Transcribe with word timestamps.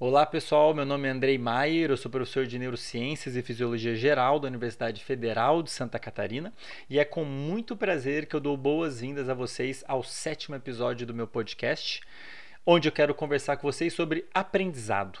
Olá 0.00 0.24
pessoal, 0.24 0.72
meu 0.72 0.86
nome 0.86 1.08
é 1.08 1.10
Andrei 1.10 1.36
Maier, 1.36 1.90
eu 1.90 1.96
sou 1.96 2.08
professor 2.08 2.46
de 2.46 2.56
Neurociências 2.56 3.34
e 3.34 3.42
Fisiologia 3.42 3.96
Geral 3.96 4.38
da 4.38 4.46
Universidade 4.46 5.02
Federal 5.02 5.60
de 5.60 5.72
Santa 5.72 5.98
Catarina 5.98 6.54
e 6.88 7.00
é 7.00 7.04
com 7.04 7.24
muito 7.24 7.76
prazer 7.76 8.26
que 8.26 8.36
eu 8.36 8.38
dou 8.38 8.56
boas-vindas 8.56 9.28
a 9.28 9.34
vocês 9.34 9.82
ao 9.88 10.04
sétimo 10.04 10.54
episódio 10.54 11.04
do 11.04 11.12
meu 11.12 11.26
podcast, 11.26 12.00
onde 12.64 12.86
eu 12.86 12.92
quero 12.92 13.12
conversar 13.12 13.56
com 13.56 13.66
vocês 13.66 13.92
sobre 13.92 14.24
aprendizado. 14.32 15.18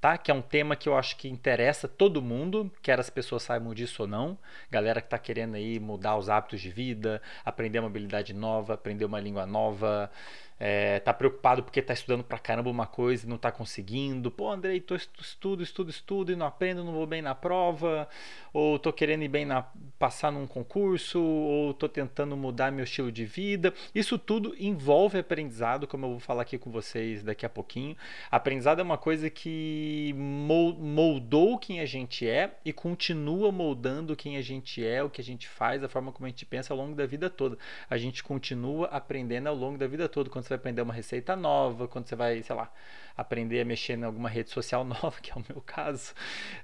Tá? 0.00 0.18
Que 0.18 0.30
é 0.30 0.34
um 0.34 0.42
tema 0.42 0.76
que 0.76 0.88
eu 0.88 0.96
acho 0.96 1.16
que 1.16 1.28
interessa 1.28 1.86
todo 1.88 2.20
mundo, 2.20 2.70
quer 2.82 2.98
as 2.98 3.08
pessoas 3.08 3.44
saibam 3.44 3.72
disso 3.72 4.02
ou 4.02 4.08
não. 4.08 4.36
Galera 4.70 5.00
que 5.00 5.06
está 5.06 5.18
querendo 5.18 5.54
aí 5.54 5.80
mudar 5.80 6.16
os 6.16 6.28
hábitos 6.28 6.60
de 6.60 6.70
vida, 6.70 7.22
aprender 7.44 7.78
uma 7.78 7.88
habilidade 7.88 8.34
nova, 8.34 8.74
aprender 8.74 9.04
uma 9.04 9.20
língua 9.20 9.46
nova, 9.46 10.10
é, 10.58 11.00
tá 11.00 11.12
preocupado 11.12 11.62
porque 11.62 11.82
tá 11.82 11.92
estudando 11.92 12.24
pra 12.24 12.38
caramba 12.38 12.70
uma 12.70 12.86
coisa 12.86 13.26
e 13.26 13.28
não 13.28 13.36
tá 13.36 13.52
conseguindo. 13.52 14.30
Pô, 14.30 14.50
Andrei, 14.50 14.80
tô 14.80 14.94
estudo, 14.94 15.62
estudo, 15.62 15.90
estudo 15.90 16.32
e 16.32 16.36
não 16.36 16.46
aprendo, 16.46 16.82
não 16.82 16.92
vou 16.92 17.06
bem 17.06 17.20
na 17.20 17.34
prova, 17.34 18.08
ou 18.52 18.78
tô 18.78 18.92
querendo 18.92 19.22
ir 19.22 19.28
bem 19.28 19.44
na 19.44 19.66
passar 19.98 20.32
num 20.32 20.46
concurso, 20.46 21.20
ou 21.20 21.74
tô 21.74 21.88
tentando 21.88 22.36
mudar 22.36 22.72
meu 22.72 22.84
estilo 22.84 23.12
de 23.12 23.24
vida. 23.24 23.72
Isso 23.94 24.18
tudo 24.18 24.54
envolve 24.58 25.18
aprendizado, 25.18 25.86
como 25.86 26.06
eu 26.06 26.10
vou 26.10 26.20
falar 26.20 26.42
aqui 26.42 26.56
com 26.58 26.70
vocês 26.70 27.22
daqui 27.22 27.44
a 27.44 27.50
pouquinho. 27.50 27.96
Aprendizado 28.30 28.80
é 28.80 28.82
uma 28.82 28.98
coisa 28.98 29.28
que 29.28 30.14
moldou 30.16 31.58
quem 31.58 31.80
a 31.80 31.86
gente 31.86 32.26
é 32.26 32.56
e 32.64 32.72
continua 32.72 33.52
moldando 33.52 34.16
quem 34.16 34.36
a 34.36 34.42
gente 34.42 34.84
é, 34.84 35.02
o 35.02 35.10
que 35.10 35.20
a 35.20 35.24
gente 35.24 35.48
faz, 35.48 35.84
a 35.84 35.88
forma 35.88 36.12
como 36.12 36.26
a 36.26 36.28
gente 36.28 36.46
pensa 36.46 36.72
ao 36.72 36.78
longo 36.78 36.94
da 36.94 37.06
vida 37.06 37.28
toda. 37.28 37.58
A 37.88 37.96
gente 37.98 38.22
continua 38.22 38.86
aprendendo 38.86 39.48
ao 39.48 39.54
longo 39.54 39.76
da 39.76 39.86
vida 39.86 40.08
toda. 40.08 40.30
Quando 40.30 40.45
você 40.46 40.50
vai 40.50 40.58
aprender 40.58 40.82
uma 40.82 40.94
receita 40.94 41.34
nova, 41.34 41.88
quando 41.88 42.08
você 42.08 42.16
vai, 42.16 42.42
sei 42.42 42.54
lá, 42.54 42.70
aprender 43.16 43.60
a 43.60 43.64
mexer 43.64 43.98
em 43.98 44.04
alguma 44.04 44.28
rede 44.28 44.50
social 44.50 44.84
nova, 44.86 45.12
que 45.20 45.30
é 45.30 45.34
o 45.34 45.44
meu 45.48 45.60
caso. 45.60 46.12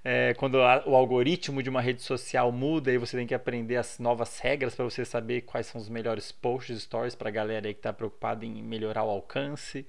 É, 0.05 0.35
quando 0.35 0.61
a, 0.61 0.83
o 0.87 0.95
algoritmo 0.95 1.63
de 1.63 1.71
uma 1.71 1.81
rede 1.81 2.03
social 2.03 2.53
muda 2.53 2.93
e 2.93 2.99
você 2.99 3.17
tem 3.17 3.27
que 3.27 3.35
aprender 3.35 3.77
as 3.77 3.99
novas 3.99 4.39
regras 4.39 4.75
para 4.75 4.85
você 4.85 5.05
saber 5.05 5.43
quais 5.43 5.67
são 5.67 5.81
os 5.81 5.89
melhores 5.89 6.31
posts, 6.31 6.83
stories 6.83 7.15
para 7.15 7.29
a 7.29 7.33
galera 7.33 7.67
aí 7.67 7.75
que 7.75 7.81
está 7.81 7.93
preocupada 7.93 8.45
em 8.45 8.63
melhorar 8.63 9.05
o 9.05 9.11
alcance. 9.11 9.87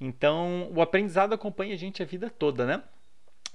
Então, 0.00 0.70
o 0.74 0.80
aprendizado 0.80 1.32
acompanha 1.34 1.74
a 1.74 1.78
gente 1.78 2.02
a 2.02 2.06
vida 2.06 2.30
toda, 2.30 2.66
né? 2.66 2.82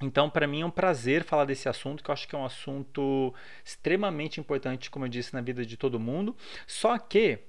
Então, 0.02 0.30
para 0.30 0.48
mim 0.48 0.62
é 0.62 0.66
um 0.66 0.72
prazer 0.72 1.24
falar 1.24 1.46
desse 1.46 1.70
assunto, 1.70 2.04
que 2.04 2.10
eu 2.10 2.14
acho 2.14 2.28
que 2.28 2.36
é 2.36 2.38
um 2.38 2.46
assunto 2.46 3.34
extremamente 3.64 4.40
importante, 4.40 4.90
como 4.90 5.06
eu 5.06 5.10
disse, 5.10 5.34
na 5.34 5.42
vida 5.42 5.66
de 5.66 5.78
todo 5.78 6.00
mundo. 6.00 6.36
Só 6.68 6.98
que 6.98 7.40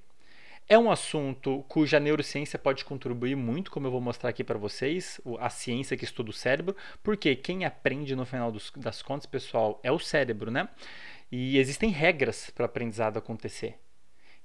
é 0.67 0.77
um 0.77 0.89
assunto 0.89 1.63
cuja 1.67 1.99
neurociência 1.99 2.57
pode 2.57 2.83
contribuir 2.83 3.35
muito, 3.35 3.69
como 3.69 3.87
eu 3.87 3.91
vou 3.91 4.01
mostrar 4.01 4.29
aqui 4.29 4.43
para 4.43 4.57
vocês, 4.57 5.21
a 5.39 5.49
ciência 5.49 5.95
que 5.95 6.05
estuda 6.05 6.29
o 6.29 6.33
cérebro, 6.33 6.75
porque 7.03 7.35
quem 7.35 7.65
aprende 7.65 8.15
no 8.15 8.25
final 8.25 8.51
dos, 8.51 8.71
das 8.75 9.01
contas, 9.01 9.25
pessoal, 9.25 9.79
é 9.83 9.91
o 9.91 9.99
cérebro, 9.99 10.49
né? 10.49 10.67
E 11.31 11.57
existem 11.57 11.89
regras 11.89 12.49
para 12.49 12.65
aprendizado 12.65 13.17
acontecer. 13.17 13.77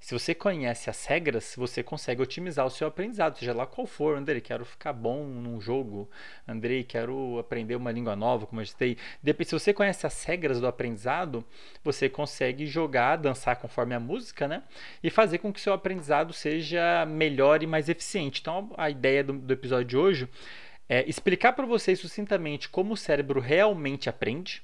Se 0.01 0.15
você 0.15 0.33
conhece 0.33 0.89
as 0.89 1.05
regras, 1.05 1.53
você 1.55 1.83
consegue 1.83 2.23
otimizar 2.23 2.65
o 2.65 2.71
seu 2.71 2.87
aprendizado, 2.87 3.37
seja 3.37 3.53
lá 3.53 3.67
qual 3.67 3.85
for. 3.85 4.17
Andrei, 4.17 4.41
quero 4.41 4.65
ficar 4.65 4.93
bom 4.93 5.23
num 5.25 5.61
jogo. 5.61 6.09
Andrei, 6.47 6.83
quero 6.83 7.37
aprender 7.37 7.75
uma 7.75 7.91
língua 7.91 8.15
nova, 8.15 8.47
como 8.47 8.59
eu 8.59 8.65
disse. 8.65 8.97
Se 9.45 9.51
você 9.53 9.71
conhece 9.71 10.07
as 10.07 10.23
regras 10.23 10.59
do 10.59 10.65
aprendizado, 10.65 11.45
você 11.83 12.09
consegue 12.09 12.65
jogar, 12.65 13.17
dançar 13.17 13.57
conforme 13.57 13.93
a 13.93 13.99
música, 13.99 14.47
né? 14.47 14.63
E 15.03 15.11
fazer 15.11 15.37
com 15.37 15.53
que 15.53 15.61
seu 15.61 15.71
aprendizado 15.71 16.33
seja 16.33 17.05
melhor 17.05 17.61
e 17.61 17.67
mais 17.67 17.87
eficiente. 17.87 18.41
Então, 18.41 18.73
a 18.77 18.89
ideia 18.89 19.23
do, 19.23 19.33
do 19.33 19.53
episódio 19.53 19.85
de 19.85 19.97
hoje 19.97 20.29
é 20.89 21.07
explicar 21.07 21.53
para 21.53 21.67
vocês 21.67 21.99
sucintamente 21.99 22.67
como 22.67 22.95
o 22.95 22.97
cérebro 22.97 23.39
realmente 23.39 24.09
aprende 24.09 24.63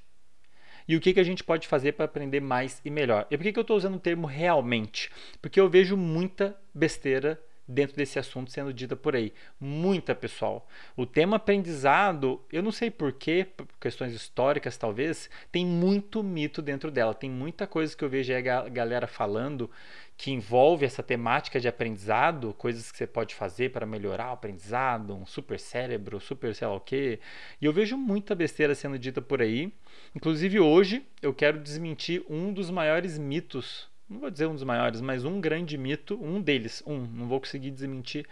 e 0.87 0.95
o 0.95 1.01
que, 1.01 1.13
que 1.13 1.19
a 1.19 1.23
gente 1.23 1.43
pode 1.43 1.67
fazer 1.67 1.93
para 1.93 2.05
aprender 2.05 2.39
mais 2.39 2.81
e 2.85 2.89
melhor. 2.89 3.27
E 3.29 3.37
por 3.37 3.43
que, 3.43 3.53
que 3.53 3.59
eu 3.59 3.61
estou 3.61 3.77
usando 3.77 3.95
o 3.95 3.99
termo 3.99 4.25
realmente? 4.25 5.09
Porque 5.41 5.59
eu 5.59 5.69
vejo 5.69 5.97
muita 5.97 6.57
besteira 6.73 7.39
dentro 7.67 7.97
desse 7.97 8.17
assunto 8.17 8.49
sendo 8.49 8.73
dita 8.73 8.95
por 8.95 9.15
aí. 9.15 9.33
Muita, 9.59 10.15
pessoal. 10.15 10.67
O 10.95 11.05
tema 11.05 11.35
aprendizado, 11.35 12.41
eu 12.51 12.63
não 12.63 12.71
sei 12.71 12.89
porquê, 12.89 13.45
por 13.45 13.67
questões 13.79 14.13
históricas 14.13 14.77
talvez, 14.77 15.29
tem 15.51 15.65
muito 15.65 16.23
mito 16.23 16.61
dentro 16.61 16.89
dela. 16.89 17.13
Tem 17.13 17.29
muita 17.29 17.67
coisa 17.67 17.95
que 17.95 18.03
eu 18.03 18.09
vejo 18.09 18.33
a 18.33 18.69
galera 18.69 19.07
falando 19.07 19.69
que 20.15 20.31
envolve 20.31 20.83
essa 20.83 21.03
temática 21.03 21.59
de 21.59 21.67
aprendizado, 21.67 22.53
coisas 22.57 22.91
que 22.91 22.97
você 22.97 23.05
pode 23.05 23.35
fazer 23.35 23.71
para 23.71 23.85
melhorar 23.85 24.29
o 24.29 24.33
aprendizado, 24.33 25.15
um 25.15 25.27
super 25.27 25.59
cérebro, 25.59 26.19
super 26.19 26.55
sei 26.55 26.67
lá 26.67 26.73
o 26.73 26.79
quê. 26.79 27.19
E 27.61 27.65
eu 27.65 27.73
vejo 27.73 27.95
muita 27.97 28.33
besteira 28.33 28.73
sendo 28.73 28.97
dita 28.97 29.21
por 29.21 29.41
aí. 29.41 29.71
Inclusive 30.17 30.59
hoje 30.59 31.05
eu 31.21 31.31
quero 31.31 31.59
desmentir 31.59 32.25
um 32.27 32.51
dos 32.51 32.71
maiores 32.71 33.19
mitos, 33.19 33.87
não 34.09 34.19
vou 34.19 34.31
dizer 34.31 34.47
um 34.47 34.55
dos 34.55 34.63
maiores, 34.63 34.99
mas 34.99 35.23
um 35.23 35.39
grande 35.39 35.77
mito, 35.77 36.19
um 36.19 36.41
deles, 36.41 36.81
um, 36.87 36.97
não 36.97 37.27
vou 37.27 37.39
conseguir 37.39 37.69
desmentir, 37.69 38.25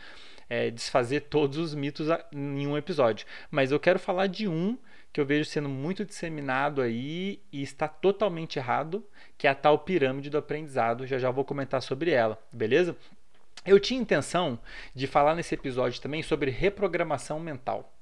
é, 0.50 0.72
desfazer 0.72 1.20
todos 1.30 1.60
os 1.60 1.76
mitos 1.76 2.08
em 2.34 2.66
um 2.66 2.76
episódio. 2.76 3.28
Mas 3.52 3.72
eu 3.72 3.80
quero 3.80 4.00
falar 4.00 4.26
de 4.26 4.48
um 4.48 4.80
que 5.14 5.22
eu 5.22 5.28
vejo 5.28 5.48
sendo 5.48 5.70
muito 5.70 6.04
disseminado 6.04 6.82
aí 6.82 7.40
e 7.52 7.62
está 7.62 7.88
totalmente 7.88 8.58
errado, 8.58 9.06
que 9.38 9.46
é 9.46 9.52
a 9.52 9.54
tal 9.54 9.78
pirâmide 9.78 10.32
do 10.32 10.40
aprendizado. 10.40 11.06
Já 11.06 11.20
já 11.20 11.30
vou 11.30 11.46
comentar 11.46 11.84
sobre 11.84 12.10
ela, 12.10 12.44
beleza? 12.52 12.98
Eu 13.64 13.80
tinha 13.80 14.02
intenção 14.02 14.58
de 14.96 15.06
falar 15.06 15.36
nesse 15.36 15.54
episódio 15.54 16.02
também 16.02 16.24
sobre 16.24 16.50
reprogramação 16.50 17.40
mental. 17.40 17.95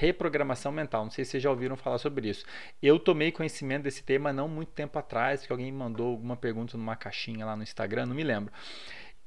Reprogramação 0.00 0.72
mental, 0.72 1.04
não 1.04 1.10
sei 1.10 1.26
se 1.26 1.32
vocês 1.32 1.42
já 1.42 1.50
ouviram 1.50 1.76
falar 1.76 1.98
sobre 1.98 2.30
isso. 2.30 2.46
Eu 2.82 2.98
tomei 2.98 3.30
conhecimento 3.30 3.82
desse 3.82 4.02
tema 4.02 4.32
não 4.32 4.48
muito 4.48 4.70
tempo 4.72 4.98
atrás, 4.98 5.44
que 5.44 5.52
alguém 5.52 5.70
mandou 5.70 6.12
alguma 6.12 6.36
pergunta 6.36 6.78
numa 6.78 6.96
caixinha 6.96 7.44
lá 7.44 7.54
no 7.54 7.62
Instagram, 7.62 8.06
não 8.06 8.14
me 8.14 8.24
lembro. 8.24 8.50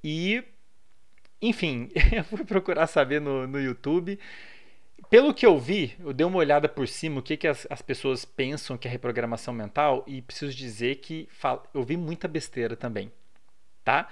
E, 0.04 0.44
enfim, 1.40 1.92
eu 2.12 2.24
fui 2.24 2.44
procurar 2.44 2.88
saber 2.88 3.22
no, 3.22 3.46
no 3.46 3.60
YouTube 3.60 4.18
pelo 5.12 5.32
que 5.32 5.46
eu 5.46 5.60
vi, 5.60 5.96
eu 6.00 6.12
dei 6.12 6.26
uma 6.26 6.40
olhada 6.40 6.68
por 6.68 6.88
cima 6.88 7.20
o 7.20 7.22
que, 7.22 7.38
que 7.38 7.48
as, 7.48 7.68
as 7.70 7.84
pessoas 7.84 8.26
pensam 8.26 8.80
que 8.80 8.88
é 8.88 8.92
reprogramação 8.92 9.54
mental 9.54 10.04
e 10.08 10.24
preciso 10.24 10.52
dizer 10.56 10.96
que 10.96 11.30
eu 11.72 11.84
vi 11.84 11.96
muita 11.96 12.28
besteira 12.28 12.76
também, 12.76 13.12
tá? 13.84 14.10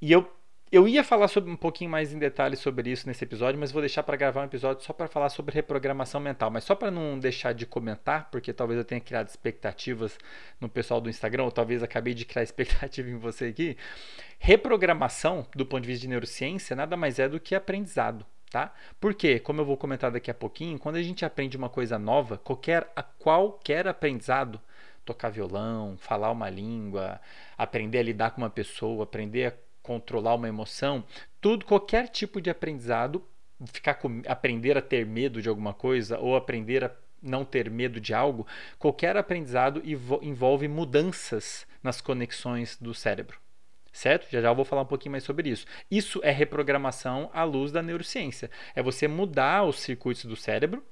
E 0.00 0.12
eu, 0.12 0.30
eu 0.70 0.88
ia 0.88 1.04
falar 1.04 1.28
sobre, 1.28 1.50
um 1.50 1.56
pouquinho 1.56 1.90
mais 1.90 2.12
em 2.12 2.18
detalhes 2.18 2.58
sobre 2.58 2.90
isso 2.90 3.06
nesse 3.06 3.22
episódio, 3.24 3.58
mas 3.58 3.70
vou 3.70 3.80
deixar 3.80 4.02
para 4.02 4.16
gravar 4.16 4.42
um 4.42 4.46
episódio 4.46 4.84
só 4.84 4.92
para 4.92 5.06
falar 5.06 5.28
sobre 5.28 5.54
reprogramação 5.54 6.20
mental. 6.20 6.50
Mas 6.50 6.64
só 6.64 6.74
para 6.74 6.90
não 6.90 7.18
deixar 7.18 7.52
de 7.52 7.64
comentar, 7.64 8.28
porque 8.30 8.52
talvez 8.52 8.78
eu 8.78 8.84
tenha 8.84 9.00
criado 9.00 9.28
expectativas 9.28 10.18
no 10.60 10.68
pessoal 10.68 11.00
do 11.00 11.08
Instagram, 11.08 11.44
ou 11.44 11.52
talvez 11.52 11.82
acabei 11.82 12.14
de 12.14 12.24
criar 12.24 12.42
expectativa 12.44 13.08
em 13.08 13.16
você 13.16 13.46
aqui. 13.46 13.76
Reprogramação, 14.38 15.46
do 15.54 15.64
ponto 15.64 15.82
de 15.82 15.88
vista 15.88 16.02
de 16.02 16.08
neurociência, 16.08 16.74
nada 16.74 16.96
mais 16.96 17.18
é 17.18 17.28
do 17.28 17.40
que 17.40 17.54
aprendizado 17.54 18.26
tá? 18.50 18.72
Porque, 19.00 19.38
como 19.40 19.60
eu 19.60 19.64
vou 19.64 19.76
comentar 19.76 20.10
daqui 20.10 20.30
a 20.30 20.34
pouquinho, 20.34 20.78
quando 20.78 20.96
a 20.96 21.02
gente 21.02 21.24
aprende 21.24 21.56
uma 21.56 21.68
coisa 21.68 21.98
nova, 21.98 22.38
qualquer, 22.38 22.88
qualquer 23.18 23.86
aprendizado, 23.86 24.60
tocar 25.04 25.30
violão, 25.30 25.96
falar 25.98 26.30
uma 26.30 26.48
língua, 26.48 27.20
aprender 27.58 27.98
a 27.98 28.02
lidar 28.02 28.30
com 28.30 28.40
uma 28.40 28.50
pessoa, 28.50 29.04
aprender 29.04 29.46
a 29.46 29.52
controlar 29.86 30.34
uma 30.34 30.48
emoção, 30.48 31.04
tudo, 31.40 31.64
qualquer 31.64 32.08
tipo 32.08 32.40
de 32.40 32.50
aprendizado, 32.50 33.22
ficar 33.66 33.94
com, 33.94 34.20
aprender 34.26 34.76
a 34.76 34.82
ter 34.82 35.06
medo 35.06 35.40
de 35.40 35.48
alguma 35.48 35.72
coisa 35.72 36.18
ou 36.18 36.34
aprender 36.34 36.82
a 36.82 36.90
não 37.22 37.44
ter 37.44 37.70
medo 37.70 38.00
de 38.00 38.12
algo, 38.12 38.44
qualquer 38.80 39.16
aprendizado 39.16 39.80
envolve 40.20 40.66
mudanças 40.66 41.66
nas 41.82 42.00
conexões 42.00 42.76
do 42.76 42.92
cérebro 42.92 43.38
certo? 43.92 44.26
Já 44.30 44.42
já 44.42 44.48
eu 44.48 44.54
vou 44.54 44.64
falar 44.64 44.82
um 44.82 44.86
pouquinho 44.86 45.12
mais 45.12 45.24
sobre 45.24 45.48
isso. 45.48 45.64
Isso 45.90 46.20
é 46.22 46.30
reprogramação 46.30 47.30
à 47.32 47.44
luz 47.44 47.72
da 47.72 47.82
neurociência. 47.82 48.50
É 48.74 48.82
você 48.82 49.08
mudar 49.08 49.64
os 49.64 49.80
circuitos 49.80 50.26
do 50.26 50.36
cérebro 50.36 50.84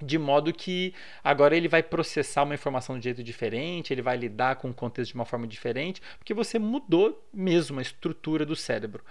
de 0.00 0.18
modo 0.18 0.52
que 0.52 0.94
agora 1.22 1.56
ele 1.56 1.68
vai 1.68 1.82
processar 1.82 2.42
uma 2.42 2.54
informação 2.54 2.98
de 2.98 3.04
jeito 3.04 3.22
diferente, 3.22 3.92
ele 3.92 4.02
vai 4.02 4.16
lidar 4.16 4.56
com 4.56 4.70
o 4.70 4.74
contexto 4.74 5.12
de 5.12 5.14
uma 5.14 5.24
forma 5.24 5.46
diferente, 5.46 6.00
porque 6.18 6.34
você 6.34 6.58
mudou 6.58 7.26
mesmo 7.32 7.78
a 7.78 7.82
estrutura 7.82 8.46
do 8.46 8.56
cérebro. 8.56 9.02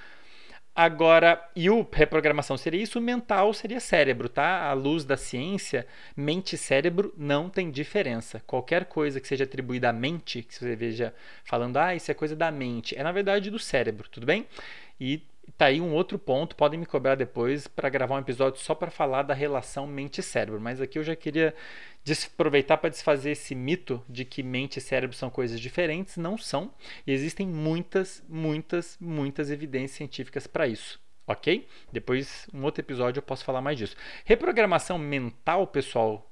Agora, 0.79 1.43
e 1.55 1.71
o 1.71 1.87
reprogramação 1.91 2.55
seria 2.55 2.83
isso, 2.83 2.99
o 2.99 3.01
mental 3.01 3.51
seria 3.51 3.79
cérebro, 3.79 4.29
tá? 4.29 4.69
À 4.69 4.73
luz 4.73 5.03
da 5.03 5.17
ciência, 5.17 5.87
mente 6.15 6.53
e 6.53 6.57
cérebro 6.57 7.11
não 7.17 7.49
tem 7.49 7.71
diferença. 7.71 8.43
Qualquer 8.45 8.85
coisa 8.85 9.19
que 9.19 9.27
seja 9.27 9.43
atribuída 9.45 9.89
à 9.89 9.91
mente, 9.91 10.43
que 10.43 10.53
você 10.53 10.75
veja 10.75 11.15
falando, 11.43 11.77
ah, 11.77 11.95
isso 11.95 12.11
é 12.11 12.13
coisa 12.13 12.35
da 12.35 12.51
mente, 12.51 12.95
é 12.95 13.01
na 13.01 13.11
verdade 13.11 13.49
do 13.49 13.57
cérebro, 13.57 14.07
tudo 14.07 14.27
bem? 14.27 14.45
E 15.01 15.23
tá 15.57 15.65
aí 15.65 15.79
um 15.79 15.93
outro 15.93 16.19
ponto, 16.19 16.55
podem 16.55 16.79
me 16.79 16.85
cobrar 16.85 17.15
depois 17.15 17.67
para 17.67 17.89
gravar 17.89 18.15
um 18.15 18.19
episódio 18.19 18.59
só 18.59 18.75
para 18.75 18.91
falar 18.91 19.23
da 19.23 19.33
relação 19.33 19.87
mente-cérebro, 19.87 20.59
mas 20.59 20.81
aqui 20.81 20.99
eu 20.99 21.03
já 21.03 21.15
queria 21.15 21.53
aproveitar 22.25 22.77
para 22.77 22.89
desfazer 22.89 23.31
esse 23.31 23.53
mito 23.53 24.01
de 24.07 24.23
que 24.23 24.41
mente 24.41 24.77
e 24.77 24.81
cérebro 24.81 25.15
são 25.15 25.29
coisas 25.29 25.59
diferentes, 25.59 26.17
não 26.17 26.37
são, 26.37 26.73
e 27.05 27.11
existem 27.11 27.45
muitas, 27.45 28.23
muitas, 28.29 28.97
muitas 28.99 29.51
evidências 29.51 29.97
científicas 29.97 30.47
para 30.47 30.67
isso, 30.67 30.99
ok? 31.25 31.67
Depois, 31.91 32.47
um 32.53 32.63
outro 32.63 32.81
episódio, 32.81 33.19
eu 33.19 33.23
posso 33.23 33.43
falar 33.43 33.61
mais 33.61 33.77
disso. 33.77 33.95
Reprogramação 34.23 34.97
mental, 34.97 35.67
pessoal, 35.67 36.31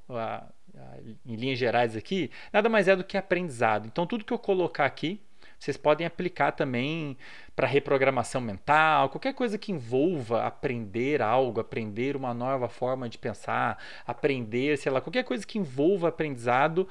em 1.25 1.35
linhas 1.35 1.59
gerais 1.59 1.95
aqui, 1.95 2.31
nada 2.53 2.69
mais 2.69 2.87
é 2.87 2.95
do 2.95 3.03
que 3.03 3.17
aprendizado. 3.17 3.87
Então, 3.87 4.05
tudo 4.05 4.23
que 4.23 4.33
eu 4.33 4.39
colocar 4.39 4.85
aqui, 4.85 5.21
vocês 5.65 5.77
podem 5.77 6.05
aplicar 6.05 6.51
também 6.51 7.17
para 7.55 7.65
reprogramação 7.65 8.39
mental, 8.39 9.09
qualquer 9.09 9.33
coisa 9.33 9.57
que 9.57 9.71
envolva 9.71 10.43
aprender 10.43 11.21
algo, 11.23 11.59
aprender 11.59 12.15
uma 12.15 12.33
nova 12.33 12.69
forma 12.69 13.09
de 13.09 13.17
pensar, 13.17 13.83
aprender, 14.05 14.77
sei 14.77 14.91
lá, 14.91 15.01
qualquer 15.01 15.23
coisa 15.23 15.45
que 15.45 15.57
envolva 15.57 16.09
aprendizado, 16.09 16.87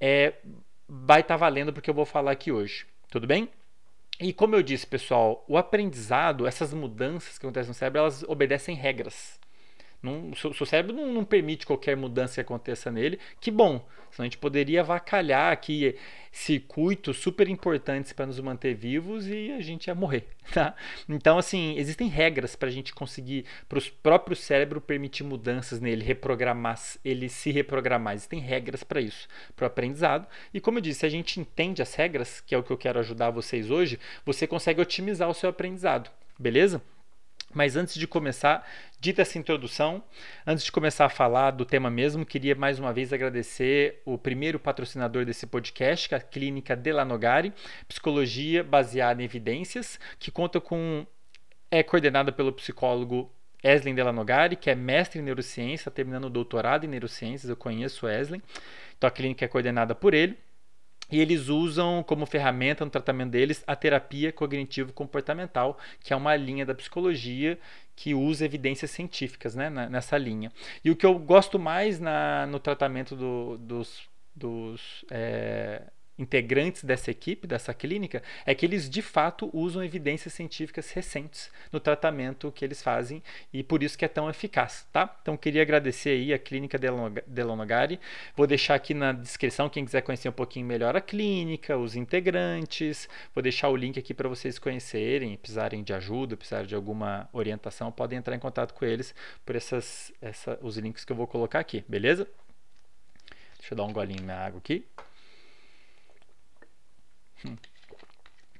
é, 0.00 0.32
vai 0.88 1.20
estar 1.20 1.34
tá 1.34 1.38
valendo 1.38 1.72
porque 1.72 1.90
eu 1.90 1.94
vou 1.94 2.06
falar 2.06 2.30
aqui 2.30 2.50
hoje. 2.50 2.86
Tudo 3.10 3.26
bem? 3.26 3.50
E 4.18 4.32
como 4.32 4.56
eu 4.56 4.62
disse, 4.62 4.86
pessoal, 4.86 5.44
o 5.46 5.58
aprendizado, 5.58 6.46
essas 6.46 6.72
mudanças 6.72 7.36
que 7.36 7.44
acontecem 7.44 7.68
no 7.68 7.74
cérebro, 7.74 8.00
elas 8.00 8.22
obedecem 8.22 8.74
regras. 8.74 9.38
Não, 10.02 10.30
o 10.30 10.36
seu 10.36 10.66
cérebro 10.66 10.94
não, 10.94 11.12
não, 11.12 11.24
permite 11.24 11.66
qualquer 11.66 11.96
mudança 11.96 12.34
que 12.34 12.40
aconteça 12.40 12.90
nele. 12.90 13.18
Que 13.40 13.50
bom, 13.50 13.84
senão 14.10 14.24
a 14.24 14.24
gente 14.24 14.38
poderia 14.38 14.80
avacalhar 14.80 15.52
aqui 15.52 15.96
circuitos 16.30 17.16
super 17.16 17.48
importantes 17.48 18.12
para 18.12 18.26
nos 18.26 18.38
manter 18.38 18.74
vivos 18.74 19.26
e 19.26 19.50
a 19.52 19.60
gente 19.60 19.86
ia 19.86 19.94
morrer, 19.94 20.28
tá? 20.52 20.74
Então, 21.08 21.38
assim, 21.38 21.76
existem 21.78 22.08
regras 22.08 22.54
para 22.54 22.68
a 22.68 22.72
gente 22.72 22.94
conseguir, 22.94 23.46
para 23.68 23.78
o 23.78 23.82
próprio 24.02 24.36
cérebro 24.36 24.80
permitir 24.80 25.24
mudanças 25.24 25.80
nele, 25.80 26.04
reprogramar, 26.04 26.78
ele 27.04 27.28
se 27.28 27.50
reprogramar. 27.50 28.14
Existem 28.14 28.38
regras 28.38 28.84
para 28.84 29.00
isso, 29.00 29.26
para 29.56 29.64
o 29.64 29.66
aprendizado. 29.66 30.26
E 30.52 30.60
como 30.60 30.78
eu 30.78 30.82
disse, 30.82 31.00
se 31.00 31.06
a 31.06 31.10
gente 31.10 31.40
entende 31.40 31.80
as 31.80 31.94
regras, 31.94 32.40
que 32.40 32.54
é 32.54 32.58
o 32.58 32.62
que 32.62 32.70
eu 32.70 32.78
quero 32.78 32.98
ajudar 32.98 33.30
vocês 33.30 33.70
hoje, 33.70 33.98
você 34.24 34.46
consegue 34.46 34.80
otimizar 34.80 35.28
o 35.28 35.34
seu 35.34 35.48
aprendizado, 35.48 36.10
beleza? 36.38 36.82
Mas 37.56 37.74
antes 37.74 37.94
de 37.94 38.06
começar, 38.06 38.68
dita 39.00 39.22
essa 39.22 39.38
introdução, 39.38 40.04
antes 40.46 40.62
de 40.62 40.70
começar 40.70 41.06
a 41.06 41.08
falar 41.08 41.52
do 41.52 41.64
tema 41.64 41.90
mesmo, 41.90 42.26
queria 42.26 42.54
mais 42.54 42.78
uma 42.78 42.92
vez 42.92 43.14
agradecer 43.14 44.02
o 44.04 44.18
primeiro 44.18 44.60
patrocinador 44.60 45.24
desse 45.24 45.46
podcast, 45.46 46.12
é 46.12 46.18
a 46.18 46.20
Clínica 46.20 46.76
Delanogari, 46.76 47.54
psicologia 47.88 48.62
baseada 48.62 49.22
em 49.22 49.24
evidências, 49.24 49.98
que 50.18 50.30
conta 50.30 50.60
com 50.60 51.06
é 51.70 51.82
coordenada 51.82 52.30
pelo 52.30 52.52
psicólogo 52.52 53.32
Eslen 53.64 53.94
Delanogari, 53.94 54.54
que 54.54 54.68
é 54.68 54.74
mestre 54.74 55.18
em 55.18 55.22
neurociência, 55.22 55.90
terminando 55.90 56.26
o 56.26 56.30
doutorado 56.30 56.84
em 56.84 56.88
neurociências, 56.88 57.48
eu 57.48 57.56
conheço 57.56 58.04
o 58.04 58.10
Eslen. 58.10 58.42
Então 58.98 59.08
a 59.08 59.10
clínica 59.10 59.46
é 59.46 59.48
coordenada 59.48 59.94
por 59.94 60.12
ele. 60.12 60.36
E 61.10 61.20
eles 61.20 61.48
usam 61.48 62.02
como 62.02 62.26
ferramenta 62.26 62.84
no 62.84 62.90
tratamento 62.90 63.30
deles 63.30 63.62
a 63.66 63.76
terapia 63.76 64.32
cognitivo-comportamental, 64.32 65.78
que 66.00 66.12
é 66.12 66.16
uma 66.16 66.34
linha 66.34 66.66
da 66.66 66.74
psicologia 66.74 67.58
que 67.94 68.14
usa 68.14 68.44
evidências 68.44 68.90
científicas 68.90 69.54
né, 69.54 69.70
nessa 69.70 70.18
linha. 70.18 70.52
E 70.84 70.90
o 70.90 70.96
que 70.96 71.06
eu 71.06 71.18
gosto 71.18 71.58
mais 71.58 71.98
na, 71.98 72.46
no 72.46 72.58
tratamento 72.58 73.16
do, 73.16 73.56
dos, 73.58 74.08
dos 74.34 75.04
é, 75.10 75.82
integrantes 76.18 76.82
dessa 76.82 77.10
equipe, 77.10 77.46
dessa 77.46 77.74
clínica, 77.74 78.22
é 78.44 78.54
que 78.54 78.64
eles 78.64 78.88
de 78.88 79.02
fato 79.02 79.50
usam 79.52 79.84
evidências 79.84 80.32
científicas 80.32 80.90
recentes 80.90 81.50
no 81.70 81.78
tratamento 81.78 82.50
que 82.52 82.64
eles 82.64 82.82
fazem 82.82 83.22
e 83.52 83.62
por 83.62 83.82
isso 83.82 83.98
que 83.98 84.04
é 84.04 84.08
tão 84.08 84.28
eficaz, 84.28 84.86
tá? 84.92 85.16
Então 85.22 85.36
queria 85.36 85.62
agradecer 85.62 86.10
aí 86.10 86.32
a 86.32 86.38
clínica 86.38 86.78
Delonogari. 87.26 88.00
Vou 88.34 88.46
deixar 88.46 88.74
aqui 88.74 88.94
na 88.94 89.12
descrição 89.12 89.68
quem 89.68 89.84
quiser 89.84 90.02
conhecer 90.02 90.28
um 90.28 90.32
pouquinho 90.32 90.66
melhor 90.66 90.96
a 90.96 91.00
clínica, 91.00 91.76
os 91.76 91.96
integrantes. 91.96 93.08
Vou 93.34 93.42
deixar 93.42 93.68
o 93.68 93.76
link 93.76 93.98
aqui 93.98 94.14
para 94.14 94.28
vocês 94.28 94.58
conhecerem, 94.58 95.36
precisarem 95.36 95.82
de 95.82 95.92
ajuda, 95.92 96.36
precisarem 96.36 96.66
de 96.66 96.74
alguma 96.74 97.28
orientação, 97.32 97.92
podem 97.92 98.18
entrar 98.18 98.34
em 98.34 98.40
contato 98.40 98.72
com 98.74 98.84
eles 98.84 99.14
por 99.44 99.56
essas, 99.56 100.12
essa, 100.20 100.58
os 100.62 100.76
links 100.78 101.04
que 101.04 101.12
eu 101.12 101.16
vou 101.16 101.26
colocar 101.26 101.60
aqui, 101.60 101.84
beleza? 101.88 102.26
Deixa 103.58 103.74
eu 103.74 103.76
dar 103.76 103.84
um 103.84 103.92
golinho 103.92 104.22
na 104.22 104.36
água 104.36 104.58
aqui. 104.58 104.86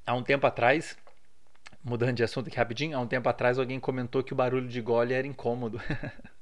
Há 0.07 0.15
um 0.15 0.23
tempo 0.23 0.47
atrás, 0.47 0.97
mudando 1.83 2.17
de 2.17 2.23
assunto 2.23 2.49
aqui 2.49 2.57
rapidinho, 2.57 2.97
há 2.97 3.01
um 3.01 3.07
tempo 3.07 3.29
atrás 3.29 3.59
alguém 3.59 3.81
comentou 3.81 4.23
que 4.23 4.33
o 4.33 4.37
barulho 4.37 4.69
de 4.69 4.81
gole 4.81 5.15
era 5.15 5.27
incômodo. 5.27 5.81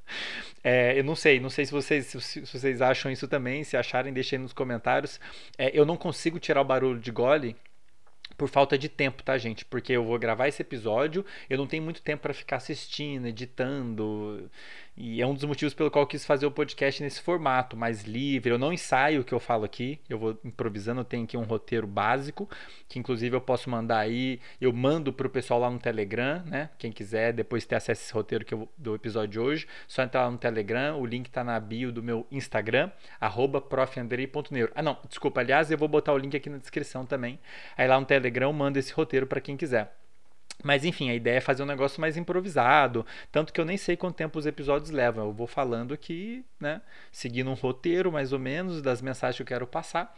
é, 0.63 0.99
eu 0.99 1.05
não 1.05 1.17
sei, 1.17 1.41
não 1.41 1.51
sei 1.51 1.67
se 1.67 1.73
vocês, 1.73 2.07
se, 2.07 2.41
vocês 2.41 2.83
acham 2.83 3.11
isso 3.11 3.27
também. 3.27 3.65
Se 3.65 3.77
acharem, 3.77 4.13
deixem 4.13 4.39
nos 4.39 4.53
comentários. 4.53 5.19
É, 5.57 5.71
eu 5.79 5.87
não 5.87 5.97
consigo 5.97 6.39
tirar 6.39 6.61
o 6.61 6.65
barulho 6.65 7.01
de 7.01 7.11
gole 7.11 7.57
por 8.37 8.49
falta 8.49 8.77
de 8.77 8.89
tempo, 8.89 9.23
tá, 9.23 9.39
gente? 9.39 9.65
Porque 9.65 9.93
eu 9.93 10.05
vou 10.05 10.19
gravar 10.19 10.49
esse 10.49 10.61
episódio, 10.61 11.25
eu 11.49 11.57
não 11.57 11.67
tenho 11.67 11.83
muito 11.83 12.03
tempo 12.03 12.23
para 12.23 12.35
ficar 12.35 12.57
assistindo, 12.57 13.27
editando. 13.27 14.51
E 14.97 15.21
é 15.21 15.27
um 15.27 15.35
dos 15.35 15.43
motivos 15.43 15.75
pelo 15.75 15.91
qual 15.91 16.05
eu 16.05 16.07
quis 16.07 16.25
fazer 16.25 16.47
o 16.47 16.53
podcast 16.53 17.03
nesse 17.03 17.21
formato, 17.21 17.77
mais 17.77 18.05
livre. 18.05 18.53
Eu 18.53 18.59
não 18.59 18.73
ensaio 18.73 19.23
o 19.23 19.25
que 19.25 19.35
eu 19.35 19.41
falo 19.41 19.65
aqui, 19.65 20.01
eu 20.09 20.17
vou 20.17 20.39
improvisando, 20.45 21.01
eu 21.01 21.05
tenho 21.05 21.25
aqui 21.25 21.37
um 21.37 21.43
roteiro 21.43 21.85
básico, 21.85 22.49
que 22.89 22.99
inclusive 23.01 23.35
eu 23.35 23.41
posso 23.41 23.69
mandar 23.69 23.99
aí, 23.99 24.41
eu 24.61 24.73
mando 24.73 25.13
pro 25.13 25.29
pessoal 25.29 25.59
lá 25.59 25.69
no 25.69 25.81
Telegram, 25.81 26.45
né? 26.47 26.71
Quem 26.79 26.93
quiser 26.93 27.33
depois 27.33 27.67
ter 27.67 27.75
acesso 27.75 28.03
a 28.03 28.05
esse 28.05 28.13
roteiro 28.13 28.45
que 28.45 28.55
eu, 28.55 28.69
do 28.79 28.95
episódio 28.95 29.31
de 29.31 29.41
hoje, 29.41 29.67
só 29.89 30.03
entrar 30.03 30.27
lá 30.27 30.31
no 30.31 30.39
Telegram, 30.39 31.01
o 31.01 31.05
link 31.05 31.29
tá 31.29 31.43
na 31.43 31.59
bio 31.59 31.91
do 31.91 32.03
meu 32.03 32.25
Instagram, 32.31 32.91
profandrei.neuro. 33.69 34.73
Ah, 34.77 34.83
não, 34.83 34.97
desculpa, 35.09 35.41
aliás, 35.41 35.73
eu 35.73 35.79
vou 35.79 35.89
botar 35.89 36.13
o 36.13 36.19
link 36.19 36.37
aqui 36.37 36.49
na 36.49 36.59
descrição 36.59 37.05
também. 37.05 37.41
Aí 37.77 37.89
lá 37.89 37.99
no 37.99 38.07
Telegram 38.07 38.49
eu 38.49 38.53
mando 38.53 38.79
esse 38.79 38.93
roteiro 38.93 39.27
para 39.27 39.41
quem 39.41 39.57
quiser. 39.57 40.04
Mas 40.63 40.85
enfim, 40.85 41.11
a 41.11 41.15
ideia 41.15 41.37
é 41.37 41.41
fazer 41.41 41.63
um 41.63 41.67
negócio 41.67 42.01
mais 42.01 42.17
improvisado. 42.17 43.05
Tanto 43.31 43.53
que 43.53 43.61
eu 43.61 43.65
nem 43.65 43.77
sei 43.77 43.97
quanto 43.97 44.17
tempo 44.17 44.39
os 44.39 44.47
episódios 44.47 44.91
levam. 44.91 45.27
Eu 45.27 45.33
vou 45.33 45.47
falando 45.47 45.93
aqui, 45.93 46.45
né? 46.59 46.81
Seguindo 47.13 47.51
um 47.51 47.55
roteiro 47.55 48.11
mais 48.11 48.33
ou 48.33 48.39
menos 48.39 48.81
das 48.81 49.03
mensagens 49.03 49.37
que 49.37 49.43
eu 49.43 49.47
quero 49.47 49.67
passar 49.67 50.15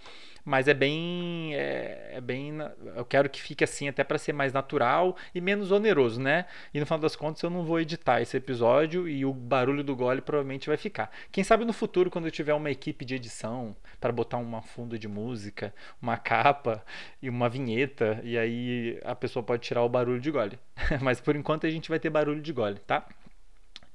mas 0.47 0.69
é 0.69 0.75
bem 0.75 1.55
é, 1.57 2.13
é 2.15 2.21
bem 2.21 2.57
eu 2.95 3.05
quero 3.05 3.29
que 3.29 3.43
fique 3.43 3.65
assim 3.65 3.89
até 3.89 4.05
para 4.05 4.17
ser 4.17 4.33
mais 4.33 4.53
natural 4.53 5.17
e 5.35 5.41
menos 5.41 5.73
oneroso, 5.73 6.21
né? 6.21 6.47
E 6.73 6.79
no 6.79 6.87
final 6.87 7.01
das 7.01 7.17
contas 7.17 7.43
eu 7.43 7.51
não 7.51 7.65
vou 7.65 7.81
editar 7.81 8.21
esse 8.23 8.37
episódio 8.37 9.09
e 9.09 9.25
o 9.25 9.35
barulho 9.35 9.83
do 9.83 9.97
gole 9.97 10.21
provavelmente 10.21 10.69
vai 10.69 10.77
ficar. 10.77 11.11
Quem 11.33 11.43
sabe 11.43 11.65
no 11.65 11.73
futuro 11.73 12.11
quando 12.11 12.27
eu 12.27 12.31
tiver 12.31 12.55
uma 12.55 12.71
equipe 12.71 13.05
de 13.05 13.17
edição 13.17 13.77
para 14.01 14.13
botar 14.13 14.37
uma 14.37 14.63
fundo 14.63 14.97
de 14.97 15.09
música, 15.09 15.75
uma 16.01 16.17
capa 16.17 16.85
e 17.21 17.29
uma 17.29 17.49
vinheta 17.49 18.21
e 18.23 18.39
aí 18.39 19.01
a 19.05 19.17
pessoa 19.17 19.43
pode 19.43 19.63
tirar 19.63 19.83
o 19.83 19.89
barulho 19.89 20.21
de 20.21 20.31
gole. 20.31 20.59
mas 21.03 21.21
por 21.21 21.35
enquanto 21.35 21.67
a 21.67 21.71
gente 21.71 21.89
vai 21.89 21.99
ter 21.99 22.09
barulho 22.09 22.41
de 22.41 22.53
gole, 22.53 22.79
tá? 22.87 23.05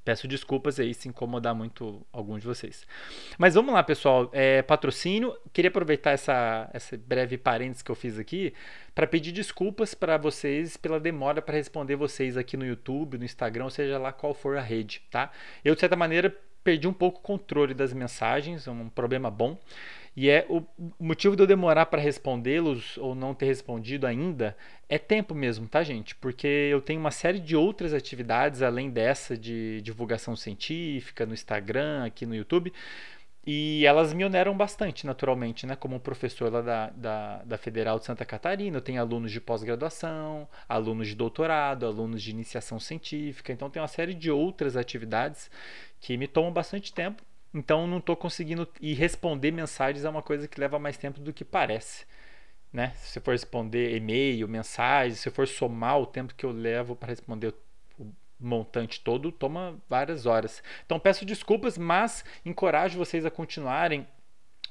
Peço 0.03 0.27
desculpas 0.27 0.80
aí 0.80 0.94
se 0.94 1.07
incomodar 1.07 1.53
muito 1.53 2.06
alguns 2.12 2.42
de 2.42 2.48
vocês. 2.48 2.88
Mas 3.38 3.53
vamos 3.53 3.74
lá, 3.74 3.84
pessoal. 3.84 4.29
É, 4.34 4.62
patrocínio. 4.62 5.38
Queria 5.53 5.70
aproveitar 5.70 6.12
essa, 6.12 6.70
essa 6.74 6.98
breve 6.98 7.38
parênteses 7.38 7.84
que 7.84 7.91
eu 7.91 7.96
fiz 7.96 8.17
aqui 8.17 8.53
para 8.96 9.05
pedir 9.05 9.31
desculpas 9.31 9.93
para 9.93 10.17
vocês 10.17 10.75
pela 10.75 11.00
demora 11.00 11.41
para 11.41 11.55
responder 11.55 11.96
vocês 11.96 12.36
aqui 12.36 12.58
no 12.58 12.65
YouTube, 12.65 13.17
no 13.17 13.24
Instagram, 13.24 13.70
seja 13.70 13.98
lá 13.98 14.12
qual 14.12 14.34
for 14.34 14.58
a 14.58 14.62
rede, 14.62 15.01
tá? 15.10 15.31
Eu, 15.63 15.75
de 15.75 15.79
certa 15.79 15.96
maneira, 15.96 16.36
perdi 16.63 16.88
um 16.88 16.93
pouco 16.93 17.20
o 17.20 17.22
controle 17.22 17.74
das 17.74 17.93
mensagens, 17.93 18.67
um 18.67 18.89
problema 18.89 19.29
bom. 19.29 19.58
E 20.15 20.30
é 20.30 20.46
o 20.50 20.63
motivo 21.00 21.36
de 21.38 21.44
eu 21.44 21.48
demorar 21.48 21.86
para 21.86 22.01
respondê-los 22.01 22.98
ou 22.98 23.15
não 23.15 23.34
ter 23.34 23.46
respondido 23.46 24.06
ainda 24.06 24.58
é 24.89 24.98
tempo 24.98 25.34
mesmo, 25.34 25.68
tá, 25.70 25.84
gente? 25.84 26.15
Porque 26.15 26.48
eu 26.48 26.82
tenho 26.82 27.00
uma 27.00 27.12
série 27.12 27.39
de 27.39 27.56
outras 27.56 27.94
atividades 27.94 28.62
além 28.62 28.89
dessa 28.89 29.38
de 29.38 29.82
divulgação 29.82 30.36
científica 30.36 31.25
no 31.25 31.34
Instagram, 31.34 32.03
aqui 32.06 32.25
no 32.25 32.36
YouTube. 32.36 32.74
E 33.48 33.86
elas 33.86 34.13
me 34.13 34.24
oneram 34.24 34.56
bastante, 34.56 35.06
naturalmente, 35.06 35.65
né? 35.65 35.75
Como 35.75 36.00
professor 36.00 36.51
lá 36.51 36.62
da, 36.62 36.89
da, 36.91 37.44
da 37.44 37.58
Federal 37.58 37.98
de 37.98 38.06
Santa 38.06 38.25
Catarina, 38.25 38.77
eu 38.77 38.82
tenho 38.82 39.01
alunos 39.01 39.32
de 39.32 39.41
pós-graduação, 39.41 40.48
alunos 40.70 41.08
de 41.08 41.15
doutorado, 41.15 41.86
alunos 41.86 42.22
de 42.22 42.30
iniciação 42.32 42.80
científica, 42.80 43.51
então 43.51 43.70
tem 43.70 43.82
uma 43.82 43.88
série 43.88 44.13
de 44.13 44.30
outras 44.30 44.77
atividades 44.77 45.50
que 46.00 46.18
me 46.18 46.27
tomam 46.27 46.51
bastante 46.51 46.94
tempo 46.94 47.24
então 47.53 47.86
não 47.86 47.98
estou 47.98 48.15
conseguindo 48.15 48.67
e 48.79 48.93
responder 48.93 49.51
mensagens 49.51 50.05
é 50.05 50.10
uma 50.10 50.22
coisa 50.22 50.48
que 50.48 50.60
leva 50.60 50.79
mais 50.79 50.98
tempo 50.98 51.20
do 51.20 51.34
que 51.34 51.43
parece. 51.43 52.05
Né? 52.72 52.93
Se 52.96 53.12
você 53.12 53.20
for 53.20 53.31
responder 53.31 53.96
e-mail, 53.96 54.48
mensagem, 54.48 55.15
se 55.15 55.29
for 55.29 55.48
somar 55.48 56.00
o 56.00 56.05
tempo 56.05 56.34
que 56.34 56.46
eu 56.46 56.51
levo 56.51 56.96
para 56.96 57.10
responder 57.10 57.53
o 58.00 58.08
montante 58.39 59.01
todo, 59.01 59.31
toma 59.31 59.77
várias 59.89 60.25
horas. 60.25 60.63
Então 60.86 61.00
peço 61.00 61.25
desculpas, 61.25 61.77
mas 61.77 62.24
encorajo 62.46 62.98
vocês 62.98 63.25
a 63.25 63.31
continuarem, 63.31 64.08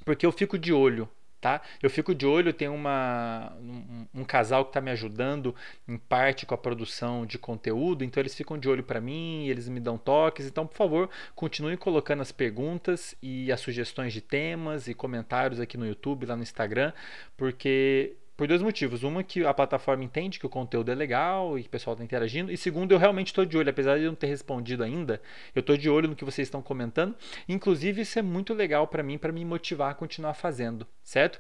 porque 0.05 0.25
eu 0.25 0.33
fico 0.33 0.59
de 0.59 0.73
olho 0.73 1.09
tá? 1.41 1.63
Eu 1.83 1.89
fico 1.89 2.15
de 2.15 2.27
olho, 2.27 2.53
tem 2.53 2.69
uma, 2.69 3.53
um, 3.61 4.07
um 4.21 4.25
casal 4.25 4.65
que 4.65 4.71
está 4.71 4.81
me 4.81 4.91
ajudando 4.91 5.55
em 5.89 5.97
parte 5.97 6.45
com 6.45 6.55
a 6.55 6.59
produção 6.59 7.25
de 7.25 7.39
conteúdo, 7.39 8.05
então 8.05 8.21
eles 8.21 8.35
ficam 8.35 8.59
de 8.59 8.69
olho 8.69 8.83
para 8.83 9.01
mim, 9.01 9.47
eles 9.49 9.69
me 9.69 9.81
dão 9.81 9.97
toques, 9.97 10.47
então 10.47 10.67
por 10.67 10.77
favor, 10.77 11.11
continue 11.35 11.77
colocando 11.77 12.21
as 12.21 12.31
perguntas 12.31 13.15
e 13.23 13.51
as 13.51 13.61
sugestões 13.61 14.13
de 14.13 14.21
temas 14.21 14.87
e 14.89 14.95
comentários 14.95 15.61
aqui 15.61 15.77
no 15.79 15.87
YouTube, 15.87 16.27
lá 16.27 16.37
no 16.37 16.43
Instagram, 16.43 16.93
porque 17.37 18.17
por 18.41 18.49
dois 18.49 18.63
motivos. 18.63 19.03
Uma, 19.03 19.23
que 19.23 19.45
a 19.45 19.53
plataforma 19.53 20.03
entende 20.03 20.39
que 20.39 20.47
o 20.47 20.49
conteúdo 20.49 20.91
é 20.91 20.95
legal 20.95 21.59
e 21.59 21.63
que 21.63 21.69
o 21.69 21.71
pessoal 21.71 21.93
está 21.93 22.03
interagindo. 22.03 22.51
E 22.51 22.57
segundo, 22.57 22.93
eu 22.93 22.99
realmente 22.99 23.27
estou 23.27 23.45
de 23.45 23.59
olho. 23.59 23.69
Apesar 23.69 23.99
de 23.99 24.05
eu 24.05 24.11
não 24.11 24.17
ter 24.17 24.29
respondido 24.29 24.83
ainda, 24.83 25.21
eu 25.55 25.61
estou 25.61 25.77
de 25.77 25.91
olho 25.91 26.09
no 26.09 26.17
que 26.17 26.25
vocês 26.25 26.49
estão 26.49 26.63
comentando. 26.63 27.15
Inclusive, 27.47 28.01
isso 28.01 28.19
é 28.19 28.23
muito 28.23 28.55
legal 28.55 28.87
para 28.87 29.03
mim, 29.03 29.19
para 29.19 29.31
me 29.31 29.45
motivar 29.45 29.91
a 29.91 29.95
continuar 29.95 30.33
fazendo, 30.33 30.87
certo? 31.05 31.39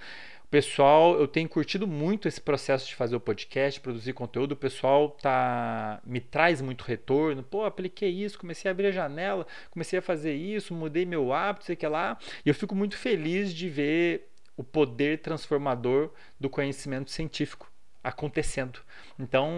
pessoal, 0.50 1.16
eu 1.18 1.28
tenho 1.28 1.48
curtido 1.48 1.86
muito 1.86 2.26
esse 2.26 2.40
processo 2.40 2.88
de 2.88 2.94
fazer 2.96 3.14
o 3.14 3.20
podcast, 3.20 3.80
produzir 3.80 4.12
conteúdo. 4.12 4.52
O 4.52 4.56
pessoal 4.56 5.10
tá 5.10 6.00
me 6.04 6.20
traz 6.20 6.60
muito 6.60 6.82
retorno. 6.82 7.42
Pô, 7.42 7.64
apliquei 7.64 8.10
isso, 8.10 8.38
comecei 8.38 8.68
a 8.68 8.72
abrir 8.72 8.88
a 8.88 8.90
janela, 8.90 9.46
comecei 9.70 10.00
a 10.00 10.02
fazer 10.02 10.34
isso, 10.34 10.74
mudei 10.74 11.06
meu 11.06 11.32
hábito, 11.32 11.66
sei 11.66 11.76
que 11.76 11.86
lá. 11.86 12.18
E 12.44 12.48
eu 12.48 12.54
fico 12.54 12.74
muito 12.74 12.96
feliz 12.96 13.54
de 13.54 13.68
ver 13.68 14.29
o 14.60 14.64
poder 14.64 15.22
transformador 15.22 16.10
do 16.38 16.50
conhecimento 16.50 17.10
científico 17.10 17.72
acontecendo. 18.04 18.80
Então, 19.18 19.50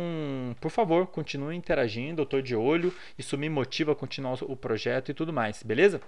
por 0.60 0.70
favor, 0.70 1.08
continue 1.08 1.56
interagindo, 1.56 2.20
eu 2.20 2.24
estou 2.24 2.40
de 2.40 2.54
olho, 2.54 2.94
isso 3.18 3.36
me 3.36 3.48
motiva 3.48 3.92
a 3.92 3.96
continuar 3.96 4.38
o 4.42 4.56
projeto 4.56 5.10
e 5.10 5.14
tudo 5.14 5.32
mais, 5.32 5.60
beleza? 5.64 6.00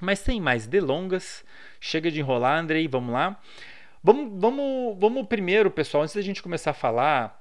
Mas 0.00 0.20
sem 0.20 0.40
mais 0.40 0.68
delongas, 0.68 1.44
chega 1.80 2.08
de 2.08 2.20
enrolar, 2.20 2.56
Andrei, 2.56 2.86
vamos 2.86 3.12
lá. 3.12 3.40
Vamos, 4.00 4.40
vamos, 4.40 4.96
vamos 4.96 5.26
primeiro, 5.26 5.72
pessoal, 5.72 6.04
antes 6.04 6.14
da 6.14 6.22
gente 6.22 6.40
começar 6.40 6.70
a 6.70 6.74
falar 6.74 7.36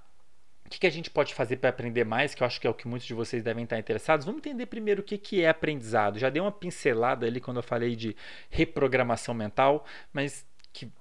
o 0.65 0.69
que, 0.69 0.79
que 0.79 0.87
a 0.87 0.91
gente 0.91 1.11
pode 1.11 1.35
fazer 1.35 1.57
para 1.57 1.69
aprender 1.69 2.03
mais, 2.03 2.33
que 2.33 2.41
eu 2.41 2.47
acho 2.47 2.59
que 2.59 2.65
é 2.65 2.69
o 2.69 2.73
que 2.73 2.87
muitos 2.87 3.07
de 3.07 3.13
vocês 3.13 3.43
devem 3.43 3.63
estar 3.63 3.77
interessados, 3.77 4.25
vamos 4.25 4.39
entender 4.39 4.65
primeiro 4.65 5.01
o 5.01 5.03
que, 5.03 5.19
que 5.19 5.43
é 5.43 5.49
aprendizado. 5.49 6.17
Já 6.17 6.31
dei 6.31 6.41
uma 6.41 6.51
pincelada 6.51 7.27
ali 7.27 7.39
quando 7.39 7.57
eu 7.57 7.63
falei 7.63 7.95
de 7.95 8.15
reprogramação 8.49 9.33
mental, 9.35 9.85
mas 10.11 10.45
que 10.73 10.91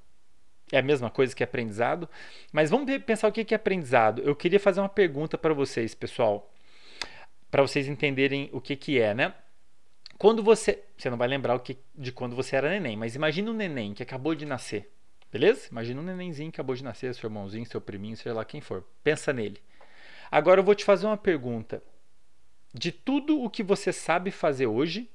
é 0.73 0.79
a 0.79 0.83
mesma 0.83 1.11
coisa 1.11 1.35
que 1.35 1.43
aprendizado. 1.43 2.09
Mas 2.53 2.71
vamos 2.71 2.91
pensar 2.99 3.29
o 3.29 3.33
que, 3.33 3.55
é 3.55 3.57
aprendizado. 3.57 4.23
Eu 4.23 4.37
queria 4.37 4.61
fazer 4.61 4.81
uma 4.81 4.89
pergunta 4.89 5.39
para 5.39 5.55
vocês, 5.55 5.95
pessoal, 5.95 6.53
para 7.51 7.63
vocês 7.63 7.89
entenderem 7.89 8.51
o 8.53 8.61
que, 8.61 8.77
que 8.77 9.01
é, 9.01 9.15
né? 9.15 9.35
Quando 10.19 10.43
você. 10.43 10.83
Você 10.97 11.09
não 11.09 11.17
vai 11.17 11.29
lembrar 11.29 11.55
o 11.55 11.61
que, 11.61 11.79
de 11.95 12.11
quando 12.11 12.35
você 12.35 12.57
era 12.57 12.69
neném, 12.69 12.97
mas 12.97 13.15
imagina 13.15 13.51
um 13.51 13.55
neném 13.55 13.95
que 13.95 14.03
acabou 14.03 14.35
de 14.35 14.45
nascer. 14.45 14.91
Beleza? 15.31 15.69
Imagina 15.71 16.01
um 16.01 16.05
nenenzinho 16.05 16.51
que 16.51 16.57
acabou 16.57 16.75
de 16.75 16.83
nascer, 16.83 17.15
seu 17.15 17.29
irmãozinho, 17.29 17.67
seu 17.67 17.81
priminho, 17.81 18.17
seja 18.17 18.35
lá 18.35 18.45
quem 18.45 18.61
for. 18.61 18.85
Pensa 19.05 19.33
nele. 19.33 19.61
Agora 20.31 20.61
eu 20.61 20.65
vou 20.65 20.75
te 20.75 20.85
fazer 20.85 21.07
uma 21.07 21.17
pergunta. 21.17 21.83
De 22.75 22.91
tudo 22.91 23.41
o 23.43 23.49
que 23.49 23.63
você 23.63 23.93
sabe 23.93 24.31
fazer 24.31 24.67
hoje, 24.67 25.09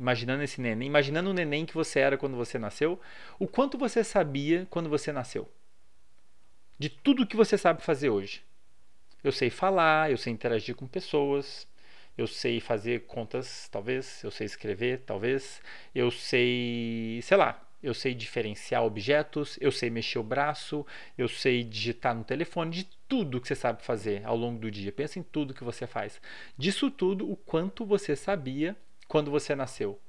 imaginando 0.00 0.42
esse 0.42 0.60
neném, 0.62 0.88
imaginando 0.88 1.28
o 1.28 1.34
neném 1.34 1.66
que 1.66 1.74
você 1.74 2.00
era 2.00 2.16
quando 2.16 2.34
você 2.34 2.58
nasceu, 2.58 2.98
o 3.38 3.46
quanto 3.46 3.76
você 3.76 4.02
sabia 4.02 4.66
quando 4.70 4.88
você 4.88 5.12
nasceu? 5.12 5.46
De 6.78 6.88
tudo 6.88 7.26
que 7.26 7.36
você 7.36 7.58
sabe 7.58 7.82
fazer 7.82 8.08
hoje. 8.08 8.42
Eu 9.22 9.30
sei 9.30 9.50
falar, 9.50 10.10
eu 10.10 10.16
sei 10.16 10.32
interagir 10.32 10.74
com 10.74 10.86
pessoas, 10.86 11.68
eu 12.16 12.26
sei 12.26 12.60
fazer 12.60 13.00
contas, 13.06 13.68
talvez, 13.70 14.24
eu 14.24 14.30
sei 14.30 14.46
escrever, 14.46 15.02
talvez, 15.04 15.60
eu 15.94 16.10
sei, 16.10 17.20
sei 17.22 17.36
lá, 17.36 17.62
eu 17.82 17.92
sei 17.92 18.14
diferenciar 18.14 18.82
objetos, 18.82 19.58
eu 19.60 19.70
sei 19.70 19.90
mexer 19.90 20.18
o 20.18 20.22
braço, 20.22 20.86
eu 21.18 21.28
sei 21.28 21.62
digitar 21.62 22.14
no 22.14 22.24
telefone, 22.24 22.70
de 22.70 22.84
tudo 23.06 23.38
que 23.38 23.48
você 23.48 23.54
sabe 23.54 23.84
fazer 23.84 24.24
ao 24.24 24.36
longo 24.36 24.58
do 24.58 24.70
dia. 24.70 24.90
Pensa 24.90 25.18
em 25.18 25.22
tudo 25.22 25.52
que 25.52 25.64
você 25.64 25.86
faz. 25.86 26.18
Disso 26.56 26.90
tudo, 26.90 27.30
o 27.30 27.36
quanto 27.36 27.84
você 27.84 28.16
sabia 28.16 28.74
quando 29.10 29.28
você 29.28 29.56
nasceu? 29.56 30.00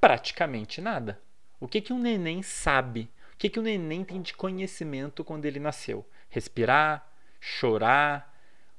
Praticamente 0.00 0.80
nada. 0.80 1.20
O 1.60 1.68
que, 1.68 1.78
que 1.82 1.92
um 1.92 1.98
neném 1.98 2.42
sabe? 2.42 3.10
O 3.34 3.36
que, 3.36 3.50
que 3.50 3.60
um 3.60 3.62
neném 3.62 4.02
tem 4.02 4.22
de 4.22 4.32
conhecimento 4.32 5.22
quando 5.22 5.44
ele 5.44 5.60
nasceu? 5.60 6.08
Respirar, 6.30 7.06
chorar, 7.38 8.34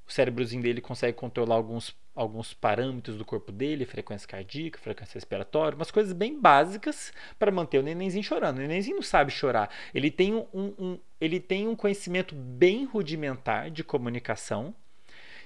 o 0.07 0.11
cérebrozinho 0.11 0.63
dele 0.63 0.81
consegue 0.81 1.15
controlar 1.15 1.55
alguns 1.57 1.95
alguns 2.15 2.53
parâmetros 2.53 3.17
do 3.17 3.25
corpo 3.25 3.51
dele, 3.51 3.85
frequência 3.85 4.27
cardíaca, 4.27 4.79
frequência 4.79 5.15
respiratória, 5.15 5.75
umas 5.75 5.91
coisas 5.91 6.13
bem 6.13 6.39
básicas 6.39 7.13
para 7.37 7.51
manter 7.51 7.77
o 7.77 7.83
nenenzinho 7.83 8.23
chorando. 8.23 8.57
O 8.57 8.61
nenenzinho 8.61 8.95
não 8.95 9.03
sabe 9.03 9.31
chorar. 9.31 9.69
Ele 9.93 10.09
tem 10.09 10.33
um, 10.33 10.47
um, 10.53 10.99
ele 11.21 11.39
tem 11.39 11.67
um 11.67 11.75
conhecimento 11.75 12.33
bem 12.33 12.85
rudimentar 12.85 13.69
de 13.69 13.83
comunicação 13.83 14.73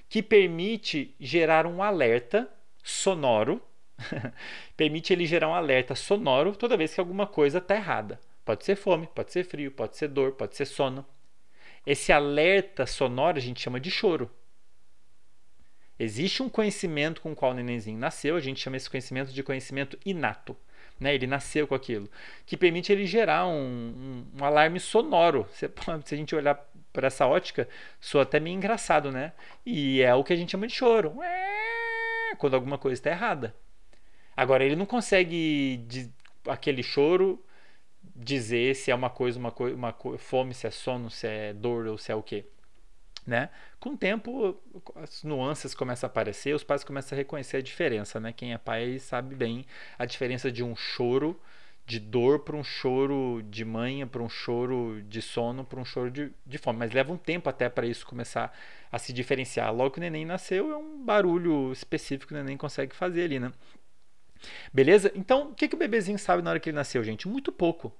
que 0.07 0.21
permite 0.21 1.15
gerar 1.19 1.65
um 1.65 1.81
alerta 1.83 2.47
sonoro. 2.81 3.59
permite 4.75 5.13
ele 5.13 5.25
gerar 5.25 5.49
um 5.49 5.53
alerta 5.53 5.95
sonoro 5.95 6.55
toda 6.55 6.77
vez 6.77 6.93
que 6.93 6.99
alguma 6.99 7.27
coisa 7.27 7.57
está 7.57 7.75
errada. 7.75 8.19
Pode 8.45 8.65
ser 8.65 8.75
fome, 8.75 9.07
pode 9.13 9.31
ser 9.31 9.43
frio, 9.43 9.71
pode 9.71 9.97
ser 9.97 10.07
dor, 10.07 10.33
pode 10.33 10.55
ser 10.55 10.65
sono. 10.65 11.05
Esse 11.85 12.11
alerta 12.11 12.85
sonoro 12.85 13.37
a 13.37 13.41
gente 13.41 13.61
chama 13.61 13.79
de 13.79 13.91
choro. 13.91 14.29
Existe 15.99 16.41
um 16.41 16.49
conhecimento 16.49 17.21
com 17.21 17.33
o 17.33 17.35
qual 17.35 17.51
o 17.51 17.53
nenenzinho 17.53 17.99
nasceu, 17.99 18.35
a 18.35 18.39
gente 18.39 18.59
chama 18.59 18.77
esse 18.77 18.89
conhecimento 18.89 19.33
de 19.33 19.43
conhecimento 19.43 19.99
inato. 20.05 20.55
Né? 20.99 21.13
Ele 21.13 21.27
nasceu 21.27 21.67
com 21.67 21.75
aquilo, 21.75 22.09
que 22.45 22.57
permite 22.57 22.91
ele 22.91 23.05
gerar 23.05 23.47
um, 23.47 23.53
um, 23.53 24.25
um 24.39 24.45
alarme 24.45 24.79
sonoro. 24.79 25.47
Se, 25.53 25.69
se 26.05 26.15
a 26.15 26.17
gente 26.17 26.35
olhar 26.35 26.55
para 26.91 27.07
essa 27.07 27.27
ótica, 27.27 27.67
soa 27.99 28.23
até 28.23 28.39
meio 28.39 28.55
engraçado, 28.55 29.11
né? 29.11 29.33
E 29.65 30.01
é 30.01 30.13
o 30.15 30.23
que 30.23 30.33
a 30.33 30.35
gente 30.35 30.51
chama 30.51 30.67
de 30.67 30.73
choro. 30.73 31.13
Quando 32.37 32.55
alguma 32.55 32.77
coisa 32.77 32.99
está 32.99 33.11
errada. 33.11 33.55
Agora, 34.39 34.63
ele 34.63 34.77
não 34.77 34.85
consegue, 34.85 35.83
de, 35.85 36.09
aquele 36.47 36.81
choro, 36.81 37.43
dizer 38.15 38.73
se 38.73 38.89
é 38.89 38.95
uma 38.95 39.09
coisa, 39.09 39.37
uma, 39.37 39.51
coisa, 39.51 39.75
uma 39.75 39.93
fome, 40.17 40.53
se 40.53 40.65
é 40.65 40.71
sono, 40.71 41.09
se 41.09 41.27
é 41.27 41.53
dor 41.53 41.87
ou 41.87 41.97
se 41.97 42.09
é 42.09 42.15
o 42.15 42.23
quê. 42.23 42.45
Né? 43.27 43.49
Com 43.81 43.89
o 43.89 43.97
tempo, 43.97 44.57
as 44.95 45.23
nuances 45.25 45.75
começam 45.75 46.07
a 46.07 46.09
aparecer, 46.09 46.55
os 46.55 46.63
pais 46.63 46.85
começam 46.85 47.17
a 47.17 47.19
reconhecer 47.19 47.57
a 47.57 47.61
diferença. 47.61 48.17
Né? 48.17 48.31
Quem 48.31 48.53
é 48.53 48.57
pai 48.57 48.97
sabe 48.97 49.35
bem 49.35 49.65
a 49.97 50.05
diferença 50.05 50.49
de 50.49 50.63
um 50.63 50.73
choro 50.73 51.37
de 51.85 51.99
dor 51.99 52.39
para 52.39 52.55
um 52.55 52.63
choro 52.63 53.41
de 53.49 53.65
manha, 53.65 54.07
para 54.07 54.23
um 54.23 54.29
choro 54.29 55.01
de 55.09 55.21
sono, 55.21 55.65
para 55.65 55.81
um 55.81 55.85
choro 55.85 56.09
de, 56.09 56.31
de 56.45 56.57
fome. 56.57 56.79
Mas 56.79 56.93
leva 56.93 57.11
um 57.11 57.17
tempo 57.17 57.49
até 57.49 57.67
para 57.67 57.85
isso 57.85 58.05
começar 58.07 58.57
a 58.89 58.97
se 58.97 59.11
diferenciar. 59.11 59.73
Logo 59.75 59.91
que 59.91 59.99
o 59.99 60.01
neném 60.01 60.23
nasceu, 60.23 60.71
é 60.71 60.77
um 60.77 61.03
barulho 61.03 61.73
específico 61.73 62.27
que 62.27 62.33
o 62.33 62.37
neném 62.37 62.55
consegue 62.55 62.95
fazer 62.95 63.23
ali, 63.23 63.37
né? 63.37 63.51
Beleza? 64.73 65.11
Então, 65.15 65.49
o 65.49 65.55
que, 65.55 65.67
que 65.67 65.75
o 65.75 65.79
bebezinho 65.79 66.19
sabe 66.19 66.41
na 66.41 66.51
hora 66.51 66.59
que 66.59 66.69
ele 66.69 66.75
nasceu, 66.75 67.03
gente? 67.03 67.27
Muito 67.27 67.51
pouco 67.51 67.93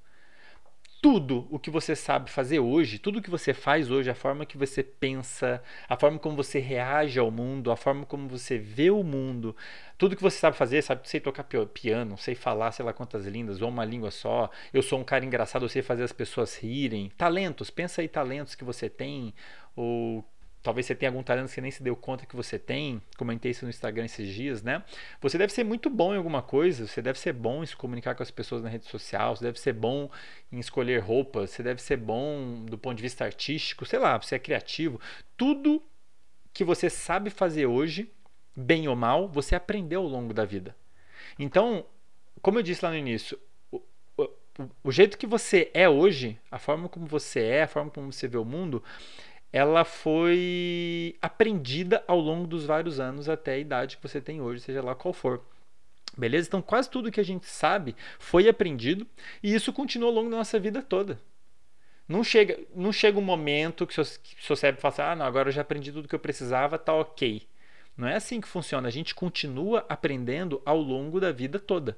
tudo 1.01 1.47
o 1.49 1.57
que 1.57 1.69
você 1.69 1.95
sabe 1.95 2.29
fazer 2.29 2.59
hoje, 2.59 2.99
tudo 2.99 3.19
o 3.19 3.21
que 3.21 3.29
você 3.29 3.53
faz 3.53 3.89
hoje, 3.89 4.09
a 4.09 4.15
forma 4.15 4.45
que 4.45 4.57
você 4.57 4.83
pensa, 4.83 5.61
a 5.87 5.95
forma 5.95 6.19
como 6.19 6.35
você 6.35 6.59
reage 6.59 7.17
ao 7.17 7.31
mundo, 7.31 7.71
a 7.71 7.77
forma 7.77 8.05
como 8.05 8.27
você 8.27 8.57
vê 8.57 8.91
o 8.91 9.01
mundo, 9.01 9.55
tudo 9.97 10.15
que 10.15 10.21
você 10.21 10.37
sabe 10.37 10.57
fazer, 10.57 10.81
sabe, 10.81 11.07
sei 11.07 11.19
tocar 11.19 11.45
piano, 11.73 12.17
sei 12.17 12.35
falar, 12.35 12.71
sei 12.71 12.83
lá 12.83 12.91
quantas 12.91 13.25
lindas, 13.25 13.61
ou 13.61 13.69
uma 13.69 13.85
língua 13.85 14.11
só, 14.11 14.49
eu 14.73 14.81
sou 14.81 14.99
um 14.99 15.03
cara 15.03 15.23
engraçado, 15.23 15.63
eu 15.63 15.69
sei 15.69 15.81
fazer 15.81 16.03
as 16.03 16.11
pessoas 16.11 16.57
rirem. 16.57 17.09
Talentos, 17.17 17.69
pensa 17.69 18.01
aí 18.01 18.07
talentos 18.07 18.55
que 18.55 18.63
você 18.63 18.89
tem, 18.89 19.33
ou 19.75 20.25
Talvez 20.61 20.85
você 20.85 20.93
tenha 20.93 21.09
algum 21.09 21.23
talento 21.23 21.53
que 21.53 21.61
nem 21.61 21.71
se 21.71 21.81
deu 21.81 21.95
conta 21.95 22.25
que 22.25 22.35
você 22.35 22.59
tem. 22.59 23.01
Comentei 23.17 23.51
isso 23.51 23.63
no 23.63 23.69
Instagram 23.69 24.05
esses 24.05 24.27
dias, 24.27 24.61
né? 24.61 24.83
Você 25.21 25.37
deve 25.37 25.53
ser 25.53 25.63
muito 25.63 25.89
bom 25.89 26.13
em 26.13 26.17
alguma 26.17 26.41
coisa. 26.41 26.85
Você 26.85 27.01
deve 27.01 27.17
ser 27.17 27.31
bom 27.31 27.63
em 27.63 27.65
se 27.65 27.75
comunicar 27.75 28.13
com 28.13 28.23
as 28.23 28.29
pessoas 28.29 28.61
na 28.61 28.67
rede 28.67 28.85
social. 28.85 29.35
Você 29.35 29.45
deve 29.45 29.59
ser 29.59 29.71
bom 29.71 30.09
em 30.51 30.59
escolher 30.59 30.99
roupas. 30.99 31.51
Você 31.51 31.63
deve 31.63 31.81
ser 31.81 31.95
bom 31.95 32.65
do 32.65 32.77
ponto 32.77 32.97
de 32.97 33.03
vista 33.03 33.23
artístico. 33.23 33.85
Sei 33.85 33.97
lá, 33.97 34.17
você 34.17 34.35
é 34.35 34.39
criativo. 34.39 34.99
Tudo 35.37 35.81
que 36.53 36.65
você 36.65 36.89
sabe 36.89 37.29
fazer 37.29 37.65
hoje, 37.65 38.11
bem 38.53 38.87
ou 38.89 38.95
mal, 38.97 39.29
você 39.29 39.55
aprendeu 39.55 40.01
ao 40.01 40.07
longo 40.07 40.33
da 40.33 40.43
vida. 40.43 40.75
Então, 41.37 41.85
como 42.41 42.59
eu 42.59 42.63
disse 42.63 42.83
lá 42.83 42.91
no 42.91 42.97
início, 42.97 43.39
o 44.83 44.91
jeito 44.91 45.17
que 45.17 45.25
você 45.25 45.71
é 45.73 45.87
hoje, 45.87 46.37
a 46.51 46.59
forma 46.59 46.89
como 46.89 47.05
você 47.05 47.39
é, 47.39 47.63
a 47.63 47.67
forma 47.67 47.89
como 47.89 48.11
você 48.11 48.27
vê 48.27 48.37
o 48.37 48.43
mundo 48.43 48.83
ela 49.51 49.83
foi 49.83 51.15
aprendida 51.21 52.03
ao 52.07 52.19
longo 52.19 52.47
dos 52.47 52.65
vários 52.65 52.99
anos 52.99 53.27
até 53.27 53.53
a 53.53 53.57
idade 53.57 53.97
que 53.97 54.03
você 54.07 54.21
tem 54.21 54.41
hoje, 54.41 54.61
seja 54.61 54.81
lá 54.81 54.93
qual 54.93 55.13
for. 55.13 55.41
Beleza? 56.17 56.47
Então, 56.47 56.61
quase 56.61 56.89
tudo 56.89 57.11
que 57.11 57.19
a 57.19 57.23
gente 57.23 57.45
sabe 57.45 57.95
foi 58.17 58.47
aprendido 58.47 59.07
e 59.41 59.53
isso 59.53 59.71
continua 59.71 60.09
ao 60.09 60.15
longo 60.15 60.29
da 60.29 60.37
nossa 60.37 60.59
vida 60.59 60.81
toda. 60.81 61.19
Não 62.07 62.23
chega, 62.23 62.59
não 62.75 62.91
chega 62.91 63.19
um 63.19 63.23
momento 63.23 63.85
que 63.85 63.99
o 63.99 64.03
seu, 64.03 64.19
que 64.21 64.55
cérebro 64.55 64.81
fala 64.81 64.93
assim, 64.93 65.01
ah, 65.03 65.15
não, 65.15 65.25
agora 65.25 65.49
eu 65.49 65.53
já 65.53 65.61
aprendi 65.61 65.91
tudo 65.91 66.07
que 66.07 66.15
eu 66.15 66.19
precisava, 66.19 66.77
tá 66.77 66.93
ok. 66.93 67.47
Não 67.95 68.07
é 68.07 68.15
assim 68.15 68.41
que 68.41 68.47
funciona. 68.47 68.87
A 68.87 68.91
gente 68.91 69.13
continua 69.13 69.85
aprendendo 69.87 70.61
ao 70.65 70.79
longo 70.79 71.19
da 71.19 71.31
vida 71.31 71.59
toda. 71.59 71.97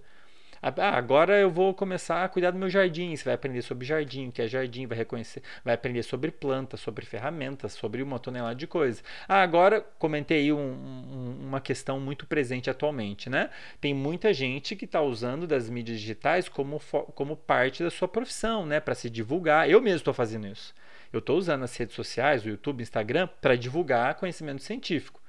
Ah, 0.61 0.95
agora 0.95 1.39
eu 1.39 1.49
vou 1.49 1.73
começar 1.73 2.23
a 2.23 2.29
cuidar 2.29 2.51
do 2.51 2.59
meu 2.59 2.69
jardim. 2.69 3.15
Você 3.15 3.23
vai 3.23 3.33
aprender 3.33 3.61
sobre 3.63 3.85
jardim, 3.85 4.27
o 4.27 4.31
que 4.31 4.41
é 4.41 4.47
jardim, 4.47 4.85
vai 4.85 4.97
reconhecer, 4.97 5.41
vai 5.65 5.73
aprender 5.73 6.03
sobre 6.03 6.29
plantas, 6.31 6.79
sobre 6.79 7.05
ferramentas, 7.05 7.73
sobre 7.73 8.03
uma 8.03 8.19
tonelada 8.19 8.55
de 8.55 8.67
coisas. 8.67 9.03
Ah, 9.27 9.41
agora 9.41 9.81
comentei 9.97 10.51
um, 10.53 10.57
um, 10.59 11.37
uma 11.47 11.59
questão 11.59 11.99
muito 11.99 12.27
presente 12.27 12.69
atualmente, 12.69 13.29
né? 13.29 13.49
Tem 13.79 13.93
muita 13.93 14.33
gente 14.33 14.75
que 14.75 14.85
está 14.85 15.01
usando 15.01 15.47
das 15.47 15.69
mídias 15.69 15.99
digitais 15.99 16.47
como, 16.47 16.79
como 17.15 17.35
parte 17.35 17.83
da 17.83 17.89
sua 17.89 18.07
profissão, 18.07 18.65
né? 18.65 18.79
Para 18.79 18.93
se 18.93 19.09
divulgar. 19.09 19.69
Eu 19.69 19.81
mesmo 19.81 19.97
estou 19.97 20.13
fazendo 20.13 20.47
isso. 20.47 20.73
Eu 21.11 21.19
estou 21.19 21.37
usando 21.37 21.63
as 21.63 21.75
redes 21.75 21.95
sociais, 21.95 22.45
o 22.45 22.49
YouTube, 22.49 22.81
o 22.81 22.83
Instagram, 22.83 23.27
para 23.41 23.55
divulgar 23.57 24.15
conhecimento 24.15 24.61
científico. 24.63 25.20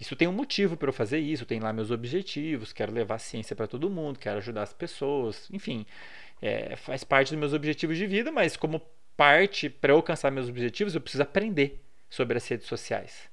Isso 0.00 0.14
tem 0.14 0.28
um 0.28 0.32
motivo 0.32 0.76
para 0.76 0.88
eu 0.88 0.92
fazer 0.92 1.18
isso, 1.18 1.44
tem 1.44 1.58
lá 1.58 1.72
meus 1.72 1.90
objetivos, 1.90 2.72
quero 2.72 2.92
levar 2.92 3.16
a 3.16 3.18
ciência 3.18 3.56
para 3.56 3.66
todo 3.66 3.90
mundo, 3.90 4.18
quero 4.18 4.38
ajudar 4.38 4.62
as 4.62 4.72
pessoas, 4.72 5.48
enfim, 5.52 5.84
é, 6.40 6.76
faz 6.76 7.02
parte 7.02 7.30
dos 7.30 7.38
meus 7.38 7.52
objetivos 7.52 7.96
de 7.96 8.06
vida, 8.06 8.30
mas 8.30 8.56
como 8.56 8.80
parte 9.16 9.68
para 9.68 9.92
alcançar 9.92 10.30
meus 10.30 10.48
objetivos, 10.48 10.94
eu 10.94 11.00
preciso 11.00 11.24
aprender 11.24 11.82
sobre 12.08 12.36
as 12.38 12.46
redes 12.46 12.68
sociais. 12.68 13.28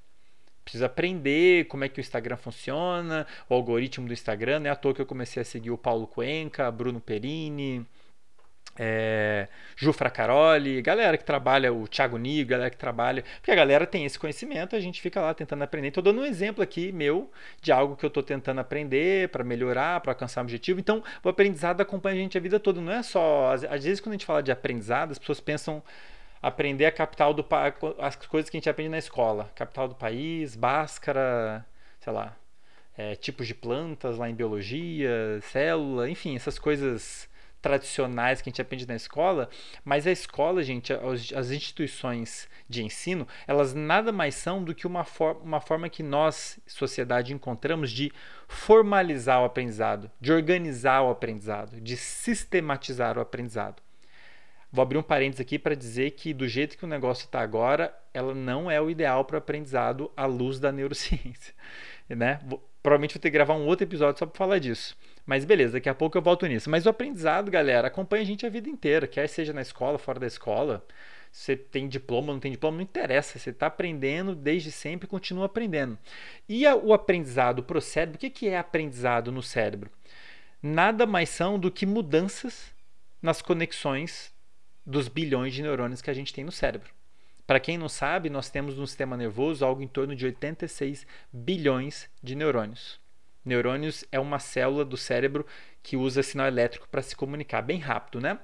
Preciso 0.64 0.84
aprender 0.84 1.66
como 1.66 1.84
é 1.84 1.88
que 1.88 2.00
o 2.00 2.02
Instagram 2.02 2.36
funciona, 2.36 3.24
o 3.48 3.54
algoritmo 3.54 4.08
do 4.08 4.12
Instagram. 4.12 4.58
Não 4.58 4.66
é 4.66 4.70
à 4.70 4.74
toa 4.74 4.92
que 4.92 5.00
eu 5.00 5.06
comecei 5.06 5.40
a 5.40 5.44
seguir 5.44 5.70
o 5.70 5.78
Paulo 5.78 6.08
Cuenca, 6.08 6.68
Bruno 6.72 7.00
Perini, 7.00 7.86
é, 8.78 9.48
Ju 9.76 9.92
Fracaroli, 9.92 10.80
galera 10.82 11.16
que 11.16 11.24
trabalha, 11.24 11.72
o 11.72 11.86
Thiago 11.88 12.16
Nigo, 12.16 12.50
galera 12.50 12.70
que 12.70 12.76
trabalha, 12.76 13.24
porque 13.36 13.50
a 13.50 13.54
galera 13.54 13.86
tem 13.86 14.04
esse 14.04 14.18
conhecimento, 14.18 14.76
a 14.76 14.80
gente 14.80 15.00
fica 15.00 15.20
lá 15.20 15.34
tentando 15.34 15.62
aprender. 15.62 15.88
Estou 15.88 16.02
dando 16.02 16.20
um 16.20 16.24
exemplo 16.24 16.62
aqui 16.62 16.92
meu 16.92 17.30
de 17.60 17.72
algo 17.72 17.96
que 17.96 18.04
eu 18.04 18.08
estou 18.08 18.22
tentando 18.22 18.60
aprender 18.60 19.28
para 19.28 19.44
melhorar, 19.44 20.00
para 20.00 20.12
alcançar 20.12 20.40
um 20.40 20.44
objetivo. 20.44 20.80
Então, 20.80 21.02
o 21.22 21.28
aprendizado 21.28 21.80
acompanha 21.80 22.16
a 22.16 22.18
gente 22.18 22.38
a 22.38 22.40
vida 22.40 22.60
toda, 22.60 22.80
não 22.80 22.92
é 22.92 23.02
só. 23.02 23.52
Às 23.52 23.84
vezes, 23.84 24.00
quando 24.00 24.12
a 24.12 24.16
gente 24.16 24.26
fala 24.26 24.42
de 24.42 24.52
aprendizado, 24.52 25.12
as 25.12 25.18
pessoas 25.18 25.40
pensam 25.40 25.82
aprender 26.42 26.86
a 26.86 26.92
capital 26.92 27.34
do 27.34 27.44
as 27.98 28.16
coisas 28.16 28.50
que 28.50 28.56
a 28.56 28.60
gente 28.60 28.70
aprende 28.70 28.90
na 28.90 28.98
escola, 28.98 29.50
capital 29.54 29.88
do 29.88 29.94
país, 29.94 30.54
Bhaskara, 30.54 31.66
sei 32.00 32.12
lá, 32.12 32.36
é, 32.96 33.14
tipos 33.14 33.46
de 33.46 33.54
plantas 33.54 34.16
lá 34.16 34.28
em 34.28 34.34
biologia, 34.34 35.40
célula, 35.42 36.08
enfim, 36.08 36.36
essas 36.36 36.58
coisas 36.58 37.28
tradicionais 37.66 38.40
que 38.40 38.48
a 38.48 38.50
gente 38.50 38.62
aprende 38.62 38.86
na 38.86 38.94
escola, 38.94 39.48
mas 39.84 40.06
a 40.06 40.12
escola, 40.12 40.62
gente, 40.62 40.92
as, 40.92 41.50
instituições 41.50 42.48
de 42.68 42.84
ensino, 42.84 43.26
elas 43.44 43.74
nada 43.74 44.12
mais 44.12 44.36
são 44.36 44.62
do 44.62 44.72
que 44.72 44.86
uma, 44.86 45.02
for 45.02 45.36
uma 45.42 45.60
forma 45.60 45.88
que 45.88 46.00
nós, 46.00 46.60
sociedade, 46.64 47.34
encontramos 47.34 47.90
de 47.90 48.12
formalizar 48.46 49.42
o 49.42 49.44
aprendizado, 49.44 50.08
de 50.20 50.32
organizar 50.32 51.02
o 51.02 51.10
aprendizado, 51.10 51.80
de 51.80 51.96
sistematizar 51.96 53.18
o 53.18 53.20
aprendizado. 53.20 53.82
Vou 54.70 54.82
abrir 54.82 54.98
um 54.98 55.02
parênteses 55.02 55.40
aqui 55.40 55.58
para 55.58 55.74
dizer 55.74 56.12
que, 56.12 56.32
do 56.32 56.46
jeito 56.46 56.78
que 56.78 56.84
o 56.84 56.88
negócio 56.88 57.24
está 57.24 57.40
agora, 57.40 57.92
ela 58.14 58.32
não 58.32 58.70
é 58.70 58.80
o 58.80 58.88
ideal 58.88 59.24
para 59.24 59.34
o 59.34 59.38
aprendizado 59.38 60.10
à 60.16 60.26
luz 60.26 60.60
da 60.60 60.70
neurociência. 60.70 61.52
Né? 62.08 62.38
Vou, 62.46 62.62
provavelmente 62.80 63.14
vou 63.14 63.20
ter 63.20 63.30
que 63.30 63.34
gravar 63.34 63.54
um 63.54 63.66
outro 63.66 63.84
episódio 63.84 64.20
só 64.20 64.26
para 64.26 64.38
falar 64.38 64.60
disso. 64.60 64.96
Mas 65.26 65.44
beleza, 65.44 65.74
daqui 65.74 65.88
a 65.88 65.94
pouco 65.94 66.16
eu 66.16 66.22
volto 66.22 66.46
nisso. 66.46 66.70
Mas 66.70 66.86
o 66.86 66.88
aprendizado, 66.88 67.50
galera, 67.50 67.88
acompanha 67.88 68.22
a 68.22 68.26
gente 68.26 68.46
a 68.46 68.48
vida 68.48 68.68
inteira, 68.68 69.08
quer 69.08 69.28
seja 69.28 69.52
na 69.52 69.60
escola, 69.60 69.98
fora 69.98 70.20
da 70.20 70.26
escola. 70.26 70.86
Você 71.32 71.56
tem 71.56 71.88
diploma, 71.88 72.32
não 72.32 72.40
tem 72.40 72.52
diploma, 72.52 72.76
não 72.76 72.84
interessa. 72.84 73.38
Você 73.38 73.50
está 73.50 73.66
aprendendo 73.66 74.34
desde 74.34 74.70
sempre 74.70 75.06
e 75.06 75.10
continua 75.10 75.46
aprendendo. 75.46 75.98
E 76.48 76.64
a, 76.64 76.76
o 76.76 76.94
aprendizado 76.94 77.62
para 77.62 77.76
o 77.76 77.80
cérebro, 77.80 78.16
o 78.16 78.30
que 78.30 78.48
é 78.48 78.56
aprendizado 78.56 79.32
no 79.32 79.42
cérebro? 79.42 79.90
Nada 80.62 81.04
mais 81.04 81.28
são 81.28 81.58
do 81.58 81.70
que 81.70 81.84
mudanças 81.84 82.72
nas 83.20 83.42
conexões 83.42 84.32
dos 84.86 85.08
bilhões 85.08 85.52
de 85.52 85.62
neurônios 85.62 86.00
que 86.00 86.10
a 86.10 86.14
gente 86.14 86.32
tem 86.32 86.44
no 86.44 86.52
cérebro. 86.52 86.90
Para 87.46 87.60
quem 87.60 87.76
não 87.76 87.88
sabe, 87.88 88.30
nós 88.30 88.48
temos 88.48 88.76
no 88.76 88.86
sistema 88.86 89.16
nervoso 89.16 89.64
algo 89.64 89.82
em 89.82 89.88
torno 89.88 90.14
de 90.14 90.24
86 90.24 91.06
bilhões 91.32 92.08
de 92.22 92.34
neurônios. 92.34 93.00
Neurônios 93.46 94.04
é 94.10 94.18
uma 94.18 94.38
célula 94.38 94.84
do 94.84 94.96
cérebro 94.96 95.46
que 95.82 95.96
usa 95.96 96.22
sinal 96.22 96.48
elétrico 96.48 96.88
para 96.88 97.00
se 97.00 97.14
comunicar 97.14 97.62
bem 97.62 97.78
rápido, 97.78 98.20
né? 98.20 98.38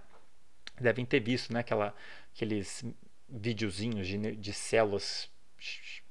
Devem 0.81 1.05
ter 1.05 1.21
visto, 1.21 1.53
né? 1.53 1.61
Aquela, 1.61 1.95
aqueles 2.35 2.85
videozinhos 3.29 4.07
de, 4.07 4.37
de 4.37 4.53
células, 4.53 5.29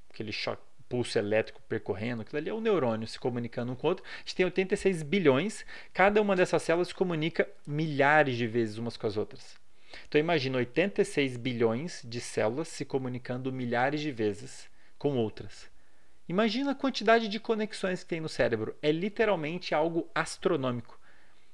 aquele 0.09 0.31
choque, 0.31 0.61
pulso 0.89 1.17
elétrico 1.17 1.61
percorrendo, 1.69 2.21
aquilo 2.21 2.37
ali 2.37 2.49
é 2.49 2.53
o 2.53 2.59
neurônio 2.59 3.07
se 3.07 3.17
comunicando 3.17 3.71
um 3.71 3.75
com 3.75 3.87
o 3.87 3.89
outro. 3.91 4.03
A 4.05 4.17
gente 4.19 4.35
tem 4.35 4.45
86 4.45 5.03
bilhões, 5.03 5.65
cada 5.93 6.21
uma 6.21 6.35
dessas 6.35 6.61
células 6.61 6.89
se 6.89 6.95
comunica 6.95 7.47
milhares 7.65 8.35
de 8.35 8.45
vezes 8.45 8.77
umas 8.77 8.97
com 8.97 9.07
as 9.07 9.15
outras. 9.15 9.55
Então 10.09 10.19
imagina 10.19 10.57
86 10.57 11.37
bilhões 11.37 12.01
de 12.03 12.19
células 12.19 12.67
se 12.67 12.83
comunicando 12.83 13.53
milhares 13.53 14.01
de 14.01 14.11
vezes 14.11 14.69
com 14.97 15.15
outras. 15.15 15.71
Imagina 16.31 16.71
a 16.71 16.75
quantidade 16.75 17.27
de 17.27 17.41
conexões 17.41 18.03
que 18.03 18.09
tem 18.09 18.21
no 18.21 18.29
cérebro. 18.29 18.73
É 18.81 18.89
literalmente 18.89 19.75
algo 19.75 20.09
astronômico, 20.15 20.97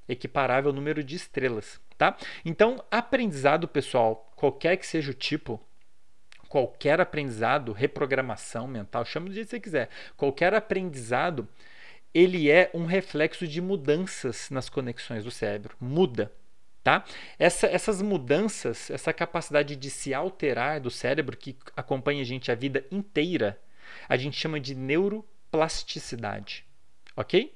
equiparável 0.08 0.70
ao 0.70 0.74
número 0.74 1.02
de 1.02 1.16
estrelas, 1.16 1.80
tá? 1.96 2.16
Então, 2.44 2.80
aprendizado, 2.88 3.66
pessoal, 3.66 4.32
qualquer 4.36 4.76
que 4.76 4.86
seja 4.86 5.10
o 5.10 5.14
tipo, 5.14 5.60
qualquer 6.48 7.00
aprendizado, 7.00 7.72
reprogramação 7.72 8.68
mental, 8.68 9.04
chama 9.04 9.26
do 9.26 9.34
jeito 9.34 9.48
que 9.48 9.50
você 9.50 9.60
quiser. 9.60 9.88
Qualquer 10.16 10.54
aprendizado, 10.54 11.48
ele 12.14 12.48
é 12.48 12.70
um 12.72 12.86
reflexo 12.86 13.48
de 13.48 13.60
mudanças 13.60 14.48
nas 14.48 14.68
conexões 14.68 15.24
do 15.24 15.30
cérebro. 15.32 15.74
Muda, 15.80 16.32
tá? 16.84 17.04
Essa, 17.36 17.66
essas 17.66 18.00
mudanças, 18.00 18.92
essa 18.92 19.12
capacidade 19.12 19.74
de 19.74 19.90
se 19.90 20.14
alterar 20.14 20.78
do 20.78 20.88
cérebro 20.88 21.36
que 21.36 21.58
acompanha 21.76 22.22
a 22.22 22.24
gente 22.24 22.52
a 22.52 22.54
vida 22.54 22.86
inteira, 22.92 23.60
a 24.08 24.16
gente 24.16 24.36
chama 24.38 24.58
de 24.58 24.74
neuroplasticidade, 24.74 26.64
ok? 27.16 27.52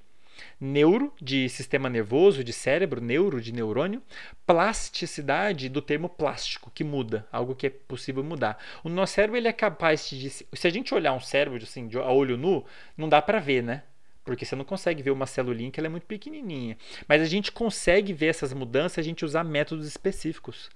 Neuro 0.61 1.13
de 1.21 1.49
sistema 1.49 1.89
nervoso, 1.89 2.45
de 2.45 2.53
cérebro, 2.53 3.01
neuro 3.01 3.41
de 3.41 3.53
neurônio, 3.53 4.03
plasticidade 4.47 5.69
do 5.69 5.83
termo 5.83 6.09
plástico, 6.09 6.71
que 6.75 6.85
muda, 6.85 7.27
algo 7.33 7.55
que 7.55 7.67
é 7.67 7.71
possível 7.71 8.23
mudar. 8.23 8.59
O 8.83 8.89
nosso 8.89 9.15
cérebro 9.15 9.37
ele 9.37 9.49
é 9.49 9.53
capaz 9.53 10.09
de. 10.09 10.31
Se 10.31 10.67
a 10.67 10.71
gente 10.71 10.95
olhar 10.95 11.13
um 11.13 11.21
cérebro 11.21 11.63
assim, 11.63 11.89
a 11.97 12.13
olho 12.13 12.37
nu, 12.37 12.65
não 12.97 13.09
dá 13.09 13.21
para 13.21 13.41
ver, 13.41 13.63
né? 13.63 13.83
Porque 14.25 14.45
você 14.45 14.55
não 14.55 14.65
consegue 14.65 15.03
ver 15.03 15.11
uma 15.11 15.27
celulinha 15.27 15.71
que 15.71 15.81
ela 15.81 15.89
é 15.89 15.91
muito 15.91 16.07
pequenininha. 16.07 16.79
Mas 17.09 17.21
a 17.21 17.27
gente 17.27 17.51
consegue 17.51 18.13
ver 18.13 18.27
essas 18.27 18.53
mudanças 18.53 18.99
a 18.99 19.03
gente 19.03 19.25
usar 19.25 19.43
métodos 19.43 19.87
específicos. 19.87 20.71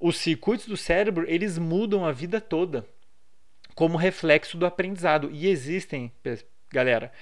Os 0.00 0.16
circuitos 0.16 0.66
do 0.66 0.76
cérebro, 0.76 1.24
eles 1.28 1.56
mudam 1.56 2.04
a 2.04 2.10
vida 2.10 2.40
toda 2.40 2.84
como 3.74 3.96
reflexo 3.96 4.56
do 4.56 4.66
aprendizado. 4.66 5.30
E 5.32 5.48
existem, 5.48 6.12
galera, 6.70 7.12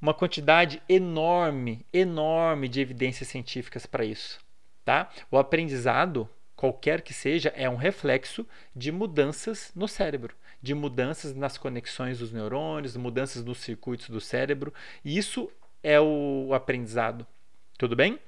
uma 0.00 0.14
quantidade 0.14 0.82
enorme, 0.88 1.84
enorme 1.92 2.68
de 2.68 2.80
evidências 2.80 3.28
científicas 3.28 3.86
para 3.86 4.04
isso. 4.04 4.40
Tá? 4.84 5.10
O 5.30 5.38
aprendizado, 5.38 6.28
qualquer 6.56 7.02
que 7.02 7.12
seja, 7.12 7.52
é 7.54 7.68
um 7.68 7.76
reflexo 7.76 8.46
de 8.74 8.90
mudanças 8.90 9.70
no 9.76 9.86
cérebro, 9.86 10.34
de 10.60 10.74
mudanças 10.74 11.34
nas 11.34 11.58
conexões 11.58 12.18
dos 12.18 12.32
neurônios, 12.32 12.96
mudanças 12.96 13.44
nos 13.44 13.58
circuitos 13.58 14.08
do 14.08 14.20
cérebro. 14.20 14.72
E 15.04 15.16
isso 15.16 15.50
é 15.82 16.00
o 16.00 16.50
aprendizado. 16.52 17.26
Tudo 17.78 17.94
bem? 17.94 18.18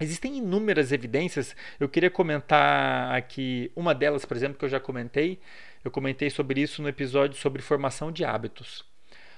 Existem 0.00 0.38
inúmeras 0.38 0.92
evidências. 0.92 1.56
Eu 1.80 1.88
queria 1.88 2.10
comentar 2.10 3.12
aqui 3.14 3.72
uma 3.74 3.94
delas, 3.94 4.24
por 4.24 4.36
exemplo, 4.36 4.56
que 4.56 4.64
eu 4.64 4.68
já 4.68 4.78
comentei, 4.78 5.40
eu 5.88 5.92
comentei 5.92 6.30
sobre 6.30 6.60
isso 6.60 6.80
no 6.82 6.88
episódio 6.88 7.38
sobre 7.38 7.62
formação 7.62 8.12
de 8.12 8.24
hábitos. 8.24 8.84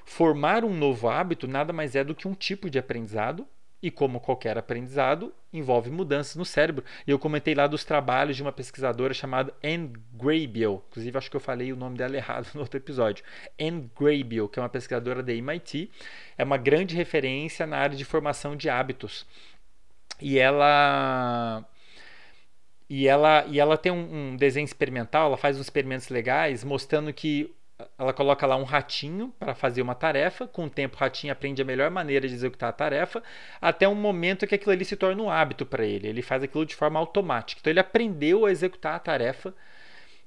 Formar 0.05 0.65
um 0.65 0.75
novo 0.75 1.09
hábito 1.09 1.47
nada 1.47 1.73
mais 1.73 1.95
é 1.95 2.05
do 2.05 2.15
que 2.15 2.29
um 2.29 2.35
tipo 2.35 2.69
de 2.69 2.79
aprendizado, 2.79 3.47
e 3.83 3.91
como 3.91 4.21
qualquer 4.21 4.59
aprendizado, 4.59 5.33
envolve 5.53 5.91
mudanças 5.91 6.37
no 6.37 6.45
cérebro. 6.45 6.85
E 7.07 7.11
eu 7.11 7.19
comentei 7.19 7.55
lá 7.55 7.67
dos 7.67 7.85
trabalhos 7.85 8.37
de 8.37 8.43
uma 8.43 8.53
pesquisadora 8.53 9.15
chamada 9.15 9.55
Anne 9.65 9.93
Graybiel. 10.13 10.85
Inclusive, 10.91 11.17
acho 11.17 11.31
que 11.31 11.37
eu 11.37 11.41
falei 11.41 11.73
o 11.73 11.77
nome 11.77 11.97
dela 11.97 12.15
errado 12.19 12.49
no 12.53 12.61
outro 12.61 12.77
episódio. 12.77 13.25
Anne 13.59 13.91
Graybiel, 13.99 14.49
que 14.49 14.59
é 14.59 14.63
uma 14.63 14.69
pesquisadora 14.69 15.23
da 15.23 15.33
MIT, 15.33 15.91
é 16.37 16.45
uma 16.45 16.59
grande 16.59 16.95
referência 16.95 17.67
na 17.67 17.79
área 17.79 17.97
de 17.97 18.05
formação 18.05 18.55
de 18.55 18.69
hábitos. 18.69 19.27
E 20.21 20.39
ela 20.39 21.65
e 22.91 23.07
ela, 23.07 23.45
e 23.47 23.61
ela 23.61 23.79
tem 23.79 23.93
um, 23.93 24.33
um, 24.33 24.37
desenho 24.37 24.65
experimental, 24.65 25.29
ela 25.29 25.37
faz 25.37 25.57
uns 25.57 25.63
experimentos 25.63 26.09
legais 26.09 26.65
mostrando 26.65 27.13
que 27.13 27.55
ela 27.97 28.13
coloca 28.13 28.45
lá 28.49 28.57
um 28.57 28.65
ratinho 28.65 29.33
para 29.39 29.55
fazer 29.55 29.81
uma 29.81 29.95
tarefa. 29.95 30.49
Com 30.49 30.65
o 30.65 30.71
tempo, 30.71 30.97
o 30.97 30.99
ratinho 30.99 31.33
aprende 31.33 31.63
a 31.63 31.65
melhor 31.65 31.89
maneira 31.89 32.27
de 32.27 32.35
executar 32.35 32.69
a 32.69 32.73
tarefa, 32.73 33.23
até 33.61 33.89
um 33.89 33.95
momento 33.95 34.45
que 34.45 34.57
aquilo 34.57 34.73
ali 34.73 34.85
se 34.85 34.97
torna 34.97 35.23
um 35.23 35.31
hábito 35.31 35.65
para 35.65 35.85
ele. 35.85 36.09
Ele 36.09 36.21
faz 36.21 36.43
aquilo 36.43 36.67
de 36.67 36.75
forma 36.75 36.99
automática. 36.99 37.61
Então, 37.61 37.71
ele 37.71 37.79
aprendeu 37.79 38.45
a 38.45 38.51
executar 38.51 38.97
a 38.97 38.99
tarefa 38.99 39.55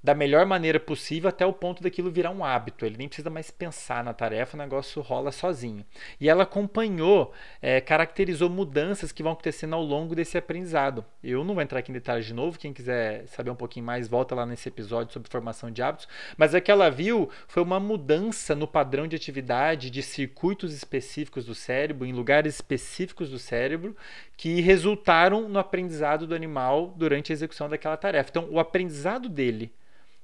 da 0.03 0.13
melhor 0.13 0.45
maneira 0.45 0.79
possível 0.79 1.29
até 1.29 1.45
o 1.45 1.53
ponto 1.53 1.81
daquilo 1.81 2.11
virar 2.11 2.31
um 2.31 2.43
hábito. 2.43 2.85
Ele 2.85 2.97
nem 2.97 3.07
precisa 3.07 3.29
mais 3.29 3.49
pensar 3.49 4.03
na 4.03 4.13
tarefa, 4.13 4.57
o 4.57 4.59
negócio 4.59 5.01
rola 5.01 5.31
sozinho. 5.31 5.85
E 6.19 6.27
ela 6.27 6.43
acompanhou, 6.43 7.31
é, 7.61 7.79
caracterizou 7.79 8.49
mudanças 8.49 9.13
que 9.13 9.23
vão 9.23 9.31
acontecendo 9.31 9.75
ao 9.75 9.81
longo 9.81 10.13
desse 10.13 10.37
aprendizado. 10.37 11.05
Eu 11.23 11.45
não 11.45 11.53
vou 11.53 11.63
entrar 11.63 11.79
aqui 11.79 11.89
em 11.89 11.93
detalhes 11.93 12.25
de 12.25 12.33
novo, 12.33 12.59
quem 12.59 12.73
quiser 12.73 13.25
saber 13.27 13.49
um 13.49 13.55
pouquinho 13.55 13.85
mais, 13.85 14.09
volta 14.09 14.35
lá 14.35 14.45
nesse 14.45 14.67
episódio 14.67 15.13
sobre 15.13 15.31
formação 15.31 15.71
de 15.71 15.81
hábitos. 15.81 16.07
Mas 16.35 16.53
o 16.53 16.59
que 16.59 16.71
ela 16.71 16.91
viu 16.91 17.29
foi 17.47 17.63
uma 17.63 17.79
mudança 17.79 18.53
no 18.53 18.67
padrão 18.67 19.07
de 19.07 19.15
atividade 19.15 19.89
de 19.89 20.03
circuitos 20.03 20.73
específicos 20.73 21.45
do 21.45 21.55
cérebro, 21.55 22.05
em 22.05 22.11
lugares 22.11 22.55
específicos 22.55 23.29
do 23.29 23.39
cérebro, 23.39 23.95
que 24.35 24.59
resultaram 24.59 25.47
no 25.47 25.59
aprendizado 25.59 26.27
do 26.27 26.35
animal 26.35 26.93
durante 26.97 27.31
a 27.31 27.33
execução 27.33 27.69
daquela 27.69 27.95
tarefa. 27.95 28.29
Então, 28.29 28.49
o 28.51 28.59
aprendizado 28.59 29.29
dele 29.29 29.71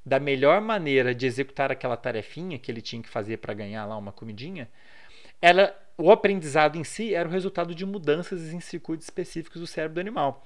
da 0.10 0.20
melhor 0.20 0.60
maneira 0.60 1.14
de 1.14 1.28
executar 1.28 1.72
aquela 1.72 1.96
tarefinha 1.96 2.58
que 2.58 2.72
ele 2.72 2.82
tinha 2.82 3.00
que 3.00 3.08
fazer 3.08 3.38
para 3.38 3.54
ganhar 3.54 3.86
lá 3.86 3.96
uma 3.96 4.12
comidinha, 4.12 4.68
ela, 5.40 5.72
o 5.96 6.12
aprendizado 6.12 6.80
em 6.80 6.84
si 6.84 7.14
era 7.14 7.30
o 7.30 7.32
resultado 7.32 7.76
de 7.76 7.86
mudanças 7.86 8.52
em 8.52 8.60
circuitos 8.60 9.06
específicos 9.06 9.62
do 9.62 9.68
cérebro 9.68 9.94
do 9.94 10.00
animal. 10.00 10.44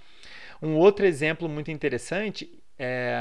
Um 0.62 0.76
outro 0.76 1.06
exemplo 1.06 1.48
muito 1.48 1.72
interessante 1.72 2.62
é, 2.78 3.18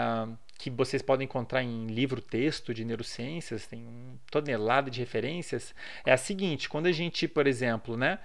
que 0.58 0.68
vocês 0.68 1.00
podem 1.00 1.26
encontrar 1.26 1.62
em 1.62 1.86
livro-texto 1.86 2.74
de 2.74 2.84
neurociências, 2.84 3.68
tem 3.68 3.86
um 3.86 4.18
tonelada 4.28 4.90
de 4.90 4.98
referências, 4.98 5.72
é 6.04 6.12
a 6.12 6.16
seguinte: 6.16 6.68
quando 6.68 6.86
a 6.86 6.92
gente, 6.92 7.28
por 7.28 7.46
exemplo, 7.46 7.96
né, 7.96 8.18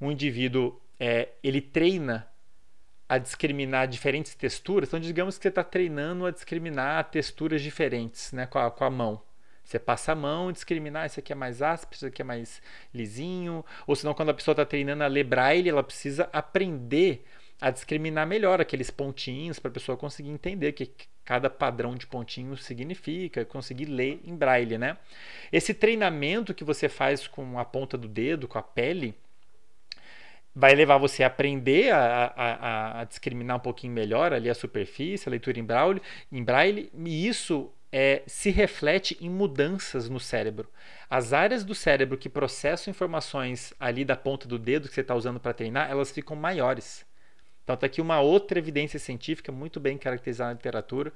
um 0.00 0.10
indivíduo 0.10 0.76
é, 0.98 1.28
ele 1.40 1.60
treina 1.60 2.26
a 3.10 3.18
discriminar 3.18 3.88
diferentes 3.88 4.36
texturas, 4.36 4.88
então 4.88 5.00
digamos 5.00 5.36
que 5.36 5.42
você 5.42 5.48
está 5.48 5.64
treinando 5.64 6.26
a 6.26 6.30
discriminar 6.30 7.10
texturas 7.10 7.60
diferentes 7.60 8.30
né, 8.30 8.46
com, 8.46 8.56
a, 8.56 8.70
com 8.70 8.84
a 8.84 8.88
mão. 8.88 9.20
Você 9.64 9.80
passa 9.80 10.12
a 10.12 10.14
mão, 10.14 10.52
discriminar, 10.52 11.06
isso 11.06 11.18
aqui 11.18 11.32
é 11.32 11.34
mais 11.34 11.60
áspero, 11.60 11.96
isso 11.96 12.06
aqui 12.06 12.22
é 12.22 12.24
mais 12.24 12.62
lisinho. 12.94 13.64
Ou 13.84 13.96
senão, 13.96 14.14
quando 14.14 14.28
a 14.28 14.34
pessoa 14.34 14.52
está 14.52 14.64
treinando 14.64 15.02
a 15.02 15.08
ler 15.08 15.24
braille, 15.24 15.68
ela 15.68 15.82
precisa 15.82 16.30
aprender 16.32 17.24
a 17.60 17.68
discriminar 17.72 18.28
melhor 18.28 18.60
aqueles 18.60 18.92
pontinhos 18.92 19.58
para 19.58 19.72
a 19.72 19.74
pessoa 19.74 19.98
conseguir 19.98 20.30
entender 20.30 20.68
o 20.68 20.72
que 20.72 20.92
cada 21.24 21.50
padrão 21.50 21.96
de 21.96 22.06
pontinhos 22.06 22.64
significa, 22.64 23.44
conseguir 23.44 23.86
ler 23.86 24.20
em 24.24 24.36
braille, 24.36 24.78
né? 24.78 24.96
Esse 25.50 25.74
treinamento 25.74 26.54
que 26.54 26.62
você 26.62 26.88
faz 26.88 27.26
com 27.26 27.58
a 27.58 27.64
ponta 27.64 27.98
do 27.98 28.06
dedo, 28.06 28.46
com 28.46 28.58
a 28.58 28.62
pele, 28.62 29.16
vai 30.54 30.74
levar 30.74 30.98
você 30.98 31.22
a 31.22 31.28
aprender 31.28 31.92
a, 31.92 32.32
a, 32.36 33.00
a 33.00 33.04
discriminar 33.04 33.56
um 33.56 33.60
pouquinho 33.60 33.92
melhor 33.92 34.32
ali 34.32 34.50
a 34.50 34.54
superfície, 34.54 35.28
a 35.28 35.30
leitura 35.30 35.58
em 35.58 35.64
braille, 35.64 36.02
em 36.30 36.42
braille 36.42 36.90
e 36.94 37.26
isso 37.26 37.72
é, 37.92 38.22
se 38.26 38.50
reflete 38.50 39.16
em 39.20 39.28
mudanças 39.28 40.08
no 40.08 40.20
cérebro. 40.20 40.68
As 41.08 41.32
áreas 41.32 41.64
do 41.64 41.74
cérebro 41.74 42.16
que 42.16 42.28
processam 42.28 42.90
informações 42.90 43.74
ali 43.80 44.04
da 44.04 44.16
ponta 44.16 44.46
do 44.46 44.58
dedo 44.58 44.88
que 44.88 44.94
você 44.94 45.00
está 45.00 45.14
usando 45.14 45.40
para 45.40 45.52
treinar, 45.52 45.90
elas 45.90 46.10
ficam 46.10 46.36
maiores. 46.36 47.04
Então 47.64 47.74
está 47.74 47.86
aqui 47.86 48.00
uma 48.00 48.20
outra 48.20 48.58
evidência 48.58 48.98
científica 48.98 49.52
muito 49.52 49.78
bem 49.78 49.96
caracterizada 49.96 50.50
na 50.50 50.54
literatura, 50.54 51.12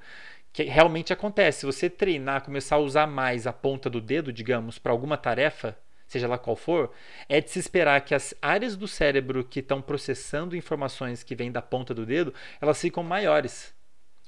que 0.53 0.63
realmente 0.63 1.11
acontece. 1.11 1.59
Se 1.59 1.65
você 1.65 1.89
treinar, 1.89 2.43
começar 2.43 2.77
a 2.77 2.79
usar 2.79 3.07
mais 3.07 3.45
a 3.45 3.53
ponta 3.53 3.89
do 3.89 3.99
dedo, 3.99 4.31
digamos, 4.31 4.77
para 4.77 4.91
alguma 4.91 5.17
tarefa, 5.17 5.77
seja 6.07 6.27
lá 6.27 6.37
qual 6.37 6.55
for, 6.55 6.91
é 7.27 7.41
de 7.41 7.49
se 7.49 7.59
esperar 7.59 8.01
que 8.01 8.13
as 8.13 8.33
áreas 8.41 8.75
do 8.75 8.87
cérebro 8.87 9.43
que 9.43 9.59
estão 9.59 9.81
processando 9.81 10.55
informações 10.55 11.23
que 11.23 11.35
vêm 11.35 11.51
da 11.51 11.61
ponta 11.61 11.93
do 11.93 12.05
dedo, 12.05 12.33
elas 12.61 12.79
ficam 12.79 13.03
maiores, 13.03 13.73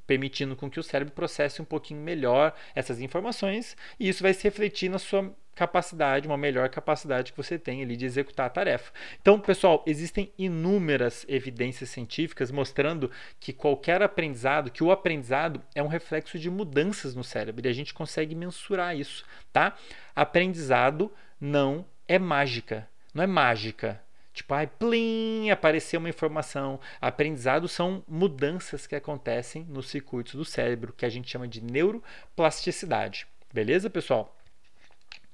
permitindo 0.06 0.56
com 0.56 0.70
que 0.70 0.80
o 0.80 0.84
cérebro 0.84 1.14
processe 1.14 1.62
um 1.62 1.66
pouquinho 1.66 2.02
melhor 2.02 2.54
essas 2.74 3.00
informações, 3.00 3.76
e 4.00 4.08
isso 4.10 4.24
vai 4.24 4.34
se 4.34 4.44
refletir 4.44 4.90
na 4.90 4.98
sua 5.00 5.34
capacidade, 5.58 6.28
uma 6.28 6.38
melhor 6.38 6.70
capacidade 6.70 7.32
que 7.32 7.38
você 7.38 7.58
tem 7.58 7.82
ali 7.82 7.98
de 7.98 8.06
executar 8.06 8.46
a 8.46 8.50
tarefa. 8.50 8.94
Então, 9.20 9.40
pessoal, 9.40 9.84
existem 9.88 10.32
inúmeras 10.38 11.26
evidências 11.28 11.90
científicas 11.90 12.52
mostrando 12.52 13.10
que 13.40 13.52
qualquer 13.52 14.04
aprendizado, 14.04 14.70
que 14.70 14.84
o 14.84 14.92
aprendizado 14.92 15.60
é 15.74 15.82
um 15.82 15.88
reflexo 15.88 16.38
de 16.38 16.48
mudanças 16.48 17.16
no 17.16 17.24
cérebro 17.24 17.66
e 17.66 17.70
a 17.70 17.74
gente 17.74 17.92
consegue 17.92 18.36
mensurar 18.36 18.96
isso, 18.96 19.26
tá? 19.52 19.76
Aprendizado 20.16 21.12
não 21.40 21.86
é 22.08 22.18
mágica, 22.18 22.88
não 23.14 23.24
é 23.24 23.28
mágica. 23.28 24.02
Tipo, 24.34 24.54
ai, 24.54 24.68
plim, 24.68 25.50
apareceu 25.50 26.00
uma 26.00 26.10
informação. 26.10 26.80
Aprendizado 27.02 27.68
são 27.68 28.04
mudanças 28.08 28.86
que 28.86 28.96
acontecem 28.96 29.64
nos 29.64 29.90
circuitos 29.90 30.36
do 30.36 30.46
cérebro, 30.46 30.94
que 30.94 31.06
a 31.06 31.10
gente 31.10 31.30
chama 31.30 31.48
de 31.48 31.60
neuroplasticidade. 31.60 33.26
Beleza, 33.52 33.90
pessoal? 33.90 34.36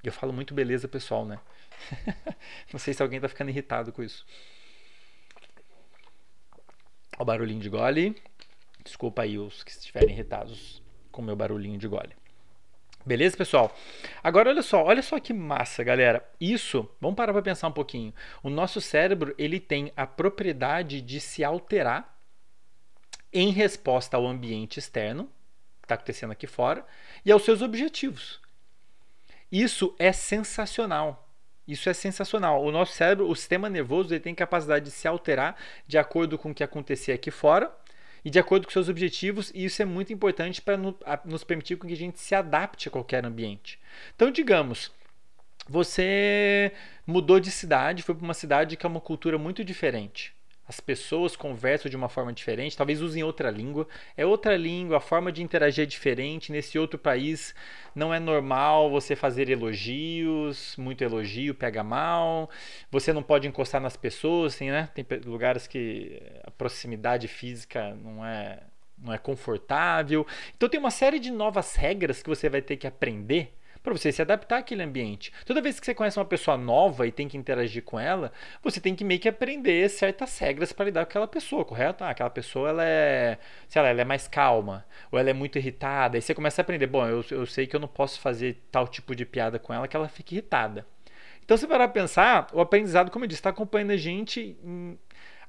Eu 0.02 0.12
falo 0.12 0.32
muito 0.32 0.54
beleza 0.54 0.88
pessoal, 0.88 1.26
né? 1.26 1.38
Não 2.72 2.78
sei 2.78 2.94
se 2.94 3.02
alguém 3.02 3.20
tá 3.20 3.28
ficando 3.28 3.50
irritado 3.50 3.92
com 3.92 4.02
isso. 4.02 4.24
O 7.18 7.24
barulhinho 7.24 7.60
de 7.60 7.68
gole. 7.68 8.16
Desculpa 8.82 9.22
aí 9.22 9.38
os 9.38 9.62
que 9.62 9.70
estiverem 9.70 10.10
irritados 10.10 10.82
com 11.10 11.22
o 11.22 11.24
meu 11.24 11.36
barulhinho 11.36 11.78
de 11.78 11.88
gole. 11.88 12.14
Beleza, 13.06 13.36
pessoal? 13.36 13.76
Agora 14.22 14.48
olha 14.48 14.62
só, 14.62 14.82
olha 14.82 15.02
só 15.02 15.20
que 15.20 15.34
massa, 15.34 15.84
galera. 15.84 16.26
Isso, 16.40 16.88
vamos 16.98 17.16
parar 17.16 17.34
para 17.34 17.42
pensar 17.42 17.68
um 17.68 17.72
pouquinho. 17.72 18.14
O 18.42 18.48
nosso 18.48 18.80
cérebro, 18.80 19.34
ele 19.36 19.60
tem 19.60 19.92
a 19.94 20.06
propriedade 20.06 21.02
de 21.02 21.20
se 21.20 21.44
alterar 21.44 22.18
em 23.30 23.50
resposta 23.50 24.16
ao 24.16 24.26
ambiente 24.26 24.78
externo, 24.78 25.24
que 25.80 25.84
está 25.84 25.96
acontecendo 25.96 26.30
aqui 26.30 26.46
fora, 26.46 26.86
e 27.26 27.30
aos 27.30 27.44
seus 27.44 27.60
objetivos. 27.60 28.40
Isso 29.52 29.94
é 29.98 30.10
sensacional. 30.10 31.28
Isso 31.68 31.90
é 31.90 31.92
sensacional. 31.92 32.64
O 32.64 32.72
nosso 32.72 32.92
cérebro, 32.92 33.28
o 33.28 33.36
sistema 33.36 33.68
nervoso, 33.68 34.14
ele 34.14 34.20
tem 34.20 34.34
capacidade 34.34 34.86
de 34.86 34.90
se 34.90 35.06
alterar 35.06 35.56
de 35.86 35.98
acordo 35.98 36.38
com 36.38 36.52
o 36.52 36.54
que 36.54 36.64
acontecer 36.64 37.12
aqui 37.12 37.30
fora 37.30 37.70
e 38.24 38.30
de 38.30 38.38
acordo 38.38 38.66
com 38.66 38.72
seus 38.72 38.88
objetivos, 38.88 39.52
e 39.54 39.64
isso 39.64 39.82
é 39.82 39.84
muito 39.84 40.12
importante 40.12 40.62
para 40.62 40.78
nos 41.24 41.44
permitir 41.44 41.78
que 41.78 41.92
a 41.92 41.96
gente 41.96 42.18
se 42.18 42.34
adapte 42.34 42.88
a 42.88 42.90
qualquer 42.90 43.24
ambiente. 43.24 43.78
Então, 44.16 44.30
digamos, 44.30 44.90
você 45.68 46.72
mudou 47.06 47.38
de 47.38 47.50
cidade, 47.50 48.02
foi 48.02 48.14
para 48.14 48.24
uma 48.24 48.34
cidade 48.34 48.76
que 48.76 48.86
é 48.86 48.88
uma 48.88 49.00
cultura 49.00 49.38
muito 49.38 49.64
diferente 49.64 50.33
as 50.66 50.80
pessoas 50.80 51.36
conversam 51.36 51.90
de 51.90 51.96
uma 51.96 52.08
forma 52.08 52.32
diferente, 52.32 52.76
talvez 52.76 53.02
usem 53.02 53.22
outra 53.22 53.50
língua. 53.50 53.86
É 54.16 54.24
outra 54.24 54.56
língua, 54.56 54.96
a 54.96 55.00
forma 55.00 55.30
de 55.30 55.42
interagir 55.42 55.82
é 55.82 55.86
diferente. 55.86 56.50
Nesse 56.50 56.78
outro 56.78 56.98
país 56.98 57.54
não 57.94 58.14
é 58.14 58.18
normal 58.18 58.90
você 58.90 59.14
fazer 59.14 59.50
elogios, 59.50 60.74
muito 60.78 61.04
elogio 61.04 61.54
pega 61.54 61.84
mal. 61.84 62.48
Você 62.90 63.12
não 63.12 63.22
pode 63.22 63.46
encostar 63.46 63.80
nas 63.80 63.96
pessoas, 63.96 64.56
tem, 64.56 64.70
né? 64.70 64.88
tem 64.94 65.04
lugares 65.26 65.66
que 65.66 66.20
a 66.42 66.50
proximidade 66.50 67.28
física 67.28 67.94
não 67.94 68.24
é, 68.24 68.60
não 68.96 69.12
é 69.12 69.18
confortável. 69.18 70.26
Então 70.56 70.68
tem 70.68 70.80
uma 70.80 70.90
série 70.90 71.18
de 71.18 71.30
novas 71.30 71.74
regras 71.74 72.22
que 72.22 72.28
você 72.28 72.48
vai 72.48 72.62
ter 72.62 72.76
que 72.78 72.86
aprender 72.86 73.52
para 73.84 73.92
você 73.92 74.10
se 74.10 74.22
adaptar 74.22 74.58
àquele 74.58 74.82
ambiente. 74.82 75.30
Toda 75.44 75.60
vez 75.60 75.78
que 75.78 75.84
você 75.84 75.94
conhece 75.94 76.18
uma 76.18 76.24
pessoa 76.24 76.56
nova 76.56 77.06
e 77.06 77.12
tem 77.12 77.28
que 77.28 77.36
interagir 77.36 77.82
com 77.84 78.00
ela, 78.00 78.32
você 78.62 78.80
tem 78.80 78.94
que 78.94 79.04
meio 79.04 79.20
que 79.20 79.28
aprender 79.28 79.90
certas 79.90 80.38
regras 80.38 80.72
para 80.72 80.86
lidar 80.86 81.04
com 81.04 81.10
aquela 81.10 81.28
pessoa, 81.28 81.66
correto? 81.66 82.02
Ah, 82.02 82.08
aquela 82.08 82.30
pessoa 82.30 82.70
ela 82.70 82.84
é, 82.84 83.38
sei 83.68 83.82
lá, 83.82 83.88
ela 83.88 84.00
é 84.00 84.04
mais 84.04 84.26
calma, 84.26 84.86
ou 85.12 85.18
ela 85.18 85.28
é 85.28 85.34
muito 85.34 85.58
irritada, 85.58 86.16
e 86.16 86.22
você 86.22 86.34
começa 86.34 86.62
a 86.62 86.64
aprender, 86.64 86.86
bom, 86.86 87.06
eu, 87.06 87.22
eu 87.30 87.44
sei 87.44 87.66
que 87.66 87.76
eu 87.76 87.80
não 87.80 87.86
posso 87.86 88.18
fazer 88.20 88.56
tal 88.72 88.88
tipo 88.88 89.14
de 89.14 89.26
piada 89.26 89.58
com 89.58 89.72
ela 89.74 89.86
que 89.86 89.94
ela 89.94 90.08
fique 90.08 90.34
irritada. 90.34 90.86
Então, 91.44 91.58
se 91.58 91.66
parar 91.66 91.84
a 91.84 91.88
pensar, 91.88 92.46
o 92.54 92.62
aprendizado, 92.62 93.10
como 93.10 93.26
eu 93.26 93.28
disse, 93.28 93.40
está 93.40 93.50
acompanhando 93.50 93.90
a 93.90 93.98
gente 93.98 94.56
em, 94.64 94.98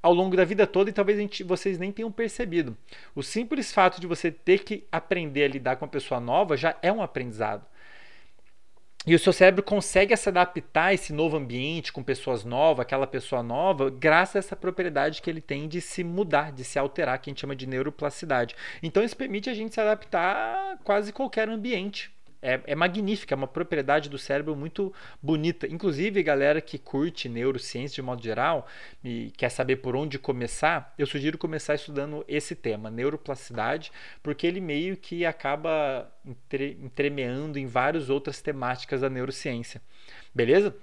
ao 0.04 0.14
longo 0.14 0.36
da 0.36 0.44
vida 0.44 0.68
toda 0.68 0.90
e 0.90 0.94
talvez 0.94 1.18
gente, 1.18 1.42
vocês 1.42 1.80
nem 1.80 1.90
tenham 1.90 2.12
percebido. 2.12 2.76
O 3.16 3.24
simples 3.24 3.72
fato 3.72 4.02
de 4.02 4.06
você 4.06 4.30
ter 4.30 4.66
que 4.66 4.86
aprender 4.92 5.46
a 5.46 5.48
lidar 5.48 5.78
com 5.78 5.86
uma 5.86 5.92
pessoa 5.92 6.20
nova 6.20 6.58
já 6.58 6.76
é 6.82 6.92
um 6.92 7.02
aprendizado. 7.02 7.66
E 9.08 9.14
o 9.14 9.20
seu 9.20 9.32
cérebro 9.32 9.62
consegue 9.62 10.18
se 10.18 10.30
adaptar 10.30 10.86
a 10.86 10.94
esse 10.94 11.14
novo 11.14 11.38
ambiente, 11.38 11.94
com 11.94 12.02
pessoas 12.02 12.44
novas, 12.44 12.82
aquela 12.82 13.06
pessoa 13.06 13.44
nova, 13.44 13.90
graças 13.92 14.38
a 14.38 14.40
essa 14.40 14.56
propriedade 14.56 15.22
que 15.22 15.30
ele 15.30 15.42
tem 15.42 15.68
de 15.68 15.80
se 15.80 16.04
mudar, 16.04 16.52
de 16.52 16.64
se 16.64 16.80
alterar, 16.80 17.20
que 17.20 17.30
a 17.30 17.32
gente 17.32 17.42
chama 17.42 17.56
de 17.56 17.68
neuroplasticidade. 17.68 18.56
Então 18.82 19.04
isso 19.04 19.16
permite 19.16 19.48
a 19.48 19.54
gente 19.54 19.76
se 19.76 19.80
adaptar 19.80 20.74
a 20.74 20.78
quase 20.84 21.14
qualquer 21.14 21.48
ambiente 21.50 22.15
é, 22.46 22.62
é 22.68 22.76
magnífica, 22.76 23.34
é 23.34 23.38
uma 23.38 23.48
propriedade 23.48 24.08
do 24.08 24.20
cérebro 24.20 24.56
muito 24.56 24.94
bonita. 25.22 25.66
Inclusive, 25.66 26.22
galera 26.22 26.62
que 26.62 26.78
curte 26.78 27.28
neurociência 27.28 27.96
de 27.96 28.02
modo 28.04 28.24
geral 28.24 28.68
e 29.04 29.34
quer 29.36 29.50
saber 29.50 29.78
por 29.78 29.96
onde 29.96 30.20
começar, 30.20 30.94
eu 30.96 31.08
sugiro 31.08 31.40
começar 31.40 31.74
estudando 31.74 32.24
esse 32.28 32.54
tema, 32.54 32.92
neuroplasticidade, 32.92 33.92
porque 34.22 34.46
ele 34.46 34.62
meio 34.62 34.96
que 34.96 35.26
acaba 35.26 36.08
entre, 36.24 36.78
entremeando 36.84 37.58
em 37.58 37.66
várias 37.66 38.12
outras 38.12 38.40
temáticas 38.42 39.02
da 39.02 39.10
neurociência. 39.10 39.82
Beleza? 40.34 40.76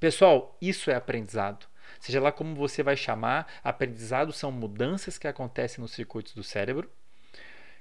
Pessoal, 0.00 0.56
isso 0.60 0.90
é 0.90 0.96
aprendizado. 0.96 1.66
Seja 2.00 2.20
lá 2.20 2.32
como 2.32 2.56
você 2.56 2.82
vai 2.82 2.96
chamar, 2.96 3.46
aprendizado 3.62 4.32
são 4.32 4.50
mudanças 4.50 5.16
que 5.16 5.28
acontecem 5.28 5.80
nos 5.80 5.92
circuitos 5.92 6.34
do 6.34 6.42
cérebro 6.42 6.90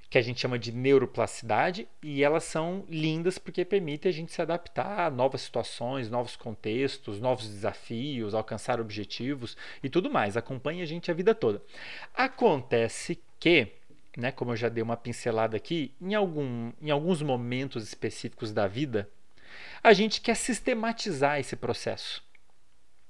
que 0.09 0.17
a 0.17 0.21
gente 0.21 0.39
chama 0.39 0.57
de 0.57 0.71
neuroplasticidade, 0.71 1.87
e 2.01 2.23
elas 2.23 2.45
são 2.45 2.85
lindas 2.87 3.37
porque 3.37 3.65
permitem 3.65 4.09
a 4.09 4.13
gente 4.13 4.31
se 4.31 4.41
adaptar 4.41 5.07
a 5.07 5.09
novas 5.09 5.41
situações, 5.41 6.09
novos 6.09 6.35
contextos, 6.35 7.19
novos 7.19 7.47
desafios, 7.47 8.33
alcançar 8.33 8.79
objetivos 8.79 9.57
e 9.83 9.89
tudo 9.89 10.09
mais. 10.09 10.37
Acompanha 10.37 10.83
a 10.83 10.87
gente 10.87 11.11
a 11.11 11.13
vida 11.13 11.35
toda. 11.35 11.61
Acontece 12.13 13.19
que, 13.39 13.67
né, 14.15 14.31
como 14.31 14.51
eu 14.51 14.55
já 14.55 14.69
dei 14.69 14.81
uma 14.81 14.95
pincelada 14.95 15.57
aqui, 15.57 15.93
em, 15.99 16.15
algum, 16.15 16.71
em 16.81 16.89
alguns 16.89 17.21
momentos 17.21 17.83
específicos 17.83 18.53
da 18.53 18.65
vida, 18.65 19.09
a 19.83 19.91
gente 19.91 20.21
quer 20.21 20.35
sistematizar 20.35 21.39
esse 21.39 21.55
processo 21.55 22.26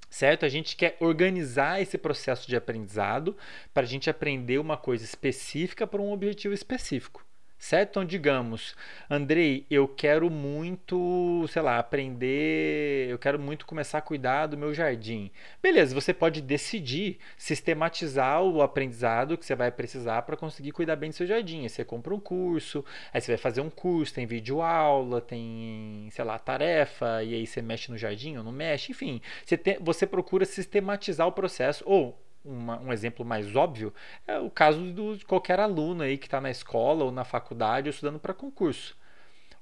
certo? 0.08 0.44
A 0.44 0.48
gente 0.48 0.76
quer 0.76 0.96
organizar 1.00 1.80
esse 1.80 1.98
processo 1.98 2.48
de 2.48 2.56
aprendizado 2.56 3.36
para 3.72 3.84
a 3.84 3.88
gente 3.88 4.08
aprender 4.08 4.58
uma 4.58 4.76
coisa 4.76 5.04
específica 5.04 5.86
para 5.86 6.00
um 6.00 6.12
objetivo 6.12 6.54
específico, 6.54 7.24
certo? 7.58 7.90
Então, 7.90 8.04
digamos, 8.04 8.74
Andrei, 9.10 9.66
eu 9.70 9.88
quero 9.88 10.30
muito, 10.30 11.46
sei 11.48 11.62
lá, 11.62 11.78
aprender, 11.78 13.08
eu 13.08 13.18
quero 13.18 13.38
muito 13.38 13.66
começar 13.66 13.98
a 13.98 14.02
cuidar 14.02 14.46
do 14.46 14.56
meu 14.56 14.72
jardim. 14.72 15.30
Beleza, 15.62 15.94
você 15.94 16.14
pode 16.14 16.40
decidir 16.40 17.18
sistematizar 17.36 18.42
o 18.42 18.62
aprendizado 18.62 19.36
que 19.36 19.44
você 19.44 19.54
vai 19.54 19.70
precisar 19.70 20.22
para 20.22 20.36
conseguir 20.36 20.70
cuidar 20.72 20.96
bem 20.96 21.10
do 21.10 21.16
seu 21.16 21.26
jardim. 21.26 21.62
Aí 21.62 21.68
você 21.68 21.84
compra 21.84 22.14
um 22.14 22.20
curso, 22.20 22.84
aí 23.12 23.20
você 23.20 23.32
vai 23.32 23.38
fazer 23.38 23.60
um 23.60 23.70
curso, 23.70 24.14
tem 24.14 24.26
vídeo 24.26 24.62
aula, 24.62 25.20
tem, 25.20 26.08
sei 26.12 26.24
lá, 26.24 26.38
tarefa, 26.38 27.22
e 27.24 27.34
aí 27.34 27.46
você 27.46 27.60
mexe 27.60 27.90
no 27.90 27.98
jardim 27.98 28.36
ou 28.36 28.44
não 28.44 28.52
mexe, 28.52 28.92
enfim, 28.92 29.20
você, 29.44 29.58
você 29.80 30.06
procura 30.06 30.44
sistematizar 30.44 31.26
o 31.26 31.32
processo 31.32 31.82
ou 31.86 32.27
uma, 32.48 32.80
um 32.80 32.92
exemplo 32.92 33.24
mais 33.24 33.54
óbvio 33.54 33.92
é 34.26 34.38
o 34.38 34.50
caso 34.50 34.80
do, 34.92 35.16
de 35.16 35.24
qualquer 35.24 35.60
aluno 35.60 36.02
aí 36.02 36.18
que 36.18 36.26
está 36.26 36.40
na 36.40 36.50
escola 36.50 37.04
ou 37.04 37.12
na 37.12 37.24
faculdade 37.24 37.88
ou 37.88 37.90
estudando 37.90 38.18
para 38.18 38.34
concurso. 38.34 38.97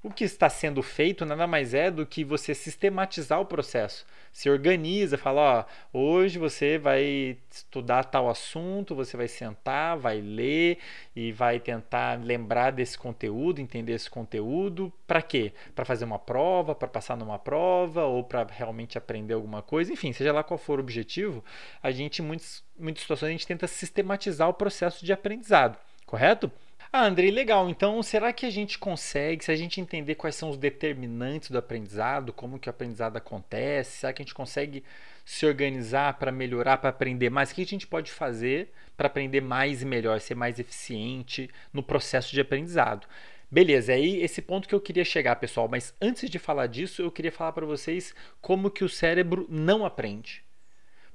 O 0.07 0.11
que 0.11 0.23
está 0.23 0.49
sendo 0.49 0.85
feito 0.85 1.27
nada 1.27 1.49
mais 1.49 1.75
é 1.75 1.91
do 1.91 2.07
que 2.07 2.23
você 2.23 2.55
sistematizar 2.55 3.41
o 3.41 3.45
processo 3.45 4.07
se 4.33 4.49
organiza, 4.49 5.19
fala, 5.19 5.67
ó, 5.93 5.99
hoje 5.99 6.39
você 6.39 6.79
vai 6.79 7.39
estudar 7.51 8.05
tal 8.05 8.29
assunto, 8.29 8.95
você 8.95 9.17
vai 9.17 9.27
sentar, 9.27 9.97
vai 9.97 10.21
ler 10.21 10.79
e 11.17 11.33
vai 11.33 11.59
tentar 11.59 12.23
lembrar 12.23 12.71
desse 12.71 12.97
conteúdo, 12.97 13.61
entender 13.61 13.95
esse 13.95 14.09
conteúdo, 14.09 14.93
para 15.09 15.23
quê? 15.23 15.53
Para 15.75 15.85
fazer 15.85 16.05
uma 16.05 16.21
prova, 16.21 16.73
para 16.73 16.87
passar 16.87 17.17
numa 17.17 17.39
prova 17.39 18.05
ou 18.05 18.23
para 18.23 18.47
realmente 18.49 18.97
aprender 18.97 19.35
alguma 19.35 19.61
coisa, 19.61 19.93
enfim, 19.93 20.13
seja 20.13 20.33
lá 20.33 20.45
qual 20.45 20.59
for 20.59 20.79
o 20.79 20.83
objetivo, 20.83 21.43
a 21.83 21.91
gente 21.91 22.23
muitas, 22.23 22.63
muitas 22.79 23.03
situações 23.03 23.31
a 23.31 23.33
gente 23.33 23.47
tenta 23.47 23.67
sistematizar 23.67 24.49
o 24.49 24.55
processo 24.55 25.05
de 25.05 25.13
aprendizado, 25.13 25.77
correto? 26.07 26.53
Ah, 26.93 27.05
Andrei, 27.07 27.31
legal. 27.31 27.69
Então, 27.69 28.03
será 28.03 28.33
que 28.33 28.47
a 28.47 28.51
gente 28.51 28.79
consegue, 28.79 29.45
se 29.45 29.51
a 29.53 29.57
gente 29.57 29.81
entender 29.81 30.15
quais 30.15 30.35
são 30.37 30.51
os 30.51 30.57
determinantes 30.57 31.51
do 31.51 31.59
aprendizado, 31.59 32.33
como 32.33 32.59
que 32.59 32.69
o 32.69 32.71
aprendizado 32.71 33.17
acontece, 33.17 33.99
será 33.99 34.13
que 34.13 34.23
a 34.23 34.25
gente 34.25 34.35
consegue 34.35 34.83
se 35.25 35.45
organizar 35.45 36.15
para 36.19 36.33
melhorar, 36.33 36.79
para 36.79 36.91
aprender 36.91 37.31
mais? 37.31 37.51
O 37.51 37.55
que 37.55 37.63
a 37.63 37.67
gente 37.67 37.87
pode 37.87 38.11
fazer 38.11 38.73
para 38.97 39.09
aprender 39.09 39.41
mais 39.41 39.83
e 39.83 39.85
melhor, 39.85 40.21
ser 40.21 40.35
mais 40.35 40.59
eficiente 40.59 41.51
no 41.73 41.83
processo 41.83 42.33
de 42.33 42.41
aprendizado? 42.41 43.07
Beleza, 43.51 43.93
é 43.93 43.97
aí 43.97 44.23
esse 44.23 44.43
ponto 44.43 44.69
que 44.69 44.75
eu 44.75 44.81
queria 44.81 45.05
chegar, 45.05 45.37
pessoal. 45.37 45.69
Mas 45.69 45.95
antes 46.01 46.29
de 46.31 46.39
falar 46.39 46.67
disso, 46.67 47.03
eu 47.03 47.11
queria 47.11 47.33
falar 47.33 47.53
para 47.53 47.67
vocês 47.67 48.15
como 48.41 48.71
que 48.71 48.85
o 48.85 48.89
cérebro 48.89 49.47
não 49.49 49.85
aprende. 49.85 50.43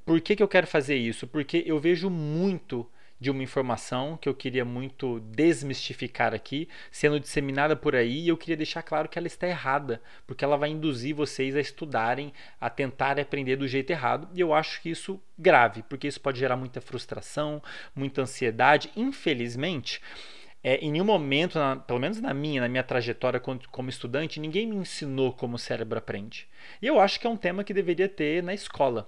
Por 0.05 0.19
que, 0.21 0.35
que 0.35 0.43
eu 0.43 0.47
quero 0.47 0.67
fazer 0.67 0.95
isso? 0.95 1.27
Porque 1.27 1.63
eu 1.65 1.79
vejo 1.79 2.09
muito 2.09 2.87
de 3.21 3.29
uma 3.29 3.43
informação 3.43 4.17
que 4.17 4.27
eu 4.27 4.33
queria 4.33 4.65
muito 4.65 5.19
desmistificar 5.19 6.33
aqui, 6.33 6.67
sendo 6.91 7.19
disseminada 7.19 7.75
por 7.75 7.95
aí, 7.95 8.21
e 8.21 8.29
eu 8.29 8.35
queria 8.35 8.57
deixar 8.57 8.81
claro 8.81 9.07
que 9.07 9.19
ela 9.19 9.27
está 9.27 9.47
errada, 9.47 10.01
porque 10.25 10.43
ela 10.43 10.57
vai 10.57 10.69
induzir 10.69 11.13
vocês 11.13 11.55
a 11.55 11.59
estudarem, 11.59 12.33
a 12.59 12.67
tentar 12.67 13.19
aprender 13.19 13.57
do 13.57 13.67
jeito 13.67 13.91
errado, 13.91 14.27
e 14.33 14.41
eu 14.41 14.55
acho 14.55 14.81
que 14.81 14.89
isso 14.89 15.21
grave, 15.37 15.83
porque 15.83 16.07
isso 16.07 16.19
pode 16.19 16.39
gerar 16.39 16.57
muita 16.57 16.81
frustração, 16.81 17.61
muita 17.95 18.23
ansiedade, 18.23 18.89
infelizmente. 18.95 20.01
É, 20.63 20.77
em 20.77 20.91
nenhum 20.91 21.05
momento, 21.05 21.59
na, 21.59 21.75
pelo 21.75 21.99
menos 21.99 22.19
na 22.19 22.33
minha, 22.33 22.61
na 22.61 22.69
minha 22.69 22.83
trajetória 22.83 23.39
como, 23.39 23.59
como, 23.69 23.89
estudante, 23.89 24.39
ninguém 24.39 24.65
me 24.65 24.77
ensinou 24.77 25.31
como 25.31 25.57
o 25.57 25.59
cérebro 25.59 25.99
aprende. 25.99 26.47
E 26.81 26.87
eu 26.87 26.99
acho 26.99 27.19
que 27.19 27.27
é 27.27 27.29
um 27.29 27.37
tema 27.37 27.63
que 27.63 27.73
deveria 27.73 28.09
ter 28.09 28.41
na 28.41 28.53
escola. 28.53 29.07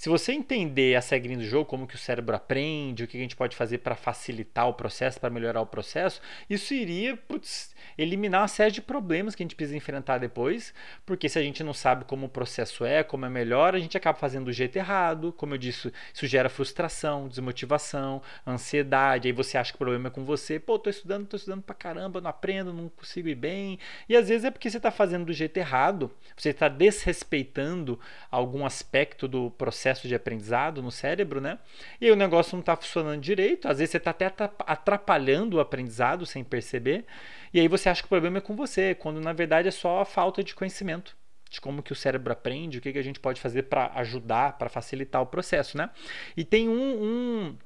Se 0.00 0.08
você 0.08 0.32
entender 0.32 0.96
a 0.96 1.00
regrinhas 1.00 1.42
do 1.42 1.46
jogo, 1.46 1.66
como 1.66 1.86
que 1.86 1.94
o 1.94 1.98
cérebro 1.98 2.34
aprende, 2.34 3.04
o 3.04 3.06
que 3.06 3.18
a 3.18 3.20
gente 3.20 3.36
pode 3.36 3.54
fazer 3.54 3.76
para 3.76 3.94
facilitar 3.94 4.66
o 4.66 4.72
processo, 4.72 5.20
para 5.20 5.28
melhorar 5.28 5.60
o 5.60 5.66
processo, 5.66 6.22
isso 6.48 6.72
iria 6.72 7.18
putz, 7.18 7.74
eliminar 7.96 8.42
uma 8.42 8.48
série 8.48 8.70
de 8.70 8.82
problemas 8.82 9.34
que 9.34 9.42
a 9.42 9.44
gente 9.44 9.56
precisa 9.56 9.76
enfrentar 9.76 10.18
depois, 10.18 10.74
porque 11.04 11.28
se 11.28 11.38
a 11.38 11.42
gente 11.42 11.62
não 11.62 11.74
sabe 11.74 12.04
como 12.04 12.26
o 12.26 12.28
processo 12.28 12.84
é, 12.84 13.02
como 13.02 13.26
é 13.26 13.28
melhor, 13.28 13.74
a 13.74 13.78
gente 13.78 13.96
acaba 13.96 14.18
fazendo 14.18 14.46
do 14.46 14.52
jeito 14.52 14.76
errado. 14.76 15.32
Como 15.32 15.54
eu 15.54 15.58
disse, 15.58 15.92
isso 16.12 16.26
gera 16.26 16.48
frustração, 16.48 17.28
desmotivação, 17.28 18.22
ansiedade. 18.46 19.28
Aí 19.28 19.32
você 19.32 19.56
acha 19.58 19.72
que 19.72 19.76
o 19.76 19.78
problema 19.78 20.08
é 20.08 20.10
com 20.10 20.24
você. 20.24 20.58
Pô, 20.58 20.78
tô 20.78 20.90
estudando, 20.90 21.26
tô 21.26 21.36
estudando 21.36 21.62
pra 21.62 21.74
caramba, 21.74 22.20
não 22.20 22.30
aprendo, 22.30 22.72
não 22.72 22.88
consigo 22.88 23.28
ir 23.28 23.34
bem. 23.34 23.78
E 24.08 24.16
às 24.16 24.28
vezes 24.28 24.44
é 24.44 24.50
porque 24.50 24.70
você 24.70 24.76
está 24.76 24.90
fazendo 24.90 25.26
do 25.26 25.32
jeito 25.32 25.56
errado, 25.56 26.10
você 26.36 26.50
está 26.50 26.68
desrespeitando 26.68 27.98
algum 28.30 28.64
aspecto 28.64 29.26
do 29.26 29.50
processo 29.50 30.08
de 30.08 30.14
aprendizado 30.14 30.82
no 30.82 30.90
cérebro, 30.90 31.40
né? 31.40 31.58
E 32.00 32.06
aí 32.06 32.12
o 32.12 32.16
negócio 32.16 32.54
não 32.54 32.60
está 32.60 32.76
funcionando 32.76 33.20
direito, 33.20 33.68
às 33.68 33.78
vezes 33.78 33.92
você 33.92 33.96
está 33.96 34.10
até 34.10 34.26
atrapalhando 34.66 35.56
o 35.56 35.60
aprendizado 35.60 36.26
sem 36.26 36.42
perceber, 36.44 37.04
e 37.52 37.60
aí 37.60 37.68
você 37.70 37.88
acha 37.88 38.02
que 38.02 38.06
o 38.06 38.08
problema 38.08 38.38
é 38.38 38.40
com 38.40 38.54
você, 38.54 38.94
quando 38.94 39.20
na 39.20 39.32
verdade 39.32 39.68
é 39.68 39.70
só 39.70 40.00
a 40.00 40.04
falta 40.04 40.44
de 40.44 40.54
conhecimento 40.54 41.16
de 41.50 41.60
como 41.60 41.82
que 41.82 41.92
o 41.92 41.96
cérebro 41.96 42.32
aprende, 42.32 42.78
o 42.78 42.80
que, 42.80 42.92
que 42.92 42.98
a 42.98 43.02
gente 43.02 43.18
pode 43.18 43.40
fazer 43.40 43.64
para 43.64 43.90
ajudar, 43.96 44.56
para 44.56 44.68
facilitar 44.68 45.20
o 45.20 45.26
processo, 45.26 45.76
né? 45.76 45.90
E 46.36 46.44
tem 46.44 46.68
um, 46.68 47.02
um 47.02 47.58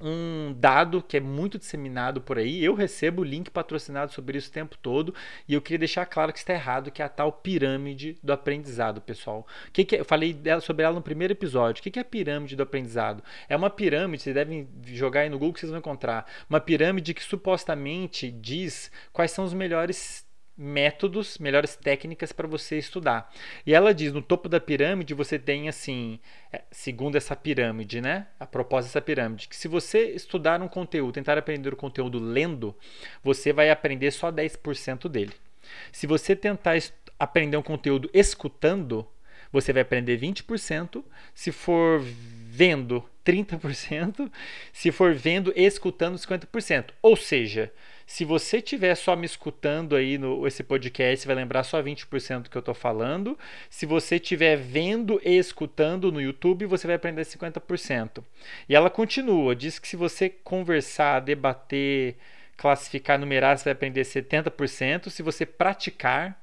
um 0.00 0.54
dado 0.56 1.02
que 1.02 1.16
é 1.16 1.20
muito 1.20 1.58
disseminado 1.58 2.20
por 2.20 2.38
aí. 2.38 2.62
Eu 2.64 2.74
recebo 2.74 3.22
link 3.22 3.50
patrocinado 3.50 4.12
sobre 4.12 4.38
isso 4.38 4.50
o 4.50 4.52
tempo 4.52 4.76
todo 4.78 5.14
e 5.48 5.54
eu 5.54 5.62
queria 5.62 5.78
deixar 5.78 6.06
claro 6.06 6.32
que 6.32 6.38
está 6.38 6.52
errado, 6.52 6.90
que 6.90 7.02
é 7.02 7.04
a 7.04 7.08
tal 7.08 7.32
pirâmide 7.32 8.18
do 8.22 8.32
aprendizado, 8.32 9.00
pessoal. 9.00 9.46
O 9.68 9.70
que, 9.72 9.84
que 9.84 9.96
é? 9.96 10.00
Eu 10.00 10.04
falei 10.04 10.36
sobre 10.60 10.84
ela 10.84 10.94
no 10.94 11.02
primeiro 11.02 11.32
episódio. 11.32 11.80
O 11.80 11.82
que, 11.82 11.90
que 11.90 11.98
é 11.98 12.02
a 12.02 12.04
pirâmide 12.04 12.56
do 12.56 12.62
aprendizado? 12.62 13.22
É 13.48 13.56
uma 13.56 13.70
pirâmide, 13.70 14.22
vocês 14.22 14.34
devem 14.34 14.68
jogar 14.84 15.20
aí 15.20 15.28
no 15.28 15.38
Google 15.38 15.54
que 15.54 15.60
vocês 15.60 15.70
vão 15.70 15.78
encontrar. 15.78 16.26
Uma 16.48 16.60
pirâmide 16.60 17.14
que 17.14 17.22
supostamente 17.22 18.30
diz 18.30 18.90
quais 19.12 19.30
são 19.30 19.44
os 19.44 19.52
melhores 19.52 20.26
métodos, 20.56 21.38
melhores 21.38 21.74
técnicas 21.76 22.32
para 22.32 22.46
você 22.46 22.78
estudar. 22.78 23.32
E 23.66 23.74
ela 23.74 23.92
diz, 23.92 24.12
no 24.12 24.22
topo 24.22 24.48
da 24.48 24.60
pirâmide 24.60 25.12
você 25.14 25.38
tem 25.38 25.68
assim, 25.68 26.20
é, 26.52 26.62
segundo 26.70 27.16
essa 27.16 27.34
pirâmide, 27.34 28.00
né? 28.00 28.28
A 28.38 28.46
proposta 28.46 28.88
dessa 28.88 29.00
pirâmide, 29.00 29.48
que 29.48 29.56
se 29.56 29.66
você 29.66 30.10
estudar 30.10 30.62
um 30.62 30.68
conteúdo, 30.68 31.12
tentar 31.14 31.36
aprender 31.36 31.72
o 31.72 31.76
conteúdo 31.76 32.18
lendo, 32.18 32.74
você 33.22 33.52
vai 33.52 33.70
aprender 33.70 34.10
só 34.10 34.30
10% 34.30 35.08
dele. 35.08 35.32
Se 35.90 36.06
você 36.06 36.36
tentar 36.36 36.78
aprender 37.18 37.56
um 37.56 37.62
conteúdo 37.62 38.08
escutando, 38.12 39.06
você 39.50 39.72
vai 39.72 39.82
aprender 39.82 40.18
20%. 40.18 41.02
Se 41.34 41.52
for 41.52 42.00
vendo, 42.00 43.08
30%. 43.24 44.30
Se 44.72 44.92
for 44.92 45.14
vendo 45.14 45.52
escutando, 45.56 46.16
50%. 46.16 46.90
Ou 47.00 47.16
seja, 47.16 47.72
se 48.06 48.24
você 48.24 48.60
tiver 48.60 48.94
só 48.94 49.16
me 49.16 49.24
escutando 49.24 49.96
aí 49.96 50.18
no 50.18 50.46
esse 50.46 50.62
podcast, 50.62 51.20
você 51.20 51.26
vai 51.26 51.36
lembrar 51.36 51.64
só 51.64 51.82
20% 51.82 52.42
do 52.42 52.50
que 52.50 52.56
eu 52.56 52.60
estou 52.60 52.74
falando. 52.74 53.38
Se 53.70 53.86
você 53.86 54.16
estiver 54.16 54.56
vendo 54.56 55.20
e 55.24 55.38
escutando 55.38 56.12
no 56.12 56.20
YouTube, 56.20 56.66
você 56.66 56.86
vai 56.86 56.96
aprender 56.96 57.22
50%. 57.22 58.22
E 58.68 58.74
ela 58.74 58.90
continua, 58.90 59.56
diz 59.56 59.78
que 59.78 59.88
se 59.88 59.96
você 59.96 60.28
conversar, 60.28 61.20
debater, 61.20 62.16
classificar, 62.56 63.18
numerar, 63.18 63.56
você 63.56 63.64
vai 63.64 63.72
aprender 63.72 64.02
70%. 64.02 65.08
Se 65.08 65.22
você 65.22 65.46
praticar, 65.46 66.40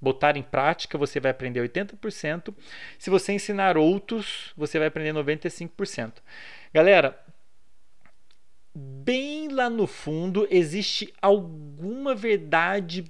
botar 0.00 0.36
em 0.36 0.42
prática, 0.42 0.96
você 0.96 1.20
vai 1.20 1.30
aprender 1.30 1.60
80%. 1.68 2.54
Se 2.98 3.10
você 3.10 3.32
ensinar 3.32 3.76
outros, 3.76 4.52
você 4.56 4.78
vai 4.78 4.88
aprender 4.88 5.12
95%. 5.12 6.14
Galera, 6.72 7.18
bem 8.74 9.48
lá 9.48 9.68
no 9.68 9.86
fundo 9.86 10.46
existe 10.50 11.12
alguma 11.20 12.14
verdade 12.14 13.04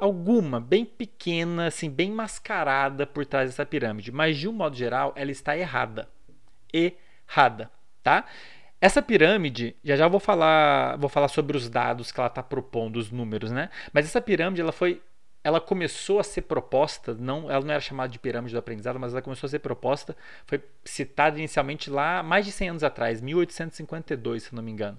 alguma 0.00 0.60
bem 0.60 0.84
pequena, 0.84 1.66
assim, 1.66 1.90
bem 1.90 2.10
mascarada 2.10 3.06
por 3.06 3.24
trás 3.24 3.50
dessa 3.50 3.64
pirâmide, 3.64 4.12
mas 4.12 4.36
de 4.36 4.48
um 4.48 4.52
modo 4.52 4.76
geral 4.76 5.12
ela 5.16 5.30
está 5.30 5.56
errada. 5.56 6.08
Errada, 6.72 7.70
tá? 8.02 8.24
Essa 8.80 9.00
pirâmide, 9.00 9.76
já 9.82 9.96
já 9.96 10.08
vou 10.08 10.20
falar, 10.20 10.98
vou 10.98 11.08
falar 11.08 11.28
sobre 11.28 11.56
os 11.56 11.70
dados 11.70 12.12
que 12.12 12.20
ela 12.20 12.26
está 12.26 12.42
propondo, 12.42 12.96
os 12.96 13.10
números, 13.10 13.50
né? 13.50 13.70
Mas 13.92 14.04
essa 14.04 14.20
pirâmide 14.20 14.60
ela 14.60 14.72
foi 14.72 15.00
ela 15.44 15.60
começou 15.60 16.18
a 16.18 16.24
ser 16.24 16.42
proposta, 16.42 17.12
não, 17.12 17.50
ela 17.50 17.62
não 17.62 17.70
era 17.70 17.80
chamada 17.80 18.08
de 18.08 18.18
pirâmide 18.18 18.54
do 18.54 18.58
aprendizado, 18.58 18.98
mas 18.98 19.12
ela 19.12 19.20
começou 19.20 19.46
a 19.46 19.50
ser 19.50 19.58
proposta, 19.58 20.16
foi 20.46 20.62
citada 20.82 21.38
inicialmente 21.38 21.90
lá 21.90 22.22
mais 22.22 22.46
de 22.46 22.50
100 22.50 22.70
anos 22.70 22.82
atrás, 22.82 23.20
1852, 23.20 24.44
se 24.44 24.54
não 24.54 24.62
me 24.62 24.72
engano. 24.72 24.98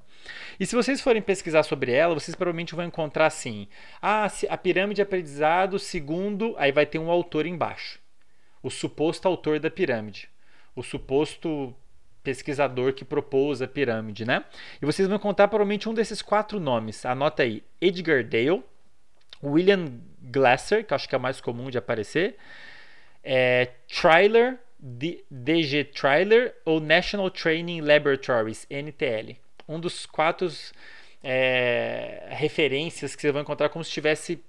E 0.60 0.66
se 0.68 0.76
vocês 0.76 1.02
forem 1.02 1.22
pesquisar 1.22 1.64
sobre 1.64 1.92
ela, 1.92 2.14
vocês 2.14 2.36
provavelmente 2.36 2.76
vão 2.76 2.86
encontrar 2.86 3.26
assim: 3.26 3.68
ah, 4.00 4.28
a 4.48 4.58
pirâmide 4.58 4.98
de 4.98 5.02
aprendizado 5.02 5.80
segundo, 5.80 6.54
aí 6.60 6.72
vai 6.72 6.86
ter 6.86 7.00
um 7.00 7.10
autor 7.10 7.48
embaixo. 7.48 8.00
O 8.62 8.70
suposto 8.70 9.28
autor 9.28 9.60
da 9.60 9.72
pirâmide. 9.72 10.30
O 10.76 10.84
suposto 10.84 11.76
pesquisador 12.24 12.94
que 12.94 13.06
propôs 13.06 13.62
a 13.62 13.68
pirâmide, 13.68 14.26
né? 14.26 14.44
E 14.82 14.86
vocês 14.86 15.08
vão 15.08 15.18
encontrar 15.18 15.48
provavelmente 15.48 15.88
um 15.90 15.94
desses 15.94 16.22
quatro 16.22 16.60
nomes. 16.60 17.04
Anota 17.04 17.44
aí: 17.44 17.64
Edgar 17.82 18.24
Dale, 18.24 18.64
William 19.46 20.00
Glasser, 20.22 20.86
que 20.86 20.94
acho 20.94 21.08
que 21.08 21.16
é 21.16 21.18
mais 21.18 21.40
comum 21.40 21.70
de 21.70 21.78
aparecer, 21.78 22.36
é, 23.24 23.72
Trailer, 23.88 24.58
DG 24.80 25.86
Trailer 25.86 26.56
ou 26.64 26.80
National 26.80 27.30
Training 27.32 27.82
Laboratories, 27.82 28.68
NTL. 28.70 29.38
Um 29.68 29.80
dos 29.80 30.06
quatro 30.06 30.48
é, 31.24 32.28
referências 32.30 33.16
que 33.16 33.22
você 33.22 33.32
vai 33.32 33.42
encontrar 33.42 33.70
como 33.70 33.84
se 33.84 33.90
tivesse 33.90 34.44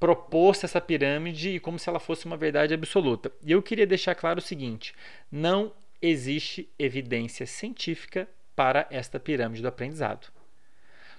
proposto 0.00 0.64
essa 0.64 0.80
pirâmide 0.80 1.50
e 1.50 1.60
como 1.60 1.78
se 1.78 1.88
ela 1.88 2.00
fosse 2.00 2.24
uma 2.24 2.36
verdade 2.36 2.72
absoluta. 2.72 3.30
E 3.44 3.52
eu 3.52 3.62
queria 3.62 3.86
deixar 3.86 4.14
claro 4.14 4.38
o 4.38 4.42
seguinte: 4.42 4.94
não 5.30 5.72
existe 6.00 6.68
evidência 6.78 7.46
científica 7.46 8.28
para 8.56 8.86
esta 8.90 9.20
pirâmide 9.20 9.62
do 9.62 9.68
aprendizado. 9.68 10.28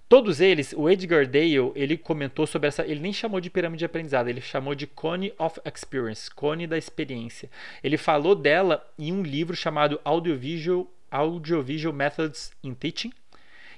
Todos 0.10 0.42
eles, 0.42 0.74
o 0.76 0.90
Edgar 0.90 1.28
Dale, 1.28 1.72
ele 1.76 1.96
comentou 1.96 2.48
sobre 2.48 2.68
essa, 2.68 2.84
ele 2.84 3.00
nem 3.00 3.14
chamou 3.14 3.40
de 3.40 3.48
pirâmide 3.48 3.78
de 3.78 3.86
aprendizado, 3.86 4.28
ele 4.28 4.42
chamou 4.42 4.74
de 4.74 4.88
Cone 4.88 5.32
of 5.38 5.62
Experience, 5.64 6.32
cone 6.32 6.66
da 6.66 6.80
experiência. 6.80 7.48
Ele 7.84 7.96
falou 7.96 8.34
dela 8.34 8.84
em 8.98 9.14
um 9.14 9.22
livro 9.22 9.56
chamado 9.56 10.02
Audiovisual, 10.04 10.92
Audiovisual 11.12 11.94
Methods 11.94 12.52
in 12.64 12.74
Teaching, 12.74 13.14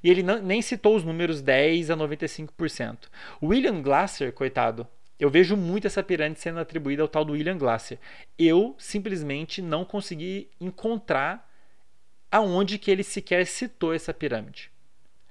e 0.02 0.10
ele 0.10 0.24
não, 0.24 0.42
nem 0.42 0.62
citou 0.62 0.96
os 0.96 1.04
números 1.04 1.42
10 1.42 1.92
a 1.92 1.98
95%. 1.98 3.10
O 3.42 3.48
William 3.48 3.82
Glasser, 3.82 4.32
coitado, 4.32 4.88
eu 5.20 5.30
vejo 5.30 5.58
muito 5.58 5.86
essa 5.86 6.02
pirâmide 6.02 6.40
sendo 6.40 6.62
atribuída 6.62 7.02
ao 7.02 7.10
tal 7.10 7.26
do 7.26 7.34
William 7.34 7.58
Glasser. 7.58 8.00
Eu 8.40 8.74
simplesmente 8.80 9.62
não 9.62 9.84
consegui 9.84 10.50
encontrar 10.62 11.46
aonde 12.32 12.80
que 12.80 12.90
ele 12.90 13.04
sequer 13.04 13.46
citou 13.46 13.94
essa 13.94 14.14
pirâmide. 14.14 14.71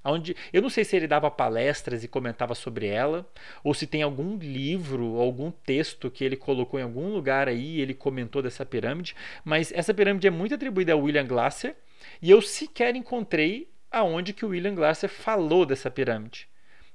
Onde, 0.03 0.35
eu 0.53 0.63
não 0.63 0.71
sei 0.71 0.83
se 0.83 0.97
ele 0.97 1.07
dava 1.07 1.31
palestras 1.31 2.03
e 2.03 2.09
comentava 2.09 2.55
sobre 2.55 2.87
ela, 2.87 3.31
ou 3.63 3.75
se 3.75 3.87
tem 3.87 4.03
algum 4.03 4.37
livro, 4.39 5.21
algum 5.21 5.51
texto 5.51 6.11
que 6.11 6.25
ele 6.25 6.37
colocou 6.37 6.81
em 6.81 6.83
algum 6.83 7.13
lugar 7.13 7.49
aí 7.49 7.81
ele 7.81 7.93
comentou 7.93 8.41
dessa 8.41 8.65
pirâmide, 8.65 9.15
mas 9.45 9.71
essa 9.73 9.93
pirâmide 9.93 10.27
é 10.27 10.31
muito 10.31 10.55
atribuída 10.55 10.95
a 10.95 10.97
William 10.97 11.27
Glasser 11.27 11.77
e 12.23 12.31
eu 12.31 12.41
sequer 12.41 12.97
encontrei 12.97 13.69
aonde 13.91 14.33
que 14.33 14.45
o 14.45 14.49
William 14.49 14.75
Glasser 14.75 15.11
falou 15.11 15.67
dessa 15.67 15.91
pirâmide, 15.91 16.49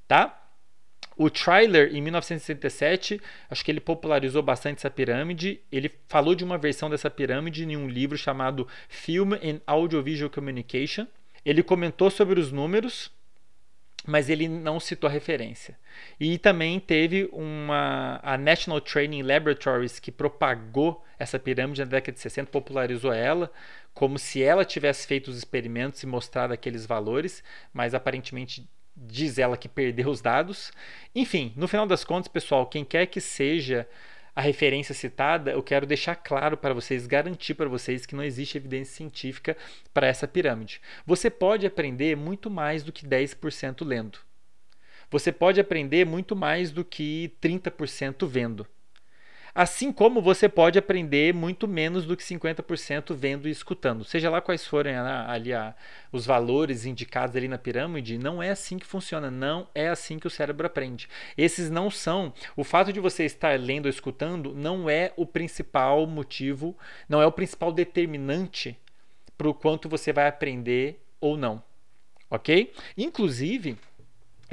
tá? 0.07 0.41
O 1.17 1.29
Trailer, 1.29 1.95
em 1.95 2.01
1967, 2.01 3.21
acho 3.49 3.63
que 3.63 3.71
ele 3.71 3.79
popularizou 3.79 4.43
bastante 4.43 4.79
essa 4.79 4.89
pirâmide. 4.89 5.61
Ele 5.71 5.89
falou 6.09 6.35
de 6.35 6.43
uma 6.43 6.57
versão 6.57 6.89
dessa 6.89 7.09
pirâmide 7.09 7.63
em 7.63 7.77
um 7.77 7.87
livro 7.87 8.17
chamado 8.17 8.67
Film 8.89 9.31
and 9.33 9.61
Audiovisual 9.65 10.29
Communication. 10.29 11.07
Ele 11.45 11.61
comentou 11.61 12.09
sobre 12.09 12.39
os 12.39 12.51
números, 12.51 13.11
mas 14.07 14.29
ele 14.29 14.47
não 14.47 14.79
citou 14.79 15.07
a 15.07 15.11
referência. 15.13 15.77
E 16.19 16.37
também 16.37 16.79
teve 16.79 17.29
uma 17.31 18.19
a 18.23 18.37
National 18.37 18.81
Training 18.81 19.21
Laboratories 19.21 19.99
que 19.99 20.11
propagou 20.11 21.03
essa 21.17 21.39
pirâmide 21.39 21.81
na 21.81 21.85
década 21.85 22.13
de 22.13 22.19
60, 22.19 22.51
popularizou 22.51 23.13
ela, 23.13 23.51
como 23.93 24.19
se 24.19 24.43
ela 24.43 24.65
tivesse 24.65 25.07
feito 25.07 25.29
os 25.29 25.37
experimentos 25.37 26.03
e 26.03 26.07
mostrado 26.07 26.53
aqueles 26.53 26.85
valores, 26.85 27.43
mas 27.73 27.93
aparentemente 27.93 28.67
diz 28.95 29.37
ela 29.37 29.57
que 29.57 29.67
perdeu 29.67 30.09
os 30.09 30.21
dados. 30.21 30.71
Enfim, 31.13 31.53
no 31.55 31.67
final 31.67 31.85
das 31.85 32.03
contas, 32.03 32.27
pessoal, 32.27 32.65
quem 32.65 32.85
quer 32.85 33.05
que 33.05 33.19
seja 33.19 33.87
a 34.35 34.41
referência 34.41 34.93
citada, 34.93 35.51
eu 35.51 35.63
quero 35.63 35.85
deixar 35.85 36.15
claro 36.15 36.57
para 36.57 36.73
vocês, 36.73 37.07
garantir 37.07 37.53
para 37.53 37.69
vocês 37.69 38.05
que 38.05 38.15
não 38.15 38.23
existe 38.23 38.57
evidência 38.57 38.93
científica 38.95 39.55
para 39.93 40.07
essa 40.07 40.27
pirâmide. 40.27 40.81
Você 41.05 41.29
pode 41.29 41.65
aprender 41.65 42.17
muito 42.17 42.49
mais 42.49 42.83
do 42.83 42.91
que 42.91 43.07
10% 43.07 43.85
lendo. 43.85 44.19
Você 45.09 45.31
pode 45.31 45.61
aprender 45.61 46.05
muito 46.05 46.35
mais 46.35 46.71
do 46.71 46.83
que 46.83 47.33
30% 47.41 48.27
vendo. 48.27 48.67
Assim 49.57 49.89
como 49.89 50.21
você 50.21 50.49
pode 50.49 50.77
aprender 50.77 51.33
muito 51.33 51.65
menos 51.65 52.05
do 52.05 52.17
que 52.17 52.23
50% 52.25 53.15
vendo 53.15 53.47
e 53.47 53.51
escutando. 53.51 54.03
Seja 54.03 54.29
lá 54.29 54.41
quais 54.41 54.67
forem 54.67 54.91
né, 54.91 55.25
ali 55.29 55.53
a, 55.53 55.73
os 56.11 56.25
valores 56.25 56.85
indicados 56.85 57.37
ali 57.37 57.47
na 57.47 57.57
pirâmide, 57.57 58.17
não 58.17 58.43
é 58.43 58.49
assim 58.49 58.77
que 58.77 58.85
funciona, 58.85 59.31
não 59.31 59.65
é 59.73 59.87
assim 59.87 60.19
que 60.19 60.27
o 60.27 60.29
cérebro 60.29 60.67
aprende. 60.67 61.07
Esses 61.37 61.69
não 61.69 61.89
são. 61.89 62.33
O 62.53 62.65
fato 62.65 62.91
de 62.91 62.99
você 62.99 63.23
estar 63.23 63.57
lendo 63.57 63.85
ou 63.85 63.89
escutando 63.89 64.53
não 64.53 64.89
é 64.89 65.13
o 65.15 65.25
principal 65.25 66.05
motivo, 66.05 66.77
não 67.07 67.21
é 67.21 67.25
o 67.25 67.31
principal 67.31 67.71
determinante 67.71 68.77
para 69.37 69.47
o 69.47 69.53
quanto 69.53 69.87
você 69.87 70.11
vai 70.11 70.27
aprender 70.27 71.01
ou 71.21 71.37
não. 71.37 71.63
Ok? 72.29 72.73
Inclusive, 72.97 73.77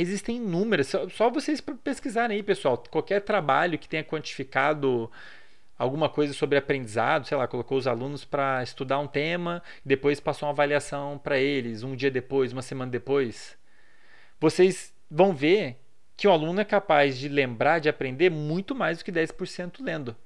Existem 0.02 0.38
inúmeras, 0.38 0.88
só, 0.88 1.08
só 1.08 1.30
vocês 1.30 1.60
pesquisarem 1.60 2.36
aí, 2.36 2.42
pessoal. 2.42 2.76
Qualquer 2.90 3.20
trabalho 3.20 3.78
que 3.78 3.88
tenha 3.88 4.02
quantificado 4.02 5.08
alguma 5.78 6.08
coisa 6.08 6.34
sobre 6.34 6.58
aprendizado, 6.58 7.28
sei 7.28 7.36
lá, 7.36 7.46
colocou 7.46 7.78
os 7.78 7.86
alunos 7.86 8.24
para 8.24 8.64
estudar 8.64 8.98
um 8.98 9.06
tema, 9.06 9.62
depois 9.84 10.18
passou 10.18 10.48
uma 10.48 10.52
avaliação 10.52 11.18
para 11.18 11.38
eles, 11.38 11.84
um 11.84 11.94
dia 11.94 12.10
depois, 12.10 12.52
uma 12.52 12.62
semana 12.62 12.90
depois. 12.90 13.56
Vocês 14.40 14.92
vão 15.08 15.32
ver 15.32 15.78
que 16.16 16.26
o 16.26 16.32
aluno 16.32 16.60
é 16.60 16.64
capaz 16.64 17.16
de 17.16 17.28
lembrar, 17.28 17.78
de 17.78 17.88
aprender 17.88 18.28
muito 18.28 18.74
mais 18.74 18.98
do 18.98 19.04
que 19.04 19.12
10% 19.12 19.76
lendo, 19.80 20.16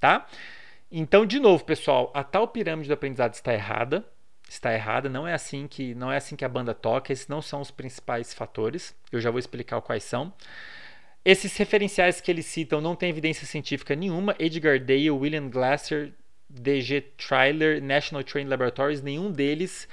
tá? 0.00 0.26
Então, 0.90 1.24
de 1.24 1.38
novo, 1.38 1.64
pessoal, 1.64 2.10
a 2.12 2.24
tal 2.24 2.48
pirâmide 2.48 2.88
do 2.88 2.94
aprendizado 2.94 3.34
está 3.34 3.54
errada 3.54 4.04
está 4.48 4.72
errada, 4.72 5.08
não 5.08 5.26
é 5.26 5.34
assim 5.34 5.66
que 5.66 5.94
não 5.94 6.10
é 6.10 6.16
assim 6.16 6.36
que 6.36 6.44
a 6.44 6.48
banda 6.48 6.72
toca, 6.74 7.12
esses 7.12 7.28
não 7.28 7.42
são 7.42 7.60
os 7.60 7.70
principais 7.70 8.32
fatores. 8.32 8.94
Eu 9.10 9.20
já 9.20 9.30
vou 9.30 9.38
explicar 9.38 9.80
quais 9.80 10.04
são. 10.04 10.32
Esses 11.24 11.56
referenciais 11.56 12.20
que 12.20 12.30
eles 12.30 12.46
citam 12.46 12.80
não 12.80 12.94
têm 12.94 13.10
evidência 13.10 13.46
científica 13.46 13.96
nenhuma. 13.96 14.36
Edgar 14.38 14.78
Dale, 14.78 15.10
William 15.10 15.48
Glasser, 15.48 16.12
DG 16.48 17.00
Trailer, 17.16 17.82
National 17.82 18.22
Training 18.22 18.48
Laboratories, 18.48 19.02
nenhum 19.02 19.32
deles. 19.32 19.88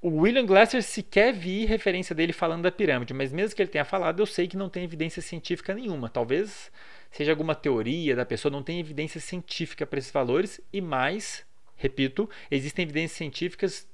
O 0.00 0.20
William 0.20 0.46
Glasser 0.46 0.82
sequer 0.82 1.32
vi 1.32 1.64
referência 1.66 2.14
dele 2.14 2.32
falando 2.32 2.62
da 2.62 2.72
pirâmide, 2.72 3.14
mas 3.14 3.32
mesmo 3.32 3.54
que 3.54 3.62
ele 3.62 3.70
tenha 3.70 3.84
falado, 3.84 4.20
eu 4.20 4.26
sei 4.26 4.46
que 4.46 4.56
não 4.56 4.68
tem 4.68 4.84
evidência 4.84 5.22
científica 5.22 5.74
nenhuma. 5.74 6.08
Talvez 6.08 6.70
seja 7.10 7.32
alguma 7.32 7.54
teoria 7.54 8.14
da 8.14 8.24
pessoa, 8.24 8.50
não 8.50 8.62
tem 8.62 8.78
evidência 8.80 9.20
científica 9.20 9.86
para 9.86 9.98
esses 9.98 10.10
valores 10.10 10.60
e 10.72 10.80
mais 10.80 11.44
repito, 11.78 12.28
existem 12.50 12.82
evidências 12.82 13.16
científicas 13.16 13.88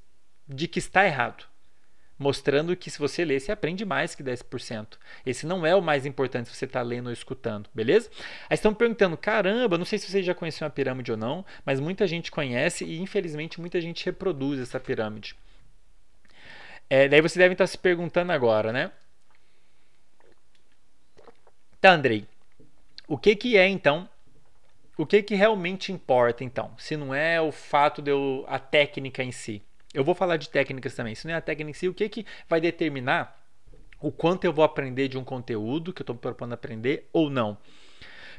de 0.48 0.66
que 0.66 0.78
está 0.78 1.06
errado. 1.06 1.44
Mostrando 2.16 2.76
que 2.76 2.90
se 2.90 2.98
você 2.98 3.24
ler, 3.24 3.40
você 3.40 3.50
aprende 3.50 3.84
mais 3.84 4.14
que 4.14 4.22
10%. 4.22 4.96
Esse 5.26 5.46
não 5.46 5.66
é 5.66 5.74
o 5.74 5.82
mais 5.82 6.06
importante 6.06 6.48
se 6.48 6.54
você 6.54 6.64
está 6.64 6.80
lendo 6.80 7.06
ou 7.06 7.12
escutando, 7.12 7.68
beleza? 7.74 8.08
Aí 8.48 8.54
estão 8.54 8.72
perguntando: 8.72 9.16
caramba, 9.16 9.76
não 9.76 9.84
sei 9.84 9.98
se 9.98 10.08
vocês 10.08 10.24
já 10.24 10.32
conheciam 10.34 10.66
a 10.66 10.70
pirâmide 10.70 11.10
ou 11.10 11.16
não, 11.16 11.44
mas 11.66 11.80
muita 11.80 12.06
gente 12.06 12.30
conhece 12.30 12.84
e 12.84 13.00
infelizmente 13.00 13.60
muita 13.60 13.80
gente 13.80 14.04
reproduz 14.04 14.60
essa 14.60 14.78
pirâmide. 14.78 15.34
É, 16.88 17.08
daí 17.08 17.20
você 17.20 17.38
deve 17.38 17.54
estar 17.54 17.66
se 17.66 17.76
perguntando 17.76 18.30
agora, 18.30 18.72
né? 18.72 18.92
Tá, 21.80 21.92
Andrei. 21.92 22.26
O 23.08 23.18
que, 23.18 23.34
que 23.34 23.56
é 23.56 23.68
então 23.68 24.08
o 24.96 25.04
que, 25.04 25.22
que 25.22 25.34
realmente 25.34 25.92
importa 25.92 26.44
então? 26.44 26.72
Se 26.78 26.96
não 26.96 27.14
é 27.14 27.40
o 27.40 27.50
fato 27.50 28.00
de 28.00 28.10
eu, 28.10 28.44
a 28.48 28.58
técnica 28.58 29.22
em 29.22 29.32
si. 29.32 29.62
Eu 29.92 30.04
vou 30.04 30.14
falar 30.14 30.36
de 30.36 30.48
técnicas 30.48 30.94
também. 30.94 31.14
Se 31.14 31.26
não 31.26 31.34
é 31.34 31.36
a 31.36 31.40
técnica 31.40 31.70
em 31.70 31.74
si, 31.74 31.88
o 31.88 31.94
que, 31.94 32.08
que 32.08 32.26
vai 32.48 32.60
determinar 32.60 33.40
o 34.00 34.12
quanto 34.12 34.44
eu 34.44 34.52
vou 34.52 34.64
aprender 34.64 35.08
de 35.08 35.16
um 35.18 35.24
conteúdo 35.24 35.92
que 35.92 36.02
eu 36.02 36.04
estou 36.04 36.16
propondo 36.16 36.52
aprender 36.52 37.08
ou 37.12 37.30
não? 37.30 37.58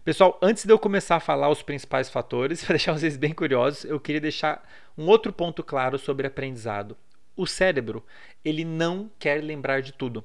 Pessoal, 0.04 0.38
antes 0.42 0.66
de 0.66 0.72
eu 0.72 0.78
começar 0.78 1.16
a 1.16 1.22
falar 1.22 1.50
os 1.50 1.62
principais 1.62 2.10
fatores, 2.10 2.62
para 2.64 2.76
deixar 2.76 2.94
vocês 2.94 3.18
bem 3.18 3.34
curiosos, 3.34 3.86
eu 3.86 4.00
queria 4.00 4.22
deixar 4.22 4.64
um 4.98 5.08
outro 5.08 5.34
ponto 5.34 5.64
claro 5.64 5.98
sobre 5.98 6.28
aprendizado. 6.28 6.96
O 7.36 7.46
cérebro, 7.46 8.06
ele 8.44 8.64
não 8.64 9.12
quer 9.20 9.44
lembrar 9.44 9.82
de 9.82 9.92
tudo. 9.92 10.24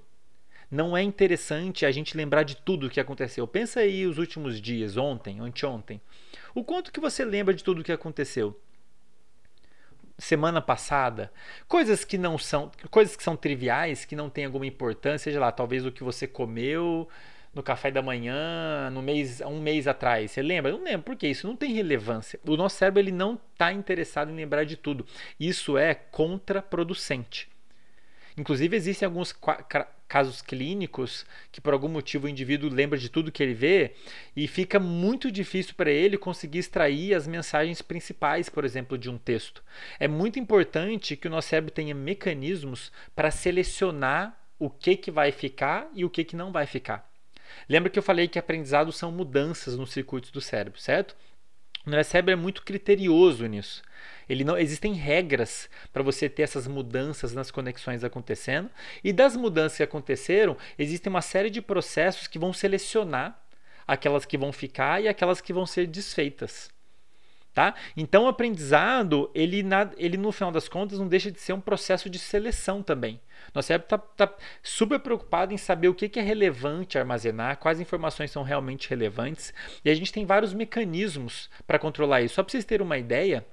Não 0.71 0.97
é 0.97 1.03
interessante 1.03 1.85
a 1.85 1.91
gente 1.91 2.17
lembrar 2.17 2.45
de 2.45 2.57
tudo 2.57 2.87
o 2.87 2.91
que 2.91 3.01
aconteceu. 3.01 3.47
Pensa 3.47 3.81
aí 3.81 4.07
os 4.07 4.19
últimos 4.19 4.61
dias, 4.61 4.97
ontem, 4.97 5.41
anteontem. 5.41 6.01
O 6.55 6.63
quanto 6.63 6.93
que 6.93 7.01
você 7.01 7.25
lembra 7.25 7.53
de 7.53 7.65
tudo 7.65 7.81
o 7.81 7.85
que 7.85 7.91
aconteceu? 7.91 8.59
Semana 10.17 10.61
passada, 10.61 11.33
coisas 11.67 12.05
que 12.05 12.19
não 12.19 12.39
são, 12.39 12.71
coisas 12.91 13.17
que 13.17 13.23
são 13.23 13.35
triviais, 13.37 14.05
que 14.05 14.15
não 14.15 14.31
têm 14.31 14.45
alguma 14.45 14.67
importância, 14.67 15.31
seja 15.31 15.41
lá, 15.41 15.51
talvez 15.51 15.85
o 15.85 15.91
que 15.91 16.05
você 16.05 16.27
comeu 16.27 17.09
no 17.53 17.63
café 17.63 17.91
da 17.91 18.01
manhã, 18.01 18.91
no 18.91 19.03
mês, 19.03 19.41
um 19.41 19.61
mês 19.61 19.89
atrás. 19.89 20.31
Você 20.31 20.43
lembra? 20.43 20.71
Não 20.71 20.85
lembro, 20.85 21.03
porque 21.03 21.27
isso 21.27 21.47
não 21.49 21.57
tem 21.57 21.73
relevância. 21.73 22.39
O 22.47 22.57
nosso 22.57 22.77
cérebro 22.77 23.01
ele 23.01 23.11
não 23.11 23.41
está 23.53 23.73
interessado 23.73 24.31
em 24.31 24.37
lembrar 24.37 24.65
de 24.65 24.77
tudo. 24.77 25.05
Isso 25.39 25.77
é 25.77 25.95
contraproducente. 25.95 27.50
Inclusive, 28.37 28.77
existem 28.77 29.07
alguns 29.07 29.35
casos 30.09 30.43
clínicos 30.43 31.25
que, 31.53 31.61
por 31.61 31.73
algum 31.73 31.89
motivo, 31.89 32.27
o 32.27 32.29
indivíduo 32.29 32.69
lembra 32.69 32.99
de 32.99 33.09
tudo 33.09 33.31
que 33.31 33.43
ele 33.43 33.55
vê 33.55 33.93
e 34.35 34.49
fica 34.49 34.81
muito 34.81 35.31
difícil 35.31 35.75
para 35.77 35.91
ele 35.91 36.19
conseguir 36.19 36.59
extrair 36.59 37.15
as 37.15 37.27
mensagens 37.27 37.81
principais, 37.81 38.49
por 38.49 38.65
exemplo, 38.65 38.99
de 38.99 39.09
um 39.09 39.19
texto. 39.19 39.63
É 39.99 40.09
muito 40.09 40.39
importante 40.39 41.17
que 41.17 41.29
o 41.29 41.31
nosso 41.31 41.49
cérebro 41.49 41.73
tenha 41.73 41.95
mecanismos 41.95 42.91
para 43.15 43.31
selecionar 43.31 44.37
o 44.59 44.69
que, 44.69 44.97
que 44.97 45.11
vai 45.11 45.33
ficar 45.33 45.89
e 45.95 46.05
o 46.05 46.11
que, 46.11 46.25
que 46.25 46.37
não 46.37 46.53
vai 46.53 46.67
ficar. 46.67 47.09
Lembra 47.69 47.91
que 47.91 47.99
eu 47.99 48.03
falei 48.03 48.29
que 48.29 48.39
aprendizado 48.39 48.93
são 48.93 49.11
mudanças 49.11 49.77
nos 49.77 49.93
circuitos 49.93 50.31
do 50.31 50.41
cérebro, 50.41 50.81
certo? 50.81 51.17
O 51.87 51.91
nosso 51.91 52.11
cérebro 52.11 52.33
é 52.33 52.37
muito 52.37 52.63
criterioso 52.63 53.47
nisso. 53.47 53.83
Ele 54.31 54.45
não 54.45 54.57
existem 54.57 54.93
regras 54.93 55.69
para 55.93 56.05
você 56.05 56.29
ter 56.29 56.43
essas 56.43 56.69
mudanças 56.69 57.35
nas 57.35 57.51
conexões 57.51 58.05
acontecendo. 58.05 58.71
E 59.03 59.13
das 59.13 59.35
mudanças 59.35 59.77
que 59.77 59.83
aconteceram, 59.83 60.57
existem 60.79 61.11
uma 61.11 61.21
série 61.21 61.51
de 61.51 61.61
processos 61.61 62.29
que 62.29 62.39
vão 62.39 62.53
selecionar 62.53 63.43
aquelas 63.85 64.25
que 64.25 64.39
vão 64.39 64.53
ficar 64.53 65.03
e 65.03 65.09
aquelas 65.09 65.41
que 65.41 65.53
vão 65.53 65.67
ser 65.67 65.89
desfeitas. 65.89 66.71
Tá? 67.53 67.75
Então 67.97 68.27
o 68.27 68.29
aprendizado, 68.29 69.29
ele, 69.35 69.65
ele 69.97 70.17
no 70.17 70.31
final 70.31 70.53
das 70.53 70.69
contas 70.69 71.01
não 71.01 71.09
deixa 71.09 71.33
de 71.33 71.41
ser 71.41 71.53
um 71.53 71.61
processo 71.61 72.09
de 72.09 72.17
seleção 72.17 72.85
também. 72.85 73.21
Nosso 73.53 73.67
cérebro 73.67 73.87
está 73.87 73.99
tá 73.99 74.33
super 74.63 75.01
preocupado 75.01 75.53
em 75.53 75.57
saber 75.57 75.89
o 75.89 75.95
que, 75.95 76.09
que 76.09 76.21
é 76.21 76.23
relevante 76.23 76.97
armazenar, 76.97 77.57
quais 77.57 77.81
informações 77.81 78.31
são 78.31 78.45
realmente 78.45 78.89
relevantes. 78.89 79.53
E 79.85 79.91
a 79.91 79.95
gente 79.95 80.13
tem 80.13 80.25
vários 80.25 80.55
mecanismos 80.55 81.51
para 81.67 81.81
controlar 81.81 82.23
isso. 82.23 82.37
Só 82.37 82.45
para 82.45 82.53
vocês 82.53 82.65
terem 82.65 82.87
uma 82.87 82.97
ideia 82.97 83.45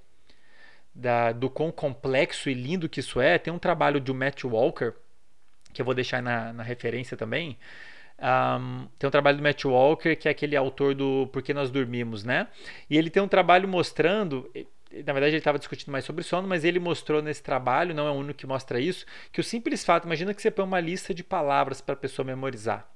da, 0.97 1.31
do 1.31 1.49
quão 1.49 1.71
complexo 1.71 2.49
e 2.49 2.53
lindo 2.53 2.89
que 2.89 2.99
isso 2.99 3.21
é, 3.21 3.37
tem 3.37 3.53
um 3.53 3.59
trabalho 3.59 3.99
de 3.99 4.11
Matt 4.11 4.43
Walker, 4.43 4.93
que 5.71 5.81
eu 5.81 5.85
vou 5.85 5.93
deixar 5.93 6.23
na, 6.23 6.51
na 6.51 6.63
referência 6.63 7.15
também, 7.15 7.57
um, 8.19 8.87
tem 8.97 9.07
um 9.07 9.11
trabalho 9.11 9.37
do 9.37 9.43
Matt 9.43 9.63
Walker, 9.65 10.15
que 10.15 10.27
é 10.27 10.31
aquele 10.31 10.55
autor 10.55 10.95
do 10.95 11.27
Por 11.31 11.43
que 11.43 11.53
Nós 11.53 11.69
Dormimos, 11.69 12.23
né? 12.23 12.47
E 12.89 12.97
ele 12.97 13.11
tem 13.11 13.21
um 13.21 13.27
trabalho 13.27 13.67
mostrando. 13.67 14.49
Na 15.05 15.13
verdade, 15.13 15.33
ele 15.33 15.37
estava 15.37 15.59
discutindo 15.59 15.91
mais 15.91 16.03
sobre 16.03 16.23
sono, 16.23 16.47
mas 16.47 16.63
ele 16.63 16.79
mostrou 16.79 17.21
nesse 17.21 17.43
trabalho, 17.43 17.93
não 17.93 18.07
é 18.07 18.09
o 18.09 18.15
único 18.15 18.39
que 18.39 18.47
mostra 18.47 18.79
isso, 18.79 19.05
que 19.31 19.39
o 19.39 19.43
simples 19.43 19.85
fato, 19.85 20.05
imagina 20.05 20.33
que 20.33 20.41
você 20.41 20.49
põe 20.49 20.65
uma 20.65 20.79
lista 20.79 21.13
de 21.13 21.23
palavras 21.23 21.79
para 21.79 21.93
a 21.93 21.97
pessoa 21.97 22.25
memorizar. 22.25 22.89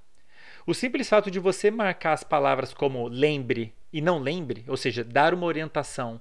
O 0.65 0.73
simples 0.73 1.07
fato 1.07 1.29
de 1.29 1.37
você 1.37 1.69
marcar 1.69 2.13
as 2.13 2.23
palavras 2.23 2.73
como 2.73 3.07
lembre 3.07 3.73
e 3.93 4.01
não 4.01 4.17
lembre, 4.17 4.63
ou 4.67 4.77
seja, 4.77 5.03
dar 5.03 5.33
uma 5.33 5.45
orientação 5.45 6.19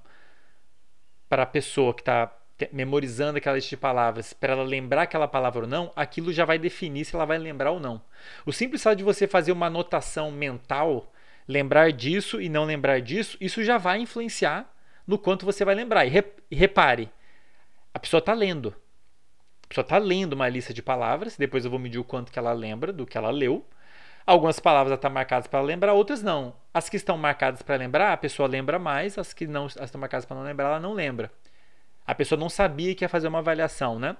para 1.30 1.44
a 1.44 1.46
pessoa 1.46 1.94
que 1.94 2.02
está 2.02 2.36
memorizando 2.72 3.38
aquela 3.38 3.54
lista 3.54 3.70
de 3.70 3.76
palavras 3.76 4.32
para 4.32 4.52
ela 4.52 4.64
lembrar 4.64 5.02
aquela 5.02 5.28
palavra 5.28 5.62
ou 5.62 5.68
não, 5.68 5.92
aquilo 5.94 6.32
já 6.32 6.44
vai 6.44 6.58
definir 6.58 7.04
se 7.04 7.14
ela 7.14 7.24
vai 7.24 7.38
lembrar 7.38 7.70
ou 7.70 7.78
não. 7.78 8.02
O 8.44 8.52
simples 8.52 8.82
fato 8.82 8.98
de 8.98 9.04
você 9.04 9.28
fazer 9.28 9.52
uma 9.52 9.66
anotação 9.66 10.30
mental, 10.32 11.10
lembrar 11.46 11.92
disso 11.92 12.40
e 12.40 12.48
não 12.48 12.64
lembrar 12.64 13.00
disso, 13.00 13.38
isso 13.40 13.62
já 13.62 13.78
vai 13.78 14.00
influenciar 14.00 14.70
no 15.06 15.16
quanto 15.16 15.46
você 15.46 15.64
vai 15.64 15.74
lembrar. 15.74 16.04
E, 16.04 16.12
repare, 16.52 17.08
a 17.94 17.98
pessoa 17.98 18.18
está 18.18 18.34
lendo. 18.34 18.74
A 19.64 19.68
pessoa 19.68 19.84
está 19.84 19.98
lendo 19.98 20.32
uma 20.32 20.48
lista 20.48 20.74
de 20.74 20.82
palavras, 20.82 21.36
depois 21.36 21.64
eu 21.64 21.70
vou 21.70 21.78
medir 21.78 21.98
o 21.98 22.04
quanto 22.04 22.32
que 22.32 22.38
ela 22.38 22.52
lembra 22.52 22.92
do 22.92 23.06
que 23.06 23.16
ela 23.16 23.30
leu. 23.30 23.64
Algumas 24.26 24.60
palavras 24.60 24.94
estão 24.94 25.10
marcadas 25.10 25.46
para 25.46 25.60
lembrar, 25.60 25.92
outras 25.92 26.22
não. 26.22 26.54
As 26.72 26.88
que 26.88 26.96
estão 26.96 27.16
marcadas 27.18 27.62
para 27.62 27.76
lembrar, 27.76 28.12
a 28.12 28.16
pessoa 28.16 28.48
lembra 28.48 28.78
mais, 28.78 29.18
as 29.18 29.32
que 29.32 29.46
não 29.46 29.66
as 29.66 29.76
estão 29.76 30.00
marcadas 30.00 30.24
para 30.24 30.36
não 30.36 30.44
lembrar, 30.44 30.68
ela 30.68 30.80
não 30.80 30.92
lembra 30.92 31.30
a 32.10 32.14
pessoa 32.14 32.36
não 32.36 32.48
sabia 32.48 32.92
que 32.92 33.04
ia 33.04 33.08
fazer 33.08 33.28
uma 33.28 33.38
avaliação, 33.38 33.96
né? 33.96 34.16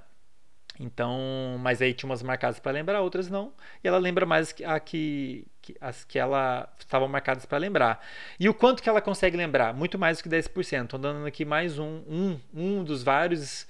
Então, 0.78 1.57
mas 1.59 1.82
aí 1.82 1.92
tinha 1.92 2.09
umas 2.09 2.22
marcadas 2.22 2.61
para 2.61 2.70
lembrar, 2.70 3.01
outras 3.01 3.28
não. 3.28 3.53
E 3.82 3.88
ela 3.88 3.98
lembra 3.98 4.24
mais 4.24 4.55
a 4.64 4.78
que, 4.78 5.44
que 5.61 5.74
as 5.80 6.05
que 6.05 6.16
ela 6.16 6.72
estavam 6.78 7.09
marcadas 7.09 7.44
para 7.44 7.59
lembrar. 7.59 8.01
E 8.38 8.48
o 8.48 8.55
quanto 8.55 8.80
que 8.80 8.88
ela 8.88 9.01
consegue 9.01 9.36
lembrar? 9.36 9.74
Muito 9.74 9.98
mais 9.98 10.18
do 10.18 10.22
que 10.22 10.28
10%. 10.28 10.84
Estou 10.84 11.01
dando 11.01 11.26
aqui 11.26 11.44
mais 11.44 11.80
um, 11.80 12.03
um, 12.09 12.40
um 12.55 12.84
dos 12.84 13.03
vários 13.03 13.66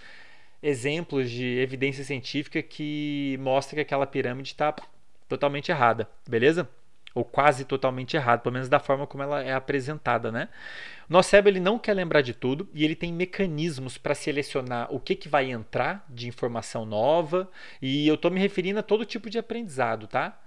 exemplos 0.63 1.31
de 1.31 1.59
evidência 1.59 2.05
científica 2.05 2.63
que 2.63 3.39
mostra 3.41 3.77
que 3.77 3.81
aquela 3.81 4.07
pirâmide 4.07 4.53
está 4.53 4.75
totalmente 5.31 5.71
errada, 5.71 6.09
beleza? 6.29 6.69
ou 7.15 7.25
quase 7.25 7.65
totalmente 7.65 8.17
errado, 8.17 8.41
pelo 8.41 8.53
menos 8.53 8.69
da 8.69 8.79
forma 8.79 9.07
como 9.07 9.23
ela 9.23 9.43
é 9.43 9.53
apresentada, 9.53 10.31
né? 10.31 10.49
Nosso 11.09 11.31
cérebro 11.31 11.51
ele 11.51 11.61
não 11.61 11.79
quer 11.79 11.95
lembrar 11.95 12.21
de 12.21 12.33
tudo 12.33 12.69
e 12.73 12.85
ele 12.85 12.95
tem 12.95 13.13
mecanismos 13.13 13.99
para 13.99 14.15
selecionar 14.15 14.87
o 14.95 15.01
que, 15.01 15.17
que 15.17 15.29
vai 15.29 15.51
entrar 15.51 16.05
de 16.09 16.29
informação 16.29 16.87
nova 16.87 17.51
e 17.83 18.07
eu 18.07 18.15
estou 18.15 18.31
me 18.31 18.39
referindo 18.39 18.79
a 18.79 18.83
todo 18.83 19.05
tipo 19.05 19.29
de 19.29 19.39
aprendizado, 19.39 20.07
tá? 20.07 20.39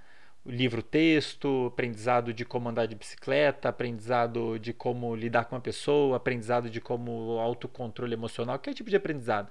livro-texto, 0.45 1.67
aprendizado 1.67 2.33
de 2.33 2.43
como 2.43 2.67
andar 2.67 2.85
de 2.85 2.95
bicicleta, 2.95 3.69
aprendizado 3.69 4.59
de 4.59 4.73
como 4.73 5.15
lidar 5.15 5.45
com 5.45 5.55
uma 5.55 5.61
pessoa, 5.61 6.17
aprendizado 6.17 6.69
de 6.69 6.81
como 6.81 7.39
autocontrole 7.39 8.13
emocional, 8.13 8.57
qualquer 8.57 8.73
tipo 8.73 8.89
de 8.89 8.95
aprendizado. 8.97 9.47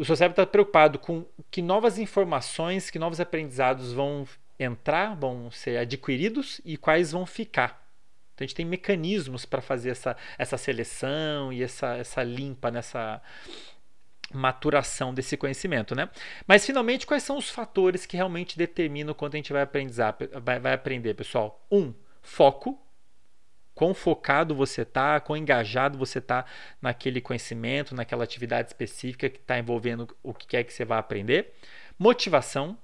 O 0.00 0.04
seu 0.06 0.16
cérebro 0.16 0.40
está 0.40 0.50
preocupado 0.50 0.98
com 0.98 1.26
que 1.50 1.60
novas 1.60 1.98
informações, 1.98 2.88
que 2.88 2.98
novos 2.98 3.20
aprendizados 3.20 3.92
vão 3.92 4.26
entrar, 4.58 5.14
vão 5.14 5.50
ser 5.50 5.76
adquiridos 5.76 6.58
e 6.64 6.78
quais 6.78 7.12
vão 7.12 7.26
ficar. 7.26 7.86
Então 8.34 8.42
a 8.42 8.46
gente 8.46 8.54
tem 8.54 8.64
mecanismos 8.64 9.44
para 9.44 9.60
fazer 9.60 9.90
essa, 9.90 10.16
essa 10.38 10.56
seleção 10.56 11.52
e 11.52 11.62
essa, 11.62 11.98
essa 11.98 12.22
limpa 12.22 12.70
nessa 12.70 13.20
maturação 14.32 15.12
desse 15.12 15.36
conhecimento, 15.36 15.94
né? 15.94 16.08
Mas 16.46 16.64
finalmente, 16.64 17.06
quais 17.06 17.22
são 17.22 17.36
os 17.36 17.50
fatores 17.50 18.06
que 18.06 18.16
realmente 18.16 18.56
determinam 18.56 19.12
quanto 19.12 19.34
a 19.34 19.36
gente 19.36 19.52
vai, 19.52 19.68
vai, 20.42 20.58
vai 20.60 20.72
aprender, 20.72 21.12
pessoal? 21.12 21.62
Um, 21.70 21.92
foco. 22.22 22.80
Quão 23.80 23.94
focado 23.94 24.54
você 24.54 24.82
está, 24.82 25.18
quão 25.20 25.38
engajado 25.38 25.96
você 25.96 26.18
está 26.18 26.44
naquele 26.82 27.18
conhecimento, 27.18 27.94
naquela 27.94 28.22
atividade 28.22 28.68
específica 28.68 29.30
que 29.30 29.38
está 29.38 29.58
envolvendo 29.58 30.06
o 30.22 30.34
que 30.34 30.46
quer 30.46 30.64
que 30.64 30.72
você 30.74 30.84
vai 30.84 30.98
aprender. 30.98 31.54
Motivação, 31.98 32.76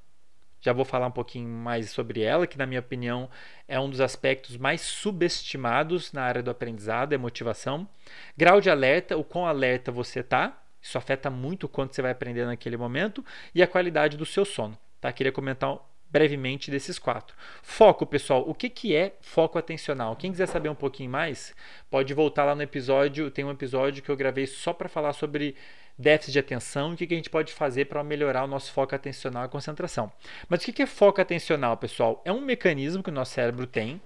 já 0.59 0.73
vou 0.73 0.87
falar 0.87 1.09
um 1.09 1.11
pouquinho 1.11 1.51
mais 1.51 1.91
sobre 1.91 2.23
ela, 2.23 2.47
que 2.47 2.57
na 2.57 2.65
minha 2.65 2.81
opinião 2.81 3.29
é 3.69 3.79
um 3.79 3.91
dos 3.91 4.01
aspectos 4.01 4.57
mais 4.57 4.81
subestimados 4.81 6.15
na 6.15 6.23
área 6.23 6.43
do 6.43 6.51
aprendizado, 6.51 7.13
é 7.13 7.19
motivação. 7.19 7.87
Grau 8.35 8.59
de 8.59 8.71
alerta, 8.71 9.19
o 9.19 9.23
quão 9.23 9.45
alerta 9.45 9.93
você 9.93 10.21
está, 10.21 10.63
isso 10.81 10.97
afeta 10.97 11.29
muito 11.29 11.69
quanto 11.69 11.95
você 11.95 12.01
vai 12.01 12.13
aprender 12.13 12.47
naquele 12.47 12.79
momento 12.79 13.23
e 13.55 13.63
a 13.63 13.67
qualidade 13.67 14.17
do 14.17 14.25
seu 14.25 14.47
sono. 14.47 14.79
Tá? 14.99 15.13
Queria 15.13 15.31
comentar 15.31 15.79
brevemente 16.17 16.71
desses 16.71 16.99
quatro. 16.99 17.37
Foco, 17.63 18.07
pessoal. 18.07 18.43
O 18.49 18.55
que, 18.55 18.71
que 18.71 18.97
é 18.97 19.13
foco 19.21 19.59
atencional? 19.59 20.17
Quem 20.17 20.31
quiser 20.31 20.49
saber 20.49 20.71
um 20.71 20.75
pouquinho 20.75 21.11
mais, 21.11 21.55
pode 21.91 22.15
voltar 22.15 22.45
lá 22.47 22.55
no 22.55 22.63
episódio. 22.63 23.31
Tem 23.31 23.45
um 23.45 23.51
episódio 23.51 24.03
que 24.03 24.09
eu 24.09 24.17
gravei 24.17 24.47
só 24.47 24.73
para 24.73 24.89
falar 24.89 25.13
sobre 25.13 25.55
déficit 25.99 26.33
de 26.33 26.39
atenção 26.39 26.93
e 26.93 26.95
o 26.95 26.97
que 26.97 27.13
a 27.13 27.17
gente 27.17 27.29
pode 27.29 27.53
fazer 27.53 27.85
para 27.85 28.03
melhorar 28.03 28.45
o 28.45 28.47
nosso 28.47 28.73
foco 28.73 28.95
atencional 28.95 29.45
e 29.45 29.49
concentração. 29.49 30.11
Mas 30.49 30.63
o 30.63 30.73
que 30.73 30.83
é 30.83 30.87
foco 30.87 31.21
atencional, 31.21 31.77
pessoal? 31.77 32.23
É 32.25 32.33
um 32.33 32.41
mecanismo 32.41 33.03
que 33.03 33.11
o 33.11 33.13
nosso 33.13 33.35
cérebro 33.35 33.67
tem, 33.67 34.01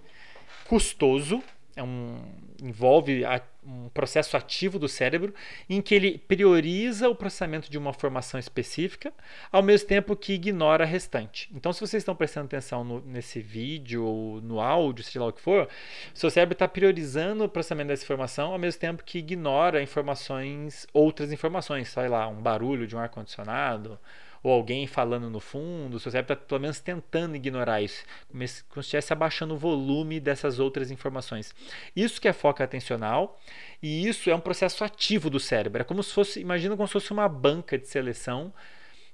custoso, 0.64 1.40
é 1.76 1.82
um, 1.82 2.20
envolve 2.62 3.24
a, 3.24 3.40
um 3.64 3.88
processo 3.90 4.36
ativo 4.36 4.78
do 4.78 4.88
cérebro 4.88 5.34
em 5.68 5.80
que 5.80 5.94
ele 5.94 6.18
prioriza 6.18 7.08
o 7.08 7.14
processamento 7.14 7.70
de 7.70 7.78
uma 7.78 7.92
formação 7.92 8.38
específica, 8.40 9.12
ao 9.52 9.62
mesmo 9.62 9.88
tempo 9.88 10.16
que 10.16 10.32
ignora 10.32 10.84
a 10.84 10.86
restante. 10.86 11.50
Então, 11.54 11.72
se 11.72 11.80
vocês 11.80 12.00
estão 12.02 12.14
prestando 12.14 12.46
atenção 12.46 12.82
no, 12.82 13.00
nesse 13.02 13.40
vídeo 13.40 14.04
ou 14.04 14.40
no 14.40 14.60
áudio, 14.60 15.04
seja 15.04 15.20
lá 15.20 15.26
o 15.26 15.32
que 15.32 15.40
for, 15.40 15.68
seu 16.14 16.30
cérebro 16.30 16.54
está 16.54 16.66
priorizando 16.66 17.44
o 17.44 17.48
processamento 17.48 17.88
dessa 17.88 18.04
informação 18.04 18.52
ao 18.52 18.58
mesmo 18.58 18.80
tempo 18.80 19.04
que 19.04 19.18
ignora 19.18 19.82
informações, 19.82 20.86
outras 20.92 21.32
informações, 21.32 21.88
sei 21.88 22.08
lá, 22.08 22.26
um 22.28 22.40
barulho 22.40 22.86
de 22.86 22.96
um 22.96 22.98
ar-condicionado, 22.98 23.98
ou 24.42 24.52
alguém 24.52 24.86
falando 24.86 25.28
no 25.28 25.40
fundo, 25.40 25.96
o 25.96 26.00
seu 26.00 26.10
cérebro 26.10 26.32
está 26.32 26.46
pelo 26.46 26.60
menos 26.60 26.80
tentando 26.80 27.36
ignorar 27.36 27.82
isso, 27.82 28.04
como 28.28 28.46
se 28.46 28.64
estivesse 28.80 29.12
abaixando 29.12 29.54
o 29.54 29.58
volume 29.58 30.18
dessas 30.18 30.58
outras 30.58 30.90
informações. 30.90 31.54
Isso 31.94 32.20
que 32.20 32.28
é 32.28 32.32
foco 32.32 32.62
atencional, 32.62 33.38
e 33.82 34.06
isso 34.08 34.30
é 34.30 34.34
um 34.34 34.40
processo 34.40 34.82
ativo 34.82 35.28
do 35.28 35.38
cérebro. 35.38 35.82
É 35.82 35.84
como 35.84 36.02
se 36.02 36.12
fosse, 36.12 36.40
imagina 36.40 36.76
como 36.76 36.86
se 36.86 36.92
fosse 36.92 37.12
uma 37.12 37.28
banca 37.28 37.76
de 37.76 37.86
seleção 37.86 38.52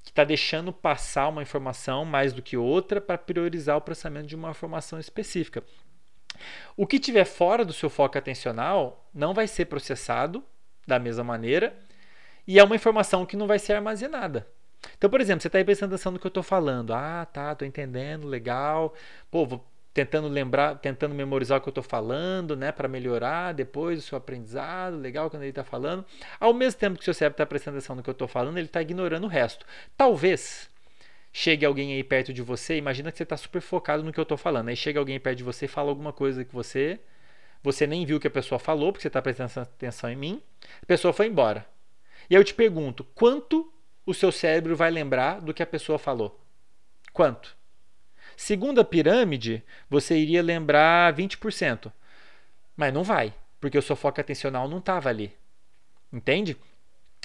que 0.02 0.10
está 0.10 0.22
deixando 0.22 0.72
passar 0.72 1.28
uma 1.28 1.42
informação 1.42 2.04
mais 2.04 2.32
do 2.32 2.40
que 2.40 2.56
outra 2.56 3.00
para 3.00 3.18
priorizar 3.18 3.76
o 3.76 3.80
processamento 3.80 4.28
de 4.28 4.36
uma 4.36 4.50
informação 4.50 5.00
específica. 5.00 5.64
O 6.76 6.86
que 6.86 7.00
tiver 7.00 7.24
fora 7.24 7.64
do 7.64 7.72
seu 7.72 7.90
foco 7.90 8.16
atencional 8.16 9.08
não 9.12 9.34
vai 9.34 9.48
ser 9.48 9.64
processado 9.64 10.44
da 10.86 10.98
mesma 10.98 11.24
maneira 11.24 11.76
e 12.46 12.58
é 12.58 12.62
uma 12.62 12.76
informação 12.76 13.26
que 13.26 13.36
não 13.36 13.48
vai 13.48 13.58
ser 13.58 13.72
armazenada. 13.72 14.46
Então, 14.96 15.10
por 15.10 15.20
exemplo, 15.20 15.42
você 15.42 15.48
está 15.48 15.58
aí 15.58 15.64
prestando 15.64 15.94
atenção 15.94 16.12
no 16.12 16.18
que 16.18 16.26
eu 16.26 16.28
estou 16.28 16.42
falando. 16.42 16.92
Ah, 16.92 17.26
tá, 17.30 17.52
estou 17.52 17.66
entendendo, 17.66 18.26
legal. 18.26 18.94
Pô, 19.30 19.46
vou 19.46 19.66
tentando 19.96 20.28
lembrar, 20.28 20.74
tentando 20.76 21.14
memorizar 21.14 21.56
o 21.56 21.60
que 21.62 21.68
eu 21.68 21.70
estou 21.70 21.82
falando, 21.82 22.54
né, 22.54 22.70
para 22.70 22.86
melhorar 22.86 23.54
depois 23.54 23.98
o 23.98 24.02
seu 24.02 24.18
aprendizado, 24.18 24.98
legal 24.98 25.30
quando 25.30 25.42
ele 25.42 25.50
está 25.50 25.64
falando. 25.64 26.04
Ao 26.38 26.52
mesmo 26.52 26.78
tempo 26.78 26.96
que 26.96 27.00
o 27.00 27.04
seu 27.04 27.14
cérebro 27.14 27.36
está 27.36 27.46
prestando 27.46 27.78
atenção 27.78 27.96
no 27.96 28.02
que 28.02 28.10
eu 28.10 28.12
estou 28.12 28.28
falando, 28.28 28.58
ele 28.58 28.66
está 28.66 28.82
ignorando 28.82 29.24
o 29.24 29.26
resto. 29.26 29.64
Talvez 29.96 30.68
chegue 31.32 31.64
alguém 31.64 31.94
aí 31.94 32.04
perto 32.04 32.30
de 32.30 32.42
você, 32.42 32.76
imagina 32.76 33.10
que 33.10 33.16
você 33.16 33.22
está 33.22 33.38
super 33.38 33.62
focado 33.62 34.02
no 34.02 34.12
que 34.12 34.20
eu 34.20 34.22
estou 34.22 34.36
falando. 34.36 34.68
Aí 34.68 34.76
chega 34.76 34.98
alguém 34.98 35.18
perto 35.18 35.38
de 35.38 35.44
você 35.44 35.64
e 35.64 35.68
fala 35.68 35.88
alguma 35.88 36.12
coisa 36.12 36.44
que 36.44 36.52
você, 36.52 37.00
você 37.62 37.86
nem 37.86 38.04
viu 38.04 38.20
que 38.20 38.26
a 38.26 38.30
pessoa 38.30 38.58
falou, 38.58 38.92
porque 38.92 39.02
você 39.02 39.08
está 39.08 39.22
prestando 39.22 39.60
atenção 39.60 40.10
em 40.10 40.16
mim. 40.16 40.42
A 40.82 40.86
pessoa 40.86 41.14
foi 41.14 41.26
embora. 41.26 41.66
E 42.28 42.36
aí 42.36 42.40
eu 42.40 42.44
te 42.44 42.52
pergunto, 42.52 43.02
quanto 43.14 43.72
o 44.06 44.14
seu 44.14 44.30
cérebro 44.30 44.76
vai 44.76 44.90
lembrar 44.90 45.40
do 45.40 45.52
que 45.52 45.62
a 45.62 45.66
pessoa 45.66 45.98
falou. 45.98 46.40
Quanto? 47.12 47.56
Segundo 48.36 48.80
a 48.80 48.84
pirâmide, 48.84 49.64
você 49.90 50.16
iria 50.16 50.42
lembrar 50.42 51.12
20%. 51.12 51.92
Mas 52.76 52.94
não 52.94 53.02
vai, 53.02 53.34
porque 53.60 53.76
o 53.76 53.82
seu 53.82 53.96
foco 53.96 54.20
atencional 54.20 54.68
não 54.68 54.78
estava 54.78 55.08
ali. 55.08 55.34
Entende? 56.12 56.56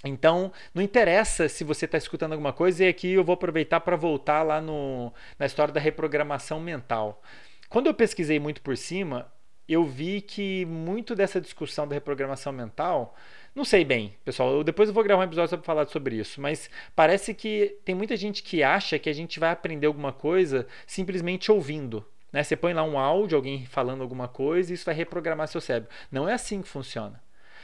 Então, 0.04 0.52
não 0.74 0.82
interessa 0.82 1.48
se 1.48 1.64
você 1.64 1.86
está 1.86 1.98
escutando 1.98 2.32
alguma 2.32 2.54
coisa, 2.54 2.84
e 2.84 2.88
aqui 2.88 3.12
eu 3.12 3.24
vou 3.24 3.34
aproveitar 3.34 3.82
para 3.82 3.96
voltar 3.96 4.42
lá 4.42 4.60
no, 4.60 5.14
na 5.38 5.46
história 5.46 5.74
da 5.74 5.80
reprogramação 5.80 6.60
mental. 6.60 7.22
Quando 7.70 7.88
eu 7.88 7.94
pesquisei 7.94 8.40
muito 8.40 8.62
por 8.62 8.76
cima, 8.76 9.32
eu 9.68 9.84
vi 9.86 10.22
que 10.22 10.66
muito 10.66 11.16
dessa 11.16 11.40
discussão 11.40 11.88
da 11.88 11.94
reprogramação 11.94 12.52
mental, 12.52 13.16
não 13.54 13.66
sei 13.66 13.84
bem, 13.84 14.16
pessoal, 14.24 14.54
eu, 14.54 14.64
depois 14.64 14.88
eu 14.88 14.96
vou 14.96 15.04
gravar 15.04 15.22
um 15.22 15.26
episódio 15.26 15.58
para 15.58 15.66
falar 15.66 15.88
sobre 15.88 16.16
isso, 16.16 16.40
mas 16.40 16.70
parece 16.96 17.34
que 17.34 17.78
tem 17.84 17.94
muita 17.94 18.16
gente 18.16 18.42
que 18.42 18.64
acha 18.64 18.98
que 18.98 19.10
a 19.10 19.14
gente 19.14 19.40
vai 19.40 19.52
aprender 19.52 19.88
alguma 19.88 20.14
coisa 20.14 20.66
simplesmente 20.88 21.52
ouvindo. 21.52 22.06
Né? 22.32 22.44
Você 22.44 22.56
põe 22.56 22.74
lá 22.74 22.84
um 22.84 22.98
áudio, 22.98 23.36
alguém 23.36 23.66
falando 23.66 24.02
alguma 24.02 24.28
coisa, 24.28 24.72
e 24.72 24.76
isso 24.76 24.86
vai 24.86 24.96
reprogramar 24.96 25.48
seu 25.48 25.60
cérebro. 25.60 25.90
Não 26.10 26.30
é 26.30 26.34
assim 26.34 26.62
que 26.62 26.70
funciona. 26.70 27.22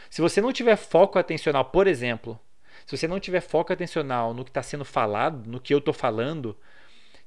Se 0.10 0.22
você 0.22 0.42
não 0.42 0.52
tiver 0.52 0.76
foco 0.76 1.18
atencional, 1.18 1.66
por 1.66 1.88
exemplo, 1.88 2.40
se 2.86 2.98
você 2.98 3.08
não 3.08 3.20
tiver 3.20 3.42
foco 3.42 3.72
atencional 3.72 4.34
no 4.34 4.44
que 4.44 4.50
está 4.50 4.64
sendo 4.64 4.86
falado, 4.86 5.50
no 5.50 5.60
que 5.60 5.74
eu 5.74 5.80
estou 5.80 5.94
falando, 5.94 6.58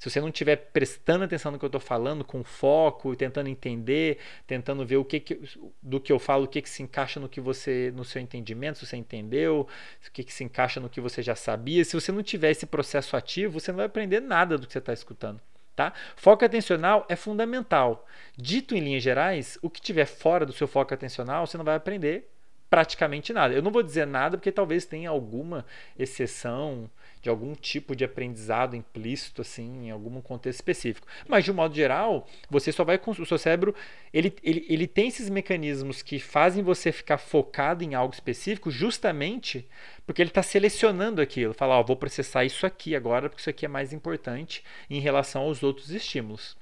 se 0.01 0.09
você 0.09 0.19
não 0.19 0.29
estiver 0.29 0.57
prestando 0.57 1.25
atenção 1.25 1.53
no 1.53 1.59
que 1.59 1.65
eu 1.65 1.69
estou 1.69 1.81
falando, 1.81 2.25
com 2.25 2.43
foco, 2.43 3.15
tentando 3.15 3.51
entender, 3.51 4.17
tentando 4.47 4.85
ver 4.87 4.97
o 4.97 5.05
que, 5.05 5.21
que, 5.21 5.39
do 5.83 6.01
que 6.01 6.11
eu 6.11 6.19
falo, 6.19 6.45
o 6.45 6.49
que, 6.49 6.63
que 6.63 6.71
se 6.71 6.83
encaixa 6.83 7.21
no 7.21 7.29
que 7.29 7.39
você, 7.39 7.93
no 7.95 8.03
seu 8.03 8.23
entendimento, 8.23 8.79
se 8.79 8.87
você 8.87 8.97
entendeu, 8.97 9.69
o 10.09 10.11
que, 10.11 10.25
que 10.25 10.33
se 10.33 10.43
encaixa 10.43 10.81
no 10.81 10.89
que 10.89 11.03
você 11.03 11.23
já 11.23 11.37
sabia, 11.37 11.85
se 11.85 11.93
você 11.93 12.11
não 12.11 12.23
tiver 12.23 12.51
esse 12.51 12.65
processo 12.65 13.15
ativo, 13.15 13.61
você 13.61 13.73
não 13.73 13.77
vai 13.77 13.87
aprender 13.87 14.21
nada 14.21 14.57
do 14.57 14.67
que 14.67 14.73
você 14.73 14.79
está 14.79 14.95
escutando. 14.95 15.39
Tá? 15.77 15.93
Foco 16.17 16.47
atencional 16.47 17.05
é 17.07 17.15
fundamental. 17.15 18.07
Dito 18.35 18.75
em 18.75 18.81
linhas 18.81 19.03
gerais, 19.03 19.59
o 19.61 19.69
que 19.69 19.83
tiver 19.83 20.07
fora 20.07 20.47
do 20.47 20.53
seu 20.55 20.67
foco 20.67 20.95
atencional, 20.95 21.47
você 21.47 21.59
não 21.59 21.65
vai 21.65 21.75
aprender 21.77 22.27
praticamente 22.71 23.33
nada. 23.33 23.53
Eu 23.53 23.61
não 23.61 23.73
vou 23.73 23.83
dizer 23.83 24.07
nada 24.07 24.39
porque 24.39 24.53
talvez 24.53 24.87
tenha 24.87 25.11
alguma 25.11 25.67
exceção 25.99 26.89
de 27.21 27.29
algum 27.29 27.55
tipo 27.55 27.95
de 27.95 28.05
aprendizado 28.05 28.75
implícito 28.75 29.43
assim 29.43 29.87
em 29.87 29.91
algum 29.91 30.21
contexto 30.23 30.61
específico. 30.61 31.07
Mas 31.29 31.45
de 31.45 31.51
um 31.51 31.55
modo 31.55 31.75
geral, 31.75 32.27
você 32.49 32.73
só 32.73 32.85
vai 32.85 32.97
com 32.97 33.11
o 33.11 33.27
seu 33.27 33.37
cérebro, 33.37 33.75
ele, 34.15 34.33
ele, 34.43 34.65
ele 34.69 34.87
tem 34.87 35.09
esses 35.09 35.29
mecanismos 35.29 36.01
que 36.01 36.19
fazem 36.19 36.63
você 36.63 36.93
ficar 36.93 37.19
focado 37.19 37.85
em 37.85 37.95
algo 37.95 38.15
específico 38.15 38.71
justamente 38.71 39.69
porque 40.07 40.23
ele 40.23 40.31
está 40.31 40.43
selecionando 40.43 41.21
aquilo. 41.21 41.53
Fala, 41.53 41.79
ó, 41.79 41.83
vou 41.83 41.97
processar 41.97 42.45
isso 42.45 42.65
aqui 42.65 42.95
agora 42.95 43.29
porque 43.29 43.41
isso 43.41 43.51
aqui 43.51 43.67
é 43.67 43.69
mais 43.69 43.93
importante 43.93 44.65
em 44.89 45.01
relação 45.01 45.43
aos 45.43 45.63
outros 45.63 45.91
estímulos. 45.91 46.57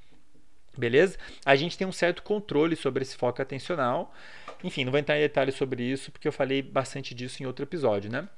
Beleza? 0.77 1.19
A 1.45 1.57
gente 1.57 1.77
tem 1.77 1.87
um 1.87 1.93
certo 1.93 2.23
controle 2.23 2.77
sobre 2.77 3.03
esse 3.03 3.17
foco 3.17 3.43
atencional. 3.43 4.15
Enfim, 4.65 4.85
não 4.85 4.91
vou 4.91 4.99
entrar 4.99 5.17
em 5.17 5.21
detalhes 5.21 5.55
sobre 5.55 5.83
isso 5.83 6.11
porque 6.11 6.27
eu 6.27 6.33
falei 6.33 6.63
bastante 6.63 7.15
disso 7.15 7.43
em 7.43 7.47
outro 7.47 7.65
episódio, 7.65 8.11
né? 8.11 8.29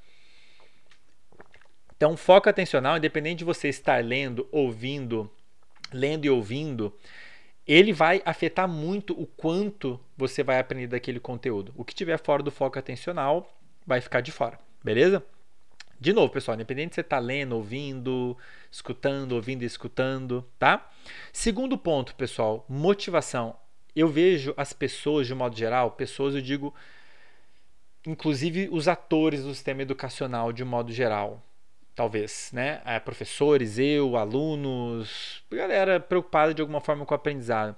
Então, 1.95 2.17
foco 2.17 2.49
atencional, 2.49 2.97
independente 2.97 3.39
de 3.39 3.45
você 3.45 3.69
estar 3.69 4.03
lendo, 4.03 4.47
ouvindo, 4.51 5.29
lendo 5.93 6.25
e 6.25 6.29
ouvindo, 6.29 6.91
ele 7.67 7.93
vai 7.93 8.21
afetar 8.25 8.67
muito 8.67 9.13
o 9.19 9.27
quanto 9.27 9.99
você 10.17 10.43
vai 10.43 10.59
aprender 10.59 10.87
daquele 10.87 11.19
conteúdo. 11.19 11.71
O 11.77 11.85
que 11.85 11.93
tiver 11.93 12.17
fora 12.17 12.41
do 12.41 12.49
foco 12.49 12.79
atencional 12.79 13.55
vai 13.85 14.01
ficar 14.01 14.21
de 14.21 14.31
fora, 14.31 14.59
beleza? 14.83 15.23
De 15.99 16.11
novo, 16.11 16.33
pessoal, 16.33 16.55
independente 16.55 16.89
de 16.89 16.95
você 16.95 17.01
estar 17.01 17.17
tá 17.17 17.21
lendo, 17.21 17.55
ouvindo, 17.55 18.35
escutando, 18.71 19.33
ouvindo 19.33 19.61
e 19.61 19.67
escutando, 19.67 20.43
tá? 20.57 20.89
Segundo 21.31 21.77
ponto, 21.77 22.15
pessoal, 22.15 22.65
motivação. 22.67 23.55
Eu 23.95 24.07
vejo 24.07 24.53
as 24.55 24.73
pessoas, 24.73 25.27
de 25.27 25.35
modo 25.35 25.55
geral, 25.55 25.91
pessoas, 25.91 26.33
eu 26.35 26.41
digo, 26.41 26.73
inclusive 28.05 28.69
os 28.71 28.87
atores 28.87 29.43
do 29.43 29.53
sistema 29.53 29.81
educacional, 29.81 30.51
de 30.53 30.63
modo 30.63 30.91
geral, 30.91 31.43
talvez, 31.95 32.49
né? 32.53 32.81
É, 32.85 32.99
professores, 32.99 33.77
eu, 33.77 34.15
alunos, 34.15 35.43
galera 35.51 35.99
preocupada 35.99 36.53
de 36.53 36.61
alguma 36.61 36.81
forma 36.81 37.05
com 37.05 37.13
o 37.13 37.15
aprendizado. 37.15 37.75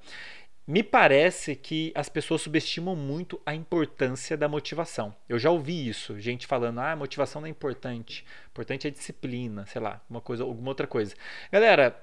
Me 0.65 0.81
parece 0.81 1.55
que 1.57 1.91
as 1.93 2.07
pessoas 2.07 2.41
subestimam 2.41 2.95
muito 2.95 3.41
a 3.45 3.53
importância 3.53 4.37
da 4.37 4.47
motivação. 4.47 5.13
Eu 5.27 5.37
já 5.37 5.49
ouvi 5.49 5.89
isso, 5.89 6.17
gente 6.19 6.47
falando: 6.47 6.79
"Ah, 6.79 6.95
motivação 6.95 7.41
não 7.41 7.47
é 7.47 7.51
importante. 7.51 8.25
Importante 8.49 8.87
é 8.87 8.91
disciplina, 8.91 9.65
sei 9.65 9.81
lá, 9.81 10.01
uma 10.09 10.21
coisa, 10.21 10.43
alguma 10.43 10.69
outra 10.69 10.87
coisa". 10.87 11.15
Galera, 11.51 12.01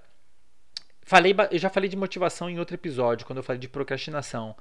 falei, 1.11 1.35
eu 1.51 1.59
já 1.59 1.69
falei 1.69 1.91
de 1.91 1.97
motivação 1.97 2.49
em 2.49 2.61
outro 2.61 2.77
episódio, 2.77 3.27
quando 3.27 3.39
eu 3.39 3.43
falei 3.43 3.59
de 3.59 3.69
procrastinação. 3.69 4.57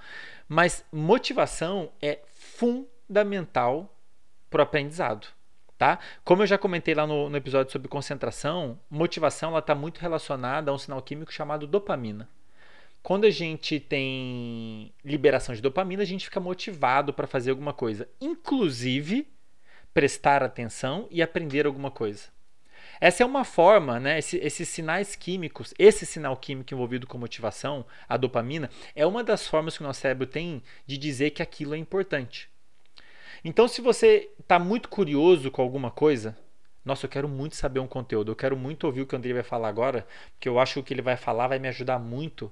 Mas 0.47 0.83
motivação 0.91 1.91
é 2.01 2.19
fundamental 2.33 3.95
para 4.49 4.61
o 4.61 4.63
aprendizado. 4.63 5.27
Tá? 5.77 5.99
Como 6.25 6.41
eu 6.41 6.47
já 6.47 6.57
comentei 6.57 6.95
lá 6.95 7.05
no, 7.05 7.29
no 7.29 7.37
episódio 7.37 7.71
sobre 7.71 7.87
concentração, 7.87 8.79
motivação 8.89 9.55
está 9.57 9.75
muito 9.75 9.99
relacionada 9.99 10.71
a 10.71 10.73
um 10.73 10.77
sinal 10.77 11.01
químico 11.03 11.31
chamado 11.31 11.67
dopamina. 11.67 12.27
Quando 13.03 13.25
a 13.25 13.29
gente 13.29 13.79
tem 13.79 14.91
liberação 15.05 15.53
de 15.53 15.61
dopamina, 15.61 16.01
a 16.01 16.05
gente 16.05 16.25
fica 16.25 16.39
motivado 16.39 17.13
para 17.13 17.27
fazer 17.27 17.51
alguma 17.51 17.73
coisa, 17.73 18.09
inclusive 18.19 19.27
prestar 19.93 20.41
atenção 20.43 21.07
e 21.11 21.21
aprender 21.21 21.67
alguma 21.67 21.91
coisa. 21.91 22.23
Essa 23.01 23.23
é 23.23 23.25
uma 23.25 23.45
forma, 23.45 23.99
né? 23.99 24.19
Esse, 24.19 24.37
esses 24.37 24.67
sinais 24.67 25.15
químicos, 25.15 25.73
esse 25.79 26.05
sinal 26.05 26.35
químico 26.35 26.73
envolvido 26.73 27.07
com 27.07 27.17
motivação, 27.17 27.85
a 28.07 28.17
dopamina, 28.17 28.69
é 28.95 29.05
uma 29.05 29.23
das 29.23 29.47
formas 29.47 29.77
que 29.77 29.83
o 29.83 29.87
nosso 29.87 30.01
cérebro 30.01 30.27
tem 30.27 30.61
de 30.85 30.97
dizer 30.97 31.31
que 31.31 31.41
aquilo 31.41 31.73
é 31.73 31.77
importante. 31.77 32.49
Então, 33.43 33.67
se 33.67 33.81
você 33.81 34.29
está 34.39 34.59
muito 34.59 34.89
curioso 34.89 35.49
com 35.49 35.61
alguma 35.61 35.89
coisa, 35.89 36.37
nossa, 36.83 37.05
eu 37.05 37.09
quero 37.09 37.27
muito 37.27 37.55
saber 37.55 37.79
um 37.79 37.87
conteúdo, 37.87 38.31
eu 38.31 38.35
quero 38.35 38.57
muito 38.57 38.85
ouvir 38.85 39.01
o 39.01 39.05
que 39.05 39.13
o 39.13 39.17
André 39.17 39.33
vai 39.33 39.43
falar 39.43 39.67
agora, 39.67 40.07
porque 40.33 40.49
eu 40.49 40.59
acho 40.59 40.73
que 40.73 40.79
o 40.79 40.83
que 40.83 40.93
ele 40.93 41.01
vai 41.01 41.15
falar 41.15 41.47
vai 41.47 41.59
me 41.59 41.67
ajudar 41.67 41.99
muito 41.99 42.51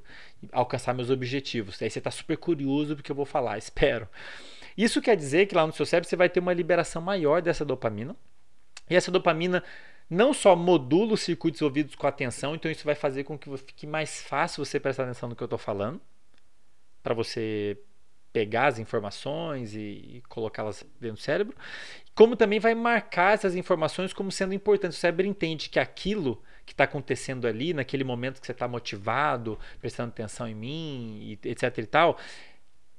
a 0.52 0.60
alcançar 0.60 0.94
meus 0.94 1.10
objetivos. 1.10 1.82
Aí 1.82 1.90
você 1.90 2.00
está 2.00 2.12
super 2.12 2.38
curioso 2.38 2.96
do 2.96 3.04
que 3.04 3.12
eu 3.12 3.16
vou 3.16 3.26
falar, 3.26 3.58
espero. 3.60 4.08
Isso 4.78 5.02
quer 5.02 5.18
dizer 5.18 5.48
que 5.48 5.56
lá 5.56 5.66
no 5.66 5.74
seu 5.74 5.86
cérebro 5.86 6.08
você 6.08 6.16
vai 6.16 6.30
ter 6.30 6.40
uma 6.40 6.54
liberação 6.54 7.02
maior 7.02 7.42
dessa 7.42 7.66
dopamina. 7.66 8.16
E 8.90 8.96
essa 8.96 9.12
dopamina 9.12 9.64
não 10.10 10.34
só 10.34 10.56
modula 10.56 11.14
os 11.14 11.22
circuitos 11.22 11.62
ouvidos 11.62 11.96
com 11.96 12.08
atenção, 12.08 12.56
então 12.56 12.72
isso 12.72 12.86
vai 12.86 12.96
fazer 12.96 13.24
com 13.24 13.38
que 13.38 13.56
fique 13.58 13.86
mais 13.86 14.22
fácil 14.22 14.64
você 14.64 14.80
prestar 14.80 15.04
atenção 15.04 15.30
no 15.30 15.36
que 15.36 15.44
eu 15.44 15.48
estou 15.48 15.60
falando, 15.60 16.02
para 17.04 17.14
você 17.14 17.78
pegar 18.32 18.68
as 18.68 18.80
informações 18.80 19.74
e, 19.74 19.80
e 19.80 20.24
colocá-las 20.30 20.86
dentro 21.00 21.18
do 21.18 21.22
cérebro, 21.22 21.56
como 22.14 22.36
também 22.36 22.60
vai 22.60 22.76
marcar 22.76 23.34
essas 23.34 23.56
informações 23.56 24.14
como 24.14 24.32
sendo 24.32 24.54
importantes. 24.54 24.98
O 24.98 25.02
cérebro 25.02 25.26
entende 25.26 25.70
que 25.70 25.80
aquilo 25.80 26.42
que 26.66 26.74
está 26.74 26.84
acontecendo 26.84 27.48
ali, 27.48 27.74
naquele 27.74 28.04
momento 28.04 28.40
que 28.40 28.46
você 28.46 28.52
está 28.52 28.68
motivado, 28.68 29.58
prestando 29.80 30.10
atenção 30.10 30.48
em 30.48 30.54
mim, 30.54 31.40
etc 31.44 31.78
e 31.78 31.86
tal, 31.86 32.18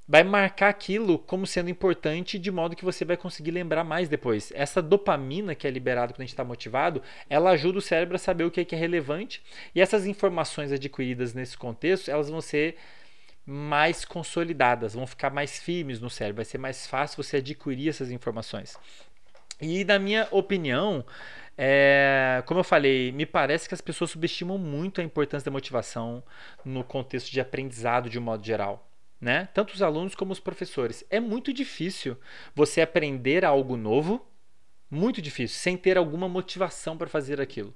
vai 0.09 0.23
marcar 0.23 0.69
aquilo 0.69 1.19
como 1.19 1.45
sendo 1.45 1.69
importante 1.69 2.39
de 2.39 2.49
modo 2.49 2.75
que 2.75 2.83
você 2.83 3.05
vai 3.05 3.15
conseguir 3.15 3.51
lembrar 3.51 3.83
mais 3.83 4.09
depois. 4.09 4.51
Essa 4.55 4.81
dopamina 4.81 5.53
que 5.53 5.67
é 5.67 5.69
liberada 5.69 6.11
quando 6.11 6.21
a 6.21 6.23
gente 6.23 6.33
está 6.33 6.43
motivado, 6.43 7.03
ela 7.29 7.51
ajuda 7.51 7.77
o 7.77 7.81
cérebro 7.81 8.15
a 8.15 8.19
saber 8.19 8.43
o 8.43 8.49
que 8.49 8.61
é, 8.61 8.65
que 8.65 8.73
é 8.73 8.77
relevante 8.77 9.43
e 9.75 9.79
essas 9.79 10.07
informações 10.07 10.71
adquiridas 10.71 11.35
nesse 11.35 11.55
contexto, 11.55 12.09
elas 12.09 12.27
vão 12.27 12.41
ser 12.41 12.75
mais 13.45 14.03
consolidadas, 14.03 14.95
vão 14.95 15.05
ficar 15.05 15.29
mais 15.29 15.59
firmes 15.59 15.99
no 15.99 16.09
cérebro, 16.09 16.37
vai 16.37 16.45
ser 16.45 16.57
mais 16.57 16.87
fácil 16.87 17.23
você 17.23 17.37
adquirir 17.37 17.89
essas 17.89 18.09
informações. 18.09 18.75
E 19.61 19.85
na 19.85 19.99
minha 19.99 20.27
opinião, 20.31 21.05
é, 21.55 22.41
como 22.47 22.61
eu 22.61 22.63
falei, 22.63 23.11
me 23.11 23.27
parece 23.27 23.67
que 23.67 23.75
as 23.75 23.81
pessoas 23.81 24.09
subestimam 24.09 24.57
muito 24.57 25.01
a 25.01 25.03
importância 25.03 25.45
da 25.45 25.51
motivação 25.51 26.23
no 26.65 26.83
contexto 26.83 27.29
de 27.29 27.39
aprendizado 27.39 28.09
de 28.09 28.17
um 28.17 28.23
modo 28.23 28.43
geral. 28.43 28.88
Né? 29.19 29.49
Tanto 29.53 29.73
os 29.73 29.81
alunos 29.81 30.15
como 30.15 30.31
os 30.31 30.39
professores. 30.39 31.03
É 31.09 31.19
muito 31.19 31.51
difícil 31.51 32.17
você 32.55 32.81
aprender 32.81 33.43
algo 33.43 33.75
novo, 33.75 34.25
muito 34.89 35.21
difícil, 35.21 35.57
sem 35.57 35.75
ter 35.75 35.97
alguma 35.97 36.29
motivação 36.29 36.97
para 36.97 37.07
fazer 37.07 37.41
aquilo. 37.41 37.73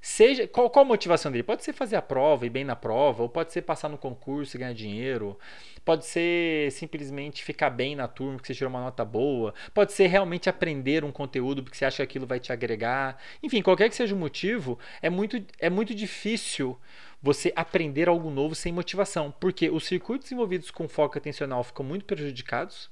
Seja 0.00 0.46
qual, 0.46 0.70
qual 0.70 0.84
a 0.84 0.88
motivação 0.88 1.32
dele? 1.32 1.42
Pode 1.42 1.64
ser 1.64 1.72
fazer 1.72 1.96
a 1.96 2.02
prova 2.02 2.46
e 2.46 2.50
bem 2.50 2.64
na 2.64 2.76
prova, 2.76 3.24
ou 3.24 3.28
pode 3.28 3.52
ser 3.52 3.62
passar 3.62 3.88
no 3.88 3.98
concurso 3.98 4.56
e 4.56 4.60
ganhar 4.60 4.72
dinheiro, 4.72 5.38
pode 5.84 6.06
ser 6.06 6.70
simplesmente 6.70 7.42
ficar 7.42 7.70
bem 7.70 7.96
na 7.96 8.06
turma 8.06 8.34
porque 8.34 8.46
você 8.46 8.54
tirou 8.54 8.70
uma 8.70 8.80
nota 8.80 9.04
boa, 9.04 9.52
pode 9.74 9.92
ser 9.92 10.06
realmente 10.06 10.48
aprender 10.48 11.04
um 11.04 11.10
conteúdo 11.10 11.62
porque 11.62 11.76
você 11.76 11.84
acha 11.84 11.96
que 11.96 12.02
aquilo 12.02 12.26
vai 12.26 12.38
te 12.38 12.52
agregar. 12.52 13.20
Enfim, 13.42 13.62
qualquer 13.62 13.88
que 13.88 13.96
seja 13.96 14.14
o 14.14 14.18
motivo, 14.18 14.78
é 15.02 15.10
muito, 15.10 15.44
é 15.58 15.68
muito 15.68 15.94
difícil 15.94 16.78
você 17.22 17.52
aprender 17.56 18.08
algo 18.08 18.30
novo 18.30 18.54
sem 18.54 18.72
motivação, 18.72 19.32
porque 19.40 19.70
os 19.70 19.86
circuitos 19.86 20.30
envolvidos 20.30 20.70
com 20.70 20.88
foco 20.88 21.18
atencional 21.18 21.64
ficam 21.64 21.84
muito 21.84 22.04
prejudicados 22.04 22.90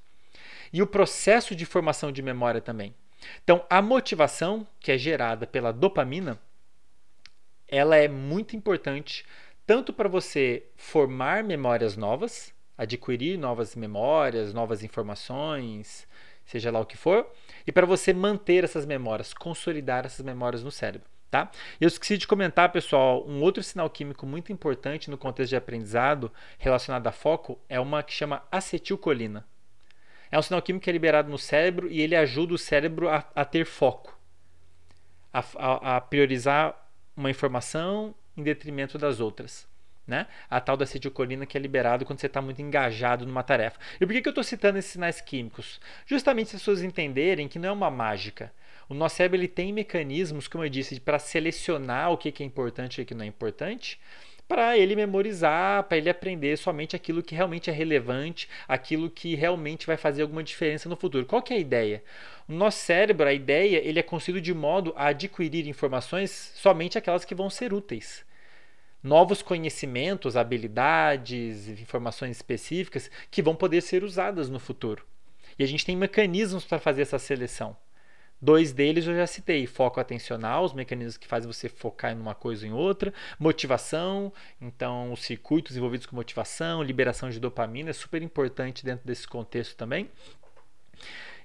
e 0.73 0.83
o 0.83 0.87
processo 0.87 1.55
de 1.55 1.65
formação 1.65 2.11
de 2.11 2.23
memória 2.23 2.61
também. 2.61 2.95
Então, 3.43 3.65
a 3.71 3.81
motivação 3.81 4.67
que 4.81 4.93
é 4.93 4.99
gerada 4.99 5.47
pela 5.47 5.73
dopamina 5.73 6.39
ela 7.67 7.97
é 7.97 8.09
muito 8.09 8.55
importante 8.55 9.25
tanto 9.67 9.93
para 9.93 10.09
você 10.09 10.67
formar 10.77 11.43
memórias 11.43 11.97
novas, 11.97 12.53
adquirir 12.77 13.39
novas 13.39 13.75
memórias, 13.75 14.53
novas 14.53 14.85
informações, 14.85 16.07
seja 16.45 16.71
lá 16.71 16.81
o 16.81 16.87
que 16.87 16.97
for, 16.97 17.27
e 17.67 17.73
para 17.73 17.87
você 17.87 18.13
manter 18.13 18.63
essas 18.63 18.85
memórias, 18.85 19.33
consolidar 19.33 20.05
essas 20.05 20.25
memórias 20.25 20.63
no 20.63 20.71
cérebro. 20.71 21.09
Tá? 21.35 21.51
Eu 21.81 21.89
esqueci 21.89 22.17
de 22.17 22.29
comentar, 22.29 22.71
pessoal, 22.71 23.27
um 23.27 23.43
outro 23.43 23.61
sinal 23.61 23.91
químico 23.91 24.25
muito 24.25 24.53
importante 24.53 25.11
no 25.11 25.19
contexto 25.19 25.51
de 25.51 25.57
aprendizado 25.57 26.31
relacionado 26.61 27.09
a 27.09 27.11
foco 27.11 27.59
é 27.69 27.81
uma 27.81 28.05
que 28.05 28.13
chama 28.13 28.45
acetilcolina. 28.53 29.45
É 30.31 30.39
um 30.39 30.43
sinal 30.43 30.63
químico 30.63 30.85
que 30.85 30.91
é 30.91 30.93
liberado 30.93 31.29
no 31.29 31.37
cérebro 31.37 31.91
e 31.91 32.01
ele 32.01 32.15
ajuda 32.15 32.55
o 32.55 32.59
cérebro 32.59 33.09
a, 33.09 33.29
a 33.35 33.45
ter 33.45 33.67
foco, 33.67 34.17
a, 35.33 35.45
a, 35.57 35.97
a 35.97 36.01
priorizar 36.01 36.73
uma 37.17 37.31
informação 37.31 38.15
em 38.37 38.45
detrimento 38.45 38.97
das 38.97 39.19
outras. 39.19 39.67
Né? 40.07 40.29
A 40.49 40.61
tal 40.61 40.77
da 40.77 40.85
acetilcolina 40.85 41.47
que 41.47 41.59
é 41.59 41.61
liberado 41.61 42.05
quando 42.05 42.21
você 42.21 42.27
está 42.27 42.41
muito 42.41 42.63
engajado 42.63 43.27
numa 43.27 43.43
tarefa. 43.43 43.81
E 44.01 44.07
por 44.07 44.13
que, 44.13 44.23
que 44.23 44.29
eu 44.29 44.31
estou 44.31 44.45
citando 44.45 44.79
esses 44.79 44.93
sinais 44.93 45.21
químicos? 45.21 45.81
Justamente 46.07 46.55
as 46.55 46.63
pessoas 46.63 46.81
entenderem 46.81 47.49
que 47.49 47.59
não 47.59 47.71
é 47.71 47.73
uma 47.73 47.91
mágica. 47.91 48.53
O 48.89 48.95
nosso 48.95 49.17
cérebro 49.17 49.39
ele 49.39 49.49
tem 49.49 49.73
mecanismos, 49.73 50.49
como 50.49 50.65
eu 50.65 50.69
disse, 50.69 50.99
para 51.01 51.19
selecionar 51.19 52.13
o 52.13 52.19
que, 52.19 52.31
que 52.31 52.43
é 52.43 52.47
importante 52.47 52.99
e 52.99 53.03
o 53.03 53.07
que 53.07 53.15
não 53.15 53.25
é 53.25 53.29
importante, 53.29 53.99
para 54.47 54.77
ele 54.77 54.95
memorizar, 54.95 55.85
para 55.85 55.97
ele 55.97 56.11
aprender 56.11 56.59
somente 56.59 56.95
aquilo 56.95 57.23
que 57.23 57.35
realmente 57.35 57.71
é 57.71 57.73
relevante, 57.73 58.49
aquilo 58.69 59.09
que 59.09 59.35
realmente 59.35 59.87
vai 59.87 59.97
fazer 59.97 60.23
alguma 60.23 60.43
diferença 60.43 60.89
no 60.89 60.97
futuro. 60.97 61.25
Qual 61.25 61.43
que 61.43 61.55
é 61.55 61.57
a 61.57 61.61
ideia? 61.61 62.05
O 62.47 62.53
nosso 62.53 62.79
cérebro, 62.79 63.27
a 63.27 63.33
ideia, 63.33 63.79
ele 63.79 63.99
é 63.99 64.03
construído 64.03 64.43
de 64.43 64.53
modo 64.53 64.93
a 64.97 65.07
adquirir 65.07 65.67
informações 65.67 66.53
somente 66.55 66.99
aquelas 66.99 67.25
que 67.25 67.35
vão 67.35 67.49
ser 67.49 67.73
úteis 67.73 68.25
novos 69.05 69.43
conhecimentos, 69.43 70.35
habilidades, 70.35 71.69
informações 71.69 72.39
específicas 72.39 73.11
que 73.31 73.43
vão 73.43 73.55
poder 73.55 73.83
ser 73.83 74.03
usadas 74.03 74.49
no 74.49 74.59
futuro. 74.59 75.05
E 75.59 75.63
a 75.63 75.67
gente 75.67 75.85
tem 75.85 75.95
mecanismos 75.95 76.65
para 76.65 76.79
fazer 76.79 77.03
essa 77.03 77.19
seleção. 77.19 77.77
Dois 78.41 78.73
deles 78.73 79.07
eu 79.07 79.17
já 79.17 79.27
citei: 79.27 79.67
foco 79.67 80.01
atencional, 80.01 80.65
os 80.65 80.73
mecanismos 80.73 81.17
que 81.17 81.27
fazem 81.27 81.51
você 81.51 81.69
focar 81.69 82.13
em 82.13 82.19
uma 82.19 82.35
coisa 82.35 82.67
ou 82.67 82.73
em 82.73 82.75
outra, 82.75 83.13
motivação, 83.39 84.33
então 84.61 85.13
os 85.13 85.23
circuitos 85.23 85.77
envolvidos 85.77 86.07
com 86.07 86.17
motivação, 86.17 86.83
liberação 86.83 87.31
de 87.31 87.41
dopamina 87.41 87.91
é 87.91 87.93
super 87.93 88.23
importante 88.23 88.85
dentro 88.85 89.07
desse 89.07 89.27
contexto 89.27 89.77
também 89.77 90.11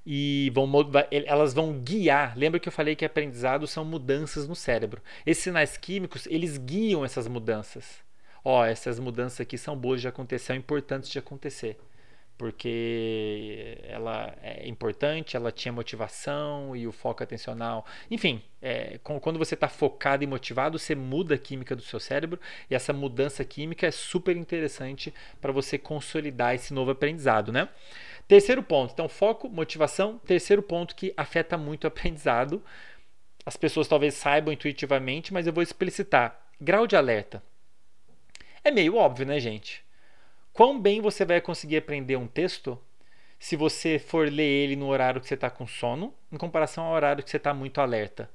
e 0.05 0.51
vão 0.53 0.67
elas 1.11 1.53
vão 1.53 1.73
guiar. 1.73 2.37
Lembra 2.37 2.59
que 2.59 2.67
eu 2.67 2.73
falei 2.73 2.95
que 2.95 3.05
aprendizado 3.05 3.67
são 3.67 3.85
mudanças 3.85 4.47
no 4.47 4.55
cérebro. 4.55 5.01
Esses 5.25 5.43
sinais 5.43 5.77
químicos, 5.77 6.25
eles 6.27 6.57
guiam 6.57 7.05
essas 7.05 7.27
mudanças. 7.27 7.99
Ó, 8.43 8.65
essas 8.65 8.99
mudanças 8.99 9.41
aqui 9.41 9.57
são 9.57 9.77
boas 9.77 10.01
de 10.01 10.07
acontecer, 10.07 10.45
são 10.47 10.55
importantes 10.55 11.09
de 11.09 11.19
acontecer. 11.19 11.77
Porque 12.39 13.77
ela 13.83 14.33
é 14.41 14.65
importante, 14.65 15.35
ela 15.35 15.51
tinha 15.51 15.73
motivação 15.73 16.73
e 16.73 16.87
o 16.87 16.91
foco 16.93 17.21
atencional. 17.21 17.85
Enfim, 18.09 18.41
é, 18.61 18.97
quando 19.03 19.37
você 19.37 19.55
está 19.55 19.67
focado 19.67 20.23
e 20.23 20.27
motivado, 20.27 20.79
você 20.79 20.95
muda 20.95 21.35
a 21.35 21.37
química 21.37 21.75
do 21.75 21.81
seu 21.81 21.99
cérebro 21.99 22.39
e 22.69 22.73
essa 22.73 22.93
mudança 22.93 23.43
química 23.43 23.87
é 23.87 23.91
super 23.91 24.37
interessante 24.37 25.13
para 25.41 25.51
você 25.51 25.77
consolidar 25.77 26.55
esse 26.55 26.73
novo 26.73 26.91
aprendizado, 26.91 27.51
né? 27.51 27.67
Terceiro 28.25 28.63
ponto, 28.63 28.93
então 28.93 29.09
foco, 29.09 29.49
motivação. 29.49 30.17
Terceiro 30.19 30.63
ponto 30.63 30.95
que 30.95 31.13
afeta 31.17 31.57
muito 31.57 31.83
o 31.83 31.87
aprendizado. 31.87 32.63
As 33.45 33.57
pessoas 33.57 33.85
talvez 33.89 34.13
saibam 34.13 34.53
intuitivamente, 34.53 35.33
mas 35.33 35.45
eu 35.45 35.51
vou 35.51 35.61
explicitar. 35.61 36.39
Grau 36.61 36.87
de 36.87 36.95
alerta. 36.95 37.43
É 38.63 38.71
meio 38.71 38.95
óbvio, 38.95 39.25
né, 39.25 39.41
gente? 39.41 39.83
Quão 40.59 40.77
bem 40.77 40.99
você 40.99 41.23
vai 41.23 41.39
conseguir 41.39 41.77
aprender 41.77 42.17
um 42.17 42.27
texto 42.27 42.77
se 43.39 43.55
você 43.55 43.97
for 43.97 44.29
ler 44.29 44.43
ele 44.43 44.75
no 44.75 44.89
horário 44.89 45.21
que 45.21 45.27
você 45.29 45.35
está 45.35 45.49
com 45.49 45.65
sono, 45.65 46.13
em 46.29 46.35
comparação 46.35 46.83
ao 46.83 46.93
horário 46.95 47.23
que 47.23 47.29
você 47.29 47.37
está 47.37 47.53
muito 47.53 47.79
alerta? 47.79 48.29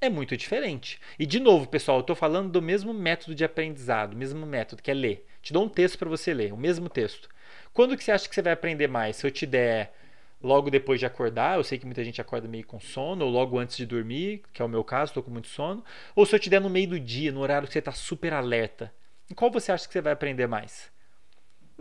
É 0.00 0.08
muito 0.08 0.36
diferente. 0.36 1.00
E 1.16 1.24
de 1.24 1.38
novo, 1.38 1.68
pessoal, 1.68 1.98
eu 1.98 2.00
estou 2.00 2.16
falando 2.16 2.50
do 2.50 2.60
mesmo 2.60 2.92
método 2.92 3.32
de 3.32 3.44
aprendizado, 3.44 4.16
mesmo 4.16 4.44
método 4.44 4.82
que 4.82 4.90
é 4.90 4.94
ler. 4.94 5.24
Te 5.40 5.52
dou 5.52 5.64
um 5.64 5.68
texto 5.68 5.96
para 5.98 6.08
você 6.08 6.34
ler, 6.34 6.52
o 6.52 6.56
mesmo 6.56 6.88
texto. 6.88 7.28
Quando 7.72 7.96
que 7.96 8.02
você 8.02 8.10
acha 8.10 8.28
que 8.28 8.34
você 8.34 8.42
vai 8.42 8.52
aprender 8.52 8.88
mais? 8.88 9.14
Se 9.14 9.24
eu 9.24 9.30
te 9.30 9.46
der 9.46 9.94
logo 10.42 10.68
depois 10.68 10.98
de 10.98 11.06
acordar, 11.06 11.58
eu 11.58 11.62
sei 11.62 11.78
que 11.78 11.86
muita 11.86 12.02
gente 12.02 12.20
acorda 12.20 12.48
meio 12.48 12.66
com 12.66 12.80
sono, 12.80 13.24
ou 13.24 13.30
logo 13.30 13.56
antes 13.56 13.76
de 13.76 13.86
dormir, 13.86 14.42
que 14.52 14.60
é 14.60 14.64
o 14.64 14.68
meu 14.68 14.82
caso, 14.82 15.10
estou 15.10 15.22
com 15.22 15.30
muito 15.30 15.46
sono, 15.46 15.84
ou 16.16 16.26
se 16.26 16.34
eu 16.34 16.40
te 16.40 16.50
der 16.50 16.60
no 16.60 16.68
meio 16.68 16.88
do 16.88 16.98
dia, 16.98 17.30
no 17.30 17.38
horário 17.38 17.68
que 17.68 17.72
você 17.72 17.78
está 17.78 17.92
super 17.92 18.32
alerta. 18.32 18.92
Em 19.30 19.34
qual 19.34 19.48
você 19.48 19.70
acha 19.70 19.86
que 19.86 19.92
você 19.92 20.00
vai 20.00 20.12
aprender 20.12 20.48
mais? 20.48 20.95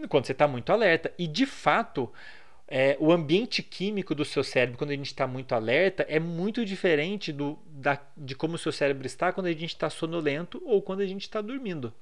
Quando 0.10 0.26
você 0.26 0.32
está 0.32 0.48
muito 0.48 0.72
alerta. 0.72 1.14
E 1.18 1.28
de 1.28 1.46
fato, 1.46 2.12
é, 2.68 2.98
o 3.00 3.12
ambiente 3.12 3.62
químico 3.62 4.16
do 4.16 4.26
seu 4.26 4.44
cérebro, 4.44 4.78
quando 4.78 4.92
a 4.92 4.96
gente 4.96 5.08
está 5.08 5.28
muito 5.28 5.54
alerta, 5.54 6.06
é 6.10 6.20
muito 6.20 6.66
diferente 6.66 7.32
do, 7.32 7.58
da, 7.68 8.00
de 8.18 8.36
como 8.36 8.56
o 8.56 8.58
seu 8.58 8.72
cérebro 8.72 9.06
está 9.06 9.32
quando 9.32 9.48
a 9.48 9.52
gente 9.52 9.68
está 9.68 9.90
sonolento 9.90 10.62
ou 10.66 10.82
quando 10.82 11.02
a 11.02 11.06
gente 11.06 11.22
está 11.22 11.42
dormindo. 11.42 11.94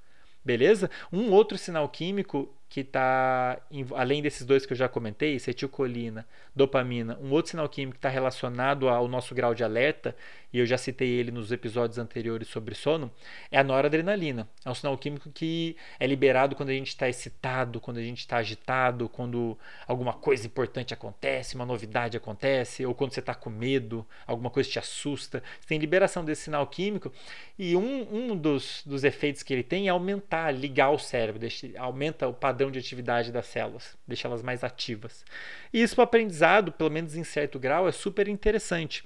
Beleza? 0.44 0.90
Um 1.12 1.32
outro 1.32 1.58
sinal 1.58 1.88
químico 1.88 2.54
que 2.74 2.80
está, 2.80 3.62
além 3.96 4.20
desses 4.20 4.44
dois 4.48 4.66
que 4.66 4.74
eu 4.74 4.78
já 4.78 4.90
comentei, 4.90 5.36
acetilcolina, 5.36 6.26
dopamina, 6.56 7.20
um 7.22 7.30
outro 7.30 7.52
sinal 7.52 7.70
químico 7.70 7.94
que 7.94 8.00
está 8.00 8.10
relacionado 8.10 8.90
ao 8.90 9.08
nosso 9.08 9.36
grau 9.36 9.54
de 9.54 9.64
alerta, 9.64 10.16
e 10.52 10.58
eu 10.58 10.66
já 10.66 10.78
citei 10.78 11.08
ele 11.08 11.30
nos 11.30 11.52
episódios 11.52 12.00
anteriores 12.00 12.48
sobre 12.48 12.74
sono, 12.74 13.12
é 13.52 13.60
a 13.60 13.64
noradrenalina. 13.64 14.48
É 14.66 14.70
um 14.70 14.74
sinal 14.74 14.98
químico 14.98 15.30
que 15.32 15.76
é 16.00 16.08
liberado 16.08 16.56
quando 16.56 16.70
a 16.70 16.74
gente 16.74 16.88
está 16.88 17.08
excitado, 17.08 17.80
quando 17.80 17.98
a 17.98 18.04
gente 18.04 18.20
está 18.20 18.38
agitado, 18.38 19.08
quando 19.08 19.56
alguma 19.88 20.14
coisa 20.14 20.46
importante 20.48 20.96
acontece, 20.96 21.56
uma 21.56 21.66
novidade 21.66 22.18
acontece, 22.18 22.86
ou 22.86 22.96
quando 22.96 23.14
você 23.14 23.20
está 23.20 23.36
com 23.36 23.52
medo, 23.52 24.06
alguma 24.26 24.50
coisa 24.50 24.70
te 24.70 24.80
assusta. 24.80 25.44
Você 25.60 25.68
tem 25.68 25.78
liberação 25.78 26.26
desse 26.26 26.44
sinal 26.44 26.66
químico, 26.66 27.12
e 27.58 27.76
um, 27.76 28.32
um 28.32 28.36
dos, 28.36 28.82
dos 28.84 29.04
efeitos 29.04 29.44
que 29.44 29.54
ele 29.54 29.64
tem 29.64 29.88
é 29.88 29.90
aumentar, 29.90 30.52
ligar 30.52 30.90
o 30.90 30.98
cérebro, 30.98 31.40
deixa, 31.40 31.68
aumenta 31.78 32.28
o 32.28 32.34
padrão 32.34 32.63
padrão 32.64 32.72
de 32.72 32.80
atividade 32.80 33.32
das 33.32 33.46
células, 33.48 33.98
deixa 34.08 34.28
elas 34.28 34.42
mais 34.42 34.64
ativas. 34.64 35.26
E 35.74 35.82
isso 35.82 35.96
para 35.96 36.06
aprendizado, 36.06 36.72
pelo 36.72 36.90
menos 36.90 37.16
em 37.16 37.24
certo 37.24 37.60
grau, 37.60 37.88
é 37.88 37.92
super 37.92 38.28
interessante. 38.28 39.04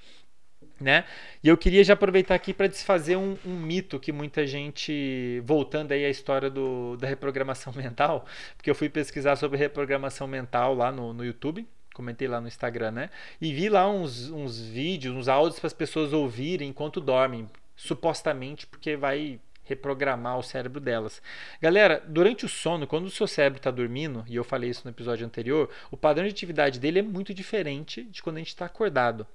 Né? 0.79 1.05
E 1.43 1.47
eu 1.47 1.57
queria 1.57 1.83
já 1.83 1.93
aproveitar 1.93 2.35
aqui 2.35 2.53
para 2.53 2.67
desfazer 2.67 3.15
um, 3.15 3.35
um, 3.43 3.55
mito 3.55 3.99
que 3.99 4.11
muita 4.11 4.45
gente, 4.45 5.41
voltando 5.43 5.91
aí 5.91 6.05
à 6.05 6.09
história 6.09 6.51
do, 6.51 6.95
da 6.97 7.07
reprogramação 7.07 7.73
mental, 7.75 8.27
porque 8.55 8.69
eu 8.69 8.75
fui 8.75 8.87
pesquisar 8.87 9.35
sobre 9.37 9.57
reprogramação 9.57 10.27
mental 10.27 10.75
lá 10.75 10.91
no, 10.91 11.13
no 11.13 11.25
YouTube, 11.25 11.65
comentei 11.95 12.27
lá 12.27 12.39
no 12.39 12.47
Instagram, 12.47 12.91
né? 12.91 13.09
E 13.41 13.51
vi 13.51 13.69
lá 13.69 13.89
uns, 13.89 14.29
uns 14.29 14.61
vídeos, 14.61 15.15
uns 15.15 15.27
áudios 15.27 15.59
para 15.59 15.65
as 15.65 15.73
pessoas 15.73 16.13
ouvirem 16.13 16.69
enquanto 16.69 17.01
dormem, 17.01 17.49
supostamente 17.75 18.67
porque 18.67 18.95
vai 18.95 19.39
reprogramar 19.67 20.37
o 20.37 20.43
cérebro 20.43 20.79
delas. 20.79 21.21
Galera, 21.61 22.03
durante 22.07 22.45
o 22.45 22.49
sono, 22.49 22.87
quando 22.87 23.05
o 23.05 23.11
seu 23.11 23.27
cérebro 23.27 23.57
está 23.57 23.71
dormindo, 23.71 24.23
e 24.27 24.35
eu 24.35 24.43
falei 24.43 24.69
isso 24.69 24.81
no 24.85 24.91
episódio 24.91 25.25
anterior, 25.25 25.69
o 25.91 25.97
padrão 25.97 26.25
de 26.25 26.31
atividade 26.31 26.79
dele 26.79 26.99
é 26.99 27.03
muito 27.03 27.33
diferente 27.33 28.03
de 28.03 28.21
quando 28.21 28.37
a 28.37 28.39
gente 28.39 28.49
está 28.49 28.65
acordado. 28.65 29.27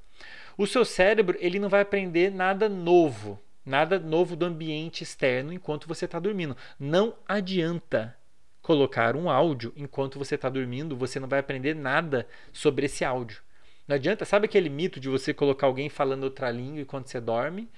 O 0.56 0.66
seu 0.66 0.84
cérebro 0.84 1.36
ele 1.40 1.58
não 1.58 1.68
vai 1.68 1.80
aprender 1.80 2.30
nada 2.30 2.68
novo, 2.68 3.40
nada 3.64 3.98
novo 3.98 4.36
do 4.36 4.44
ambiente 4.44 5.02
externo 5.02 5.52
enquanto 5.52 5.88
você 5.88 6.04
está 6.04 6.18
dormindo. 6.18 6.56
Não 6.78 7.14
adianta 7.26 8.16
colocar 8.60 9.16
um 9.16 9.28
áudio 9.28 9.72
enquanto 9.76 10.18
você 10.18 10.36
está 10.36 10.48
dormindo, 10.48 10.96
você 10.96 11.18
não 11.18 11.28
vai 11.28 11.40
aprender 11.40 11.74
nada 11.74 12.26
sobre 12.52 12.86
esse 12.86 13.04
áudio. 13.04 13.42
Não 13.86 13.96
adianta, 13.96 14.24
sabe 14.24 14.46
aquele 14.46 14.68
mito 14.68 15.00
de 15.00 15.08
você 15.08 15.34
colocar 15.34 15.66
alguém 15.66 15.88
falando 15.88 16.24
outra 16.24 16.50
língua 16.50 16.80
enquanto 16.80 17.08
você 17.08 17.20
dorme? 17.20 17.68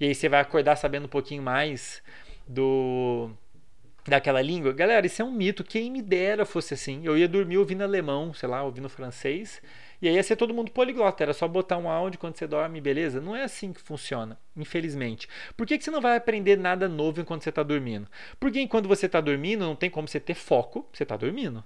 E 0.00 0.06
aí 0.06 0.14
você 0.14 0.28
vai 0.28 0.40
acordar 0.40 0.76
sabendo 0.76 1.06
um 1.06 1.08
pouquinho 1.08 1.42
mais 1.42 2.02
do 2.46 3.30
daquela 4.08 4.40
língua. 4.40 4.72
Galera, 4.72 5.06
isso 5.06 5.20
é 5.20 5.24
um 5.24 5.30
mito. 5.30 5.62
Quem 5.62 5.90
me 5.90 6.02
dera 6.02 6.44
fosse 6.46 6.74
assim. 6.74 7.04
Eu 7.04 7.16
ia 7.16 7.28
dormir 7.28 7.58
ouvindo 7.58 7.82
alemão, 7.82 8.32
sei 8.32 8.48
lá, 8.48 8.62
ouvindo 8.62 8.88
francês. 8.88 9.60
E 10.00 10.08
aí 10.08 10.14
ia 10.14 10.22
ser 10.22 10.36
todo 10.36 10.54
mundo 10.54 10.70
poliglota. 10.70 11.22
Era 11.22 11.34
só 11.34 11.46
botar 11.46 11.76
um 11.76 11.88
áudio 11.88 12.18
quando 12.18 12.36
você 12.36 12.46
dorme, 12.46 12.80
beleza? 12.80 13.20
Não 13.20 13.36
é 13.36 13.42
assim 13.42 13.72
que 13.72 13.80
funciona, 13.80 14.38
infelizmente. 14.56 15.28
Por 15.56 15.66
que, 15.66 15.76
que 15.76 15.84
você 15.84 15.90
não 15.90 16.00
vai 16.00 16.16
aprender 16.16 16.56
nada 16.56 16.88
novo 16.88 17.20
enquanto 17.20 17.42
você 17.42 17.50
está 17.50 17.62
dormindo? 17.62 18.08
Porque 18.40 18.60
enquanto 18.60 18.88
você 18.88 19.06
está 19.06 19.20
dormindo, 19.20 19.64
não 19.64 19.76
tem 19.76 19.90
como 19.90 20.08
você 20.08 20.20
ter 20.20 20.34
foco, 20.34 20.88
você 20.92 21.02
está 21.02 21.16
dormindo. 21.16 21.62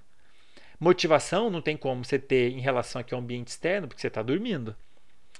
Motivação 0.81 1.49
não 1.49 1.63
tem 1.63 1.77
como 1.77 2.05
você 2.05 2.19
ter 2.19 2.51
em 2.51 2.61
relação 2.61 3.01
aqui 3.01 3.15
ao 3.15 3.21
ambiente 3.21 3.49
externo, 3.49 3.87
porque 3.87 4.01
você 4.01 4.09
está 4.09 4.23
dormindo. 4.23 4.75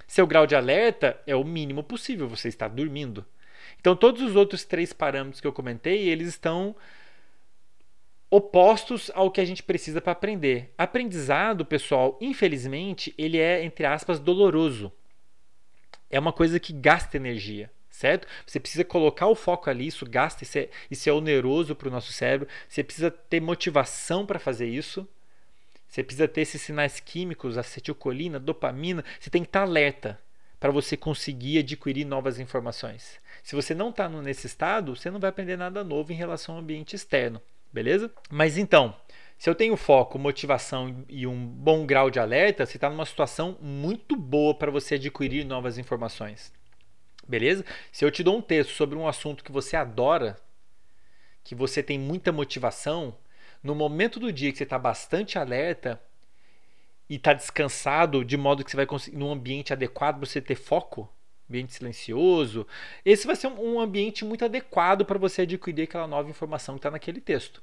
Seu 0.07 0.27
grau 0.27 0.45
de 0.45 0.55
alerta 0.55 1.19
é 1.25 1.35
o 1.35 1.43
mínimo 1.43 1.83
possível, 1.83 2.27
você 2.27 2.47
está 2.47 2.67
dormindo. 2.67 3.25
Então, 3.79 3.95
todos 3.95 4.21
os 4.21 4.35
outros 4.35 4.63
três 4.63 4.93
parâmetros 4.93 5.41
que 5.41 5.47
eu 5.47 5.53
comentei, 5.53 6.07
eles 6.07 6.29
estão 6.29 6.75
opostos 8.29 9.11
ao 9.13 9.29
que 9.29 9.39
a 9.39 9.45
gente 9.45 9.61
precisa 9.61 10.01
para 10.01 10.13
aprender. 10.13 10.73
Aprendizado, 10.75 11.63
pessoal, 11.63 12.17
infelizmente, 12.19 13.13
ele 13.15 13.37
é, 13.37 13.63
entre 13.63 13.85
aspas, 13.85 14.19
doloroso. 14.19 14.91
É 16.09 16.19
uma 16.19 16.33
coisa 16.33 16.59
que 16.59 16.73
gasta 16.73 17.17
energia, 17.17 17.69
certo? 17.89 18.27
Você 18.45 18.59
precisa 18.59 18.83
colocar 18.83 19.27
o 19.27 19.35
foco 19.35 19.69
ali, 19.69 19.85
isso 19.85 20.03
gasta, 20.09 20.43
isso 20.43 20.57
é, 20.57 20.69
isso 20.89 21.07
é 21.07 21.13
oneroso 21.13 21.75
para 21.75 21.87
o 21.87 21.91
nosso 21.91 22.11
cérebro. 22.11 22.47
Você 22.67 22.83
precisa 22.83 23.11
ter 23.11 23.39
motivação 23.39 24.25
para 24.25 24.39
fazer 24.39 24.67
isso. 24.67 25.07
Você 25.93 26.03
precisa 26.03 26.27
ter 26.27 26.41
esses 26.41 26.59
sinais 26.59 26.99
químicos, 26.99 27.55
acetilcolina, 27.55 28.39
dopamina. 28.39 29.05
Você 29.19 29.29
tem 29.29 29.43
que 29.43 29.49
estar 29.49 29.61
alerta 29.61 30.19
para 30.59 30.71
você 30.71 30.97
conseguir 30.97 31.59
adquirir 31.59 32.03
novas 32.03 32.39
informações. 32.39 33.19
Se 33.43 33.55
você 33.55 33.75
não 33.75 33.91
está 33.91 34.09
nesse 34.09 34.47
estado, 34.47 34.95
você 34.95 35.11
não 35.11 35.19
vai 35.19 35.29
aprender 35.29 35.55
nada 35.55 35.83
novo 35.83 36.11
em 36.11 36.15
relação 36.15 36.55
ao 36.55 36.61
ambiente 36.61 36.95
externo, 36.95 37.39
beleza? 37.71 38.11
Mas 38.27 38.57
então, 38.57 38.95
se 39.37 39.47
eu 39.47 39.53
tenho 39.53 39.77
foco, 39.77 40.17
motivação 40.17 41.05
e 41.07 41.27
um 41.27 41.45
bom 41.45 41.85
grau 41.85 42.09
de 42.09 42.19
alerta, 42.19 42.65
você 42.65 42.77
está 42.77 42.89
numa 42.89 43.05
situação 43.05 43.55
muito 43.61 44.15
boa 44.15 44.55
para 44.55 44.71
você 44.71 44.95
adquirir 44.95 45.45
novas 45.45 45.77
informações. 45.77 46.51
Beleza? 47.27 47.63
Se 47.91 48.03
eu 48.03 48.09
te 48.09 48.23
dou 48.23 48.35
um 48.35 48.41
texto 48.41 48.71
sobre 48.71 48.97
um 48.97 49.07
assunto 49.07 49.43
que 49.43 49.51
você 49.51 49.75
adora, 49.75 50.37
que 51.43 51.53
você 51.53 51.83
tem 51.83 51.99
muita 51.99 52.31
motivação, 52.31 53.15
no 53.63 53.73
momento 53.73 54.19
do 54.19 54.31
dia 54.31 54.51
que 54.51 54.57
você 54.57 54.63
está 54.63 54.77
bastante 54.77 55.39
alerta 55.39 56.01
e 57.09 57.15
está 57.15 57.33
descansado, 57.33 58.25
de 58.25 58.37
modo 58.37 58.63
que 58.63 58.71
você 58.71 58.77
vai 58.77 58.85
conseguir, 58.85 59.17
num 59.17 59.31
ambiente 59.31 59.71
adequado 59.71 60.17
para 60.17 60.25
você 60.25 60.41
ter 60.41 60.55
foco, 60.55 61.09
ambiente 61.49 61.73
silencioso, 61.73 62.67
esse 63.05 63.25
vai 63.25 63.35
ser 63.35 63.47
um 63.47 63.79
ambiente 63.79 64.25
muito 64.25 64.43
adequado 64.43 65.05
para 65.05 65.17
você 65.17 65.43
adquirir 65.43 65.83
aquela 65.83 66.07
nova 66.07 66.29
informação 66.29 66.75
que 66.75 66.79
está 66.79 66.91
naquele 66.91 67.21
texto 67.21 67.61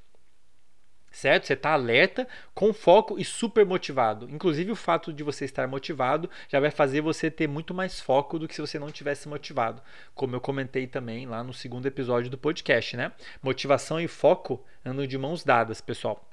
certo? 1.11 1.45
Você 1.45 1.53
está 1.53 1.73
alerta, 1.73 2.27
com 2.53 2.73
foco 2.73 3.19
e 3.19 3.25
super 3.25 3.65
motivado. 3.65 4.27
Inclusive, 4.29 4.71
o 4.71 4.75
fato 4.75 5.11
de 5.13 5.23
você 5.23 5.45
estar 5.45 5.67
motivado 5.67 6.29
já 6.47 6.59
vai 6.59 6.71
fazer 6.71 7.01
você 7.01 7.29
ter 7.29 7.47
muito 7.47 7.73
mais 7.73 7.99
foco 7.99 8.39
do 8.39 8.47
que 8.47 8.55
se 8.55 8.61
você 8.61 8.79
não 8.79 8.89
tivesse 8.89 9.27
motivado. 9.27 9.81
Como 10.15 10.35
eu 10.35 10.41
comentei 10.41 10.87
também 10.87 11.25
lá 11.25 11.43
no 11.43 11.53
segundo 11.53 11.85
episódio 11.85 12.29
do 12.29 12.37
podcast, 12.37 12.95
né? 12.95 13.11
Motivação 13.43 13.99
e 13.99 14.07
foco 14.07 14.63
andam 14.85 15.05
de 15.05 15.17
mãos 15.17 15.43
dadas, 15.43 15.81
pessoal. 15.81 16.30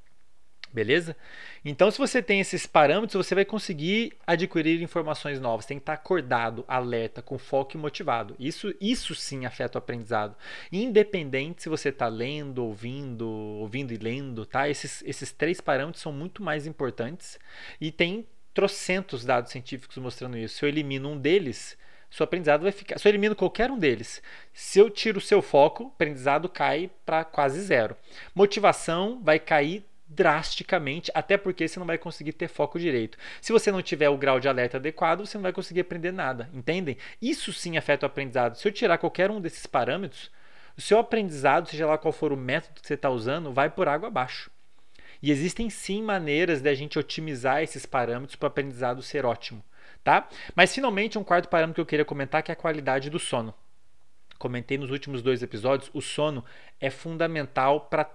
Beleza? 0.72 1.16
Então, 1.64 1.90
se 1.90 1.98
você 1.98 2.22
tem 2.22 2.40
esses 2.40 2.66
parâmetros, 2.66 3.26
você 3.26 3.34
vai 3.34 3.44
conseguir 3.44 4.12
adquirir 4.26 4.82
informações 4.82 5.40
novas. 5.40 5.66
Tem 5.66 5.78
que 5.78 5.82
estar 5.82 5.94
acordado, 5.94 6.64
alerta, 6.68 7.22
com 7.22 7.38
foco 7.38 7.76
e 7.76 7.80
motivado. 7.80 8.36
Isso, 8.38 8.74
isso 8.80 9.14
sim 9.14 9.46
afeta 9.46 9.78
o 9.78 9.80
aprendizado. 9.80 10.36
Independente 10.70 11.62
se 11.62 11.68
você 11.68 11.88
está 11.88 12.06
lendo, 12.06 12.64
ouvindo, 12.64 13.26
ouvindo 13.26 13.92
e 13.92 13.96
lendo, 13.96 14.44
tá? 14.44 14.68
Esses, 14.68 15.02
esses 15.06 15.32
três 15.32 15.60
parâmetros 15.60 16.02
são 16.02 16.12
muito 16.12 16.42
mais 16.42 16.66
importantes 16.66 17.38
e 17.80 17.90
tem 17.90 18.26
trocentos 18.52 19.24
dados 19.24 19.50
científicos 19.50 19.96
mostrando 19.98 20.36
isso. 20.36 20.56
Se 20.56 20.64
eu 20.64 20.68
elimino 20.68 21.10
um 21.10 21.18
deles, 21.18 21.78
seu 22.10 22.24
aprendizado 22.24 22.62
vai 22.62 22.72
ficar. 22.72 22.98
Se 22.98 23.06
eu 23.06 23.10
elimino 23.10 23.36
qualquer 23.36 23.70
um 23.70 23.78
deles, 23.78 24.22
se 24.52 24.78
eu 24.78 24.90
tiro 24.90 25.18
o 25.18 25.22
seu 25.22 25.42
foco, 25.42 25.84
o 25.84 25.86
aprendizado 25.88 26.48
cai 26.48 26.90
para 27.04 27.24
quase 27.24 27.60
zero. 27.60 27.96
Motivação 28.34 29.20
vai 29.22 29.38
cair 29.38 29.84
drasticamente, 30.08 31.10
até 31.14 31.36
porque 31.36 31.68
você 31.68 31.78
não 31.78 31.86
vai 31.86 31.98
conseguir 31.98 32.32
ter 32.32 32.48
foco 32.48 32.78
direito. 32.78 33.18
Se 33.40 33.52
você 33.52 33.70
não 33.70 33.82
tiver 33.82 34.08
o 34.08 34.16
grau 34.16 34.40
de 34.40 34.48
alerta 34.48 34.78
adequado, 34.78 35.26
você 35.26 35.36
não 35.36 35.42
vai 35.42 35.52
conseguir 35.52 35.80
aprender 35.80 36.12
nada, 36.12 36.48
entendem? 36.52 36.96
Isso 37.20 37.52
sim 37.52 37.76
afeta 37.76 38.06
o 38.06 38.08
aprendizado. 38.08 38.56
Se 38.56 38.66
eu 38.66 38.72
tirar 38.72 38.98
qualquer 38.98 39.30
um 39.30 39.40
desses 39.40 39.66
parâmetros, 39.66 40.30
o 40.76 40.80
seu 40.80 40.98
aprendizado, 40.98 41.68
seja 41.68 41.86
lá 41.86 41.98
qual 41.98 42.12
for 42.12 42.32
o 42.32 42.36
método 42.36 42.80
que 42.80 42.86
você 42.86 42.94
está 42.94 43.10
usando, 43.10 43.52
vai 43.52 43.68
por 43.68 43.88
água 43.88 44.08
abaixo. 44.08 44.50
E 45.20 45.30
existem 45.30 45.68
sim 45.68 46.02
maneiras 46.02 46.62
de 46.62 46.68
a 46.68 46.74
gente 46.74 46.98
otimizar 46.98 47.62
esses 47.62 47.84
parâmetros 47.84 48.36
para 48.36 48.46
o 48.46 48.48
aprendizado 48.48 49.02
ser 49.02 49.26
ótimo, 49.26 49.62
tá? 50.04 50.28
Mas 50.54 50.72
finalmente 50.72 51.18
um 51.18 51.24
quarto 51.24 51.48
parâmetro 51.48 51.74
que 51.74 51.80
eu 51.80 51.86
queria 51.86 52.04
comentar 52.04 52.42
que 52.42 52.52
é 52.52 52.54
a 52.54 52.56
qualidade 52.56 53.10
do 53.10 53.18
sono. 53.18 53.52
Comentei 54.38 54.78
nos 54.78 54.92
últimos 54.92 55.20
dois 55.20 55.42
episódios, 55.42 55.90
o 55.92 56.00
sono 56.00 56.44
é 56.80 56.90
fundamental 56.90 57.80
para 57.80 58.08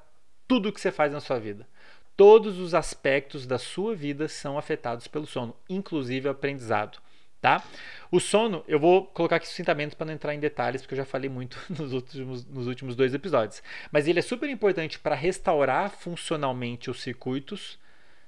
tudo 0.53 0.71
que 0.71 0.79
você 0.79 0.91
faz 0.91 1.11
na 1.11 1.19
sua 1.19 1.39
vida. 1.39 1.67
Todos 2.15 2.59
os 2.59 2.75
aspectos 2.75 3.47
da 3.47 3.57
sua 3.57 3.95
vida 3.95 4.27
são 4.27 4.55
afetados 4.55 5.07
pelo 5.07 5.25
sono, 5.25 5.55
inclusive 5.67 6.27
o 6.27 6.31
aprendizado. 6.31 6.99
Tá? 7.41 7.63
O 8.11 8.19
sono, 8.19 8.63
eu 8.67 8.79
vou 8.79 9.07
colocar 9.07 9.37
aqui 9.37 9.47
sucintamente 9.47 9.95
para 9.95 10.05
não 10.05 10.13
entrar 10.13 10.35
em 10.35 10.39
detalhes, 10.39 10.81
porque 10.81 10.93
eu 10.93 10.99
já 10.99 11.05
falei 11.05 11.27
muito 11.27 11.57
nos 11.75 11.91
últimos, 11.91 12.45
nos 12.45 12.67
últimos 12.67 12.95
dois 12.95 13.15
episódios. 13.15 13.63
Mas 13.91 14.07
ele 14.07 14.19
é 14.19 14.21
super 14.21 14.47
importante 14.47 14.99
para 14.99 15.15
restaurar 15.15 15.89
funcionalmente 15.89 16.91
os 16.91 17.01
circuitos 17.01 17.79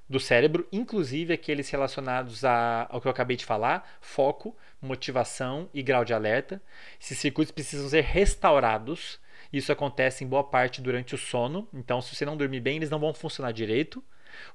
do 0.10 0.20
cérebro, 0.20 0.68
inclusive 0.72 1.32
aqueles 1.32 1.70
relacionados 1.70 2.44
a, 2.44 2.88
ao 2.90 3.00
que 3.00 3.08
eu 3.08 3.12
acabei 3.12 3.38
de 3.38 3.46
falar: 3.46 3.88
foco, 4.02 4.58
motivação 4.82 5.70
e 5.76 5.84
grau 5.84 6.04
de 6.04 6.14
alerta. 6.14 6.60
Esses 7.00 7.20
circuitos 7.20 7.52
precisam 7.52 7.88
ser 7.88 8.02
restaurados 8.02 9.20
isso 9.58 9.72
acontece 9.72 10.24
em 10.24 10.28
boa 10.28 10.44
parte 10.44 10.82
durante 10.82 11.16
o 11.16 11.18
sono. 11.18 11.68
Então, 11.74 12.02
se 12.02 12.16
você 12.16 12.26
não 12.26 12.38
dormir 12.38 12.60
bem, 12.60 12.78
eles 12.78 12.90
não 12.90 13.00
vão 13.00 13.14
funcionar 13.14 13.52
direito. 13.52 14.04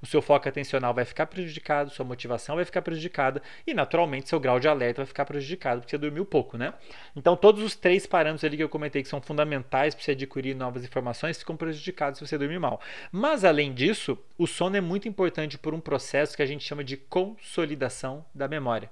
O 0.03 0.07
seu 0.07 0.20
foco 0.20 0.48
atencional 0.48 0.92
vai 0.92 1.05
ficar 1.05 1.26
prejudicado, 1.26 1.90
sua 1.90 2.05
motivação 2.05 2.57
vai 2.57 2.64
ficar 2.64 2.82
prejudicada 2.82 3.42
e, 3.66 3.74
naturalmente, 3.74 4.28
seu 4.28 4.38
grau 4.38 4.61
de 4.61 4.68
alerta 4.68 5.01
vai 5.01 5.07
ficar 5.07 5.24
prejudicado 5.24 5.80
porque 5.80 5.90
você 5.90 5.98
dormiu 5.98 6.24
pouco, 6.24 6.59
né? 6.59 6.74
Então, 7.16 7.36
todos 7.36 7.62
os 7.62 7.74
três 7.74 8.07
parâmetros 8.07 8.44
ali 8.44 8.57
que 8.57 8.62
eu 8.62 8.68
comentei 8.68 9.03
que 9.03 9.09
são 9.09 9.20
fundamentais 9.20 9.94
para 9.94 10.05
você 10.05 10.12
adquirir 10.12 10.55
novas 10.55 10.84
informações 10.84 11.38
ficam 11.38 11.57
prejudicados 11.57 12.18
se 12.18 12.26
você 12.26 12.36
dormir 12.36 12.59
mal. 12.59 12.80
Mas, 13.11 13.44
além 13.44 13.72
disso, 13.72 14.18
o 14.36 14.46
sono 14.46 14.76
é 14.76 14.80
muito 14.80 15.09
importante 15.09 15.59
por 15.59 15.74
um 15.74 15.80
processo 15.80 16.36
que 16.36 16.42
a 16.42 16.46
gente 16.46 16.64
chama 16.64 16.84
de 16.84 16.96
consolidação 16.96 18.24
da 18.34 18.48
memória. 18.48 18.90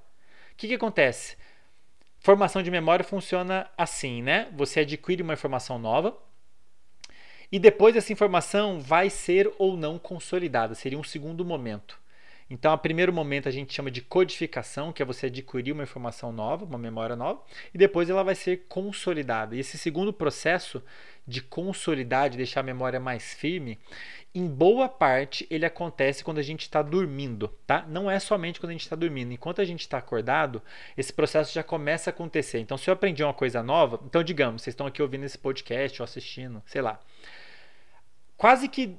O 0.52 0.56
que, 0.56 0.68
que 0.68 0.74
acontece? 0.74 1.36
Formação 2.21 2.62
de 2.62 2.71
memória 2.71 3.05
funciona 3.05 3.71
assim, 3.77 4.23
né? 4.23 4.49
Você 4.57 4.81
adquire 4.81 5.23
uma 5.23 5.35
informação 5.35 5.79
nova 5.79 6.16
e 7.51 7.59
depois 7.59 7.97
essa 7.97 8.12
informação 8.12 8.81
vai 8.81 9.09
ser 9.09 9.51
ou 9.59 9.77
não 9.77 9.99
consolidada, 9.99 10.75
seria 10.75 10.99
um 10.99 11.05
segundo 11.05 11.45
momento. 11.45 11.99
Então, 12.51 12.72
a 12.72 12.78
primeiro 12.78 13.12
momento 13.12 13.49
a 13.49 13.53
gente 13.53 13.74
chama 13.74 13.90
de 13.90 14.01
codificação, 14.01 14.92
que 14.92 15.03
é 15.03 15.05
você 15.05 15.26
adquirir 15.26 15.72
uma 15.72 15.82
informação 15.82 16.32
nova, 16.32 16.64
uma 16.64 16.78
memória 16.78 17.14
nova, 17.14 17.42
e 17.74 17.78
depois 17.78 18.09
ela 18.09 18.22
vai 18.22 18.34
ser 18.34 18.64
consolidada. 18.68 19.55
E 19.55 19.61
esse 19.61 19.76
segundo 19.76 20.12
processo 20.12 20.82
de 21.26 21.42
consolidar, 21.42 22.30
de 22.30 22.38
deixar 22.38 22.61
a 22.61 22.62
memória 22.62 22.99
mais 22.99 23.34
firme, 23.34 23.78
em 24.34 24.46
boa 24.46 24.88
parte 24.88 25.46
ele 25.51 25.66
acontece 25.66 26.24
quando 26.24 26.38
a 26.38 26.42
gente 26.42 26.62
está 26.62 26.80
dormindo, 26.80 27.49
tá? 27.66 27.84
Não 27.86 28.11
é 28.11 28.18
somente 28.18 28.59
quando 28.59 28.70
a 28.70 28.72
gente 28.72 28.82
está 28.82 28.96
dormindo. 28.96 29.32
Enquanto 29.32 29.61
a 29.61 29.64
gente 29.64 29.80
está 29.80 29.99
acordado, 29.99 30.62
esse 30.96 31.12
processo 31.12 31.53
já 31.53 31.62
começa 31.62 32.09
a 32.09 32.12
acontecer. 32.12 32.61
Então, 32.61 32.78
se 32.78 32.88
eu 32.88 32.94
aprendi 32.94 33.22
uma 33.22 33.34
coisa 33.34 33.62
nova, 33.62 34.01
então 34.07 34.22
digamos, 34.22 34.62
vocês 34.62 34.72
estão 34.72 34.86
aqui 34.86 35.03
ouvindo 35.03 35.24
esse 35.24 35.36
podcast 35.36 36.01
ou 36.01 36.05
assistindo, 36.05 36.62
sei 36.66 36.80
lá 36.80 36.99
quase 38.39 38.68
que 38.68 38.97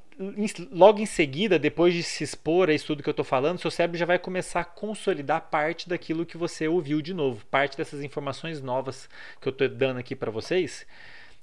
logo 0.70 1.00
em 1.00 1.06
seguida, 1.06 1.58
depois 1.58 1.94
de 1.94 2.04
se 2.04 2.26
expor 2.26 2.70
a 2.70 2.74
isso 2.74 2.88
tudo 2.88 3.02
que 3.02 3.08
eu 3.08 3.12
estou 3.12 3.24
falando, 3.24 3.58
seu 3.58 3.72
cérebro 3.72 3.98
já 3.98 4.06
vai 4.06 4.20
começar 4.20 4.60
a 4.60 4.66
consolidar 4.66 5.50
parte 5.50 5.88
daquilo 5.88 6.26
que 6.26 6.36
você 6.36 6.68
ouviu 6.68 7.02
de 7.02 7.14
novo, 7.14 7.46
parte 7.46 7.78
dessas 7.78 8.04
informações 8.04 8.62
novas 8.62 9.10
que 9.40 9.48
eu 9.48 9.52
estou 9.52 9.70
dando 9.70 9.98
aqui 9.98 10.14
para 10.14 10.30
vocês, 10.30 10.86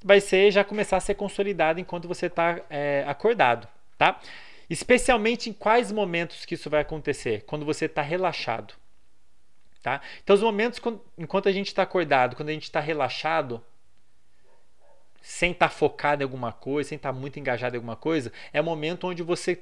vai 0.05 0.21
ser 0.21 0.51
já 0.51 0.63
começar 0.63 0.99
a 0.99 1.01
ser 1.01 1.15
consolidado 1.15 1.81
enquanto 1.81 2.07
você 2.07 2.27
está 2.27 2.61
é, 2.69 3.03
acordado, 3.09 3.67
tá? 3.97 4.21
Especialmente 4.69 5.49
em 5.49 5.55
quais 5.55 5.91
momentos 5.91 6.45
que 6.45 6.55
isso 6.55 6.69
vai 6.69 6.83
acontecer? 6.83 7.45
Quando 7.47 7.65
você 7.65 7.87
está 7.87 8.03
relaxado, 8.03 8.75
tá? 9.83 10.03
Então, 10.23 10.37
os 10.37 10.43
momentos 10.43 10.79
quando, 10.79 11.01
enquanto 11.17 11.49
a 11.49 11.53
gente 11.53 11.69
está 11.69 11.83
acordado, 11.83 12.37
quando 12.37 12.51
a 12.51 12.53
gente 12.53 12.65
está 12.65 12.81
relaxado, 12.81 13.65
sem 15.27 15.51
estar 15.51 15.69
tá 15.69 15.75
focado 15.75 16.23
em 16.23 16.25
alguma 16.25 16.53
coisa, 16.53 16.91
sem 16.91 16.97
estar 16.97 17.13
tá 17.13 17.19
muito 17.19 17.37
engajado 17.41 17.75
em 17.75 17.79
alguma 17.79 17.97
coisa, 17.97 18.33
é 18.53 18.61
o 18.61 18.65
momento 18.65 19.09
onde 19.09 19.25
você 19.25 19.61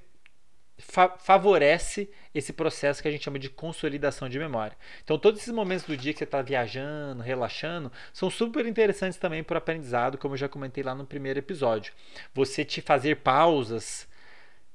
fa 0.77 1.09
favorece 1.17 2.11
esse 2.35 2.53
processo 2.53 3.01
que 3.01 3.09
a 3.09 3.11
gente 3.11 3.25
chama 3.25 3.39
de 3.39 3.49
consolidação 3.49 4.29
de 4.29 4.39
memória. 4.39 4.77
Então, 5.03 5.19
todos 5.19 5.41
esses 5.41 5.55
momentos 5.55 5.87
do 5.87 5.97
dia 5.97 6.13
que 6.13 6.19
você 6.19 6.25
está 6.25 6.43
viajando, 6.43 7.23
relaxando, 7.23 7.91
são 8.13 8.29
super 8.29 8.67
interessantes 8.67 9.19
também 9.19 9.43
para 9.43 9.55
o 9.55 9.59
aprendizado, 9.59 10.19
como 10.19 10.35
eu 10.35 10.39
já 10.39 10.51
comentei 10.51 10.85
lá 10.85 10.95
no 10.95 11.07
primeiro 11.07 11.39
episódio. 11.39 11.95
Você 12.35 12.63
te 12.63 12.83
fazer 12.83 13.17
pausas 13.17 14.07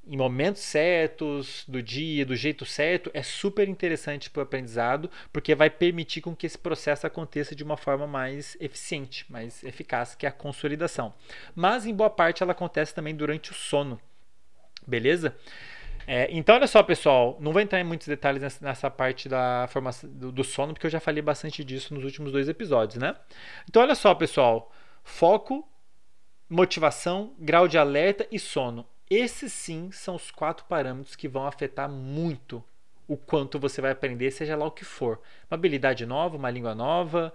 em 0.10 0.18
momentos 0.18 0.64
certos 0.64 1.64
do 1.68 1.84
dia, 1.84 2.26
do 2.26 2.36
jeito 2.36 2.66
certo, 2.66 3.12
é 3.14 3.22
super 3.22 3.70
interessante 3.70 4.28
para 4.28 4.40
o 4.40 4.44
aprendizado, 4.44 5.08
porque 5.32 5.54
vai 5.54 5.70
permitir 5.70 6.20
com 6.22 6.36
que 6.36 6.48
esse 6.48 6.58
processo 6.58 7.06
aconteça 7.06 7.56
de 7.56 7.64
uma 7.64 7.78
forma 7.78 8.08
mais 8.08 8.58
eficiente, 8.60 9.24
mais 9.32 9.64
eficaz, 9.64 10.16
que 10.16 10.26
é 10.26 10.30
a 10.30 10.32
consolidação. 10.32 11.14
Mas 11.56 11.86
em 11.86 11.94
boa 11.94 12.10
parte 12.10 12.42
ela 12.42 12.54
acontece 12.54 12.94
também 12.94 13.16
durante 13.16 13.52
o 13.52 13.54
sono, 13.54 14.02
beleza? 14.86 15.36
É, 16.08 16.28
então, 16.32 16.56
olha 16.56 16.66
só, 16.66 16.82
pessoal, 16.82 17.38
não 17.40 17.54
vou 17.54 17.62
entrar 17.62 17.80
em 17.80 17.84
muitos 17.84 18.08
detalhes 18.08 18.60
nessa, 18.60 18.90
parte 18.90 19.30
da 19.30 19.68
formação 19.70 20.10
do, 20.10 20.32
do, 20.32 20.44
sono, 20.44 20.74
porque 20.74 20.88
eu 20.88 20.92
já 20.92 21.00
falei 21.00 21.22
bastante 21.22 21.64
disso 21.64 21.94
nos 21.94 22.04
últimos 22.04 22.32
dois 22.32 22.50
episódios, 22.50 23.00
né? 23.00 23.16
Então, 23.70 23.80
olha 23.84 23.94
só, 23.94 24.16
pessoal, 24.16 24.74
foco, 25.04 25.70
motivação, 26.50 27.36
grau 27.38 27.68
de 27.68 27.78
alerta 27.78 28.26
e 28.32 28.40
sono. 28.40 28.88
Esses 29.10 29.52
sim 29.52 29.92
são 29.92 30.16
os 30.16 30.30
quatro 30.30 30.66
parâmetros 30.66 31.16
que 31.16 31.28
vão 31.28 31.48
afetar 31.48 31.90
muito 31.90 32.64
o 33.08 33.18
quanto 33.18 33.60
você 33.60 33.82
vai 33.82 33.92
aprender, 33.92 34.30
seja 34.30 34.56
lá 34.56 34.66
o 34.68 34.72
que 34.72 34.86
for. 34.86 35.20
Uma 35.50 35.56
habilidade 35.56 36.06
nova, 36.06 36.38
uma 36.38 36.52
língua 36.52 36.76
nova, 36.76 37.34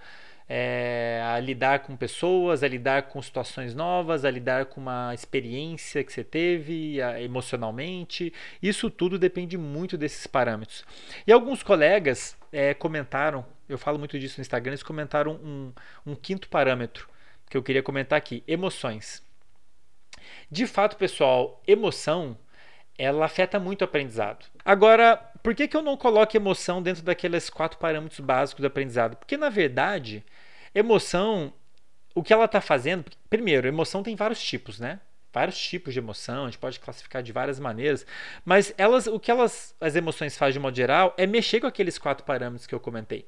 é, 0.49 1.21
a 1.25 1.41
lidar 1.41 1.81
com 1.81 1.97
pessoas, 1.97 2.63
a 2.63 2.69
lidar 2.69 3.05
com 3.05 3.21
situações 3.21 3.75
novas, 3.75 4.25
a 4.25 4.31
lidar 4.31 4.67
com 4.67 4.81
uma 4.81 5.13
experiência 5.15 6.05
que 6.05 6.13
você 6.13 6.23
teve 6.23 7.03
a, 7.03 7.21
emocionalmente. 7.21 8.33
Isso 8.63 8.89
tudo 8.89 9.19
depende 9.19 9.59
muito 9.59 9.99
desses 9.99 10.29
parâmetros. 10.29 10.85
E 11.27 11.33
alguns 11.33 11.63
colegas 11.63 12.37
é, 12.53 12.73
comentaram, 12.73 13.45
eu 13.69 13.79
falo 13.79 13.99
muito 13.99 14.17
disso 14.17 14.39
no 14.39 14.43
Instagram, 14.43 14.73
eles 14.73 14.83
comentaram 14.85 15.33
um, 15.43 15.73
um 16.07 16.15
quinto 16.15 16.49
parâmetro 16.49 17.09
que 17.51 17.57
eu 17.57 17.63
queria 17.63 17.83
comentar 17.83 18.17
aqui: 18.17 18.45
emoções. 18.47 19.25
De 20.51 20.67
fato, 20.67 20.97
pessoal, 20.97 21.63
emoção 21.67 22.37
ela 22.97 23.25
afeta 23.25 23.59
muito 23.59 23.83
o 23.83 23.85
aprendizado. 23.85 24.47
Agora, 24.65 25.17
por 25.43 25.55
que, 25.55 25.67
que 25.67 25.77
eu 25.77 25.83
não 25.83 25.97
coloco 25.97 26.37
emoção 26.37 26.83
dentro 26.83 27.03
daqueles 27.03 27.51
quatro 27.51 27.79
parâmetros 27.79 28.21
básicos 28.21 28.63
do 28.63 28.67
aprendizado? 28.67 29.17
Porque, 29.17 29.37
na 29.37 29.49
verdade, 29.49 30.25
emoção, 30.75 31.53
o 32.15 32.23
que 32.23 32.33
ela 32.33 32.45
está 32.45 32.61
fazendo. 32.61 33.05
Primeiro, 33.29 33.67
emoção 33.67 34.03
tem 34.03 34.15
vários 34.15 34.43
tipos, 34.43 34.79
né? 34.79 35.01
Vários 35.33 35.59
tipos 35.59 35.93
de 35.93 35.99
emoção, 35.99 36.43
a 36.43 36.47
gente 36.47 36.59
pode 36.59 36.79
classificar 36.79 37.21
de 37.21 37.33
várias 37.33 37.59
maneiras, 37.59 38.07
mas 38.45 38.73
elas, 38.79 39.09
o 39.09 39.19
que 39.19 39.33
elas, 39.33 39.75
as 39.81 39.97
emoções 39.97 40.39
fazem 40.39 40.53
de 40.53 40.59
modo 40.61 40.77
geral 40.77 41.13
é 41.19 41.27
mexer 41.27 41.61
com 41.61 41.67
aqueles 41.67 41.99
quatro 41.99 42.25
parâmetros 42.25 42.69
que 42.69 42.75
eu 42.75 42.79
comentei. 42.79 43.27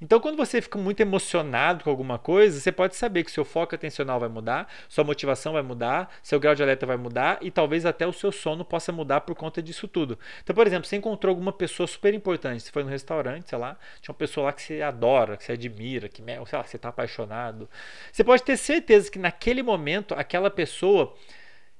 Então, 0.00 0.20
quando 0.20 0.36
você 0.36 0.60
fica 0.60 0.78
muito 0.78 1.00
emocionado 1.00 1.84
com 1.84 1.90
alguma 1.90 2.18
coisa, 2.18 2.58
você 2.58 2.72
pode 2.72 2.96
saber 2.96 3.24
que 3.24 3.30
seu 3.30 3.44
foco 3.44 3.74
atencional 3.74 4.20
vai 4.20 4.28
mudar, 4.28 4.68
sua 4.88 5.04
motivação 5.04 5.52
vai 5.52 5.62
mudar, 5.62 6.12
seu 6.22 6.38
grau 6.38 6.54
de 6.54 6.62
alerta 6.62 6.86
vai 6.86 6.96
mudar 6.96 7.38
e 7.40 7.50
talvez 7.50 7.86
até 7.86 8.06
o 8.06 8.12
seu 8.12 8.30
sono 8.32 8.64
possa 8.64 8.92
mudar 8.92 9.22
por 9.22 9.34
conta 9.34 9.62
disso 9.62 9.88
tudo. 9.88 10.18
Então, 10.42 10.54
por 10.54 10.66
exemplo, 10.66 10.86
você 10.86 10.96
encontrou 10.96 11.30
alguma 11.30 11.52
pessoa 11.52 11.86
super 11.86 12.12
importante, 12.14 12.62
você 12.62 12.70
foi 12.70 12.82
no 12.82 12.90
restaurante, 12.90 13.48
sei 13.48 13.58
lá, 13.58 13.76
tinha 14.00 14.12
uma 14.12 14.18
pessoa 14.18 14.46
lá 14.46 14.52
que 14.52 14.62
você 14.62 14.82
adora, 14.82 15.36
que 15.36 15.44
você 15.44 15.52
admira, 15.52 16.08
que 16.08 16.22
sei 16.22 16.58
lá, 16.58 16.64
você 16.64 16.76
está 16.76 16.88
apaixonado. 16.88 17.68
Você 18.12 18.24
pode 18.24 18.42
ter 18.42 18.56
certeza 18.56 19.10
que 19.10 19.18
naquele 19.18 19.62
momento 19.62 20.14
aquela 20.14 20.50
pessoa 20.50 21.14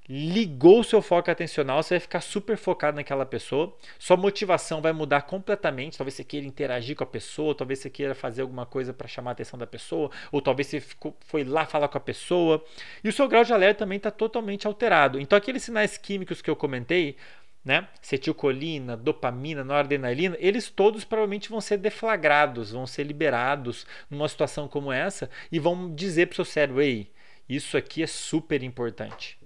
ligou 0.08 0.80
o 0.80 0.84
seu 0.84 1.00
foco 1.00 1.30
atencional, 1.30 1.82
você 1.82 1.94
vai 1.94 2.00
ficar 2.00 2.20
super 2.20 2.56
focado 2.56 2.96
naquela 2.96 3.24
pessoa. 3.24 3.74
Sua 3.98 4.16
motivação 4.16 4.82
vai 4.82 4.92
mudar 4.92 5.22
completamente. 5.22 5.96
Talvez 5.96 6.14
você 6.14 6.24
queira 6.24 6.46
interagir 6.46 6.94
com 6.96 7.04
a 7.04 7.06
pessoa, 7.06 7.54
talvez 7.54 7.78
você 7.78 7.88
queira 7.88 8.14
fazer 8.14 8.42
alguma 8.42 8.66
coisa 8.66 8.92
para 8.92 9.08
chamar 9.08 9.30
a 9.30 9.32
atenção 9.32 9.58
da 9.58 9.66
pessoa, 9.66 10.10
ou 10.30 10.42
talvez 10.42 10.68
você 10.68 10.80
ficou, 10.80 11.16
foi 11.26 11.44
lá 11.44 11.64
falar 11.64 11.88
com 11.88 11.98
a 11.98 12.00
pessoa. 12.00 12.62
E 13.02 13.08
o 13.08 13.12
seu 13.12 13.26
grau 13.28 13.44
de 13.44 13.52
alerta 13.52 13.80
também 13.80 13.96
está 13.96 14.10
totalmente 14.10 14.66
alterado. 14.66 15.18
Então, 15.18 15.36
aqueles 15.36 15.62
sinais 15.62 15.96
químicos 15.96 16.42
que 16.42 16.50
eu 16.50 16.56
comentei, 16.56 17.16
né? 17.64 17.88
Acetilcolina, 18.02 18.96
dopamina, 18.96 19.64
noradrenalina, 19.64 20.36
eles 20.38 20.68
todos 20.68 21.02
provavelmente 21.02 21.48
vão 21.48 21.62
ser 21.62 21.78
deflagrados, 21.78 22.72
vão 22.72 22.86
ser 22.86 23.04
liberados 23.04 23.86
numa 24.10 24.28
situação 24.28 24.68
como 24.68 24.92
essa 24.92 25.30
e 25.50 25.58
vão 25.58 25.94
dizer 25.94 26.26
para 26.26 26.34
o 26.34 26.36
seu 26.36 26.44
cérebro: 26.44 26.82
ei, 26.82 27.10
isso 27.48 27.76
aqui 27.76 28.02
é 28.02 28.06
super 28.06 28.62
importante. 28.62 29.38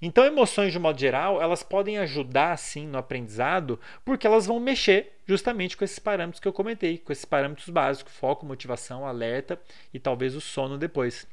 Então, 0.00 0.24
emoções, 0.24 0.72
de 0.72 0.78
modo 0.78 0.98
geral, 0.98 1.42
elas 1.42 1.62
podem 1.62 1.98
ajudar 1.98 2.56
sim 2.56 2.86
no 2.86 2.98
aprendizado, 2.98 3.80
porque 4.04 4.26
elas 4.26 4.46
vão 4.46 4.60
mexer 4.60 5.18
justamente 5.26 5.76
com 5.76 5.84
esses 5.84 5.98
parâmetros 5.98 6.40
que 6.40 6.46
eu 6.46 6.52
comentei, 6.52 6.98
com 6.98 7.12
esses 7.12 7.24
parâmetros 7.24 7.68
básicos: 7.68 8.12
foco, 8.14 8.46
motivação, 8.46 9.04
alerta 9.04 9.60
e 9.92 9.98
talvez 9.98 10.36
o 10.36 10.40
sono 10.40 10.78
depois. 10.78 11.26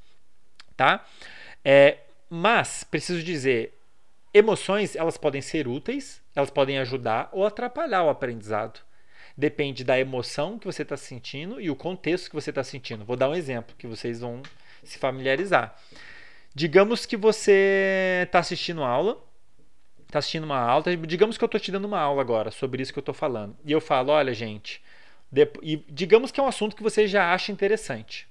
Tá? 0.76 1.06
É, 1.64 2.00
mas, 2.30 2.84
preciso 2.84 3.24
dizer, 3.24 3.78
emoções 4.34 4.96
elas 4.96 5.16
podem 5.16 5.42
ser 5.42 5.68
úteis, 5.68 6.22
elas 6.36 6.50
podem 6.50 6.80
ajudar 6.80 7.30
ou 7.32 7.46
atrapalhar 7.46 8.04
o 8.04 8.10
aprendizado. 8.10 8.82
Depende 9.38 9.84
da 9.84 10.00
emoção 10.00 10.58
que 10.58 10.66
você 10.66 10.82
está 10.82 10.98
sentindo 10.98 11.60
e 11.60 11.70
o 11.70 11.76
contexto 11.76 12.30
que 12.30 12.36
você 12.36 12.50
está 12.50 12.64
sentindo. 12.64 13.06
Vou 13.06 13.18
dar 13.18 13.30
um 13.30 13.36
exemplo 13.36 13.76
que 13.78 13.86
vocês 13.86 14.22
vão 14.22 14.42
se 14.84 14.98
familiarizar. 14.98 15.78
Digamos 16.56 17.06
que 17.06 17.18
você 17.18 18.24
está 18.26 18.40
assistindo 18.40 18.82
aula, 18.82 19.22
está 20.08 20.20
assistindo 20.20 20.46
uma 20.46 20.58
aula, 20.58 20.96
digamos 21.06 21.38
que 21.38 21.44
eu 21.44 21.48
estou 21.48 21.60
te 21.60 21.70
dando 21.70 21.84
uma 21.84 22.00
aula 22.00 22.22
agora 22.22 22.50
sobre 22.50 22.82
isso 22.82 22.94
que 22.94 22.98
eu 22.98 23.02
estou 23.02 23.14
falando. 23.14 23.58
E 23.66 23.74
eu 23.74 23.82
falo, 23.82 24.14
olha, 24.14 24.34
gente, 24.34 24.82
e 25.62 25.76
digamos 25.90 26.32
que 26.32 26.40
é 26.40 26.44
um 26.44 26.48
assunto 26.48 26.74
que 26.74 26.82
você 26.82 27.08
já 27.08 27.34
acha 27.34 27.52
interessante. 27.52 28.26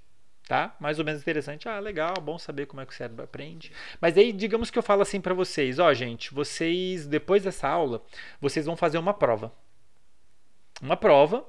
Tá? 0.49 0.75
Mais 0.81 0.99
ou 0.99 1.05
menos 1.05 1.21
interessante. 1.21 1.69
Ah, 1.69 1.79
legal, 1.79 2.15
bom 2.21 2.39
saber 2.39 2.67
como 2.67 2.81
é 2.81 2.87
que 2.87 2.93
o 2.93 2.97
cérebro 2.97 3.25
aprende. 3.25 3.71
Mas 4.01 4.17
aí, 4.17 4.33
digamos 4.33 4.71
que 4.71 4.79
eu 4.79 4.83
falo 4.83 5.03
assim 5.03 5.21
para 5.21 5.35
vocês, 5.35 5.79
ó, 5.79 5.93
gente, 5.93 6.33
vocês 6.33 7.07
depois 7.07 7.43
dessa 7.43 7.69
aula, 7.69 8.03
vocês 8.41 8.65
vão 8.65 8.77
fazer 8.77 8.97
uma 8.97 9.13
prova. 9.13 9.53
Uma 10.81 10.97
prova 10.97 11.47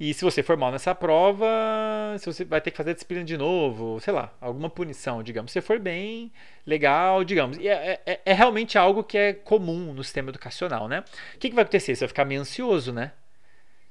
e 0.00 0.14
se 0.14 0.24
você 0.24 0.42
for 0.42 0.56
mal 0.56 0.72
nessa 0.72 0.94
prova, 0.94 1.46
você 2.18 2.42
vai 2.42 2.58
ter 2.58 2.70
que 2.70 2.76
fazer 2.78 2.92
a 2.92 2.94
disciplina 2.94 3.22
de 3.22 3.36
novo, 3.36 4.00
sei 4.00 4.14
lá, 4.14 4.32
alguma 4.40 4.70
punição, 4.70 5.22
digamos. 5.22 5.52
Se 5.52 5.60
for 5.60 5.78
bem, 5.78 6.32
legal, 6.66 7.22
digamos. 7.22 7.58
E 7.58 7.68
é, 7.68 8.00
é, 8.06 8.20
é 8.24 8.32
realmente 8.32 8.78
algo 8.78 9.04
que 9.04 9.18
é 9.18 9.34
comum 9.34 9.92
no 9.92 10.02
sistema 10.02 10.30
educacional, 10.30 10.88
né? 10.88 11.04
O 11.34 11.38
que, 11.38 11.50
que 11.50 11.54
vai 11.54 11.64
acontecer? 11.64 11.94
Você 11.94 12.00
vai 12.00 12.08
ficar 12.08 12.24
meio 12.24 12.40
ansioso, 12.40 12.94
né? 12.94 13.12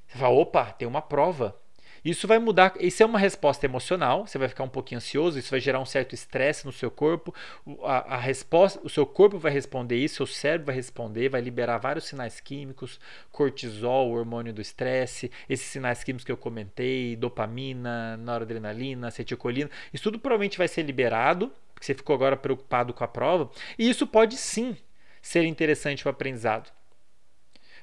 Você 0.08 0.18
vai, 0.18 0.28
opa, 0.30 0.64
tem 0.72 0.88
uma 0.88 1.00
prova. 1.00 1.56
Isso 2.04 2.26
vai 2.26 2.38
mudar, 2.38 2.74
isso 2.80 3.02
é 3.02 3.06
uma 3.06 3.18
resposta 3.18 3.66
emocional, 3.66 4.26
você 4.26 4.38
vai 4.38 4.48
ficar 4.48 4.64
um 4.64 4.68
pouquinho 4.68 4.98
ansioso, 4.98 5.38
isso 5.38 5.50
vai 5.50 5.60
gerar 5.60 5.80
um 5.80 5.84
certo 5.84 6.14
estresse 6.14 6.64
no 6.64 6.72
seu 6.72 6.90
corpo. 6.90 7.34
A, 7.82 8.14
a, 8.14 8.16
resposta, 8.16 8.80
o 8.82 8.88
seu 8.88 9.04
corpo 9.04 9.38
vai 9.38 9.52
responder 9.52 9.96
isso, 9.96 10.16
seu 10.16 10.26
cérebro 10.26 10.66
vai 10.66 10.74
responder, 10.74 11.28
vai 11.28 11.40
liberar 11.40 11.78
vários 11.78 12.06
sinais 12.06 12.40
químicos, 12.40 12.98
cortisol, 13.30 14.10
hormônio 14.10 14.52
do 14.52 14.60
estresse, 14.60 15.30
esses 15.48 15.66
sinais 15.66 16.02
químicos 16.02 16.24
que 16.24 16.32
eu 16.32 16.36
comentei, 16.36 17.16
dopamina, 17.16 18.16
noradrenalina, 18.16 19.08
acetilcolina, 19.08 19.70
isso 19.92 20.04
tudo 20.04 20.18
provavelmente 20.18 20.58
vai 20.58 20.68
ser 20.68 20.82
liberado, 20.82 21.52
porque 21.74 21.86
você 21.86 21.94
ficou 21.94 22.14
agora 22.14 22.36
preocupado 22.36 22.94
com 22.94 23.04
a 23.04 23.08
prova, 23.08 23.50
e 23.78 23.88
isso 23.88 24.06
pode 24.06 24.36
sim 24.36 24.76
ser 25.20 25.44
interessante 25.44 26.02
para 26.02 26.10
o 26.10 26.12
aprendizado. 26.12 26.79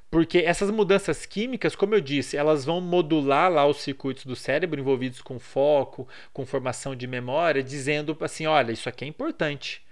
Porque 0.10 0.40
essas 0.40 0.72
mudanças 0.72 1.26
químicas, 1.26 1.76
como 1.76 1.94
eu 1.94 2.02
disse, 2.02 2.38
elas 2.38 2.64
vão 2.64 2.80
modular 2.80 3.52
lá 3.52 3.68
os 3.68 3.82
circuitos 3.82 4.26
do 4.26 4.36
cérebro 4.36 4.80
envolvidos 4.80 5.22
com 5.22 5.38
foco, 5.38 6.08
com 6.32 6.46
formação 6.46 6.96
de 6.96 7.06
memória, 7.06 7.62
dizendo 7.62 8.18
assim: 8.22 8.46
olha, 8.46 8.72
isso 8.72 8.88
aqui 8.88 9.04
é 9.04 9.08
importante. 9.08 9.86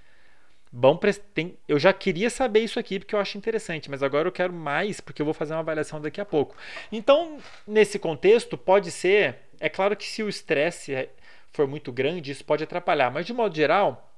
Bom, 0.72 1.00
eu 1.70 1.80
já 1.80 1.94
queria 1.94 2.30
saber 2.30 2.60
isso 2.60 2.78
aqui 2.78 3.00
porque 3.00 3.16
eu 3.16 3.20
acho 3.20 3.38
interessante, 3.38 3.90
mas 3.90 4.04
agora 4.04 4.28
eu 4.28 4.32
quero 4.32 4.52
mais 4.52 5.00
porque 5.00 5.22
eu 5.22 5.26
vou 5.26 5.34
fazer 5.34 5.54
uma 5.54 5.62
avaliação 5.62 6.02
daqui 6.02 6.20
a 6.20 6.26
pouco. 6.26 6.56
Então, 6.92 7.38
nesse 7.66 7.98
contexto, 7.98 8.58
pode 8.58 8.92
ser. 8.92 9.38
É 9.60 9.70
claro 9.70 9.96
que 9.96 10.06
se 10.06 10.22
o 10.22 10.28
estresse 10.28 11.08
for 11.54 11.66
muito 11.66 11.94
grande, 11.94 12.32
isso 12.32 12.44
pode 12.44 12.64
atrapalhar, 12.64 13.10
mas 13.10 13.26
de 13.26 13.32
modo 13.32 13.56
geral, 13.56 14.15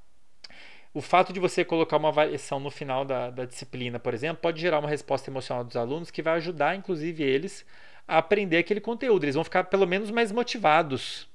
o 0.98 1.02
fato 1.02 1.32
de 1.32 1.40
você 1.40 1.64
colocar 1.64 1.98
uma 1.98 2.10
avaliação 2.10 2.60
no 2.60 2.72
final 2.72 3.06
da, 3.06 3.30
da 3.30 3.46
disciplina, 3.46 4.00
por 4.00 4.16
exemplo, 4.16 4.42
pode 4.42 4.60
gerar 4.60 4.80
uma 4.80 4.90
resposta 4.90 5.30
emocional 5.30 5.64
dos 5.64 5.78
alunos 5.78 6.10
que 6.10 6.24
vai 6.24 6.34
ajudar, 6.38 6.76
inclusive, 6.76 7.24
eles 7.24 7.64
a 8.08 8.18
aprender 8.18 8.58
aquele 8.58 8.82
conteúdo. 8.82 9.24
Eles 9.24 9.36
vão 9.36 9.44
ficar 9.44 9.66
pelo 9.66 9.86
menos 9.86 10.10
mais 10.10 10.32
motivados 10.32 11.28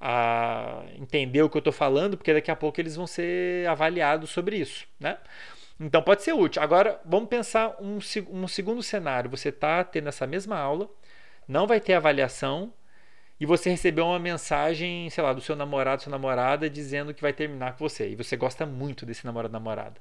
a 0.00 0.82
entender 0.94 1.42
o 1.42 1.50
que 1.50 1.58
eu 1.58 1.60
estou 1.60 1.74
falando, 1.74 2.16
porque 2.16 2.32
daqui 2.32 2.50
a 2.50 2.56
pouco 2.56 2.80
eles 2.80 2.96
vão 2.96 3.06
ser 3.06 3.68
avaliados 3.68 4.30
sobre 4.30 4.56
isso, 4.56 4.86
né? 4.98 5.18
Então 5.78 6.02
pode 6.02 6.22
ser 6.22 6.32
útil. 6.32 6.62
Agora 6.62 6.98
vamos 7.04 7.28
pensar 7.28 7.76
um, 7.78 7.98
um 8.30 8.48
segundo 8.48 8.82
cenário. 8.82 9.28
Você 9.28 9.50
está 9.50 9.84
tendo 9.84 10.08
essa 10.08 10.26
mesma 10.26 10.56
aula, 10.56 10.88
não 11.46 11.66
vai 11.66 11.80
ter 11.80 11.92
avaliação, 11.92 12.72
e 13.38 13.46
você 13.46 13.70
recebeu 13.70 14.06
uma 14.06 14.18
mensagem, 14.18 15.08
sei 15.10 15.22
lá, 15.22 15.32
do 15.32 15.40
seu 15.40 15.54
namorado, 15.54 16.02
sua 16.02 16.10
namorada, 16.10 16.68
dizendo 16.70 17.12
que 17.12 17.22
vai 17.22 17.32
terminar 17.32 17.72
com 17.76 17.88
você, 17.88 18.08
e 18.08 18.14
você 18.14 18.36
gosta 18.36 18.64
muito 18.64 19.04
desse 19.04 19.24
namorado, 19.24 19.52
namorada. 19.52 20.00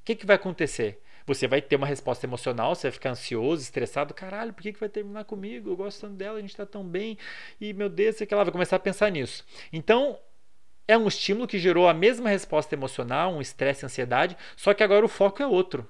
O 0.00 0.04
que, 0.04 0.14
que 0.14 0.26
vai 0.26 0.36
acontecer? 0.36 1.02
Você 1.26 1.46
vai 1.46 1.60
ter 1.60 1.76
uma 1.76 1.86
resposta 1.86 2.26
emocional, 2.26 2.74
você 2.74 2.88
vai 2.88 2.92
ficar 2.92 3.10
ansioso, 3.10 3.62
estressado. 3.62 4.14
Caralho, 4.14 4.52
por 4.52 4.62
que, 4.62 4.72
que 4.72 4.80
vai 4.80 4.88
terminar 4.88 5.24
comigo? 5.24 5.70
Eu 5.70 5.76
gosto 5.76 6.00
tanto 6.00 6.14
dela, 6.14 6.38
a 6.38 6.40
gente 6.40 6.50
está 6.50 6.64
tão 6.64 6.82
bem. 6.82 7.18
E 7.60 7.72
meu 7.72 7.88
Deus, 7.88 8.16
sei 8.16 8.26
que 8.26 8.32
ela 8.32 8.44
vai 8.44 8.52
começar 8.52 8.76
a 8.76 8.80
pensar 8.80 9.10
nisso. 9.10 9.44
Então, 9.72 10.18
é 10.88 10.96
um 10.96 11.06
estímulo 11.06 11.46
que 11.46 11.58
gerou 11.58 11.88
a 11.88 11.94
mesma 11.94 12.28
resposta 12.28 12.74
emocional, 12.74 13.32
um 13.32 13.40
estresse, 13.40 13.84
ansiedade, 13.84 14.36
só 14.56 14.74
que 14.74 14.82
agora 14.82 15.04
o 15.04 15.08
foco 15.08 15.42
é 15.42 15.46
outro. 15.46 15.88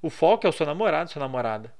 O 0.00 0.10
foco 0.10 0.46
é 0.46 0.50
o 0.50 0.52
seu 0.52 0.66
namorado, 0.66 1.10
sua 1.10 1.20
namorada. 1.20 1.74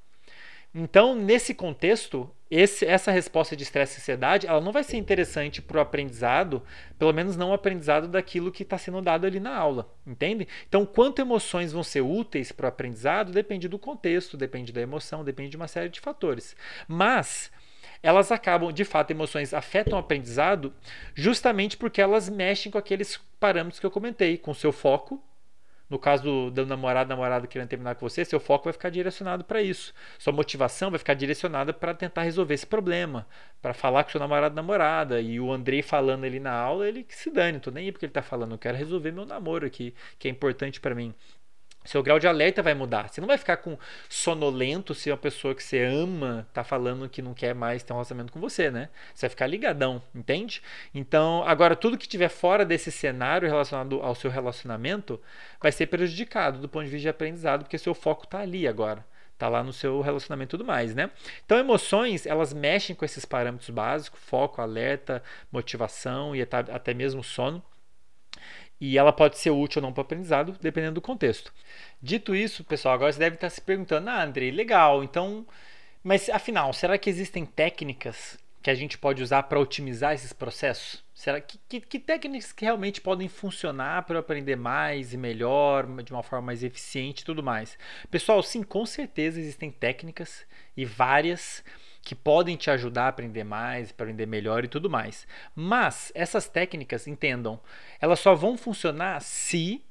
Então, 0.75 1.14
nesse 1.14 1.55
contexto, 1.55 2.29
esse, 2.51 2.85
essa 2.85 3.12
resposta 3.12 3.55
de 3.55 3.62
estresse 3.62 3.97
e 3.97 4.01
ansiedade, 4.01 4.47
ela 4.47 4.61
não 4.61 4.72
vai 4.72 4.83
ser 4.83 4.97
interessante 4.97 5.62
para 5.62 5.79
o 5.79 5.81
aprendizado, 5.81 6.64
pelo 6.99 7.12
menos 7.12 7.37
não 7.37 7.51
o 7.51 7.53
aprendizado 7.53 8.09
daquilo 8.09 8.51
que 8.51 8.64
está 8.64 8.77
sendo 8.77 9.01
dado 9.01 9.25
ali 9.25 9.39
na 9.39 9.57
aula, 9.57 9.89
entende? 10.05 10.49
Então, 10.68 10.85
quanto 10.85 11.20
emoções 11.20 11.72
vão 11.72 11.85
ser 11.85 12.01
úteis 12.01 12.51
para 12.51 12.66
o 12.66 12.68
aprendizado 12.68 13.31
depende 13.31 13.68
do 13.68 13.79
contexto, 13.79 14.37
depende 14.37 14.72
da 14.72 14.81
emoção, 14.81 15.22
depende 15.22 15.51
de 15.51 15.57
uma 15.57 15.68
série 15.68 15.89
de 15.89 16.01
fatores. 16.01 16.57
Mas 16.89 17.53
elas 18.03 18.33
acabam, 18.33 18.72
de 18.72 18.85
fato, 18.85 19.12
emoções 19.12 19.55
afetam 19.55 19.97
o 19.97 20.01
aprendizado 20.01 20.75
justamente 21.14 21.77
porque 21.77 22.03
elas 22.03 22.29
mexem 22.29 22.70
com 22.72 22.79
aqueles 22.79 23.18
parâmetros 23.39 23.79
que 23.79 23.87
eu 23.87 23.91
comentei, 23.93 24.37
com 24.37 24.51
o 24.51 24.55
seu 24.55 24.72
foco, 24.72 25.22
No 25.95 25.99
caso 26.01 26.24
do, 26.24 26.51
do 26.51 26.66
namorado, 26.66 27.09
namorado 27.09 27.47
querendo 27.47 27.68
terminar 27.68 27.95
com 27.95 28.09
você, 28.09 28.24
seu 28.24 28.40
foco 28.40 28.64
vai 28.64 28.72
ficar 28.72 28.90
direcionado 28.90 29.45
para 29.45 29.62
isso. 29.62 29.95
Sua 30.18 30.32
motivação 30.32 30.90
vai 30.90 30.99
ficar 30.99 31.14
direcionada 31.14 31.72
para 31.72 31.95
tentar 31.95 32.22
resolver 32.22 32.53
esse 32.53 32.66
problema, 32.66 33.24
para 33.62 33.72
falar 33.72 34.03
com 34.03 34.11
seu 34.11 34.18
namorado, 34.18 34.57
namorada. 34.57 35.20
E 35.20 35.38
o 35.38 35.53
Andrei 35.53 35.82
falando 35.82 36.24
ali 36.24 36.40
na 36.40 36.51
aula, 36.51 36.88
ele 36.88 37.05
que 37.05 37.14
se 37.14 37.30
dane, 37.30 37.61
tô 37.61 37.70
nem 37.70 37.84
aí 37.84 37.92
porque 37.92 38.07
ele 38.07 38.12
tá 38.12 38.22
falando, 38.22 38.51
eu 38.51 38.59
quero 38.59 38.76
resolver 38.76 39.12
meu 39.12 39.24
namoro 39.24 39.64
aqui, 39.64 39.95
que 40.18 40.26
é 40.26 40.30
importante 40.32 40.80
para 40.80 40.97
mim 40.97 41.14
seu 41.85 42.03
grau 42.03 42.18
de 42.18 42.26
alerta 42.26 42.62
vai 42.62 42.72
mudar. 42.74 43.09
Você 43.09 43.20
não 43.20 43.28
vai 43.28 43.37
ficar 43.37 43.59
com 43.59 43.78
sonolento 44.09 44.95
se 44.95 45.11
uma 45.11 45.16
pessoa 45.16 45.55
que 45.55 45.62
você 45.62 45.85
ama 45.85 46.47
tá 46.53 46.64
falando 46.64 47.09
que 47.09 47.20
não 47.20 47.35
quer 47.35 47.55
mais 47.55 47.82
ter 47.82 47.93
um 47.93 47.97
relacionamento 47.97 48.32
com 48.32 48.41
você, 48.41 48.70
né? 48.70 48.89
Você 49.14 49.26
vai 49.26 49.30
ficar 49.30 49.47
ligadão, 49.47 50.03
entende? 50.14 50.62
Então, 50.95 51.45
agora 51.47 51.76
tudo 51.76 51.99
que 51.99 52.09
tiver 52.09 52.30
fora 52.30 52.64
desse 52.64 52.91
cenário 52.91 53.49
relacionado 53.49 54.01
ao 54.01 54.14
seu 54.14 54.30
relacionamento 54.30 55.20
vai 55.61 55.70
ser 55.70 55.87
prejudicado 55.87 56.59
do 56.59 56.68
ponto 56.68 56.85
de 56.85 56.91
vista 56.91 57.03
de 57.03 57.09
aprendizado, 57.11 57.64
porque 57.64 57.78
seu 57.78 57.95
foco 57.95 58.26
tá 58.26 58.39
ali 58.39 58.66
agora. 58.66 59.05
Tá 59.37 59.49
lá 59.49 59.64
no 59.64 59.72
seu 59.72 60.01
relacionamento 60.01 60.51
e 60.51 60.57
tudo 60.57 60.64
mais, 60.64 60.95
né? 60.95 61.11
Então, 61.45 61.59
emoções, 61.59 62.24
elas 62.24 62.53
mexem 62.53 62.95
com 62.95 63.05
esses 63.05 63.24
parâmetros 63.24 63.68
básicos, 63.68 64.20
foco, 64.20 64.62
alerta, 64.62 65.22
motivação 65.51 66.37
e 66.37 66.41
até 66.41 66.95
mesmo 66.95 67.22
sono 67.22 67.62
e 68.81 68.99
ela 68.99 69.12
pode 69.12 69.39
ser 69.39 69.51
útil 69.51 69.81
ou 69.81 69.87
não 69.87 69.93
para 69.93 70.03
o 70.03 70.05
aprendizado, 70.05 70.57
dependendo 70.61 70.97
do 70.97 71.01
contexto. 71.01 71.53
Dito 72.03 72.35
isso, 72.35 72.64
pessoal, 72.64 72.95
agora 72.95 73.12
você 73.12 73.18
deve 73.18 73.37
estar 73.37 73.51
se 73.51 73.61
perguntando: 73.61 74.11
ah, 74.11 74.22
Andrei, 74.22 74.51
legal, 74.51 75.03
então. 75.05 75.47
Mas 76.03 76.29
afinal, 76.29 76.72
será 76.72 76.99
que 76.99 77.09
existem 77.09 77.47
técnicas 77.47 78.39
que 78.62 78.70
a 78.70 78.75
gente 78.75 78.97
pode 78.99 79.22
usar 79.22 79.45
para 79.45 79.61
otimizar 79.61 80.14
esses 80.14 80.33
processos? 80.33 81.05
Será 81.14 81.41
que, 81.41 81.59
que, 81.68 81.81
que, 81.81 81.99
técnicas 81.99 82.53
que 82.53 82.64
realmente 82.64 83.01
podem 83.01 83.29
funcionar 83.29 84.03
para 84.03 84.16
eu 84.16 84.20
aprender 84.20 84.57
mais 84.57 85.12
e 85.12 85.16
melhor, 85.16 85.87
de 86.03 86.12
uma 86.12 86.22
forma 86.22 86.47
mais 86.47 86.62
eficiente 86.62 87.20
e 87.20 87.25
tudo 87.25 87.43
mais? 87.43 87.79
Pessoal, 88.11 88.43
sim, 88.43 88.62
com 88.62 88.85
certeza 88.85 89.39
existem 89.39 89.70
técnicas 89.70 90.47
e 90.77 90.85
várias 90.85 91.62
que 92.05 92.14
podem 92.14 92.57
te 92.57 92.70
ajudar 92.70 93.07
a 93.07 93.09
aprender 93.09 93.44
mais, 93.44 93.90
aprender 93.90 94.26
melhor 94.26 94.64
e 94.64 94.68
tudo 94.68 94.90
mais. 94.90 95.26
Mas 95.55 96.12
essas 96.14 96.48
técnicas, 96.48 97.07
entendam, 97.07 97.59
elas 97.98 98.20
só 98.20 98.34
vão 98.34 98.59
funcionar 98.59 99.20
se 99.22 99.82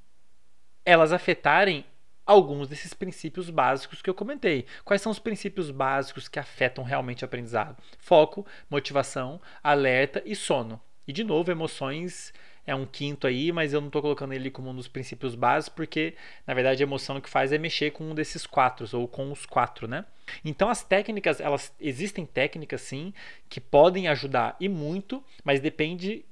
elas 0.86 1.12
afetarem 1.12 1.86
alguns 2.26 2.68
desses 2.68 2.94
princípios 2.94 3.50
básicos 3.50 4.02
que 4.02 4.10
eu 4.10 4.14
comentei. 4.14 4.66
Quais 4.86 5.02
são 5.02 5.12
os 5.12 5.20
princípios 5.20 5.72
básicos 5.72 6.28
que 6.28 6.40
afetam 6.40 6.84
realmente 6.84 7.24
o 7.24 7.26
aprendizado? 7.26 7.82
Foco, 7.98 8.46
motivação, 8.70 9.42
alerta 9.62 10.22
e 10.26 10.36
sono. 10.36 10.80
E 11.08 11.12
de 11.12 11.24
novo, 11.24 11.52
emoções 11.52 12.32
é 12.66 12.74
um 12.74 12.86
quinto 12.86 13.28
aí, 13.28 13.52
mas 13.52 13.74
eu 13.74 13.82
não 13.82 13.88
estou 13.88 14.02
colocando 14.02 14.34
ele 14.34 14.50
como 14.50 14.70
um 14.70 14.76
dos 14.76 14.88
princípios 14.88 15.36
básicos, 15.36 15.76
porque 15.76 16.16
na 16.48 16.54
verdade 16.54 16.82
a 16.82 16.88
emoção 16.88 17.20
que 17.20 17.30
faz 17.30 17.52
é 17.52 17.58
mexer 17.58 17.92
com 17.92 18.04
um 18.06 18.16
desses 18.16 18.46
quatro, 18.46 18.88
ou 18.98 19.08
com 19.08 19.32
os 19.32 19.46
quatro, 19.46 19.88
né? 19.88 20.06
Então 20.44 20.70
as 20.70 20.84
técnicas, 20.84 21.40
elas 21.40 21.74
existem 21.80 22.26
técnicas 22.26 22.82
sim 22.82 23.14
que 23.50 23.60
podem 23.60 24.08
ajudar 24.08 24.56
e 24.60 24.70
muito, 24.70 25.24
mas 25.44 25.60
depende 25.60 26.26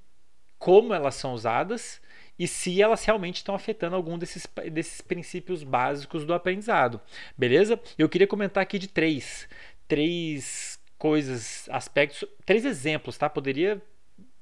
como 0.57 0.93
elas 0.93 1.15
são 1.15 1.33
usadas 1.33 2.01
e 2.39 2.47
se 2.47 2.81
elas 2.81 3.03
realmente 3.03 3.37
estão 3.37 3.53
afetando 3.53 3.95
algum 3.95 4.17
desses, 4.17 4.47
desses 4.71 5.01
princípios 5.01 5.63
básicos 5.63 6.25
do 6.25 6.33
aprendizado, 6.33 7.01
beleza? 7.37 7.79
Eu 7.97 8.07
queria 8.09 8.27
comentar 8.27 8.63
aqui 8.63 8.79
de 8.79 8.87
três, 8.87 9.47
três 9.87 10.79
coisas, 10.97 11.67
aspectos, 11.69 12.23
três 12.45 12.63
exemplos, 12.63 13.17
tá? 13.17 13.29
Poderia 13.29 13.81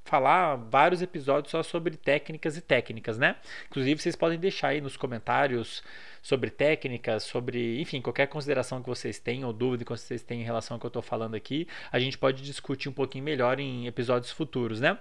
falar 0.10 0.56
vários 0.56 1.02
episódios 1.02 1.52
só 1.52 1.62
sobre 1.62 1.96
técnicas 1.96 2.58
e 2.58 2.62
técnicas, 2.62 3.18
né? 3.18 3.36
Inclusive, 3.68 4.02
vocês 4.02 4.16
podem 4.16 4.40
deixar 4.40 4.70
aí 4.70 4.82
nos 4.82 4.98
comentários 4.98 5.84
sobre 6.22 6.50
técnicas, 6.50 7.24
sobre, 7.24 7.80
enfim, 7.80 8.02
qualquer 8.02 8.28
consideração 8.28 8.82
que 8.82 8.90
vocês 8.90 9.20
tenham 9.20 9.48
ou 9.48 9.54
dúvida 9.54 9.86
que 9.86 9.92
vocês 9.92 10.22
têm 10.22 10.42
em 10.42 10.44
relação 10.44 10.76
ao 10.76 10.80
que 10.80 10.86
eu 10.86 10.90
estou 10.90 11.02
falando 11.02 11.36
aqui, 11.36 11.68
a 11.92 12.00
gente 12.00 12.18
pode 12.18 12.42
discutir 12.44 12.90
um 12.90 12.94
pouquinho 12.94 13.24
melhor 13.24 13.60
em 13.60 13.88
episódios 13.88 14.32
futuros, 14.32 14.82
né? 14.82 14.98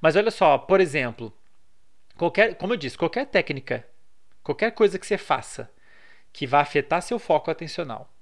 Mas 0.00 0.14
olha 0.14 0.30
só, 0.30 0.58
por 0.58 0.80
exemplo, 0.80 1.32
qualquer, 2.16 2.54
como 2.56 2.74
eu 2.74 2.76
disse, 2.76 2.96
qualquer 2.98 3.26
técnica, 3.26 3.86
qualquer 4.42 4.70
coisa 4.72 4.98
que 4.98 5.06
você 5.06 5.18
faça 5.18 5.70
que 6.32 6.46
vai 6.46 6.60
afetar 6.60 7.02
seu 7.02 7.18
foco 7.18 7.50
atencional, 7.50 8.12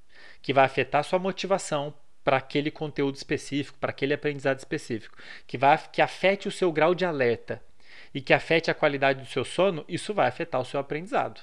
que 0.40 0.52
vai 0.52 0.64
afetar 0.64 1.04
sua 1.04 1.18
motivação 1.18 1.92
para 2.28 2.36
aquele 2.36 2.70
conteúdo 2.70 3.16
específico, 3.16 3.78
para 3.78 3.88
aquele 3.88 4.12
aprendizado 4.12 4.58
específico, 4.58 5.16
que 5.46 5.56
vai 5.56 5.80
que 5.90 6.02
afete 6.02 6.46
o 6.46 6.50
seu 6.50 6.70
grau 6.70 6.94
de 6.94 7.06
alerta 7.06 7.62
e 8.12 8.20
que 8.20 8.34
afete 8.34 8.70
a 8.70 8.74
qualidade 8.74 9.22
do 9.22 9.26
seu 9.26 9.46
sono, 9.46 9.82
isso 9.88 10.12
vai 10.12 10.28
afetar 10.28 10.60
o 10.60 10.64
seu 10.66 10.78
aprendizado. 10.78 11.40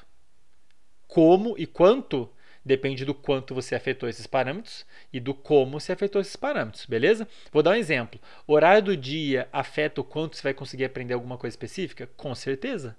Como 1.08 1.56
e 1.58 1.66
quanto 1.66 2.32
depende 2.64 3.04
do 3.04 3.16
quanto 3.16 3.56
você 3.56 3.74
afetou 3.74 4.08
esses 4.08 4.28
parâmetros 4.28 4.86
e 5.12 5.20
do 5.20 5.34
como 5.34 5.80
você 5.80 5.92
afetou 5.92 6.22
esses 6.22 6.36
parâmetros, 6.36 6.86
beleza? 6.86 7.28
Vou 7.52 7.64
dar 7.64 7.72
um 7.72 7.76
exemplo. 7.76 8.20
O 8.46 8.54
horário 8.54 8.84
do 8.84 8.96
dia 8.96 9.50
afeta 9.52 10.02
o 10.02 10.04
quanto 10.04 10.38
você 10.38 10.44
vai 10.44 10.54
conseguir 10.54 10.86
aprender 10.86 11.16
alguma 11.16 11.36
coisa 11.36 11.56
específica? 11.56 12.08
Com 12.16 12.36
certeza. 12.36 12.96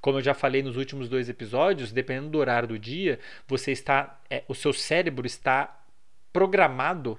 Como 0.00 0.18
eu 0.18 0.22
já 0.22 0.34
falei 0.34 0.64
nos 0.64 0.76
últimos 0.76 1.08
dois 1.08 1.28
episódios, 1.28 1.92
dependendo 1.92 2.30
do 2.30 2.38
horário 2.38 2.70
do 2.70 2.78
dia, 2.78 3.20
você 3.46 3.70
está, 3.70 4.20
é, 4.28 4.42
o 4.48 4.54
seu 4.54 4.72
cérebro 4.72 5.24
está 5.24 5.80
programado, 6.34 7.16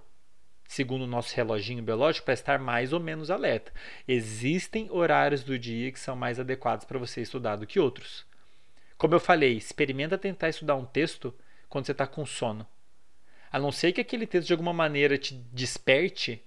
segundo 0.68 1.04
o 1.04 1.08
nosso 1.08 1.34
reloginho 1.34 1.82
biológico, 1.82 2.26
para 2.26 2.34
estar 2.34 2.60
mais 2.60 2.92
ou 2.92 3.00
menos 3.00 3.32
alerta. 3.32 3.72
Existem 4.06 4.92
horários 4.92 5.42
do 5.42 5.58
dia 5.58 5.90
que 5.90 6.00
são 6.00 6.18
mais 6.18 6.38
adequados 6.38 6.86
para 6.86 7.00
você 7.00 7.22
estudar 7.22 7.56
do 7.56 7.66
que 7.66 7.80
outros. 7.80 8.26
Como 8.98 9.16
eu 9.16 9.20
falei, 9.22 9.56
experimenta 9.56 10.18
tentar 10.18 10.50
estudar 10.50 10.76
um 10.76 10.84
texto 10.86 11.34
quando 11.70 11.86
você 11.86 11.94
está 11.94 12.06
com 12.06 12.26
sono. 12.26 12.68
A 13.50 13.58
não 13.58 13.72
ser 13.72 13.94
que 13.94 14.02
aquele 14.02 14.28
texto 14.28 14.48
de 14.48 14.54
alguma 14.54 14.74
maneira 14.74 15.18
te 15.18 15.34
desperte 15.54 16.44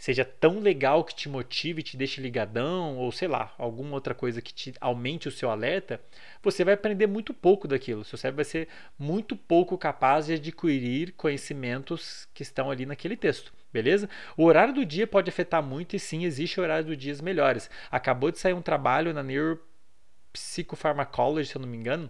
seja 0.00 0.24
tão 0.24 0.58
legal 0.60 1.04
que 1.04 1.14
te 1.14 1.28
motive, 1.28 1.82
te 1.82 1.94
deixe 1.94 2.22
ligadão, 2.22 2.96
ou 2.96 3.12
sei 3.12 3.28
lá, 3.28 3.54
alguma 3.58 3.92
outra 3.92 4.14
coisa 4.14 4.40
que 4.40 4.54
te 4.54 4.72
aumente 4.80 5.28
o 5.28 5.30
seu 5.30 5.50
alerta, 5.50 6.00
você 6.42 6.64
vai 6.64 6.72
aprender 6.72 7.06
muito 7.06 7.34
pouco 7.34 7.68
daquilo. 7.68 8.02
Seu 8.02 8.16
cérebro 8.16 8.36
vai 8.36 8.46
ser 8.46 8.66
muito 8.98 9.36
pouco 9.36 9.76
capaz 9.76 10.24
de 10.24 10.32
adquirir 10.32 11.12
conhecimentos 11.12 12.26
que 12.32 12.42
estão 12.42 12.70
ali 12.70 12.86
naquele 12.86 13.14
texto. 13.14 13.52
Beleza? 13.70 14.08
O 14.38 14.44
horário 14.44 14.72
do 14.72 14.86
dia 14.86 15.06
pode 15.06 15.28
afetar 15.28 15.62
muito 15.62 15.94
e 15.94 15.98
sim, 15.98 16.24
existe 16.24 16.58
horário 16.58 16.86
do 16.86 16.96
dias 16.96 17.20
melhores. 17.20 17.68
Acabou 17.90 18.30
de 18.30 18.38
sair 18.38 18.54
um 18.54 18.62
trabalho 18.62 19.12
na 19.12 19.22
Neuropsychopharmacology, 19.22 21.50
se 21.50 21.56
eu 21.56 21.60
não 21.60 21.68
me 21.68 21.76
engano, 21.76 22.08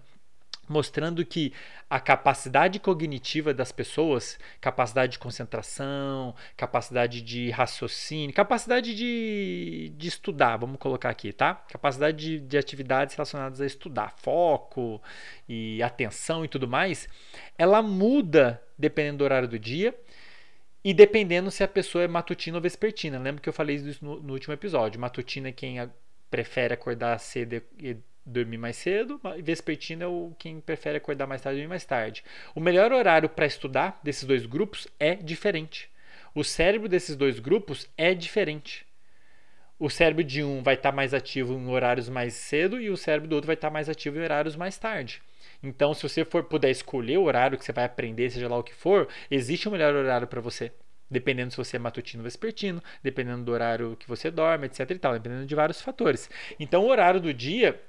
mostrando 0.71 1.27
que 1.27 1.53
a 1.91 1.99
capacidade 1.99 2.79
cognitiva 2.79 3.53
das 3.53 3.73
pessoas, 3.73 4.39
capacidade 4.61 5.13
de 5.13 5.19
concentração, 5.19 6.33
capacidade 6.57 7.21
de 7.21 7.51
raciocínio, 7.51 8.33
capacidade 8.33 8.95
de, 8.95 9.93
de 9.97 10.09
estudar, 10.09 10.57
vamos 10.57 10.79
colocar 10.79 11.11
aqui, 11.11 11.33
tá? 11.33 11.57
Capacidade 11.69 12.17
de, 12.17 12.39
de 12.39 12.57
atividades 12.57 13.17
relacionadas 13.17 13.61
a 13.61 13.67
estudar, 13.67 14.15
foco 14.17 15.03
e 15.49 15.83
atenção 15.83 16.45
e 16.45 16.49
tudo 16.49 16.69
mais, 16.69 17.09
ela 17.59 17.83
muda 17.83 18.63
dependendo 18.79 19.19
do 19.19 19.25
horário 19.25 19.49
do 19.49 19.59
dia 19.59 19.93
e 20.85 20.95
dependendo 20.95 21.51
se 21.51 21.65
a 21.65 21.69
pessoa 21.69 22.05
é 22.05 22.09
matutina 22.09 22.59
ou 22.59 22.63
vespertina. 22.63 23.19
Lembra 23.19 23.43
que 23.43 23.49
eu 23.49 23.53
falei 23.53 23.75
isso 23.75 24.05
no, 24.05 24.23
no 24.23 24.33
último 24.33 24.55
episódio. 24.55 25.01
Matutina 25.01 25.49
é 25.49 25.53
quem 25.53 25.81
a, 25.81 25.91
prefere 26.31 26.73
acordar 26.73 27.19
cedo 27.19 27.61
e 27.77 27.97
dormir 28.25 28.59
mais 28.59 28.77
cedo, 28.77 29.21
e 29.37 29.43
vespertino 29.43 30.03
é 30.03 30.07
o 30.07 30.33
quem 30.39 30.61
prefere 30.61 30.99
acordar 30.99 31.27
mais 31.27 31.43
tarde 31.43 31.59
e 31.59 31.61
dormir 31.61 31.71
mais 31.71 31.85
tarde. 31.85 32.25
O 32.55 32.61
melhor 32.61 32.93
horário 32.93 33.29
para 33.29 33.47
estudar 33.47 33.99
desses 34.03 34.25
dois 34.25 34.47
grupos 34.47 34.87
é 34.99 35.15
diferente. 35.15 35.91
O 36.35 36.45
cérebro 36.45 36.89
desses 36.89 37.17
dois 37.17 37.39
grupos 37.39 37.89
é 37.97 38.15
diferente. 38.15 38.87
O 39.79 39.89
cérebro 39.89 40.23
de 40.23 40.43
um 40.45 40.63
vai 40.63 40.75
estar 40.75 40.91
tá 40.91 40.97
mais 40.97 41.15
ativo 41.15 41.55
em 41.55 41.69
horários 41.69 42.09
mais 42.09 42.35
cedo 42.35 42.81
e 42.81 42.91
o 42.91 42.97
cérebro 42.97 43.29
do 43.29 43.35
outro 43.35 43.47
vai 43.47 43.55
estar 43.55 43.69
tá 43.69 43.73
mais 43.73 43.89
ativo 43.89 44.19
em 44.19 44.23
horários 44.23 44.55
mais 44.55 44.79
tarde. 44.79 45.23
Então, 45.63 45.95
se 45.95 46.03
você 46.03 46.25
for 46.25 46.45
puder 46.45 46.71
escolher 46.71 47.19
o 47.19 47.25
horário 47.25 47.59
que 47.59 47.65
você 47.65 47.73
vai 47.73 47.85
aprender, 47.85 48.31
seja 48.31 48.49
lá 48.49 48.59
o 48.59 48.63
que 48.63 48.75
for, 48.75 49.09
existe 49.31 49.69
um 49.69 49.73
melhor 49.73 49.95
horário 49.95 50.27
para 50.27 50.41
você 50.41 50.73
dependendo 51.11 51.51
se 51.51 51.57
você 51.57 51.77
é 51.77 51.79
matutino 51.79 52.23
ou 52.23 52.25
vespertino, 52.25 52.83
dependendo 53.03 53.43
do 53.43 53.51
horário 53.51 53.97
que 53.99 54.07
você 54.07 54.31
dorme, 54.31 54.67
etc 54.67 54.89
e 54.91 54.99
tal, 54.99 55.13
dependendo 55.15 55.45
de 55.45 55.55
vários 55.55 55.81
fatores. 55.81 56.31
Então, 56.59 56.85
o 56.85 56.89
horário 56.89 57.21
do 57.21 57.35
dia 57.35 57.81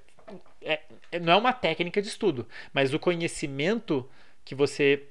é, 0.62 0.82
é, 1.12 1.20
não 1.20 1.34
é 1.34 1.36
uma 1.36 1.54
técnica 1.54 2.02
de 2.02 2.08
estudo, 2.08 2.48
mas 2.74 2.94
o 2.94 3.00
conhecimento 3.00 4.10
que 4.44 4.56
você 4.56 5.08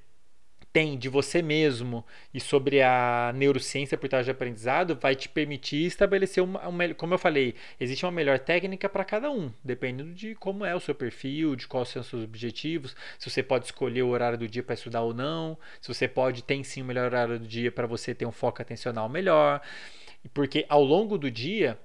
tem 0.73 0.97
de 0.97 1.09
você 1.09 1.43
mesmo 1.43 2.05
e 2.33 2.41
sobre 2.41 2.81
a 2.81 3.33
neurociência 3.35 3.99
por 3.99 4.09
trás 4.09 4.25
de 4.25 4.31
aprendizado 4.31 4.97
vai 5.01 5.17
te 5.17 5.29
permitir 5.29 5.85
estabelecer 5.85 6.43
uma, 6.43 6.67
uma 6.69 6.95
como 6.95 7.15
eu 7.15 7.19
falei, 7.19 7.57
existe 7.81 8.05
uma 8.05 8.13
melhor 8.13 8.39
técnica 8.39 8.89
para 8.89 9.05
cada 9.05 9.31
um, 9.31 9.53
dependendo 9.65 10.15
de 10.15 10.35
como 10.37 10.65
é 10.65 10.75
o 10.75 10.81
seu 10.81 10.95
perfil, 10.95 11.57
de 11.57 11.67
quais 11.67 11.89
são 11.89 12.03
os 12.03 12.09
seus 12.09 12.23
objetivos, 12.23 12.95
se 13.19 13.29
você 13.29 13.43
pode 13.43 13.67
escolher 13.67 14.03
o 14.03 14.11
horário 14.11 14.39
do 14.39 14.47
dia 14.47 14.63
para 14.63 14.75
estudar 14.75 15.03
ou 15.03 15.13
não, 15.13 15.59
se 15.81 15.93
você 15.93 16.07
pode 16.07 16.45
tem 16.45 16.63
sim 16.63 16.83
o 16.83 16.85
melhor 16.85 17.07
horário 17.07 17.39
do 17.39 17.47
dia 17.47 17.73
para 17.73 17.87
você 17.87 18.15
ter 18.15 18.27
um 18.27 18.33
foco 18.33 18.63
atencional 18.63 19.09
melhor, 19.09 19.61
porque 20.33 20.65
ao 20.69 20.85
longo 20.85 21.19
do 21.19 21.31
dia 21.31 21.79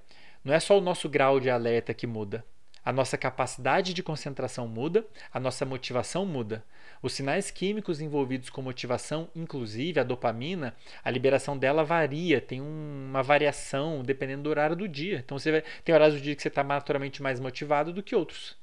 não 0.44 0.54
é 0.54 0.60
só 0.60 0.78
o 0.78 0.80
nosso 0.80 1.08
grau 1.08 1.40
de 1.40 1.50
alerta 1.50 1.92
que 1.92 2.06
muda, 2.06 2.44
a 2.86 2.92
nossa 2.92 3.18
capacidade 3.18 3.92
de 3.92 4.00
concentração 4.00 4.68
muda, 4.68 5.04
a 5.34 5.40
nossa 5.40 5.64
motivação 5.64 6.24
muda. 6.24 6.64
Os 7.02 7.14
sinais 7.14 7.50
químicos 7.50 8.00
envolvidos 8.00 8.48
com 8.48 8.62
motivação, 8.62 9.28
inclusive 9.34 9.98
a 9.98 10.04
dopamina, 10.04 10.72
a 11.02 11.10
liberação 11.10 11.58
dela 11.58 11.82
varia, 11.82 12.40
tem 12.40 12.62
um, 12.62 13.06
uma 13.08 13.24
variação 13.24 14.04
dependendo 14.04 14.44
do 14.44 14.50
horário 14.50 14.76
do 14.76 14.86
dia. 14.86 15.18
Então 15.18 15.36
você 15.36 15.50
vai, 15.50 15.64
tem 15.84 15.92
horários 15.92 16.20
do 16.20 16.22
dia 16.22 16.36
que 16.36 16.40
você 16.40 16.46
está 16.46 16.62
naturalmente 16.62 17.20
mais 17.20 17.40
motivado 17.40 17.92
do 17.92 18.04
que 18.04 18.14
outros. 18.14 18.56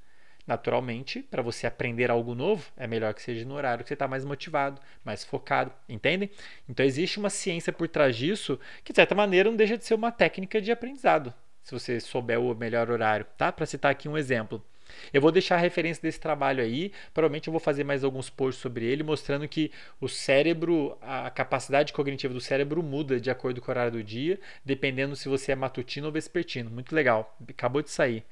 Naturalmente, 0.48 1.22
para 1.22 1.42
você 1.42 1.68
aprender 1.68 2.10
algo 2.10 2.34
novo, 2.34 2.72
é 2.78 2.88
melhor 2.88 3.14
que 3.14 3.22
seja 3.22 3.46
no 3.46 3.56
horário 3.56 3.84
que 3.84 3.90
você 3.90 3.94
está 3.94 4.08
mais 4.08 4.24
motivado, 4.24 4.80
mais 5.04 5.26
focado, 5.26 5.70
entendem? 5.90 6.30
Então 6.70 6.86
existe 6.86 7.20
uma 7.20 7.30
ciência 7.30 7.74
por 7.74 7.90
trás 7.90 8.16
disso 8.16 8.58
que, 8.86 8.94
de 8.94 8.98
certa 8.98 9.14
maneira, 9.14 9.50
não 9.50 9.58
deixa 9.58 9.78
de 9.78 9.84
ser 9.84 9.96
uma 9.96 10.14
técnica 10.14 10.62
de 10.62 10.72
aprendizado, 10.72 11.34
se 11.64 11.74
você 11.74 12.00
souber 12.00 12.40
o 12.40 12.54
melhor 12.54 12.90
horário, 12.90 13.26
tá? 13.38 13.52
Para 13.52 13.66
citar 13.66 13.92
aqui 13.92 14.08
um 14.10 14.18
exemplo. 14.18 14.64
Eu 15.12 15.22
vou 15.22 15.32
deixar 15.32 15.56
a 15.56 15.60
referência 15.60 16.02
desse 16.02 16.20
trabalho 16.20 16.62
aí. 16.64 16.92
Provavelmente 17.14 17.48
eu 17.48 17.52
vou 17.52 17.60
fazer 17.60 17.84
mais 17.84 18.04
alguns 18.04 18.30
posts 18.30 18.62
sobre 18.62 18.86
ele, 18.86 19.02
mostrando 19.02 19.48
que 19.48 19.72
o 20.00 20.08
cérebro, 20.08 20.98
a 21.02 21.30
capacidade 21.30 21.94
cognitiva 21.94 22.34
do 22.34 22.42
cérebro 22.42 22.84
muda 22.84 23.20
de 23.20 23.32
acordo 23.32 23.62
com 23.62 23.70
o 23.70 23.72
horário 23.72 23.94
do 23.94 24.04
dia, 24.04 24.40
dependendo 24.64 25.16
se 25.16 25.28
você 25.30 25.52
é 25.52 25.56
matutino 25.56 26.08
ou 26.08 26.12
vespertino. 26.12 26.70
Muito 26.70 26.94
legal. 26.94 27.36
Acabou 27.50 27.82
de 27.82 27.90
sair. 27.90 28.24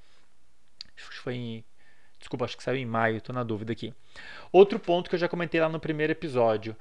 Acho 0.96 1.10
que 1.10 1.18
foi 1.18 1.36
em 1.36 1.64
Desculpa, 2.22 2.46
acho 2.46 2.56
que 2.56 2.62
saiu 2.62 2.78
em 2.78 2.86
maio, 2.86 3.18
estou 3.18 3.34
na 3.34 3.44
dúvida 3.44 3.74
aqui. 3.74 3.94
Outro 4.52 4.80
ponto 4.80 5.10
que 5.10 5.16
eu 5.16 5.20
já 5.20 5.28
comentei 5.28 5.60
lá 5.60 5.68
no 5.68 5.80
primeiro 5.80 6.12
episódio. 6.12 6.76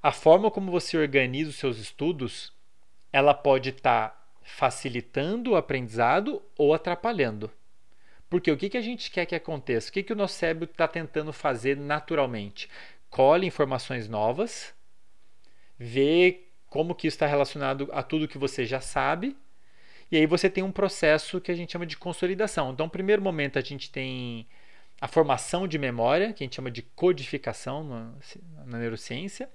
A 0.00 0.12
forma 0.12 0.52
como 0.52 0.70
você 0.70 0.96
organiza 0.96 1.50
os 1.50 1.56
seus 1.56 1.78
estudos, 1.78 2.52
ela 3.12 3.34
pode 3.34 3.70
estar 3.70 4.10
tá 4.10 4.23
facilitando 4.44 5.52
o 5.52 5.56
aprendizado 5.56 6.40
ou 6.56 6.72
atrapalhando. 6.72 7.50
Porque 8.28 8.50
o 8.50 8.56
que, 8.56 8.68
que 8.68 8.76
a 8.76 8.82
gente 8.82 9.10
quer 9.10 9.26
que 9.26 9.34
aconteça? 9.34 9.88
O 9.88 9.92
que, 9.92 10.02
que 10.02 10.12
o 10.12 10.16
nosso 10.16 10.34
cérebro 10.34 10.64
está 10.64 10.86
tentando 10.86 11.32
fazer 11.32 11.76
naturalmente? 11.76 12.68
Colhe 13.10 13.46
informações 13.46 14.08
novas, 14.08 14.74
vê 15.78 16.44
como 16.68 16.94
que 16.94 17.06
isso 17.06 17.14
está 17.14 17.26
relacionado 17.26 17.88
a 17.92 18.02
tudo 18.02 18.28
que 18.28 18.38
você 18.38 18.64
já 18.64 18.80
sabe, 18.80 19.36
e 20.10 20.16
aí 20.16 20.26
você 20.26 20.50
tem 20.50 20.62
um 20.62 20.72
processo 20.72 21.40
que 21.40 21.50
a 21.50 21.54
gente 21.54 21.72
chama 21.72 21.86
de 21.86 21.96
consolidação. 21.96 22.72
Então, 22.72 22.86
no 22.86 22.92
primeiro 22.92 23.22
momento, 23.22 23.58
a 23.58 23.62
gente 23.62 23.90
tem 23.90 24.46
a 25.00 25.08
formação 25.08 25.66
de 25.66 25.78
memória, 25.78 26.32
que 26.32 26.42
a 26.42 26.46
gente 26.46 26.56
chama 26.56 26.70
de 26.70 26.82
codificação 26.82 27.84
na, 27.84 28.12
na 28.66 28.78
neurociência. 28.78 29.48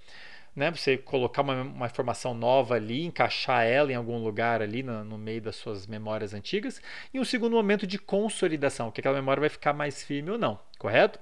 Né? 0.56 0.72
Você 0.72 0.97
colocar 0.97 1.41
uma, 1.41 1.62
uma, 1.62 1.86
informação 1.86 2.34
nova 2.34 2.76
ali, 2.76 3.06
encaixar 3.06 3.66
ela 3.66 3.91
em 3.91 3.95
algum 3.95 4.18
lugar 4.18 4.62
ali 4.62 4.84
no, 4.84 5.04
no, 5.04 5.18
meio 5.18 5.41
das 5.41 5.56
suas 5.56 5.88
memórias 5.88 6.34
antigas. 6.34 6.82
E 7.14 7.20
um 7.20 7.26
segundo 7.26 7.56
momento 7.56 7.88
de 7.88 7.97
consolidação, 7.97 8.91
que 8.91 9.00
aquela 9.02 9.16
memória 9.16 9.41
vai 9.41 9.50
ficar 9.50 9.74
mais 9.74 10.04
firme 10.04 10.32
ou 10.32 10.38
não, 10.38 10.60
correto? 10.78 11.20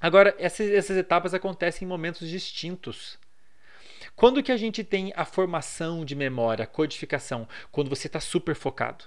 Agora, 0.00 0.34
essas, 0.38 0.70
essas 0.70 0.96
etapas 0.96 1.32
acontecem 1.32 1.86
em 1.86 1.88
momentos 1.88 2.28
distintos. 2.28 3.18
Quando 4.14 4.42
que 4.42 4.52
a 4.52 4.56
gente 4.56 4.84
tem 4.84 5.12
a 5.16 5.24
formação 5.24 6.04
de 6.04 6.14
memória, 6.14 6.64
a 6.64 6.66
codificação? 6.66 7.48
Quando 7.70 7.88
você 7.88 8.06
está 8.06 8.20
super 8.20 8.54
focado. 8.54 9.04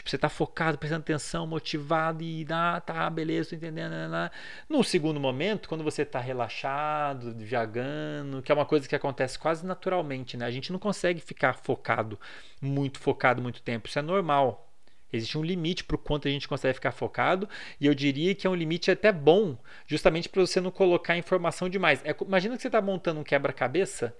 Tipo, 0.00 0.08
você 0.08 0.16
está 0.16 0.30
focado, 0.30 0.78
prestando 0.78 1.02
atenção, 1.02 1.46
motivado 1.46 2.22
e 2.22 2.46
ah, 2.48 2.80
tá, 2.80 3.10
beleza, 3.10 3.50
tô 3.50 3.56
entendendo. 3.56 3.90
Né, 3.90 4.08
né, 4.08 4.08
né. 4.08 4.30
No 4.66 4.82
segundo 4.82 5.20
momento, 5.20 5.68
quando 5.68 5.84
você 5.84 6.02
está 6.02 6.18
relaxado, 6.18 7.34
viajando, 7.36 8.40
que 8.40 8.50
é 8.50 8.54
uma 8.54 8.64
coisa 8.64 8.88
que 8.88 8.96
acontece 8.96 9.38
quase 9.38 9.64
naturalmente, 9.66 10.38
né? 10.38 10.46
A 10.46 10.50
gente 10.50 10.72
não 10.72 10.78
consegue 10.78 11.20
ficar 11.20 11.52
focado, 11.52 12.18
muito 12.62 12.98
focado 12.98 13.42
muito 13.42 13.60
tempo. 13.60 13.88
Isso 13.88 13.98
é 13.98 14.02
normal. 14.02 14.72
Existe 15.12 15.36
um 15.36 15.42
limite 15.42 15.84
para 15.84 15.96
o 15.96 15.98
quanto 15.98 16.26
a 16.28 16.30
gente 16.30 16.48
consegue 16.48 16.72
ficar 16.74 16.92
focado, 16.92 17.46
e 17.78 17.84
eu 17.84 17.94
diria 17.94 18.34
que 18.34 18.46
é 18.46 18.50
um 18.50 18.54
limite 18.54 18.90
até 18.90 19.12
bom, 19.12 19.58
justamente 19.86 20.30
para 20.30 20.40
você 20.40 20.62
não 20.62 20.70
colocar 20.70 21.14
informação 21.18 21.68
demais. 21.68 22.00
É, 22.06 22.16
imagina 22.22 22.56
que 22.56 22.62
você 22.62 22.68
está 22.68 22.80
montando 22.80 23.20
um 23.20 23.24
quebra-cabeça 23.24 24.16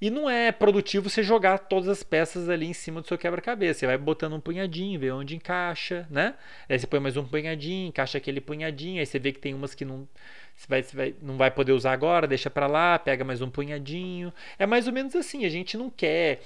e 0.00 0.10
não 0.10 0.28
é 0.28 0.52
produtivo 0.52 1.08
você 1.08 1.22
jogar 1.22 1.58
todas 1.58 1.88
as 1.88 2.02
peças 2.02 2.48
ali 2.48 2.66
em 2.66 2.72
cima 2.72 3.00
do 3.00 3.06
seu 3.06 3.18
quebra-cabeça. 3.18 3.80
Você 3.80 3.86
vai 3.86 3.98
botando 3.98 4.34
um 4.34 4.40
punhadinho, 4.40 4.98
vê 4.98 5.10
onde 5.10 5.36
encaixa, 5.36 6.06
né? 6.10 6.34
Aí 6.68 6.78
você 6.78 6.86
põe 6.86 7.00
mais 7.00 7.16
um 7.16 7.24
punhadinho, 7.24 7.88
encaixa 7.88 8.18
aquele 8.18 8.40
punhadinho, 8.40 9.00
aí 9.00 9.06
você 9.06 9.18
vê 9.18 9.32
que 9.32 9.38
tem 9.38 9.54
umas 9.54 9.74
que 9.74 9.84
não 9.84 10.08
você 10.56 10.66
vai, 10.68 10.82
você 10.82 10.96
vai, 10.96 11.14
não 11.20 11.36
vai 11.36 11.50
poder 11.50 11.72
usar 11.72 11.92
agora, 11.92 12.26
deixa 12.26 12.48
para 12.48 12.66
lá, 12.66 12.98
pega 12.98 13.24
mais 13.24 13.40
um 13.42 13.50
punhadinho. 13.50 14.32
É 14.58 14.66
mais 14.66 14.86
ou 14.86 14.92
menos 14.92 15.16
assim, 15.16 15.44
a 15.44 15.48
gente 15.48 15.76
não 15.76 15.90
quer 15.90 16.42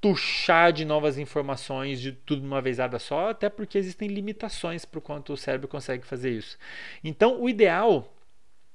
tuchar 0.00 0.72
de 0.72 0.84
novas 0.84 1.18
informações 1.18 2.00
de 2.00 2.12
tudo 2.12 2.42
de 2.42 2.46
uma 2.46 2.60
vezada 2.60 2.98
só, 2.98 3.30
até 3.30 3.48
porque 3.48 3.78
existem 3.78 4.08
limitações 4.08 4.84
para 4.84 4.98
o 4.98 5.02
quanto 5.02 5.32
o 5.32 5.36
cérebro 5.36 5.68
consegue 5.68 6.06
fazer 6.06 6.30
isso. 6.30 6.58
Então, 7.02 7.40
o 7.40 7.48
ideal 7.48 8.12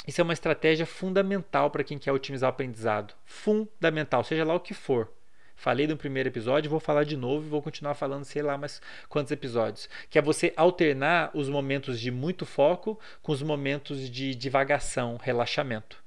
isso 0.07 0.19
é 0.19 0.23
uma 0.23 0.33
estratégia 0.33 0.85
fundamental 0.85 1.69
para 1.69 1.83
quem 1.83 1.97
quer 1.97 2.11
otimizar 2.11 2.49
o 2.49 2.53
aprendizado. 2.53 3.13
Fundamental, 3.25 4.23
seja 4.23 4.43
lá 4.43 4.55
o 4.55 4.59
que 4.59 4.73
for. 4.73 5.11
Falei 5.55 5.85
no 5.85 5.95
primeiro 5.95 6.27
episódio, 6.27 6.71
vou 6.71 6.79
falar 6.79 7.03
de 7.03 7.15
novo 7.15 7.45
e 7.45 7.49
vou 7.49 7.61
continuar 7.61 7.93
falando, 7.93 8.25
sei 8.25 8.41
lá, 8.41 8.57
mais 8.57 8.81
quantos 9.07 9.31
episódios. 9.31 9.87
Que 10.09 10.17
é 10.17 10.21
você 10.21 10.51
alternar 10.57 11.29
os 11.35 11.47
momentos 11.49 11.99
de 11.99 12.09
muito 12.09 12.47
foco 12.47 12.99
com 13.21 13.31
os 13.31 13.43
momentos 13.43 14.09
de 14.09 14.33
divagação, 14.33 15.17
relaxamento. 15.21 16.03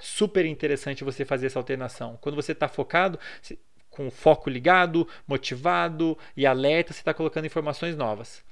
Super 0.00 0.44
interessante 0.44 1.04
você 1.04 1.24
fazer 1.24 1.46
essa 1.46 1.60
alternação. 1.60 2.18
Quando 2.20 2.34
você 2.34 2.50
está 2.50 2.66
focado, 2.66 3.20
com 3.88 4.08
o 4.08 4.10
foco 4.10 4.50
ligado, 4.50 5.06
motivado 5.26 6.18
e 6.36 6.44
alerta, 6.44 6.92
você 6.92 7.00
está 7.00 7.14
colocando 7.14 7.46
informações 7.46 7.96
novas. 7.96 8.42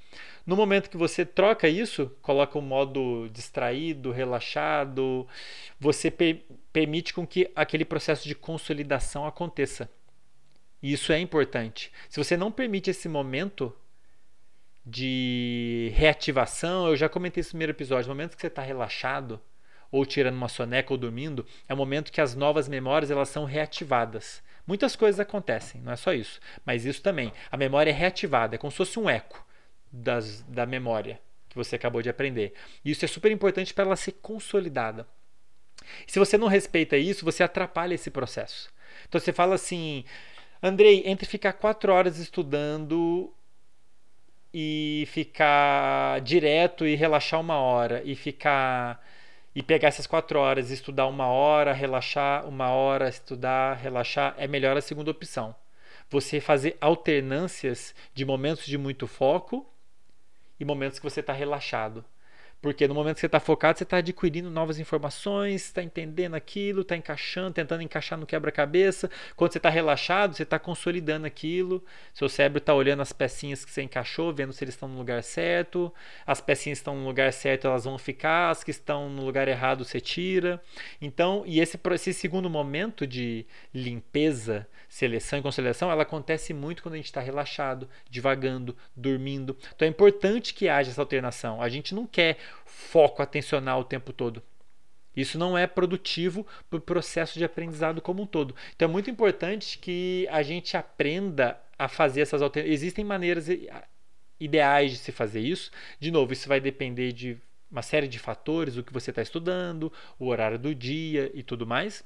No 0.47 0.57
momento 0.57 0.91
que 0.91 0.97
você 0.97 1.25
troca 1.25 1.69
isso, 1.69 2.11
coloca 2.23 2.59
um 2.59 2.63
modo 2.63 3.29
distraído, 3.33 4.13
relaxado, 4.13 5.27
você 5.79 6.11
per 6.11 6.43
permite 6.73 7.15
com 7.15 7.27
que 7.27 7.51
aquele 7.57 7.87
processo 7.87 8.29
de 8.29 8.35
consolidação 8.35 9.27
aconteça. 9.27 9.89
E 10.83 10.93
isso 10.93 11.11
é 11.11 11.19
importante. 11.19 11.91
Se 12.09 12.23
você 12.23 12.37
não 12.37 12.53
permite 12.53 12.91
esse 12.91 13.09
momento 13.09 13.75
de 14.85 15.91
reativação, 15.95 16.87
eu 16.87 16.97
já 16.97 17.09
comentei 17.09 17.41
esse 17.41 17.51
primeiro 17.51 17.73
episódio, 17.73 18.09
no 18.09 18.15
momento 18.15 18.37
que 18.37 18.43
você 18.43 18.49
está 18.49 18.61
relaxado, 18.61 19.41
ou 19.91 20.05
tirando 20.05 20.37
uma 20.37 20.49
soneca 20.49 20.93
ou 20.93 20.99
dormindo, 20.99 21.47
é 21.67 21.73
o 21.73 21.77
momento 21.77 22.13
que 22.13 22.21
as 22.21 22.35
novas 22.35 22.69
memórias 22.69 23.11
elas 23.11 23.31
são 23.31 23.45
reativadas. 23.45 24.43
Muitas 24.67 24.95
coisas 24.97 25.19
acontecem, 25.19 25.81
não 25.81 25.93
é 25.93 25.97
só 25.97 26.13
isso, 26.13 26.41
mas 26.65 26.85
isso 26.85 27.01
também. 27.01 27.33
A 27.51 27.57
memória 27.57 27.91
é 27.91 27.95
reativada, 27.95 28.57
é 28.57 28.59
como 28.59 28.71
se 28.71 28.77
fosse 28.77 28.99
um 28.99 29.09
eco 29.09 29.46
das, 29.93 30.43
da 30.43 30.67
memória 30.67 31.21
que 31.49 31.57
você 31.57 31.77
acabou 31.77 32.03
de 32.03 32.11
aprender. 32.11 32.53
Isso 32.85 33.05
é 33.05 33.09
super 33.09 33.33
importante 33.33 33.73
para 33.73 33.85
ela 33.85 33.97
ser 33.97 34.13
consolidada. 34.13 35.07
se 36.07 36.19
você 36.19 36.37
não 36.37 36.49
respeita 36.49 36.97
isso, 36.97 37.25
você 37.25 37.43
atrapalha 37.43 37.95
esse 37.95 38.11
processo. 38.11 38.71
Então 39.09 39.21
você 39.21 39.33
fala 39.33 39.55
assim, 39.55 40.05
Andrei, 40.63 41.03
entre 41.07 41.27
ficar 41.27 41.55
quatro 41.55 41.93
horas 41.93 42.19
estudando 42.19 43.33
e 44.53 45.05
ficar 45.09 46.21
direto 46.21 46.87
e 46.87 46.95
relaxar 46.95 47.41
uma 47.41 47.57
hora 47.57 48.03
e 48.05 48.15
ficar 48.15 49.03
e 49.55 49.63
pegar 49.63 49.89
essas 49.89 50.07
quatro 50.07 50.39
horas, 50.39 50.71
estudar 50.71 51.07
uma 51.07 51.27
hora, 51.29 51.73
relaxar 51.73 52.47
uma 52.47 52.69
hora, 52.69 53.09
estudar, 53.09 53.75
relaxar, 53.77 54.35
é 54.37 54.47
melhor 54.47 54.77
a 54.77 54.83
segunda 54.83 55.11
opção. 55.11 55.55
Você 56.11 56.41
fazer 56.41 56.77
alternâncias 56.79 57.95
de 58.15 58.27
momentos 58.27 58.67
de 58.67 58.77
muito 58.77 59.07
foco 59.07 59.67
e 60.59 60.65
momentos 60.65 60.99
que 60.99 61.05
você 61.05 61.21
está 61.21 61.33
relaxado. 61.33 62.05
Porque 62.61 62.89
no 62.89 62.95
momento 62.95 63.17
que 63.17 63.21
você 63.21 63.27
está 63.27 63.39
focado, 63.39 63.79
você 63.79 63.85
está 63.85 63.99
adquirindo 63.99 64.51
novas 64.51 64.79
informações, 64.79 65.67
está 65.67 65.83
entendendo 65.83 66.35
aquilo, 66.35 66.81
está 66.81 66.97
encaixando, 66.97 67.53
tentando 67.53 67.83
encaixar 67.83 68.19
no 68.19 68.27
quebra-cabeça. 68.27 69.11
Quando 69.37 69.53
você 69.53 69.59
está 69.59 69.69
relaxado, 69.69 70.35
você 70.35 70.43
está 70.43 70.59
consolidando 70.59 71.27
aquilo. 71.27 71.85
Seu 72.15 72.29
cérebro 72.29 72.59
está 72.59 72.75
olhando 72.75 73.03
as 73.03 73.13
pecinhas 73.13 73.65
que 73.65 73.71
você 73.71 73.83
encaixou, 73.83 74.33
vendo 74.33 74.53
se 74.53 74.65
eles 74.65 74.75
estão 74.75 74.89
no 74.89 74.97
lugar 74.97 75.23
certo. 75.23 75.93
As 76.27 76.41
pecinhas 76.41 76.79
estão 76.79 76.97
no 76.97 77.07
lugar 77.07 77.33
certo, 77.33 77.69
elas 77.69 77.85
vão 77.85 77.99
ficar. 77.99 78.51
As 78.51 78.65
que 78.65 78.71
estão 78.71 79.11
no 79.11 79.25
lugar 79.25 79.47
errado, 79.49 79.85
você 79.85 80.01
tira. 80.01 80.61
Então, 81.01 81.45
e 81.47 81.61
esse, 81.61 81.79
esse 81.93 82.15
segundo 82.15 82.49
momento 82.49 83.07
de 83.07 83.47
limpeza, 83.73 84.67
seleção 84.89 85.39
e 85.39 85.43
conciliação, 85.43 85.91
ela 85.91 86.03
acontece 86.03 86.55
muito 86.55 86.83
quando 86.83 86.95
a 86.95 86.97
gente 86.99 87.07
está 87.07 87.21
relaxado, 87.21 87.89
divagando, 88.09 88.77
dormindo. 88.95 89.57
Então 89.75 89.87
é 89.87 89.91
importante 89.91 90.55
que 90.55 90.69
haja 90.69 90.91
essa 90.91 91.03
alternação. 91.03 91.61
A 91.61 91.69
gente 91.69 91.95
não 91.95 92.07
quer 92.07 92.39
foco 92.65 93.23
atencional 93.23 93.81
o 93.81 93.85
tempo 93.85 94.13
todo. 94.13 94.43
Isso 95.17 95.39
não 95.39 95.57
é 95.57 95.67
produtivo 95.67 96.47
para 96.69 96.79
o 96.79 96.83
processo 96.83 97.39
de 97.39 97.45
aprendizado 97.45 98.03
como 98.03 98.23
um 98.23 98.27
todo. 98.27 98.55
Então 98.75 98.89
é 98.89 98.93
muito 98.93 99.11
importante 99.11 99.79
que 99.79 100.29
a 100.31 100.43
gente 100.43 100.77
aprenda 100.77 101.59
a 101.79 101.89
fazer 101.89 102.21
essas 102.21 102.43
alternativas. 102.43 102.81
Existem 102.81 103.05
maneiras 103.05 103.47
ideais 104.39 104.91
de 104.93 104.99
se 104.99 105.13
fazer 105.13 105.41
isso. 105.41 105.71
De 105.99 106.11
novo, 106.11 106.35
isso 106.35 106.49
vai 106.49 106.61
depender 106.61 107.13
de 107.13 107.39
uma 107.71 107.83
série 107.83 108.07
de 108.07 108.19
fatores, 108.19 108.77
o 108.77 108.83
que 108.83 108.93
você 108.93 109.11
está 109.11 109.23
estudando, 109.23 109.93
o 110.19 110.27
horário 110.27 110.59
do 110.59 110.75
dia 110.75 111.31
e 111.35 111.43
tudo 111.43 111.67
mais. 111.67 112.05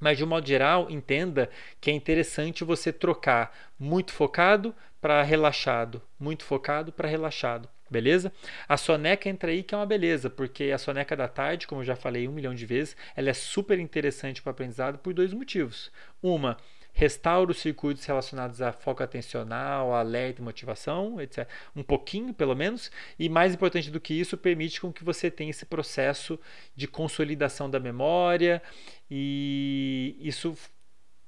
Mas 0.00 0.18
de 0.18 0.24
um 0.24 0.26
modo 0.26 0.46
geral, 0.46 0.90
entenda 0.90 1.48
que 1.80 1.90
é 1.90 1.94
interessante 1.94 2.64
você 2.64 2.92
trocar 2.92 3.56
muito 3.78 4.12
focado 4.12 4.74
para 5.00 5.22
relaxado, 5.22 6.02
muito 6.18 6.44
focado 6.44 6.92
para 6.92 7.08
relaxado. 7.08 7.68
beleza? 7.88 8.32
A 8.68 8.76
soneca 8.76 9.28
entra 9.28 9.50
aí 9.52 9.62
que 9.62 9.74
é 9.74 9.78
uma 9.78 9.86
beleza, 9.86 10.28
porque 10.28 10.64
a 10.72 10.78
soneca 10.78 11.14
da 11.16 11.28
tarde, 11.28 11.66
como 11.66 11.80
eu 11.82 11.84
já 11.84 11.94
falei 11.94 12.26
um 12.26 12.32
milhão 12.32 12.54
de 12.54 12.66
vezes, 12.66 12.96
ela 13.14 13.30
é 13.30 13.34
super 13.34 13.78
interessante 13.78 14.42
para 14.42 14.50
o 14.50 14.52
aprendizado 14.52 14.98
por 14.98 15.14
dois 15.14 15.32
motivos. 15.32 15.92
Uma, 16.22 16.56
restaura 16.96 17.50
os 17.50 17.58
circuitos 17.58 18.04
relacionados 18.06 18.62
a 18.62 18.72
foco 18.72 19.02
atencional, 19.02 19.94
alerta 19.94 20.40
e 20.40 20.44
motivação, 20.44 21.20
etc. 21.20 21.46
Um 21.76 21.82
pouquinho, 21.82 22.32
pelo 22.32 22.56
menos. 22.56 22.90
E 23.18 23.28
mais 23.28 23.52
importante 23.52 23.90
do 23.90 24.00
que 24.00 24.14
isso, 24.14 24.36
permite 24.38 24.80
com 24.80 24.90
que 24.90 25.04
você 25.04 25.30
tenha 25.30 25.50
esse 25.50 25.66
processo 25.66 26.40
de 26.74 26.88
consolidação 26.88 27.68
da 27.68 27.78
memória. 27.78 28.62
E 29.10 30.16
isso 30.20 30.56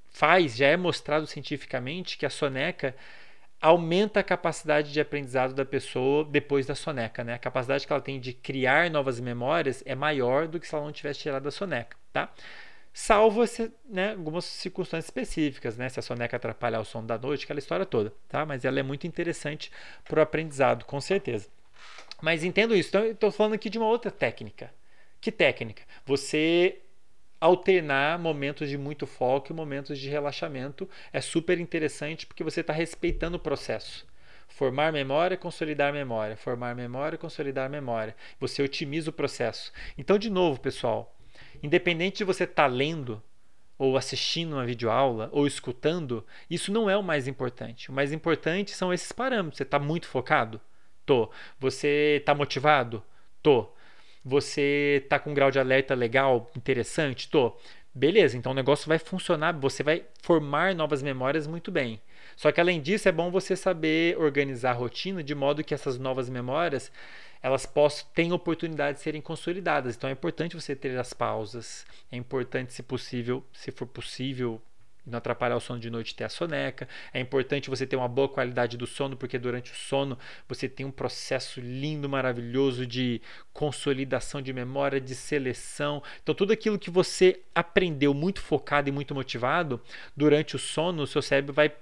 faz, 0.08 0.56
já 0.56 0.68
é 0.68 0.76
mostrado 0.76 1.26
cientificamente 1.26 2.16
que 2.16 2.24
a 2.24 2.30
soneca 2.30 2.96
aumenta 3.60 4.20
a 4.20 4.24
capacidade 4.24 4.90
de 4.90 5.00
aprendizado 5.00 5.52
da 5.52 5.66
pessoa 5.66 6.24
depois 6.24 6.64
da 6.64 6.74
soneca, 6.74 7.22
né? 7.22 7.34
A 7.34 7.38
capacidade 7.38 7.86
que 7.86 7.92
ela 7.92 8.00
tem 8.00 8.18
de 8.18 8.32
criar 8.32 8.90
novas 8.90 9.20
memórias 9.20 9.82
é 9.84 9.94
maior 9.94 10.48
do 10.48 10.58
que 10.58 10.66
se 10.66 10.74
ela 10.74 10.84
não 10.84 10.92
tivesse 10.92 11.20
tirado 11.20 11.46
a 11.46 11.50
soneca, 11.50 11.94
tá? 12.10 12.32
Salvo 13.00 13.44
né, 13.88 14.10
algumas 14.10 14.44
circunstâncias 14.44 15.04
específicas, 15.04 15.76
né? 15.76 15.88
Se 15.88 16.00
a 16.00 16.02
soneca 16.02 16.36
atrapalhar 16.36 16.80
o 16.80 16.84
sono 16.84 17.06
da 17.06 17.16
noite, 17.16 17.44
aquela 17.44 17.60
história 17.60 17.86
toda, 17.86 18.12
tá? 18.28 18.44
Mas 18.44 18.64
ela 18.64 18.80
é 18.80 18.82
muito 18.82 19.06
interessante 19.06 19.70
para 20.02 20.18
o 20.18 20.22
aprendizado, 20.22 20.84
com 20.84 21.00
certeza. 21.00 21.48
Mas 22.20 22.42
entendo 22.42 22.74
isso. 22.74 22.88
Então, 22.88 23.04
estou 23.04 23.30
falando 23.30 23.54
aqui 23.54 23.70
de 23.70 23.78
uma 23.78 23.86
outra 23.86 24.10
técnica. 24.10 24.74
Que 25.20 25.30
técnica? 25.30 25.84
Você 26.04 26.80
alternar 27.40 28.18
momentos 28.18 28.68
de 28.68 28.76
muito 28.76 29.06
foco 29.06 29.52
e 29.52 29.54
momentos 29.54 29.96
de 29.96 30.08
relaxamento 30.08 30.90
é 31.12 31.20
super 31.20 31.60
interessante 31.60 32.26
porque 32.26 32.42
você 32.42 32.62
está 32.62 32.72
respeitando 32.72 33.36
o 33.36 33.40
processo. 33.40 34.08
Formar 34.48 34.92
memória, 34.92 35.36
consolidar 35.36 35.92
memória. 35.92 36.36
Formar 36.36 36.74
memória, 36.74 37.16
consolidar 37.16 37.70
memória. 37.70 38.16
Você 38.40 38.60
otimiza 38.60 39.10
o 39.10 39.12
processo. 39.12 39.72
Então, 39.96 40.18
de 40.18 40.28
novo, 40.28 40.58
pessoal, 40.58 41.14
independente 41.62 42.18
de 42.18 42.24
você 42.24 42.44
estar 42.44 42.64
tá 42.64 42.66
lendo 42.66 43.22
ou 43.78 43.96
assistindo 43.96 44.54
uma 44.54 44.66
videoaula 44.66 45.28
ou 45.32 45.46
escutando, 45.46 46.26
isso 46.50 46.72
não 46.72 46.90
é 46.90 46.96
o 46.96 47.02
mais 47.02 47.28
importante. 47.28 47.90
O 47.90 47.92
mais 47.92 48.12
importante 48.12 48.72
são 48.72 48.92
esses 48.92 49.12
parâmetros. 49.12 49.58
Você 49.58 49.62
está 49.62 49.78
muito 49.78 50.08
focado? 50.08 50.60
Tô. 51.06 51.30
Você 51.60 52.16
está 52.20 52.34
motivado? 52.34 53.02
Tô. 53.42 53.68
Você 54.24 55.06
tá 55.08 55.18
com 55.18 55.30
um 55.30 55.34
grau 55.34 55.50
de 55.50 55.58
alerta 55.58 55.94
legal, 55.94 56.50
interessante? 56.56 57.28
Tô. 57.30 57.56
Beleza, 57.94 58.36
então 58.36 58.52
o 58.52 58.54
negócio 58.54 58.86
vai 58.88 58.98
funcionar, 58.98 59.52
você 59.52 59.82
vai 59.82 60.04
formar 60.22 60.74
novas 60.74 61.02
memórias 61.02 61.46
muito 61.46 61.70
bem. 61.70 62.00
Só 62.38 62.52
que 62.52 62.60
além 62.60 62.80
disso, 62.80 63.08
é 63.08 63.10
bom 63.10 63.32
você 63.32 63.56
saber 63.56 64.16
organizar 64.16 64.70
a 64.70 64.74
rotina 64.74 65.24
de 65.24 65.34
modo 65.34 65.64
que 65.64 65.74
essas 65.74 65.98
novas 65.98 66.30
memórias 66.30 66.92
elas 67.42 67.66
possam 67.66 68.06
ter 68.14 68.32
oportunidade 68.32 68.98
de 68.98 69.02
serem 69.02 69.20
consolidadas. 69.20 69.96
Então 69.96 70.08
é 70.08 70.12
importante 70.12 70.54
você 70.54 70.76
ter 70.76 70.96
as 70.96 71.12
pausas, 71.12 71.84
é 72.12 72.16
importante, 72.16 72.72
se 72.72 72.80
possível, 72.80 73.44
se 73.52 73.72
for 73.72 73.88
possível, 73.88 74.62
não 75.04 75.18
atrapalhar 75.18 75.56
o 75.56 75.60
sono 75.60 75.80
de 75.80 75.90
noite 75.90 76.14
ter 76.14 76.22
a 76.22 76.28
soneca. 76.28 76.88
É 77.12 77.18
importante 77.18 77.68
você 77.68 77.84
ter 77.84 77.96
uma 77.96 78.06
boa 78.06 78.28
qualidade 78.28 78.76
do 78.76 78.86
sono, 78.86 79.16
porque 79.16 79.36
durante 79.36 79.72
o 79.72 79.74
sono 79.74 80.16
você 80.46 80.68
tem 80.68 80.86
um 80.86 80.92
processo 80.92 81.60
lindo, 81.60 82.08
maravilhoso 82.08 82.86
de 82.86 83.20
consolidação 83.52 84.40
de 84.40 84.52
memória, 84.52 85.00
de 85.00 85.16
seleção. 85.16 86.00
Então, 86.22 86.36
tudo 86.36 86.52
aquilo 86.52 86.78
que 86.78 86.88
você 86.90 87.40
aprendeu 87.52 88.14
muito 88.14 88.40
focado 88.40 88.88
e 88.88 88.92
muito 88.92 89.12
motivado, 89.12 89.80
durante 90.16 90.54
o 90.54 90.58
sono, 90.58 91.02
o 91.02 91.06
seu 91.06 91.20
cérebro 91.20 91.52
vai 91.52 91.72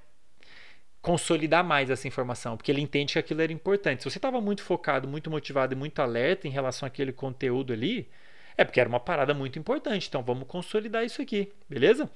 consolidar 1.06 1.62
mais 1.62 1.88
essa 1.88 2.08
informação, 2.08 2.56
porque 2.56 2.68
ele 2.68 2.80
entende 2.80 3.12
que 3.12 3.18
aquilo 3.20 3.40
era 3.40 3.52
importante. 3.52 4.02
Se 4.02 4.10
você 4.10 4.18
estava 4.18 4.40
muito 4.40 4.64
focado, 4.64 5.06
muito 5.06 5.30
motivado 5.30 5.72
e 5.72 5.76
muito 5.76 6.02
alerta 6.02 6.48
em 6.48 6.50
relação 6.50 6.84
àquele 6.84 7.12
conteúdo 7.12 7.72
ali, 7.72 8.10
é 8.56 8.64
porque 8.64 8.80
era 8.80 8.88
uma 8.88 8.98
parada 8.98 9.32
muito 9.32 9.56
importante. 9.56 10.08
Então 10.08 10.20
vamos 10.20 10.48
consolidar 10.48 11.04
isso 11.04 11.22
aqui, 11.22 11.52
beleza? 11.70 12.10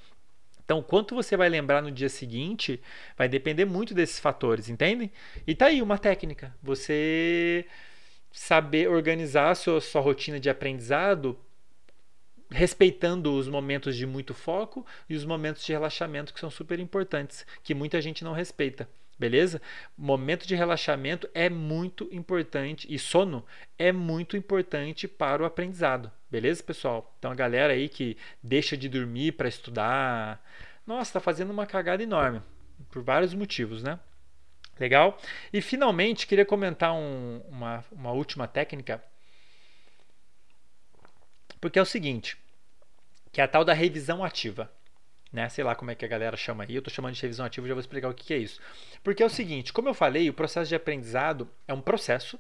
Então, 0.65 0.83
quanto 0.83 1.15
você 1.15 1.37
vai 1.37 1.49
lembrar 1.49 1.81
no 1.81 1.91
dia 1.93 2.09
seguinte 2.09 2.81
vai 3.17 3.29
depender 3.29 3.65
muito 3.65 3.95
desses 3.95 4.19
fatores, 4.19 4.69
entendem? 4.69 5.13
E 5.47 5.55
tá 5.55 5.67
aí 5.67 5.81
uma 5.81 5.97
técnica. 5.97 6.53
Você 6.61 7.67
saber 8.33 8.89
organizar 8.89 9.51
a 9.51 9.55
sua, 9.55 9.81
sua 9.81 10.01
rotina 10.01 10.41
de 10.41 10.51
aprendizado 10.51 11.39
respeitando 12.51 13.33
os 13.33 13.49
momentos 13.49 13.97
de 13.97 14.07
muito 14.07 14.35
foco 14.35 14.85
e 15.09 15.15
os 15.15 15.25
momentos 15.25 15.65
de 15.65 15.73
relaxamento 15.73 16.35
que 16.35 16.41
são 16.41 16.51
super 16.51 16.79
importantes, 16.79 17.47
que 17.63 17.75
muita 17.75 18.01
gente 18.01 18.25
não 18.25 18.33
respeita. 18.33 18.89
Beleza? 19.19 19.61
Momento 19.99 20.47
de 20.47 20.55
relaxamento 20.55 21.29
é 21.35 21.51
muito 21.51 22.09
importante 22.11 22.87
e 22.89 22.99
sono 22.99 23.45
é 23.79 23.93
muito 23.93 24.35
importante 24.35 25.07
para 25.07 25.43
o 25.43 25.47
aprendizado. 25.47 26.11
Beleza, 26.31 26.63
pessoal? 26.63 27.15
Então 27.19 27.31
a 27.31 27.35
galera 27.35 27.75
aí 27.75 27.89
que 27.89 28.17
deixa 28.43 28.79
de 28.79 28.89
dormir 28.89 29.33
para 29.33 29.47
estudar, 29.47 30.43
nossa, 30.87 31.11
está 31.11 31.21
fazendo 31.21 31.51
uma 31.51 31.67
cagada 31.67 32.03
enorme 32.03 32.41
por 32.91 33.03
vários 33.03 33.35
motivos, 33.35 33.83
né? 33.83 33.99
Legal? 34.79 35.19
E 35.53 35.61
finalmente 35.61 36.27
queria 36.27 36.47
comentar 36.47 36.95
um, 36.95 37.43
uma, 37.51 37.85
uma 37.93 38.13
última 38.13 38.49
técnica, 38.49 39.05
porque 41.61 41.79
é 41.79 41.83
o 41.83 41.87
seguinte, 41.87 42.37
que 43.33 43.41
é 43.41 43.45
a 43.45 43.49
tal 43.49 43.65
da 43.65 43.73
revisão 43.73 44.25
ativa. 44.25 44.71
Né? 45.33 45.49
Sei 45.49 45.63
lá 45.63 45.75
como 45.75 45.91
é 45.91 45.95
que 45.95 46.05
a 46.05 46.09
galera 46.09 46.37
chama 46.37 46.65
aí, 46.65 46.75
eu 46.75 46.81
estou 46.81 46.93
chamando 46.93 47.15
de 47.15 47.23
revisão 47.23 47.47
ativa, 47.47 47.69
já 47.69 47.75
vou 47.75 47.81
explicar 47.81 48.09
o 48.09 48.15
que, 48.15 48.35
é 48.35 48.39
isso. 48.39 48.61
Porque 49.03 49.23
é 49.23 49.27
o 49.27 49.31
seguinte, 49.31 49.73
como 49.73 49.89
eu 49.89 49.95
falei, 49.95 50.29
o 50.29 50.35
processo 50.35 50.69
de 50.69 50.75
aprendizado 50.75 51.49
é 51.69 51.73
um 51.73 51.81
processo, 51.81 52.39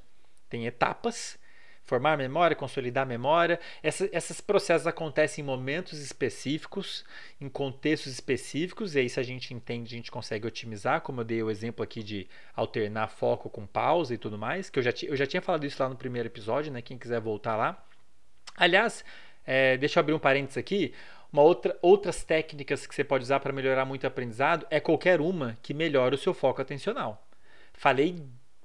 tem 0.48 0.66
etapas, 0.66 1.38
formar 1.84 2.16
memória, 2.16 2.56
consolidar 2.56 3.06
memória. 3.06 3.60
Essa, 3.82 4.08
esses 4.12 4.40
processos 4.40 4.86
acontecem 4.86 5.42
em 5.42 5.46
momentos 5.46 6.00
específicos, 6.00 7.04
em 7.40 7.48
contextos 7.48 8.12
específicos, 8.12 8.94
e 8.94 9.00
aí 9.00 9.08
se 9.08 9.20
a 9.20 9.22
gente 9.22 9.54
entende, 9.54 9.94
a 9.94 9.96
gente 9.96 10.10
consegue 10.10 10.46
otimizar, 10.46 11.00
como 11.00 11.20
eu 11.20 11.24
dei 11.24 11.42
o 11.42 11.50
exemplo 11.50 11.84
aqui 11.84 12.02
de 12.02 12.28
alternar 12.54 13.08
foco 13.08 13.48
com 13.48 13.66
pausa 13.66 14.14
e 14.14 14.18
tudo 14.18 14.36
mais, 14.36 14.68
que 14.68 14.80
eu 14.80 14.82
já, 14.82 14.92
eu 15.04 15.16
já 15.16 15.26
tinha 15.26 15.42
falado 15.42 15.64
isso 15.64 15.80
lá 15.80 15.88
no 15.88 15.96
primeiro 15.96 16.28
episódio, 16.28 16.72
né? 16.72 16.82
Quem 16.82 16.98
quiser 16.98 17.20
voltar 17.20 17.56
lá. 17.56 17.84
Aliás, 18.56 19.04
é, 19.46 19.76
deixa 19.76 19.98
eu 19.98 20.02
abrir 20.02 20.14
um 20.14 20.18
parênteses 20.18 20.58
aqui. 20.58 20.94
Uma 21.32 21.42
outra, 21.42 21.78
outras 21.80 22.24
técnicas 22.24 22.86
que 22.86 22.94
você 22.94 23.04
pode 23.04 23.24
usar 23.24 23.40
para 23.40 23.52
melhorar 23.52 23.84
muito 23.84 24.04
o 24.04 24.06
aprendizado 24.06 24.66
é 24.70 24.80
qualquer 24.80 25.20
uma 25.20 25.56
que 25.62 25.72
melhore 25.72 26.14
o 26.14 26.18
seu 26.18 26.34
foco 26.34 26.60
atencional. 26.60 27.24
Falei 27.72 28.22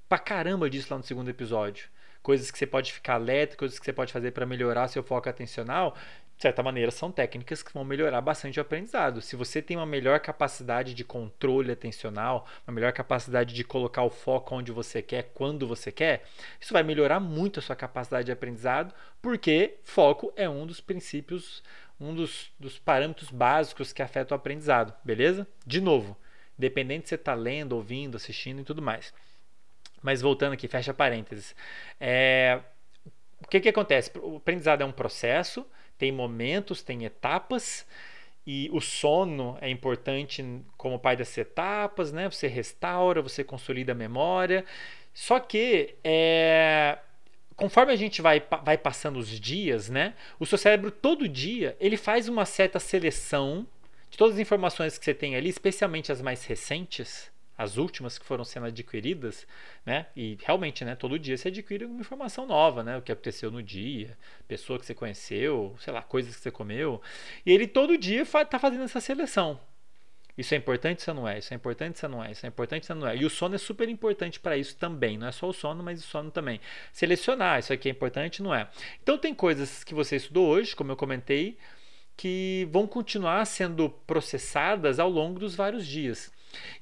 pra 0.08 0.18
caramba 0.18 0.68
disso 0.68 0.88
lá 0.90 0.98
no 0.98 1.04
segundo 1.04 1.28
episódio 1.28 1.88
coisas 2.26 2.50
que 2.50 2.58
você 2.58 2.66
pode 2.66 2.92
ficar 2.92 3.14
alerta, 3.14 3.56
coisas 3.56 3.78
que 3.78 3.84
você 3.84 3.92
pode 3.92 4.12
fazer 4.12 4.32
para 4.32 4.44
melhorar 4.44 4.88
seu 4.88 5.00
foco 5.00 5.28
atencional, 5.28 5.96
de 6.36 6.42
certa 6.42 6.62
maneira 6.62 6.90
são 6.90 7.10
técnicas 7.10 7.62
que 7.62 7.72
vão 7.72 7.84
melhorar 7.84 8.20
bastante 8.20 8.58
o 8.58 8.62
aprendizado. 8.62 9.22
Se 9.22 9.34
você 9.34 9.62
tem 9.62 9.76
uma 9.76 9.86
melhor 9.86 10.20
capacidade 10.20 10.92
de 10.92 11.02
controle 11.02 11.72
atencional, 11.72 12.46
uma 12.66 12.74
melhor 12.74 12.92
capacidade 12.92 13.54
de 13.54 13.64
colocar 13.64 14.02
o 14.02 14.10
foco 14.10 14.54
onde 14.54 14.70
você 14.70 15.00
quer, 15.00 15.30
quando 15.34 15.66
você 15.66 15.90
quer, 15.90 16.24
isso 16.60 16.74
vai 16.74 16.82
melhorar 16.82 17.20
muito 17.20 17.58
a 17.58 17.62
sua 17.62 17.74
capacidade 17.74 18.26
de 18.26 18.32
aprendizado, 18.32 18.94
porque 19.22 19.78
foco 19.82 20.30
é 20.36 20.48
um 20.48 20.66
dos 20.66 20.80
princípios, 20.80 21.62
um 21.98 22.14
dos, 22.14 22.52
dos 22.60 22.78
parâmetros 22.78 23.30
básicos 23.30 23.92
que 23.92 24.02
afetam 24.02 24.36
o 24.36 24.38
aprendizado, 24.38 24.92
beleza? 25.02 25.46
De 25.66 25.80
novo, 25.80 26.16
independente 26.58 27.04
se 27.04 27.10
você 27.10 27.14
está 27.14 27.32
lendo, 27.32 27.72
ouvindo, 27.72 28.16
assistindo 28.16 28.60
e 28.60 28.64
tudo 28.64 28.82
mais. 28.82 29.12
Mas 30.02 30.20
voltando 30.20 30.52
aqui, 30.52 30.68
fecha 30.68 30.92
parênteses. 30.92 31.56
É, 31.98 32.60
o 33.40 33.48
que, 33.48 33.60
que 33.60 33.68
acontece? 33.68 34.10
O 34.18 34.36
aprendizado 34.36 34.82
é 34.82 34.84
um 34.84 34.92
processo, 34.92 35.66
tem 35.98 36.12
momentos, 36.12 36.82
tem 36.82 37.04
etapas, 37.04 37.86
e 38.46 38.70
o 38.72 38.80
sono 38.80 39.58
é 39.60 39.68
importante 39.68 40.44
como 40.76 40.98
pai 40.98 41.16
das 41.16 41.36
etapas, 41.36 42.12
né? 42.12 42.30
Você 42.30 42.46
restaura, 42.46 43.20
você 43.20 43.42
consolida 43.42 43.92
a 43.92 43.94
memória. 43.94 44.64
Só 45.12 45.40
que 45.40 45.96
é, 46.04 46.98
conforme 47.56 47.92
a 47.92 47.96
gente 47.96 48.22
vai, 48.22 48.40
vai 48.62 48.78
passando 48.78 49.18
os 49.18 49.28
dias, 49.28 49.88
né? 49.88 50.14
O 50.38 50.46
seu 50.46 50.56
cérebro 50.56 50.92
todo 50.92 51.28
dia 51.28 51.76
ele 51.80 51.96
faz 51.96 52.28
uma 52.28 52.44
certa 52.44 52.78
seleção 52.78 53.66
de 54.08 54.16
todas 54.16 54.34
as 54.34 54.40
informações 54.40 54.96
que 54.96 55.04
você 55.04 55.14
tem 55.14 55.34
ali, 55.34 55.48
especialmente 55.48 56.12
as 56.12 56.22
mais 56.22 56.44
recentes 56.44 57.34
as 57.56 57.76
últimas 57.76 58.18
que 58.18 58.26
foram 58.26 58.44
sendo 58.44 58.66
adquiridas, 58.66 59.46
né? 59.84 60.06
E 60.14 60.36
realmente, 60.44 60.84
né, 60.84 60.94
todo 60.94 61.18
dia 61.18 61.36
você 61.36 61.48
adquire 61.48 61.84
uma 61.84 62.00
informação 62.00 62.46
nova, 62.46 62.82
né? 62.82 62.98
O 62.98 63.02
que 63.02 63.10
aconteceu 63.10 63.50
no 63.50 63.62
dia, 63.62 64.16
pessoa 64.46 64.78
que 64.78 64.86
você 64.86 64.94
conheceu, 64.94 65.74
sei 65.80 65.92
lá, 65.92 66.02
coisas 66.02 66.36
que 66.36 66.42
você 66.42 66.50
comeu. 66.50 67.00
E 67.44 67.52
ele 67.52 67.66
todo 67.66 67.96
dia 67.96 68.22
está 68.22 68.58
fazendo 68.58 68.84
essa 68.84 69.00
seleção. 69.00 69.58
Isso 70.36 70.52
é 70.54 70.58
importante, 70.58 70.98
isso 70.98 71.14
não 71.14 71.26
é. 71.26 71.38
Isso 71.38 71.54
é 71.54 71.56
importante, 71.56 71.96
isso 71.96 72.08
não 72.08 72.22
é. 72.22 72.30
Isso 72.30 72.44
é 72.44 72.48
importante, 72.48 72.82
isso 72.82 72.94
não 72.94 73.08
é. 73.08 73.16
E 73.16 73.24
o 73.24 73.30
sono 73.30 73.54
é 73.54 73.58
super 73.58 73.88
importante 73.88 74.38
para 74.38 74.56
isso 74.56 74.76
também. 74.76 75.16
Não 75.16 75.26
é 75.26 75.32
só 75.32 75.48
o 75.48 75.52
sono, 75.52 75.82
mas 75.82 76.00
o 76.00 76.06
sono 76.06 76.30
também. 76.30 76.60
Selecionar, 76.92 77.58
isso 77.58 77.72
aqui 77.72 77.88
é 77.88 77.92
importante, 77.92 78.42
não 78.42 78.54
é. 78.54 78.68
Então 79.02 79.16
tem 79.16 79.34
coisas 79.34 79.82
que 79.82 79.94
você 79.94 80.16
estudou 80.16 80.46
hoje, 80.46 80.76
como 80.76 80.92
eu 80.92 80.96
comentei, 80.96 81.56
que 82.16 82.68
vão 82.70 82.86
continuar 82.86 83.44
sendo 83.46 83.88
processadas 84.06 84.98
ao 84.98 85.08
longo 85.08 85.38
dos 85.40 85.54
vários 85.54 85.86
dias. 85.86 86.30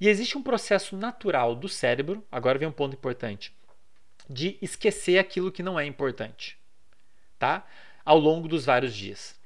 E 0.00 0.08
existe 0.08 0.36
um 0.38 0.42
processo 0.42 0.96
natural 0.96 1.54
do 1.54 1.68
cérebro, 1.68 2.24
agora 2.30 2.58
vem 2.58 2.68
um 2.68 2.72
ponto 2.72 2.94
importante. 2.94 3.52
de 4.28 4.56
esquecer 4.62 5.18
aquilo 5.18 5.52
que 5.52 5.62
não 5.62 5.78
é 5.78 5.84
importante, 5.84 6.56
tá? 7.38 7.66
Ao 8.04 8.18
longo 8.18 8.48
dos 8.48 8.64
vários 8.64 8.94
dias. 8.94 9.38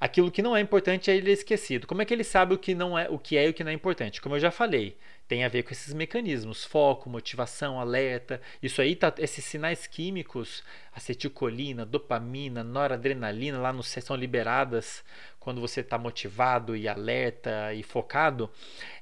Aquilo 0.00 0.30
que 0.30 0.42
não 0.42 0.56
é 0.56 0.60
importante 0.60 1.10
é 1.10 1.16
ele 1.16 1.32
esquecido. 1.32 1.86
Como 1.86 2.00
é 2.00 2.04
que 2.04 2.14
ele 2.14 2.24
sabe 2.24 2.54
o 2.54 2.58
que 2.58 2.74
não 2.74 2.96
é, 2.98 3.08
o 3.08 3.18
que 3.18 3.36
é 3.36 3.46
e 3.46 3.50
o 3.50 3.54
que 3.54 3.64
não 3.64 3.70
é 3.70 3.74
importante? 3.74 4.20
Como 4.20 4.36
eu 4.36 4.40
já 4.40 4.50
falei, 4.50 4.96
tem 5.28 5.44
a 5.44 5.48
ver 5.48 5.62
com 5.62 5.70
esses 5.70 5.92
mecanismos, 5.92 6.64
foco, 6.64 7.10
motivação, 7.10 7.78
alerta. 7.78 8.40
Isso 8.62 8.80
aí 8.80 8.96
tá, 8.96 9.12
esses 9.18 9.44
sinais 9.44 9.86
químicos, 9.86 10.64
acetilcolina, 10.92 11.84
dopamina, 11.84 12.64
noradrenalina 12.64 13.58
lá 13.58 13.72
no 13.72 13.82
são 13.82 14.16
liberadas 14.16 15.04
quando 15.48 15.62
você 15.62 15.80
está 15.80 15.96
motivado 15.96 16.76
e 16.76 16.86
alerta 16.86 17.72
e 17.72 17.82
focado, 17.82 18.50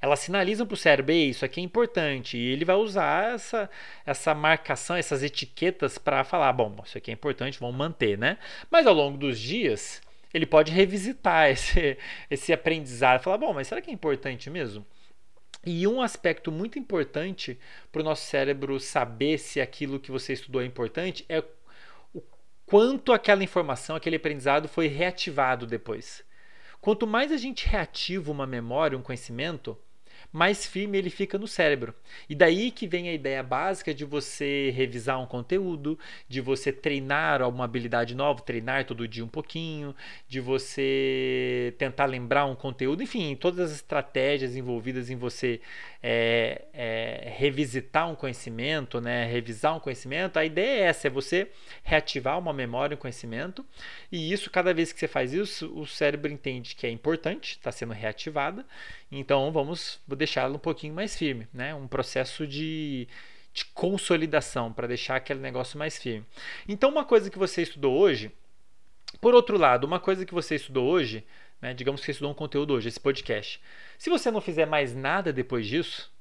elas 0.00 0.20
sinalizam 0.20 0.64
para 0.64 0.74
o 0.74 0.76
cérebro, 0.76 1.12
isso 1.12 1.44
aqui 1.44 1.60
é 1.60 1.64
importante, 1.64 2.38
e 2.38 2.52
ele 2.52 2.64
vai 2.64 2.76
usar 2.76 3.34
essa, 3.34 3.68
essa 4.04 4.32
marcação, 4.32 4.94
essas 4.94 5.24
etiquetas 5.24 5.98
para 5.98 6.22
falar, 6.22 6.52
bom, 6.52 6.80
isso 6.84 6.96
aqui 6.96 7.10
é 7.10 7.14
importante, 7.14 7.58
vamos 7.58 7.74
manter, 7.74 8.16
né? 8.16 8.38
Mas 8.70 8.86
ao 8.86 8.94
longo 8.94 9.18
dos 9.18 9.40
dias, 9.40 10.00
ele 10.32 10.46
pode 10.46 10.70
revisitar 10.70 11.50
esse, 11.50 11.98
esse 12.30 12.52
aprendizado, 12.52 13.22
falar, 13.24 13.38
bom, 13.38 13.52
mas 13.52 13.66
será 13.66 13.80
que 13.80 13.90
é 13.90 13.92
importante 13.92 14.48
mesmo? 14.48 14.86
E 15.68 15.84
um 15.84 16.00
aspecto 16.00 16.52
muito 16.52 16.78
importante 16.78 17.58
para 17.90 18.00
o 18.00 18.04
nosso 18.04 18.24
cérebro 18.24 18.78
saber 18.78 19.36
se 19.36 19.60
aquilo 19.60 19.98
que 19.98 20.12
você 20.12 20.32
estudou 20.32 20.62
é 20.62 20.64
importante 20.64 21.26
é 21.28 21.42
o 22.14 22.22
quanto 22.64 23.12
aquela 23.12 23.42
informação, 23.42 23.96
aquele 23.96 24.14
aprendizado 24.14 24.68
foi 24.68 24.86
reativado 24.86 25.66
depois. 25.66 26.24
Quanto 26.80 27.04
mais 27.04 27.32
a 27.32 27.36
gente 27.36 27.66
reativa 27.66 28.30
uma 28.30 28.46
memória, 28.46 28.96
um 28.96 29.02
conhecimento, 29.02 29.76
mais 30.36 30.66
firme 30.66 30.98
ele 30.98 31.08
fica 31.08 31.38
no 31.38 31.48
cérebro. 31.48 31.94
E 32.28 32.34
daí 32.34 32.70
que 32.70 32.86
vem 32.86 33.08
a 33.08 33.14
ideia 33.14 33.42
básica 33.42 33.94
de 33.94 34.04
você 34.04 34.70
revisar 34.76 35.18
um 35.18 35.24
conteúdo, 35.24 35.98
de 36.28 36.42
você 36.42 36.70
treinar 36.70 37.40
alguma 37.40 37.64
habilidade 37.64 38.14
nova, 38.14 38.42
treinar 38.42 38.84
todo 38.84 39.08
dia 39.08 39.24
um 39.24 39.28
pouquinho, 39.28 39.96
de 40.28 40.38
você 40.38 41.74
tentar 41.78 42.04
lembrar 42.04 42.44
um 42.44 42.54
conteúdo, 42.54 43.02
enfim, 43.02 43.34
todas 43.34 43.70
as 43.70 43.76
estratégias 43.76 44.54
envolvidas 44.54 45.08
em 45.08 45.16
você 45.16 45.58
é, 46.02 46.66
é, 46.74 47.32
revisitar 47.34 48.06
um 48.10 48.14
conhecimento, 48.14 49.00
né, 49.00 49.24
revisar 49.24 49.74
um 49.74 49.80
conhecimento. 49.80 50.38
A 50.38 50.44
ideia 50.44 50.82
é 50.82 50.86
essa, 50.88 51.06
é 51.06 51.10
você 51.10 51.50
reativar 51.82 52.38
uma 52.38 52.52
memória, 52.52 52.94
um 52.94 52.98
conhecimento, 52.98 53.64
e 54.12 54.30
isso, 54.32 54.50
cada 54.50 54.74
vez 54.74 54.92
que 54.92 55.00
você 55.00 55.08
faz 55.08 55.32
isso, 55.32 55.72
o 55.74 55.86
cérebro 55.86 56.30
entende 56.30 56.76
que 56.76 56.86
é 56.86 56.90
importante, 56.90 57.52
está 57.52 57.72
sendo 57.72 57.94
reativada, 57.94 58.66
então 59.10 59.50
vamos 59.50 59.98
deixá-lo 60.26 60.56
um 60.56 60.58
pouquinho 60.58 60.92
mais 60.92 61.16
firme, 61.16 61.46
né? 61.54 61.74
Um 61.74 61.86
processo 61.86 62.46
de, 62.46 63.08
de 63.54 63.64
consolidação 63.66 64.72
para 64.72 64.88
deixar 64.88 65.16
aquele 65.16 65.40
negócio 65.40 65.78
mais 65.78 65.96
firme. 65.96 66.26
Então, 66.68 66.90
uma 66.90 67.04
coisa 67.04 67.30
que 67.30 67.38
você 67.38 67.62
estudou 67.62 67.96
hoje, 67.96 68.32
por 69.20 69.34
outro 69.34 69.56
lado, 69.56 69.84
uma 69.84 70.00
coisa 70.00 70.26
que 70.26 70.34
você 70.34 70.56
estudou 70.56 70.86
hoje, 70.86 71.24
né, 71.62 71.72
digamos 71.72 72.00
que 72.00 72.06
você 72.06 72.10
estudou 72.10 72.32
um 72.32 72.34
conteúdo 72.34 72.74
hoje, 72.74 72.88
esse 72.88 73.00
podcast. 73.00 73.60
Se 73.96 74.10
você 74.10 74.30
não 74.30 74.40
fizer 74.40 74.66
mais 74.66 74.94
nada 74.94 75.32
depois 75.32 75.66
disso, 75.66 76.12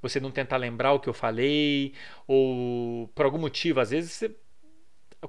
você 0.00 0.20
não 0.20 0.30
tentar 0.30 0.58
lembrar 0.58 0.92
o 0.92 1.00
que 1.00 1.08
eu 1.08 1.14
falei, 1.14 1.94
ou 2.26 3.08
por 3.08 3.24
algum 3.24 3.38
motivo, 3.38 3.80
às 3.80 3.90
vezes 3.90 4.12
você 4.12 4.36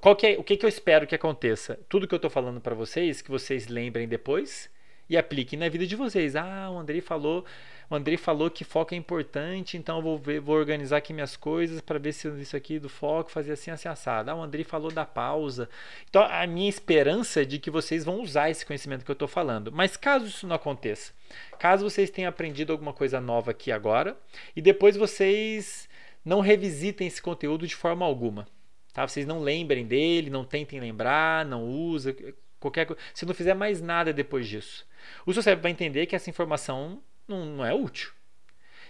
qual 0.02 0.14
que 0.14 0.28
é, 0.28 0.38
o 0.38 0.44
que, 0.44 0.58
que 0.58 0.66
eu 0.66 0.70
espero 0.70 1.08
que 1.08 1.16
aconteça? 1.16 1.80
Tudo 1.88 2.06
que 2.06 2.14
eu 2.14 2.18
estou 2.18 2.30
falando 2.30 2.60
para 2.60 2.76
vocês, 2.76 3.22
que 3.22 3.32
vocês 3.32 3.68
lembrem 3.70 4.10
depois 4.10 4.70
e 5.10 5.18
apliquem 5.18 5.58
na 5.58 5.70
vida 5.70 5.86
de 5.86 5.96
vocês. 5.96 6.36
Ah, 6.36 6.70
o 6.72 6.78
Andrei 6.78 7.02
falou, 7.02 7.46
o 7.90 7.96
Andrei 7.96 8.18
falou 8.18 8.50
que 8.50 8.64
foco 8.64 8.94
é 8.94 8.98
importante, 8.98 9.78
então 9.78 9.98
eu 9.98 10.02
vou, 10.02 10.18
ver, 10.18 10.40
vou 10.40 10.56
organizar 10.56 10.98
aqui 10.98 11.14
minhas 11.14 11.38
coisas 11.38 11.82
para 11.82 12.00
ver 12.00 12.14
se 12.14 12.28
isso 12.42 12.56
aqui 12.56 12.80
do 12.80 12.90
foco 12.90 13.32
fazia 13.32 13.54
assim, 13.54 13.72
assim, 13.72 13.88
assado. 13.88 14.32
Ah, 14.32 14.36
o 14.36 14.42
Andrei 14.42 14.64
falou 14.64 14.92
da 14.92 15.06
pausa. 15.06 15.70
Então, 16.10 16.24
a 16.24 16.46
minha 16.48 16.70
esperança 16.70 17.42
é 17.42 17.46
de 17.46 17.60
que 17.60 17.70
vocês 17.70 18.04
vão 18.04 18.22
usar 18.22 18.50
esse 18.50 18.66
conhecimento 18.66 19.06
que 19.06 19.12
eu 19.12 19.14
estou 19.14 19.28
falando. 19.28 19.72
Mas 19.72 19.96
caso 19.96 20.26
isso 20.26 20.48
não 20.48 20.56
aconteça, 20.56 21.14
caso 21.60 21.90
vocês 21.90 22.10
tenham 22.10 22.30
aprendido 22.30 22.72
alguma 22.72 22.94
coisa 22.94 23.22
nova 23.22 23.52
aqui 23.52 23.72
agora 23.72 24.18
e 24.56 24.62
depois 24.62 24.98
vocês 24.98 25.88
não 26.24 26.40
revisitem 26.40 27.08
esse 27.08 27.22
conteúdo 27.22 27.68
de 27.68 27.76
forma 27.76 28.06
alguma. 28.06 28.48
Tá? 28.92 29.08
Vocês 29.08 29.28
não 29.28 29.42
lembrem 29.42 29.86
dele, 29.86 30.30
não 30.30 30.46
tentem 30.46 30.80
lembrar, 30.80 31.46
não 31.46 31.66
usa 31.66 32.16
qualquer 32.60 32.88
Se 33.14 33.26
não 33.26 33.34
fizer 33.34 33.54
mais 33.54 33.82
nada 33.82 34.12
depois 34.12 34.48
disso, 34.48 34.86
o 35.26 35.34
seu 35.34 35.44
cérebro 35.44 35.64
vai 35.64 35.72
entender 35.72 36.06
que 36.06 36.16
essa 36.16 36.30
informação 36.30 37.02
não, 37.28 37.46
não 37.46 37.66
é 37.66 37.74
útil. 37.74 38.12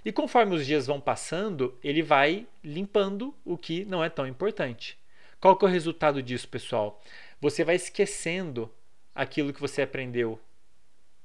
E 0.03 0.11
conforme 0.11 0.55
os 0.55 0.65
dias 0.65 0.85
vão 0.85 1.01
passando, 1.01 1.77
ele 1.83 2.03
vai 2.03 2.47
limpando 2.63 3.33
o 3.43 3.57
que 3.57 3.85
não 3.85 4.03
é 4.03 4.09
tão 4.09 4.27
importante. 4.27 4.97
Qual 5.39 5.57
que 5.57 5.65
é 5.65 5.67
o 5.67 5.71
resultado 5.71 6.21
disso, 6.21 6.47
pessoal? 6.47 7.01
Você 7.41 7.63
vai 7.63 7.75
esquecendo 7.75 8.71
aquilo 9.13 9.51
que 9.51 9.61
você 9.61 9.81
aprendeu 9.81 10.39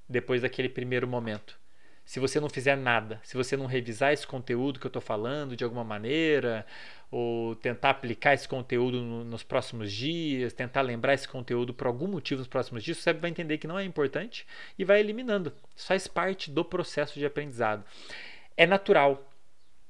depois 0.09 0.43
daquele 0.43 0.69
primeiro 0.69 1.07
momento 1.07 1.60
se 2.11 2.19
você 2.19 2.41
não 2.41 2.49
fizer 2.49 2.77
nada, 2.77 3.21
se 3.23 3.37
você 3.37 3.57
não 3.57 3.67
revisar 3.67 4.13
esse 4.13 4.27
conteúdo 4.27 4.81
que 4.81 4.87
eu 4.87 4.89
estou 4.89 5.01
falando 5.01 5.55
de 5.55 5.63
alguma 5.63 5.85
maneira, 5.85 6.67
ou 7.09 7.55
tentar 7.55 7.91
aplicar 7.91 8.35
esse 8.35 8.49
conteúdo 8.49 9.01
no, 9.01 9.23
nos 9.23 9.45
próximos 9.45 9.93
dias, 9.93 10.53
tentar 10.53 10.81
lembrar 10.81 11.15
esse 11.15 11.29
conteúdo 11.29 11.73
por 11.73 11.87
algum 11.87 12.09
motivo 12.09 12.41
nos 12.41 12.49
próximos 12.49 12.83
dias, 12.83 12.97
você 12.97 13.13
vai 13.13 13.31
entender 13.31 13.59
que 13.59 13.69
não 13.69 13.79
é 13.79 13.85
importante 13.85 14.45
e 14.77 14.85
vai 14.85 14.99
eliminando. 14.99 15.53
Isso 15.77 15.87
faz 15.87 16.09
parte 16.09 16.51
do 16.51 16.65
processo 16.65 17.17
de 17.17 17.25
aprendizado. 17.25 17.85
É 18.57 18.67
natural. 18.67 19.25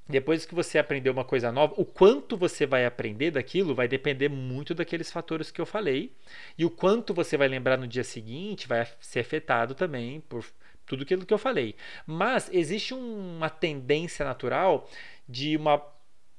Depois 0.07 0.45
que 0.45 0.55
você 0.55 0.79
aprender 0.79 1.09
uma 1.09 1.25
coisa 1.25 1.51
nova, 1.51 1.73
o 1.79 1.87
quanto 1.87 2.37
você 2.37 2.67
vai 2.67 2.85
aprender 2.85 3.31
daquilo 3.31 3.75
vai 3.75 3.89
depender 3.89 4.29
muito 4.29 4.75
daqueles 4.75 5.11
fatores 5.11 5.51
que 5.51 5.61
eu 5.61 5.65
falei. 5.65 6.13
E 6.59 6.67
o 6.67 6.71
quanto 6.71 7.15
você 7.15 7.39
vai 7.39 7.49
lembrar 7.49 7.79
no 7.79 7.89
dia 7.89 8.05
seguinte 8.05 8.69
vai 8.69 8.87
ser 9.01 9.21
afetado 9.21 9.75
também 9.75 10.21
por 10.21 10.45
tudo 10.91 11.05
aquilo 11.05 11.25
que 11.25 11.33
eu 11.33 11.39
falei. 11.39 11.77
Mas 12.05 12.51
existe 12.53 12.93
uma 12.93 13.49
tendência 13.49 14.25
natural 14.25 14.91
de 15.29 15.57
uma 15.57 15.81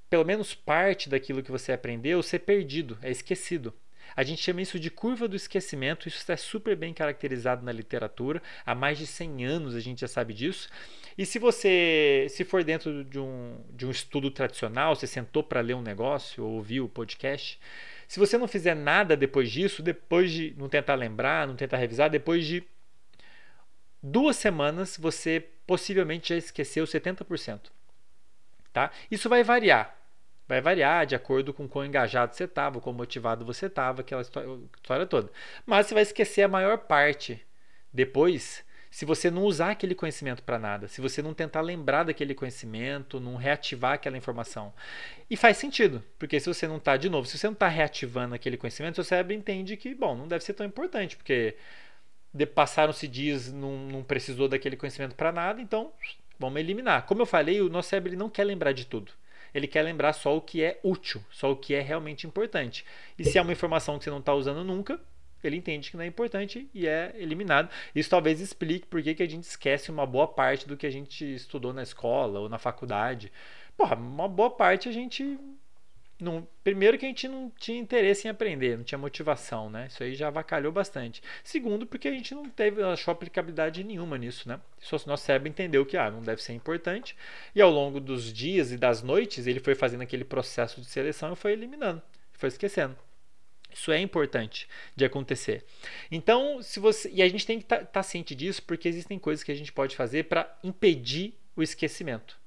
pelo 0.10 0.26
menos 0.26 0.53
parte 0.53 1.07
daquilo 1.07 1.41
que 1.41 1.49
você 1.49 1.72
aprendeu 1.72 2.22
ser 2.22 2.40
perdido, 2.40 2.99
é 3.02 3.10
esquecido. 3.10 3.73
A 4.14 4.23
gente 4.23 4.41
chama 4.41 4.61
isso 4.61 4.78
de 4.78 4.91
curva 4.91 5.26
do 5.26 5.38
esquecimento, 5.38 6.06
isso 6.06 6.18
está 6.18 6.36
super 6.36 6.76
bem 6.76 6.94
caracterizado 6.94 7.64
na 7.64 7.72
literatura, 7.72 8.44
há 8.65 8.76
mais 8.76 8.98
de 8.98 9.07
100 9.07 9.45
anos 9.45 9.73
a 9.73 9.80
gente 9.80 10.02
já 10.02 10.10
sabe 10.10 10.34
disso. 10.34 10.68
E 11.18 11.26
se 11.26 11.40
você, 11.40 12.28
se 12.30 12.44
for 12.44 12.61
dentro 12.61 13.06
de 13.06 13.18
um, 13.18 13.56
de 13.69 13.86
um 13.86 13.90
estudo 13.90 14.30
tradicional, 14.30 14.98
você 14.98 15.07
sentou 15.07 15.41
para 15.41 15.61
ler 15.61 15.76
um 15.76 15.82
negócio 15.82 16.44
ou 16.44 16.56
ouviu 16.56 16.84
o 16.84 16.90
podcast, 16.90 17.57
se 18.06 18.19
você 18.19 18.38
não 18.38 18.49
fizer 18.49 18.76
nada 18.76 19.15
depois 19.15 19.49
disso, 19.49 19.82
depois 19.82 20.30
de 20.30 20.53
não 20.57 20.68
tentar 20.68 20.95
lembrar, 20.95 21.48
não 21.48 21.56
tentar 21.56 21.78
revisar, 21.78 22.10
depois 22.10 22.45
de 22.45 22.61
duas 24.02 24.36
semanas 24.36 24.98
você 24.98 25.48
possivelmente 25.65 26.30
já 26.30 26.36
esqueceu 26.36 26.86
70%. 26.86 27.72
Tá? 28.73 28.91
Isso 29.10 29.30
vai 29.30 29.44
variar. 29.44 29.98
Vai 30.48 30.60
variar 30.60 31.06
de 31.06 31.15
acordo 31.15 31.53
com 31.53 31.68
quão 31.68 31.86
engajado 31.86 32.36
você 32.36 32.44
estava, 32.44 32.82
quão 32.82 32.94
motivado 32.94 33.45
você 33.45 33.68
estava, 33.68 34.02
aquela 34.02 34.22
história, 34.22 35.06
toda. 35.06 35.32
Mas 35.65 35.88
você 35.88 35.94
vai 35.94 36.03
esquecer 36.03 36.41
a 36.44 36.48
maior 36.48 36.78
parte 36.78 37.41
depois 37.94 38.65
se 38.91 39.06
você 39.06 39.32
não 39.32 39.44
usar 39.44 39.72
aquele 39.72 39.95
conhecimento 39.95 40.44
para 40.44 40.60
nada, 40.60 40.90
se 40.90 40.99
você 40.99 41.22
não 41.22 41.34
tentar 41.34 41.61
lembrar 41.61 42.03
daquele 42.03 42.36
conhecimento, 42.36 43.22
não 43.22 43.38
reativar 43.38 43.94
aquela 43.94 44.18
informação. 44.18 44.73
E 45.30 45.38
faz 45.38 45.56
sentido, 45.56 46.03
porque 46.19 46.38
se 46.41 46.48
você 46.53 46.68
não 46.68 46.76
está, 46.76 46.98
de 46.98 47.10
novo, 47.10 47.26
se 47.26 47.38
você 47.38 47.48
não 47.48 47.53
está 47.53 47.69
reativando 47.69 48.36
aquele 48.36 48.57
conhecimento, 48.57 48.95
seu 48.95 49.06
cérebro 49.06 49.34
entende 49.34 49.78
que, 49.78 49.95
bom, 49.95 50.14
não 50.18 50.28
deve 50.28 50.44
ser 50.44 50.53
tão 50.53 50.65
importante, 50.65 51.15
porque 51.15 51.56
passaram-se 52.45 53.08
dias, 53.08 53.52
não, 53.52 53.78
não 53.78 54.03
precisou 54.03 54.48
daquele 54.48 54.78
conhecimento 54.78 55.16
para 55.16 55.32
nada, 55.32 55.62
então 55.62 55.91
vamos 56.40 56.60
eliminar. 56.60 57.06
Como 57.06 57.22
eu 57.22 57.26
falei, 57.26 57.62
o 57.62 57.70
nosso 57.70 57.90
cérebro 57.90 58.18
não 58.18 58.30
quer 58.30 58.44
lembrar 58.44 58.72
de 58.72 58.86
tudo. 58.86 59.12
Ele 59.53 59.68
quer 59.68 59.82
lembrar 59.82 60.14
só 60.14 60.36
o 60.36 60.41
que 60.41 60.64
é 60.64 60.80
útil, 60.82 61.24
só 61.30 61.52
o 61.52 61.56
que 61.56 61.74
é 61.74 61.82
realmente 61.82 62.26
importante. 62.26 62.86
E 63.20 63.26
se 63.26 63.38
é 63.38 63.41
uma 63.41 63.52
informação 63.52 63.98
que 63.98 64.06
você 64.06 64.10
não 64.10 64.20
está 64.20 64.34
usando 64.34 64.64
nunca, 64.64 64.99
ele 65.44 65.58
entende 65.58 65.91
que 65.91 65.98
não 65.98 66.03
é 66.03 66.08
importante 66.08 66.70
e 66.74 66.88
é 66.88 67.14
eliminado. 67.16 67.70
Isso 67.94 68.10
talvez 68.10 68.40
explique 68.40 68.88
por 68.88 69.02
que, 69.02 69.14
que 69.14 69.24
a 69.24 69.30
gente 69.30 69.44
esquece 69.44 69.91
uma 69.91 70.06
boa 70.06 70.28
parte 70.28 70.68
do 70.68 70.78
que 70.78 70.88
a 70.88 70.91
gente 70.91 71.36
estudou 71.36 71.74
na 71.74 71.84
escola 71.84 72.40
ou 72.40 72.48
na 72.48 72.58
faculdade. 72.58 73.32
Porra, 73.76 73.95
uma 73.95 74.28
boa 74.28 74.52
parte 74.52 74.88
a 74.88 74.91
gente 74.91 75.38
não, 76.22 76.48
primeiro 76.64 76.98
que 76.98 77.06
a 77.06 77.10
gente 77.10 77.27
não 77.27 77.52
tinha 77.57 77.80
interesse 77.80 78.27
em 78.27 78.31
aprender, 78.31 78.77
não 78.77 78.84
tinha 78.84 78.98
motivação, 78.98 79.69
né? 79.69 79.88
Isso 79.88 80.03
aí 80.03 80.14
já 80.14 80.27
avacalhou 80.27 80.72
bastante. 80.72 81.22
Segundo, 81.43 81.88
porque 81.88 82.07
a 82.07 82.11
gente 82.11 82.35
não 82.35 82.48
teve, 82.49 82.84
achou 82.84 83.11
aplicabilidade 83.11 83.84
nenhuma 83.84 84.18
nisso, 84.18 84.48
né? 84.48 84.60
Só 84.80 84.98
nosso 85.07 85.26
cérebro 85.26 85.49
entendeu 85.49 85.85
que 85.85 85.98
ah, 85.98 86.11
não 86.11 86.22
deve 86.22 86.41
ser 86.41 86.53
importante. 86.53 87.15
E 87.56 87.61
ao 87.61 87.72
longo 87.72 87.99
dos 87.99 88.31
dias 88.31 88.72
e 88.72 88.77
das 88.77 89.02
noites, 89.02 89.48
ele 89.48 89.60
foi 89.60 89.73
fazendo 89.73 90.02
aquele 90.02 90.23
processo 90.23 90.80
de 90.80 90.88
seleção 90.88 91.34
e 91.34 91.35
foi 91.35 91.53
eliminando, 91.53 92.02
foi 92.34 92.49
esquecendo. 92.49 92.95
Isso 93.73 93.91
é 93.91 93.99
importante 93.99 94.68
de 94.95 95.06
acontecer. 95.06 95.65
Então, 96.11 96.61
se 96.61 96.80
você 96.80 97.10
e 97.10 97.22
a 97.22 97.27
gente 97.27 97.45
tem 97.45 97.57
que 97.57 97.65
estar 97.65 97.80
tá, 97.80 97.85
tá 97.85 98.03
ciente 98.03 98.35
disso, 98.35 98.61
porque 98.64 98.88
existem 98.88 99.18
coisas 99.18 99.43
que 99.43 99.52
a 99.52 99.56
gente 99.56 99.72
pode 99.72 99.95
fazer 99.95 100.26
para 100.26 100.57
impedir 100.64 101.34
o 101.56 101.64
esquecimento. 101.64 102.40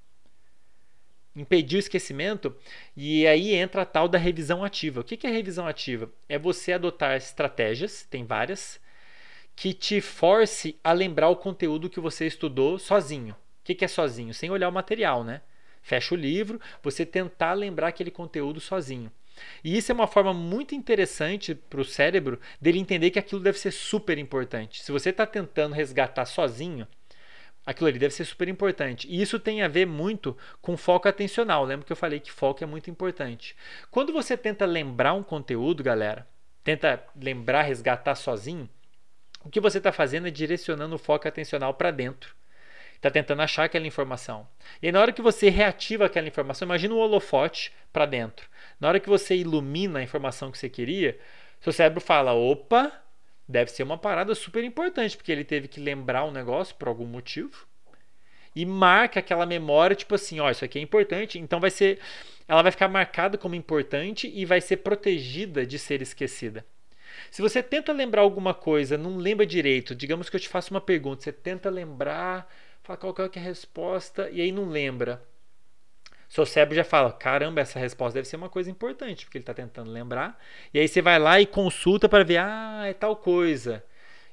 Impedir 1.35 1.77
o 1.77 1.78
esquecimento, 1.78 2.55
e 2.97 3.27
aí 3.27 3.55
entra 3.55 3.82
a 3.82 3.86
tal 3.86 4.09
da 4.09 4.19
revisão 4.19 4.65
ativa. 4.65 5.01
O 5.01 5.05
que 5.05 5.27
é 5.27 5.31
revisão 5.31 5.66
ativa? 5.66 6.11
É 6.28 6.39
você 6.39 6.73
adotar 6.73 7.16
estratégias, 7.16 8.06
tem 8.09 8.24
várias, 8.24 8.81
que 9.56 9.73
te 9.73 10.01
force 10.01 10.78
a 10.82 10.93
lembrar 10.93 11.28
o 11.28 11.36
conteúdo 11.36 11.90
que 11.90 12.01
você 12.01 12.27
estudou 12.27 12.78
sozinho. 12.78 13.35
O 13.35 13.65
que 13.65 13.85
é 13.85 13.89
sozinho? 13.89 14.35
Sem 14.35 14.51
olhar 14.51 14.69
o 14.69 14.73
material, 14.73 15.24
né? 15.24 15.40
Fecha 15.82 16.15
o 16.15 16.19
livro, 16.19 16.61
você 16.82 17.05
tentar 17.05 17.52
lembrar 17.52 17.89
aquele 17.89 18.11
conteúdo 18.11 18.61
sozinho. 18.61 19.11
E 19.62 19.77
isso 19.77 19.90
é 19.90 19.94
uma 19.94 20.06
forma 20.06 20.32
muito 20.32 20.74
interessante 20.74 21.55
para 21.55 21.81
o 21.81 21.85
cérebro 21.85 22.40
dele 22.61 22.78
entender 22.78 23.11
que 23.11 23.19
aquilo 23.19 23.40
deve 23.40 23.59
ser 23.59 23.73
super 23.73 24.16
importante. 24.19 24.82
Se 24.82 24.93
você 24.93 25.11
está 25.11 25.27
tentando 25.27 25.74
resgatar 25.74 26.24
sozinho, 26.24 26.86
aquilo 27.66 27.88
ali 27.88 27.98
deve 27.98 28.14
ser 28.14 28.24
super 28.24 28.48
importante. 28.48 29.06
E 29.08 29.20
isso 29.20 29.38
tem 29.38 29.62
a 29.62 29.68
ver 29.68 29.86
muito 29.86 30.36
com 30.60 30.76
foco 30.76 31.08
atencional. 31.08 31.64
Lembra 31.64 31.86
que 31.86 31.92
eu 31.92 31.96
falei 31.96 32.20
que 32.20 32.30
foco 32.30 32.62
é 32.62 32.66
muito 32.66 32.90
importante. 32.90 33.56
Quando 33.90 34.12
você 34.12 34.36
tenta 34.36 34.64
lembrar 34.66 35.14
um 35.14 35.22
conteúdo, 35.22 35.82
galera, 35.82 36.26
tenta 36.62 37.02
lembrar, 37.20 37.62
resgatar 37.62 38.14
sozinho, 38.14 38.68
o 39.44 39.50
que 39.50 39.60
você 39.60 39.78
está 39.78 39.92
fazendo 39.92 40.26
é 40.26 40.30
direcionando 40.30 40.94
o 40.94 40.98
foco 40.98 41.28
atencional 41.28 41.74
para 41.74 41.90
dentro. 41.90 42.34
Está 42.96 43.10
tentando 43.10 43.42
achar 43.42 43.64
aquela 43.64 43.86
informação. 43.86 44.48
E 44.80 44.86
aí, 44.86 44.92
na 44.92 45.00
hora 45.00 45.12
que 45.12 45.20
você 45.20 45.50
reativa 45.50 46.06
aquela 46.06 46.26
informação, 46.26 46.64
imagina 46.64 46.94
o 46.94 46.98
holofote 46.98 47.70
para 47.92 48.06
dentro. 48.06 48.48
Na 48.80 48.88
hora 48.88 48.98
que 48.98 49.10
você 49.10 49.36
ilumina 49.36 49.98
a 49.98 50.02
informação 50.02 50.50
que 50.50 50.56
você 50.56 50.70
queria, 50.70 51.18
seu 51.60 51.72
cérebro 51.72 52.00
fala: 52.00 52.32
opa, 52.32 52.90
deve 53.48 53.70
ser 53.70 53.82
uma 53.82 53.98
parada 53.98 54.34
super 54.34 54.64
importante, 54.64 55.16
porque 55.16 55.32
ele 55.32 55.44
teve 55.44 55.68
que 55.68 55.80
lembrar 55.80 56.24
um 56.24 56.30
negócio 56.30 56.74
por 56.76 56.88
algum 56.88 57.06
motivo. 57.06 57.66
E 58.56 58.64
marca 58.64 59.20
aquela 59.20 59.44
memória, 59.44 59.96
tipo 59.96 60.14
assim, 60.14 60.40
ó, 60.40 60.50
isso 60.50 60.64
aqui 60.64 60.78
é 60.78 60.82
importante, 60.82 61.38
então 61.38 61.60
vai 61.60 61.70
ser. 61.70 61.98
Ela 62.46 62.62
vai 62.62 62.70
ficar 62.70 62.88
marcada 62.88 63.36
como 63.36 63.54
importante 63.54 64.30
e 64.32 64.44
vai 64.44 64.60
ser 64.60 64.78
protegida 64.78 65.66
de 65.66 65.78
ser 65.78 66.02
esquecida. 66.02 66.64
Se 67.30 67.42
você 67.42 67.62
tenta 67.62 67.92
lembrar 67.92 68.22
alguma 68.22 68.54
coisa, 68.54 68.98
não 68.98 69.16
lembra 69.16 69.46
direito, 69.46 69.94
digamos 69.94 70.28
que 70.28 70.36
eu 70.36 70.40
te 70.40 70.48
faço 70.48 70.72
uma 70.72 70.80
pergunta, 70.80 71.22
você 71.22 71.32
tenta 71.32 71.70
lembrar, 71.70 72.48
fala 72.82 72.98
qual 72.98 73.14
é 73.18 73.38
a 73.38 73.42
resposta 73.42 74.28
e 74.30 74.40
aí 74.40 74.52
não 74.52 74.68
lembra. 74.68 75.22
Seu 76.35 76.44
cérebro 76.44 76.74
já 76.74 76.82
fala: 76.82 77.12
caramba, 77.12 77.61
essa 77.61 77.78
resposta 77.78 78.15
deve 78.15 78.27
ser 78.27 78.35
uma 78.35 78.48
coisa 78.48 78.69
importante, 78.69 79.24
porque 79.24 79.39
ele 79.39 79.44
está 79.44 79.55
tentando 79.55 79.93
lembrar. 79.93 80.36
E 80.73 80.81
aí 80.81 80.89
você 80.89 81.01
vai 81.01 81.16
lá 81.16 81.40
e 81.40 81.47
consulta 81.47 82.09
para 82.09 82.24
ver: 82.24 82.39
ah, 82.39 82.82
é 82.86 82.93
tal 82.93 83.15
coisa. 83.15 83.85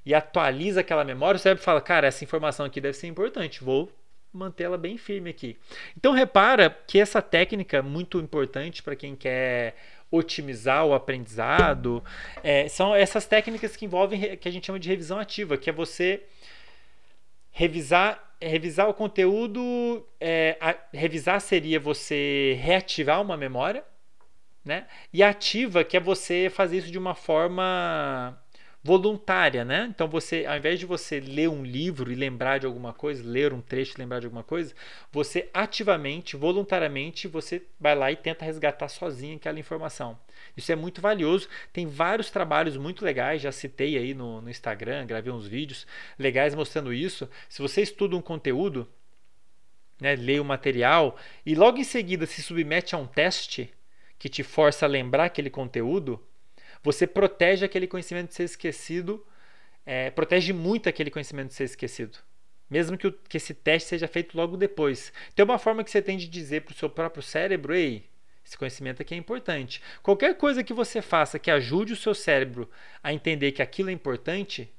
E 0.04 0.12
atualiza 0.16 0.80
aquela 0.80 1.04
memória. 1.04 1.38
O 1.38 1.40
cérebro 1.40 1.64
fala: 1.64 1.80
cara, 1.80 2.08
essa 2.08 2.24
informação 2.24 2.66
aqui 2.66 2.82
deve 2.82 2.98
ser 2.98 3.06
importante, 3.06 3.64
vou 3.64 3.92
mantê-la 4.34 4.78
bem 4.78 4.98
firme 4.98 5.30
aqui. 5.30 5.60
Então 5.96 6.12
repara 6.12 6.72
que 6.88 7.00
essa 7.00 7.22
técnica 7.22 7.78
é 7.78 7.82
muito 7.84 8.20
importante 8.20 8.82
para 8.82 8.96
quem 8.96 9.16
quer 9.16 9.76
otimizar 10.10 10.84
o 10.84 10.96
aprendizado 10.96 12.04
é, 12.44 12.68
são 12.68 12.96
essas 12.96 13.28
técnicas 13.28 13.78
que 13.78 13.86
envolvem 13.86 14.36
que 14.38 14.50
a 14.50 14.52
gente 14.52 14.66
chama 14.66 14.80
de 14.80 14.90
revisão 14.90 15.20
ativa, 15.20 15.56
que 15.56 15.70
é 15.70 15.74
você 15.74 16.24
revisar 17.52 18.31
revisar 18.42 18.90
o 18.90 18.94
conteúdo, 18.94 20.06
é, 20.20 20.58
a, 20.60 20.76
revisar 20.94 21.40
seria 21.40 21.80
você 21.80 22.58
reativar 22.62 23.22
uma 23.22 23.38
memória, 23.38 23.84
né? 24.64 24.88
E 25.14 25.24
ativa 25.24 25.84
que 25.84 25.98
é 25.98 26.00
você 26.00 26.50
fazer 26.50 26.78
isso 26.78 26.92
de 26.92 26.98
uma 26.98 27.16
forma 27.16 28.38
voluntária, 28.84 29.64
né? 29.64 29.88
Então 29.94 30.08
você, 30.08 30.46
ao 30.46 30.58
invés 30.58 30.80
de 30.80 30.86
você 30.86 31.20
ler 31.20 31.50
um 31.50 31.64
livro 31.64 32.12
e 32.12 32.16
lembrar 32.16 32.58
de 32.58 32.66
alguma 32.66 32.94
coisa, 32.94 33.24
ler 33.24 33.54
um 33.54 33.62
trecho 33.62 33.94
e 33.96 34.00
lembrar 34.00 34.20
de 34.20 34.26
alguma 34.26 34.44
coisa, 34.44 34.74
você 35.12 35.50
ativamente, 35.54 36.36
voluntariamente, 36.36 37.28
você 37.28 37.62
vai 37.80 37.96
lá 37.96 38.12
e 38.12 38.16
tenta 38.16 38.44
resgatar 38.44 38.88
sozinho 38.88 39.36
aquela 39.36 39.60
informação. 39.60 40.18
Isso 40.58 40.72
é 40.72 40.76
muito 40.76 41.00
valioso. 41.00 41.48
Tem 41.72 41.86
vários 41.86 42.32
trabalhos 42.32 42.76
muito 42.76 43.06
legais, 43.06 43.42
já 43.42 43.52
citei 43.52 43.98
aí 43.98 44.14
no, 44.14 44.42
no 44.42 44.50
Instagram, 44.50 45.06
gravei 45.06 45.32
uns 45.32 45.48
vídeos 45.48 45.86
legais 46.18 46.56
mostrando 46.56 46.92
isso. 46.92 47.30
Se 47.48 47.62
você 47.62 47.82
estuda 47.82 48.16
um 48.16 48.22
conteúdo, 48.22 48.88
né, 50.00 50.16
lê 50.16 50.40
o 50.40 50.46
material 50.46 51.16
e 51.46 51.54
logo 51.54 51.78
em 51.78 51.84
seguida 51.84 52.26
se 52.26 52.42
submete 52.42 52.96
a 52.96 52.98
um 52.98 53.06
teste 53.06 53.72
que 54.18 54.28
te 54.28 54.42
força 54.42 54.86
a 54.86 54.90
lembrar 54.90 55.26
aquele 55.26 55.50
conteúdo, 55.50 56.20
você 56.84 57.06
protege 57.06 57.66
aquele 57.66 57.88
conhecimento 57.88 58.30
de 58.30 58.36
ser 58.36 58.44
esquecido, 58.44 59.26
é, 59.86 60.10
protege 60.10 60.54
muito 60.54 60.90
aquele 60.90 61.12
conhecimento 61.12 61.50
de 61.50 61.56
ser 61.56 61.66
esquecido. 61.66 62.18
Mesmo 62.70 62.98
que, 62.98 63.08
o, 63.08 63.12
que 63.12 63.38
esse 63.38 63.54
teste 63.54 63.90
seja 63.90 64.08
feito 64.08 64.36
logo 64.38 64.56
depois. 64.56 65.12
Tem 65.36 65.44
uma 65.44 65.60
forma 65.60 65.84
que 65.84 65.92
você 65.92 66.02
tem 66.02 66.18
de 66.18 66.28
dizer 66.28 66.62
para 66.62 66.74
o 66.74 66.78
seu 66.78 66.90
próprio 66.90 67.22
cérebro: 67.22 67.74
ei, 67.74 68.10
esse 68.46 68.58
conhecimento 68.58 69.02
aqui 69.02 69.14
é 69.14 69.18
importante. 69.18 69.82
Qualquer 70.02 70.36
coisa 70.38 70.64
que 70.64 70.74
você 70.74 71.02
faça 71.02 71.38
que 71.38 71.52
ajude 71.52 71.94
o 71.94 71.98
seu 71.98 72.14
cérebro 72.16 72.70
a 73.04 73.14
entender 73.14 73.52
que 73.52 73.62
aquilo 73.62 73.90
é 73.90 73.94
importante, 73.94 74.72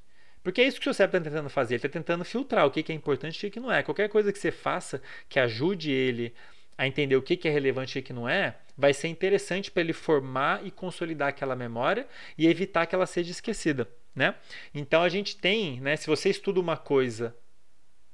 porque 0.42 0.60
é 0.60 0.64
isso 0.66 0.80
que 0.80 0.82
o 0.82 0.84
seu 0.84 0.94
cérebro 0.94 1.18
está 1.18 1.30
tentando 1.30 1.50
fazer. 1.50 1.74
Ele 1.74 1.78
está 1.86 1.88
tentando 1.88 2.24
filtrar 2.24 2.66
o 2.66 2.70
que 2.70 2.90
é 2.90 2.94
importante 2.94 3.44
e 3.44 3.48
o 3.48 3.52
que 3.52 3.60
não 3.60 3.70
é. 3.70 3.82
Qualquer 3.82 4.08
coisa 4.08 4.32
que 4.32 4.38
você 4.38 4.50
faça 4.50 5.02
que 5.28 5.38
ajude 5.38 5.90
ele 5.90 6.34
a 6.82 6.88
entender 6.88 7.14
o 7.14 7.22
que 7.22 7.46
é 7.46 7.50
relevante 7.50 7.96
e 7.96 8.00
o 8.00 8.02
que 8.02 8.12
não 8.12 8.28
é, 8.28 8.56
vai 8.76 8.92
ser 8.92 9.06
interessante 9.06 9.70
para 9.70 9.82
ele 9.82 9.92
formar 9.92 10.66
e 10.66 10.70
consolidar 10.70 11.28
aquela 11.28 11.54
memória 11.54 12.08
e 12.36 12.48
evitar 12.48 12.86
que 12.86 12.94
ela 12.94 13.06
seja 13.06 13.30
esquecida. 13.30 13.88
Né? 14.12 14.34
Então 14.74 15.00
a 15.00 15.08
gente 15.08 15.36
tem, 15.36 15.80
né, 15.80 15.94
se 15.94 16.08
você 16.08 16.28
estuda 16.28 16.58
uma 16.58 16.76
coisa 16.76 17.36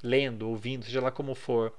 lendo, 0.02 0.46
ouvindo, 0.46 0.84
seja 0.84 1.00
lá 1.00 1.10
como 1.10 1.34
for, 1.34 1.74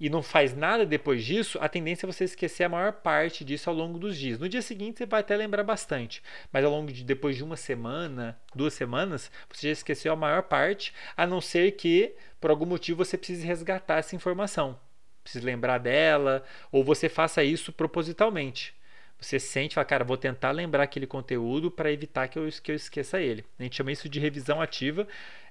e 0.00 0.08
não 0.08 0.22
faz 0.22 0.56
nada 0.56 0.86
depois 0.86 1.22
disso, 1.22 1.58
a 1.60 1.68
tendência 1.68 2.06
é 2.06 2.10
você 2.10 2.24
esquecer 2.24 2.64
a 2.64 2.68
maior 2.68 2.92
parte 2.94 3.44
disso 3.44 3.68
ao 3.68 3.76
longo 3.76 3.98
dos 3.98 4.16
dias. 4.16 4.38
No 4.38 4.48
dia 4.48 4.62
seguinte 4.62 4.98
você 4.98 5.06
vai 5.06 5.20
até 5.20 5.36
lembrar 5.36 5.62
bastante, 5.62 6.22
mas 6.50 6.64
ao 6.64 6.70
longo 6.70 6.90
de 6.90 7.04
depois 7.04 7.36
de 7.36 7.44
uma 7.44 7.58
semana, 7.58 8.40
duas 8.54 8.72
semanas, 8.72 9.30
você 9.52 9.66
já 9.66 9.72
esqueceu 9.72 10.14
a 10.14 10.16
maior 10.16 10.44
parte, 10.44 10.94
a 11.14 11.26
não 11.26 11.42
ser 11.42 11.72
que 11.72 12.14
por 12.40 12.50
algum 12.50 12.66
motivo 12.66 13.04
você 13.04 13.18
precise 13.18 13.46
resgatar 13.46 13.98
essa 13.98 14.16
informação 14.16 14.78
precisa 15.22 15.44
lembrar 15.44 15.78
dela, 15.78 16.42
ou 16.70 16.84
você 16.84 17.08
faça 17.08 17.42
isso 17.42 17.72
propositalmente. 17.72 18.74
Você 19.20 19.38
sente, 19.38 19.76
fala, 19.76 19.84
cara, 19.84 20.04
vou 20.04 20.16
tentar 20.16 20.50
lembrar 20.50 20.82
aquele 20.82 21.06
conteúdo 21.06 21.70
para 21.70 21.92
evitar 21.92 22.26
que 22.26 22.38
eu, 22.38 22.48
que 22.62 22.72
eu 22.72 22.76
esqueça 22.76 23.20
ele. 23.20 23.44
A 23.58 23.62
gente 23.62 23.76
chama 23.76 23.92
isso 23.92 24.08
de 24.08 24.18
revisão 24.18 24.60
ativa. 24.60 25.06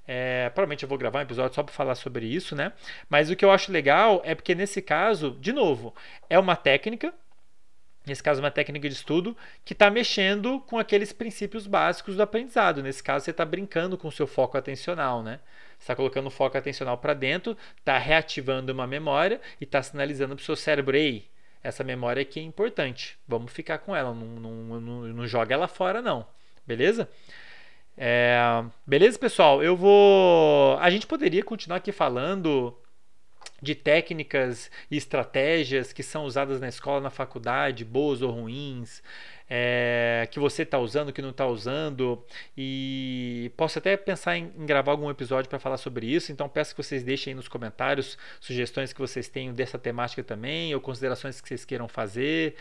É, 0.06 0.50
provavelmente 0.50 0.84
eu 0.84 0.90
vou 0.90 0.98
gravar 0.98 1.20
um 1.20 1.22
episódio 1.22 1.56
só 1.56 1.64
para 1.64 1.74
falar 1.74 1.96
sobre 1.96 2.26
isso, 2.26 2.54
né? 2.54 2.74
Mas 3.10 3.30
o 3.30 3.36
que 3.36 3.46
eu 3.46 3.52
acho 3.52 3.72
legal 3.72 4.22
é 4.26 4.36
porque 4.36 4.54
nesse 4.54 4.82
caso, 4.82 5.38
de 5.40 5.54
novo, 5.54 5.96
é 6.30 6.38
uma 6.38 6.56
técnica, 6.56 7.14
nesse 8.06 8.22
caso 8.22 8.42
uma 8.42 8.52
técnica 8.52 8.90
de 8.90 8.96
estudo, 8.96 9.38
que 9.64 9.72
está 9.72 9.90
mexendo 9.90 10.60
com 10.62 10.78
aqueles 10.78 11.14
princípios 11.14 11.66
básicos 11.66 12.18
do 12.18 12.24
aprendizado. 12.24 12.84
Nesse 12.84 13.02
caso, 13.02 13.24
você 13.24 13.32
está 13.32 13.46
brincando 13.46 13.98
com 13.98 14.10
o 14.10 14.12
seu 14.12 14.28
foco 14.28 14.58
atencional, 14.58 15.24
né? 15.24 15.40
Está 15.82 15.96
colocando 15.96 16.30
foco 16.30 16.58
atencional 16.58 16.98
para 16.98 17.14
dentro, 17.14 17.58
está 17.78 17.98
reativando 17.98 18.72
uma 18.72 18.88
memória 18.88 19.42
e 19.60 19.64
está 19.64 19.82
sinalizando 19.82 20.36
para 20.36 20.42
o 20.42 20.46
seu 20.46 20.56
cérebro: 20.56 20.96
ei, 20.96 21.28
essa 21.64 21.84
memória 21.84 22.22
aqui 22.22 22.40
é 22.40 22.44
importante, 22.44 23.18
vamos 23.28 23.52
ficar 23.52 23.80
com 23.80 23.96
ela, 23.96 24.14
não, 24.14 24.26
não, 24.26 24.82
não, 24.82 25.02
não 25.08 25.28
joga 25.28 25.54
ela 25.54 25.68
fora, 25.68 26.02
não. 26.02 26.26
Beleza? 26.66 27.10
É, 27.98 28.38
beleza, 28.86 29.20
pessoal? 29.20 29.62
Eu 29.62 29.76
vou. 29.76 30.78
A 30.78 30.90
gente 30.90 31.08
poderia 31.08 31.44
continuar 31.44 31.78
aqui 31.78 31.92
falando 31.92 32.78
de 33.62 33.76
técnicas 33.76 34.72
e 34.90 34.98
estratégias 34.98 35.94
que 35.94 36.02
são 36.02 36.26
usadas 36.26 36.60
na 36.60 36.68
escola, 36.68 37.02
na 37.02 37.10
faculdade, 37.10 37.86
boas 37.86 38.22
ou 38.22 38.32
ruins, 38.32 39.04
é, 39.54 40.30
que 40.32 40.40
você 40.40 40.64
está 40.64 40.80
usando, 40.80 41.12
que 41.12 41.22
não 41.22 41.32
está 41.32 41.46
usando. 41.46 42.26
E 42.58 43.52
posso 43.58 43.80
até 43.80 43.98
pensar 43.98 44.38
em, 44.38 44.50
em 44.58 44.66
gravar 44.66 44.94
algum 44.94 45.10
episódio 45.10 45.50
para 45.50 45.60
falar 45.60 45.76
sobre 45.76 46.06
isso. 46.06 46.32
Então 46.32 46.48
peço 46.48 46.74
que 46.74 46.82
vocês 46.82 47.04
deixem 47.04 47.32
aí 47.32 47.36
nos 47.36 47.50
comentários 47.50 48.18
sugestões 48.40 48.94
que 48.94 49.02
vocês 49.02 49.28
tenham 49.28 49.54
dessa 49.54 49.78
temática 49.78 50.24
também, 50.24 50.74
ou 50.74 50.80
considerações 50.80 51.42
que 51.42 51.50
vocês 51.50 51.66
queiram 51.66 51.90
fazer. 51.90 52.56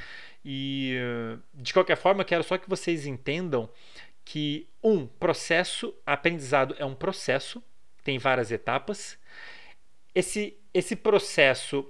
E 0.45 0.97
de 1.55 1.73
qualquer 1.73 1.97
forma, 1.97 2.25
quero 2.25 2.43
só 2.43 2.59
que 2.59 2.69
vocês 2.69 3.07
entendam 3.07 3.71
que 4.25 4.67
um 4.83 5.07
processo, 5.07 5.95
aprendizado 6.05 6.75
é 6.77 6.85
um 6.85 6.95
processo, 6.95 7.63
tem 8.03 8.19
várias 8.19 8.51
etapas. 8.51 9.17
Esse, 10.13 10.57
esse 10.75 10.97
processo 10.97 11.89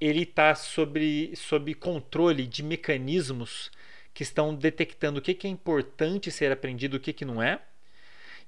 ele 0.00 0.22
está 0.22 0.56
sob, 0.56 1.32
sob 1.36 1.72
controle 1.74 2.48
de 2.48 2.64
mecanismos 2.64 3.70
que 4.14 4.22
estão 4.22 4.54
detectando 4.54 5.18
o 5.18 5.22
que, 5.22 5.36
é 5.44 5.50
importante 5.50 6.30
ser 6.30 6.52
aprendido, 6.52 6.96
o 6.96 7.00
que, 7.00 7.12
que 7.12 7.24
não 7.24 7.42
é. 7.42 7.60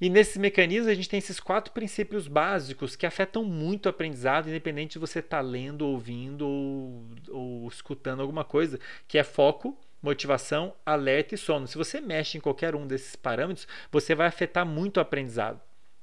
E 0.00 0.08
nesses 0.08 0.36
mecanismos 0.36 0.88
a 0.88 0.94
gente 0.94 1.08
tem 1.08 1.18
esses 1.18 1.40
quatro 1.40 1.72
princípios 1.72 2.28
básicos 2.28 2.94
que 2.94 3.06
afetam 3.06 3.44
muito 3.44 3.86
o 3.86 3.88
aprendizado, 3.88 4.48
independente 4.48 4.92
de 4.92 4.98
você 4.98 5.18
estar 5.18 5.38
tá 5.38 5.42
lendo, 5.42 5.86
ouvindo 5.86 6.46
ou, 6.46 7.04
ou 7.30 7.68
escutando 7.68 8.20
alguma 8.20 8.44
coisa, 8.44 8.78
que 9.08 9.18
é 9.18 9.24
foco, 9.24 9.76
motivação, 10.00 10.74
alerta 10.84 11.34
e 11.34 11.38
sono. 11.38 11.66
Se 11.66 11.76
você 11.76 12.00
mexe 12.00 12.38
em 12.38 12.40
qualquer 12.40 12.74
um 12.76 12.86
desses 12.86 13.16
parâmetros, 13.16 13.66
você 13.90 14.14
vai 14.14 14.28
afetar 14.28 14.64
muito 14.64 14.98
o 14.98 15.00
aprendizado, 15.00 15.60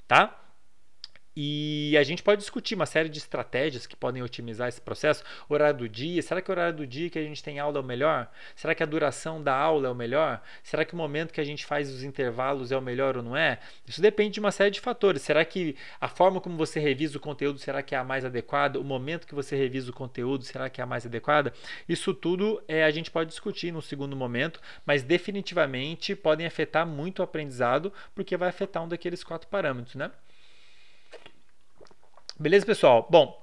tá? 0.07 0.42
E 1.35 1.95
a 1.97 2.03
gente 2.03 2.21
pode 2.21 2.41
discutir 2.41 2.75
uma 2.75 2.85
série 2.85 3.09
de 3.09 3.17
estratégias 3.17 3.87
que 3.87 3.95
podem 3.95 4.21
otimizar 4.21 4.69
esse 4.69 4.79
processo. 4.79 5.23
Horário 5.49 5.79
do 5.79 5.89
dia, 5.89 6.21
será 6.21 6.41
que 6.41 6.49
o 6.49 6.53
horário 6.53 6.77
do 6.77 6.85
dia 6.85 7.09
que 7.09 7.17
a 7.17 7.23
gente 7.23 7.41
tem 7.41 7.59
aula 7.59 7.77
é 7.77 7.81
o 7.81 7.83
melhor? 7.83 8.29
Será 8.55 8.75
que 8.75 8.83
a 8.83 8.85
duração 8.85 9.41
da 9.41 9.55
aula 9.55 9.87
é 9.87 9.91
o 9.91 9.95
melhor? 9.95 10.41
Será 10.61 10.85
que 10.85 10.93
o 10.93 10.97
momento 10.97 11.33
que 11.33 11.41
a 11.41 11.43
gente 11.43 11.65
faz 11.65 11.89
os 11.89 12.03
intervalos 12.03 12.71
é 12.71 12.77
o 12.77 12.81
melhor 12.81 13.17
ou 13.17 13.23
não 13.23 13.35
é? 13.35 13.59
Isso 13.87 14.01
depende 14.01 14.35
de 14.35 14.39
uma 14.39 14.51
série 14.51 14.69
de 14.69 14.79
fatores. 14.79 15.23
Será 15.23 15.43
que 15.43 15.75
a 15.99 16.07
forma 16.07 16.39
como 16.39 16.55
você 16.55 16.79
revisa 16.79 17.17
o 17.17 17.21
conteúdo 17.21 17.57
será 17.57 17.81
que 17.81 17.95
é 17.95 17.97
a 17.97 18.03
mais 18.03 18.23
adequada? 18.23 18.79
O 18.79 18.83
momento 18.83 19.25
que 19.25 19.33
você 19.33 19.55
revisa 19.55 19.89
o 19.89 19.93
conteúdo 19.93 20.43
será 20.43 20.69
que 20.69 20.81
é 20.81 20.83
a 20.83 20.87
mais 20.87 21.05
adequada? 21.05 21.51
Isso 21.89 22.13
tudo 22.13 22.61
é, 22.67 22.83
a 22.83 22.91
gente 22.91 23.09
pode 23.09 23.29
discutir 23.29 23.71
no 23.73 23.81
segundo 23.81 24.15
momento, 24.15 24.61
mas 24.85 25.01
definitivamente 25.01 26.15
podem 26.15 26.45
afetar 26.45 26.85
muito 26.85 27.19
o 27.19 27.23
aprendizado, 27.23 27.91
porque 28.13 28.37
vai 28.37 28.49
afetar 28.49 28.83
um 28.83 28.87
daqueles 28.87 29.23
quatro 29.23 29.47
parâmetros, 29.47 29.95
né? 29.95 30.11
Beleza, 32.39 32.65
pessoal? 32.65 33.07
Bom, 33.11 33.39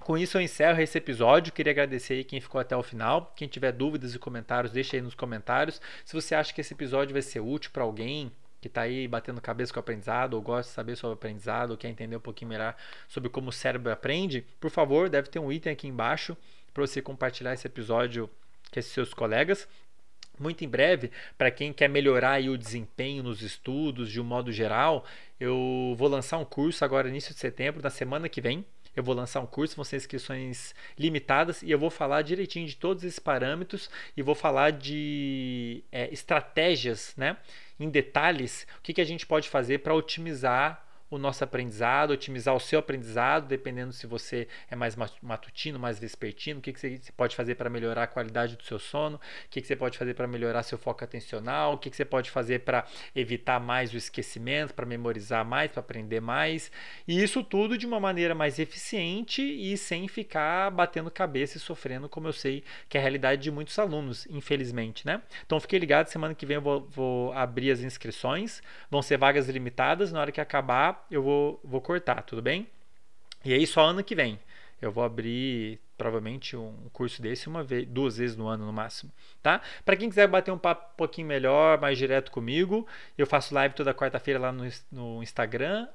com 0.00 0.18
isso 0.18 0.36
eu 0.36 0.42
encerro 0.42 0.80
esse 0.80 0.98
episódio. 0.98 1.52
Queria 1.52 1.70
agradecer 1.70 2.14
aí 2.14 2.24
quem 2.24 2.40
ficou 2.40 2.60
até 2.60 2.76
o 2.76 2.82
final. 2.82 3.32
Quem 3.36 3.46
tiver 3.46 3.70
dúvidas 3.70 4.16
e 4.16 4.18
comentários, 4.18 4.72
deixa 4.72 4.96
aí 4.96 5.00
nos 5.00 5.14
comentários. 5.14 5.80
Se 6.04 6.12
você 6.12 6.34
acha 6.34 6.52
que 6.52 6.60
esse 6.60 6.74
episódio 6.74 7.12
vai 7.12 7.22
ser 7.22 7.38
útil 7.38 7.70
para 7.72 7.84
alguém 7.84 8.32
que 8.60 8.66
está 8.66 8.82
aí 8.82 9.06
batendo 9.06 9.40
cabeça 9.40 9.72
com 9.72 9.78
o 9.78 9.80
aprendizado, 9.80 10.34
ou 10.34 10.42
gosta 10.42 10.70
de 10.70 10.74
saber 10.74 10.96
sobre 10.96 11.14
o 11.14 11.18
aprendizado, 11.18 11.70
ou 11.70 11.76
quer 11.76 11.88
entender 11.88 12.16
um 12.16 12.20
pouquinho 12.20 12.48
melhor 12.48 12.76
sobre 13.08 13.30
como 13.30 13.48
o 13.50 13.52
cérebro 13.52 13.92
aprende, 13.92 14.44
por 14.60 14.70
favor, 14.70 15.08
deve 15.08 15.28
ter 15.28 15.38
um 15.38 15.50
item 15.50 15.72
aqui 15.72 15.86
embaixo 15.86 16.36
para 16.74 16.84
você 16.84 17.00
compartilhar 17.00 17.54
esse 17.54 17.66
episódio 17.66 18.28
com 18.72 18.80
esses 18.80 18.92
seus 18.92 19.14
colegas. 19.14 19.68
Muito 20.42 20.64
em 20.64 20.68
breve, 20.68 21.12
para 21.38 21.52
quem 21.52 21.72
quer 21.72 21.88
melhorar 21.88 22.42
o 22.42 22.58
desempenho 22.58 23.22
nos 23.22 23.42
estudos 23.42 24.10
de 24.10 24.20
um 24.20 24.24
modo 24.24 24.50
geral, 24.50 25.04
eu 25.38 25.94
vou 25.96 26.08
lançar 26.08 26.36
um 26.38 26.44
curso 26.44 26.84
agora 26.84 27.08
início 27.08 27.32
de 27.32 27.38
setembro, 27.38 27.80
na 27.80 27.90
semana 27.90 28.28
que 28.28 28.40
vem. 28.40 28.66
Eu 28.94 29.04
vou 29.04 29.14
lançar 29.14 29.40
um 29.40 29.46
curso, 29.46 29.76
vão 29.76 29.84
ser 29.84 29.96
inscrições 29.96 30.74
limitadas 30.98 31.62
e 31.62 31.70
eu 31.70 31.78
vou 31.78 31.90
falar 31.90 32.22
direitinho 32.22 32.66
de 32.66 32.76
todos 32.76 33.04
esses 33.04 33.20
parâmetros 33.20 33.88
e 34.16 34.20
vou 34.22 34.34
falar 34.34 34.70
de 34.70 35.84
é, 35.92 36.12
estratégias, 36.12 37.14
né, 37.16 37.36
em 37.78 37.88
detalhes, 37.88 38.66
o 38.78 38.82
que, 38.82 38.92
que 38.92 39.00
a 39.00 39.04
gente 39.04 39.24
pode 39.24 39.48
fazer 39.48 39.78
para 39.78 39.94
otimizar 39.94 40.84
o 41.12 41.18
nosso 41.18 41.44
aprendizado, 41.44 42.12
otimizar 42.12 42.54
o 42.56 42.60
seu 42.60 42.78
aprendizado, 42.78 43.46
dependendo 43.46 43.92
se 43.92 44.06
você 44.06 44.48
é 44.70 44.74
mais 44.74 44.96
matutino, 45.20 45.78
mais 45.78 45.98
vespertino, 45.98 46.58
o 46.58 46.62
que, 46.62 46.72
que 46.72 46.80
você 46.80 46.98
pode 47.14 47.36
fazer 47.36 47.54
para 47.54 47.68
melhorar 47.68 48.04
a 48.04 48.06
qualidade 48.06 48.56
do 48.56 48.62
seu 48.62 48.78
sono, 48.78 49.16
o 49.16 49.48
que, 49.50 49.60
que 49.60 49.66
você 49.66 49.76
pode 49.76 49.98
fazer 49.98 50.14
para 50.14 50.26
melhorar 50.26 50.62
seu 50.62 50.78
foco 50.78 51.04
atencional, 51.04 51.74
o 51.74 51.78
que, 51.78 51.90
que 51.90 51.96
você 51.96 52.04
pode 52.06 52.30
fazer 52.30 52.60
para 52.60 52.86
evitar 53.14 53.60
mais 53.60 53.92
o 53.92 53.96
esquecimento, 53.98 54.72
para 54.72 54.86
memorizar 54.86 55.44
mais, 55.44 55.70
para 55.70 55.80
aprender 55.80 56.20
mais. 56.20 56.72
E 57.06 57.22
isso 57.22 57.44
tudo 57.44 57.76
de 57.76 57.86
uma 57.86 58.00
maneira 58.00 58.34
mais 58.34 58.58
eficiente 58.58 59.42
e 59.42 59.76
sem 59.76 60.08
ficar 60.08 60.70
batendo 60.70 61.10
cabeça 61.10 61.58
e 61.58 61.60
sofrendo, 61.60 62.08
como 62.08 62.28
eu 62.28 62.32
sei 62.32 62.64
que 62.88 62.96
é 62.96 63.00
a 63.00 63.02
realidade 63.02 63.42
de 63.42 63.50
muitos 63.50 63.78
alunos, 63.78 64.26
infelizmente. 64.30 65.06
Né? 65.06 65.20
Então 65.44 65.60
fique 65.60 65.78
ligado, 65.78 66.06
semana 66.06 66.34
que 66.34 66.46
vem 66.46 66.54
eu 66.54 66.62
vou, 66.62 66.88
vou 66.88 67.32
abrir 67.34 67.70
as 67.70 67.80
inscrições, 67.80 68.62
vão 68.90 69.02
ser 69.02 69.18
vagas 69.18 69.46
limitadas, 69.50 70.10
na 70.10 70.18
hora 70.18 70.32
que 70.32 70.40
acabar 70.40 71.01
eu 71.10 71.22
vou, 71.22 71.60
vou 71.64 71.80
cortar, 71.80 72.22
tudo 72.22 72.42
bem? 72.42 72.66
E 73.44 73.52
aí 73.52 73.66
só 73.66 73.86
ano 73.86 74.04
que 74.04 74.14
vem. 74.14 74.38
Eu 74.80 74.90
vou 74.90 75.04
abrir 75.04 75.78
provavelmente 75.96 76.56
um 76.56 76.74
curso 76.92 77.22
desse 77.22 77.46
uma 77.46 77.62
vez, 77.62 77.86
duas 77.86 78.16
vezes 78.16 78.36
no 78.36 78.48
ano 78.48 78.66
no 78.66 78.72
máximo, 78.72 79.12
tá? 79.40 79.60
Para 79.84 79.96
quem 79.96 80.08
quiser 80.08 80.26
bater 80.26 80.50
um 80.50 80.58
papo 80.58 80.90
um 80.92 80.96
pouquinho 80.96 81.28
melhor, 81.28 81.80
mais 81.80 81.96
direto 81.96 82.32
comigo, 82.32 82.84
eu 83.16 83.24
faço 83.24 83.54
live 83.54 83.72
toda 83.76 83.94
quarta-feira 83.94 84.40
lá 84.40 84.50
no, 84.50 84.64
no 84.90 85.22
Instagram, 85.22 85.86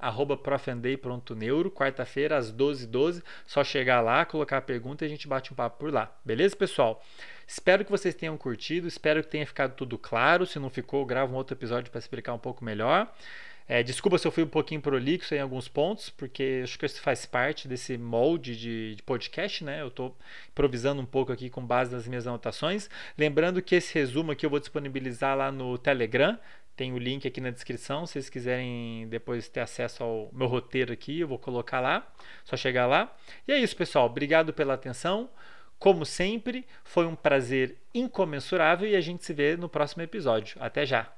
@profandei.neuro, 0.42 1.70
quarta-feira 1.70 2.38
às 2.38 2.54
12h12, 2.54 2.86
12, 2.88 3.24
só 3.46 3.62
chegar 3.66 4.00
lá, 4.00 4.24
colocar 4.24 4.60
a 4.60 4.62
pergunta 4.62 5.04
e 5.04 5.08
a 5.08 5.10
gente 5.10 5.28
bate 5.28 5.52
um 5.52 5.56
papo 5.58 5.78
por 5.78 5.92
lá. 5.92 6.10
Beleza, 6.24 6.56
pessoal? 6.56 7.04
Espero 7.46 7.84
que 7.84 7.92
vocês 7.92 8.16
tenham 8.16 8.38
curtido, 8.38 8.88
espero 8.88 9.22
que 9.22 9.30
tenha 9.30 9.46
ficado 9.46 9.74
tudo 9.74 9.98
claro. 9.98 10.46
Se 10.46 10.58
não 10.60 10.70
ficou, 10.70 11.06
gravo 11.06 11.34
um 11.34 11.36
outro 11.36 11.54
episódio 11.54 11.92
para 11.92 12.00
explicar 12.00 12.34
um 12.34 12.40
pouco 12.40 12.64
melhor. 12.64 13.14
É, 13.70 13.84
desculpa 13.84 14.18
se 14.18 14.26
eu 14.26 14.32
fui 14.32 14.44
um 14.44 14.48
pouquinho 14.48 14.80
prolixo 14.80 15.36
em 15.36 15.40
alguns 15.40 15.68
pontos, 15.68 16.10
porque 16.10 16.62
acho 16.64 16.80
que 16.80 16.86
isso 16.86 17.02
faz 17.02 17.26
parte 17.26 17.68
desse 17.68 17.98
molde 17.98 18.56
de, 18.56 18.96
de 18.96 19.04
podcast, 19.04 19.62
né? 19.64 19.82
Eu 19.82 19.90
estou 19.90 20.16
improvisando 20.50 21.02
um 21.02 21.06
pouco 21.06 21.34
aqui 21.34 21.50
com 21.50 21.66
base 21.66 21.92
nas 21.92 22.08
minhas 22.08 22.26
anotações. 22.26 22.90
Lembrando 23.18 23.62
que 23.62 23.76
esse 23.76 23.94
resumo 23.94 24.32
aqui 24.32 24.46
eu 24.46 24.50
vou 24.50 24.60
disponibilizar 24.60 25.36
lá 25.36 25.52
no 25.52 25.78
Telegram. 25.78 26.40
Tem 26.78 26.94
o 26.94 26.98
link 26.98 27.28
aqui 27.28 27.42
na 27.42 27.50
descrição, 27.50 28.06
se 28.06 28.14
vocês 28.14 28.30
quiserem 28.30 29.08
depois 29.10 29.50
ter 29.50 29.62
acesso 29.62 30.04
ao 30.04 30.30
meu 30.32 30.48
roteiro 30.48 30.94
aqui, 30.94 31.20
eu 31.20 31.28
vou 31.28 31.40
colocar 31.40 31.80
lá. 31.82 32.08
Só 32.46 32.56
chegar 32.56 32.86
lá. 32.86 33.14
E 33.48 33.52
é 33.52 33.60
isso, 33.60 33.76
pessoal. 33.76 34.06
Obrigado 34.06 34.54
pela 34.54 34.76
atenção. 34.76 35.30
Como 35.80 36.06
sempre, 36.06 36.66
foi 36.84 37.06
um 37.06 37.16
prazer 37.16 37.76
incomensurável 37.94 38.88
e 38.88 38.96
a 38.96 39.02
gente 39.02 39.26
se 39.26 39.34
vê 39.34 39.58
no 39.58 39.68
próximo 39.68 40.04
episódio. 40.04 40.56
Até 40.62 40.86
já! 40.86 41.17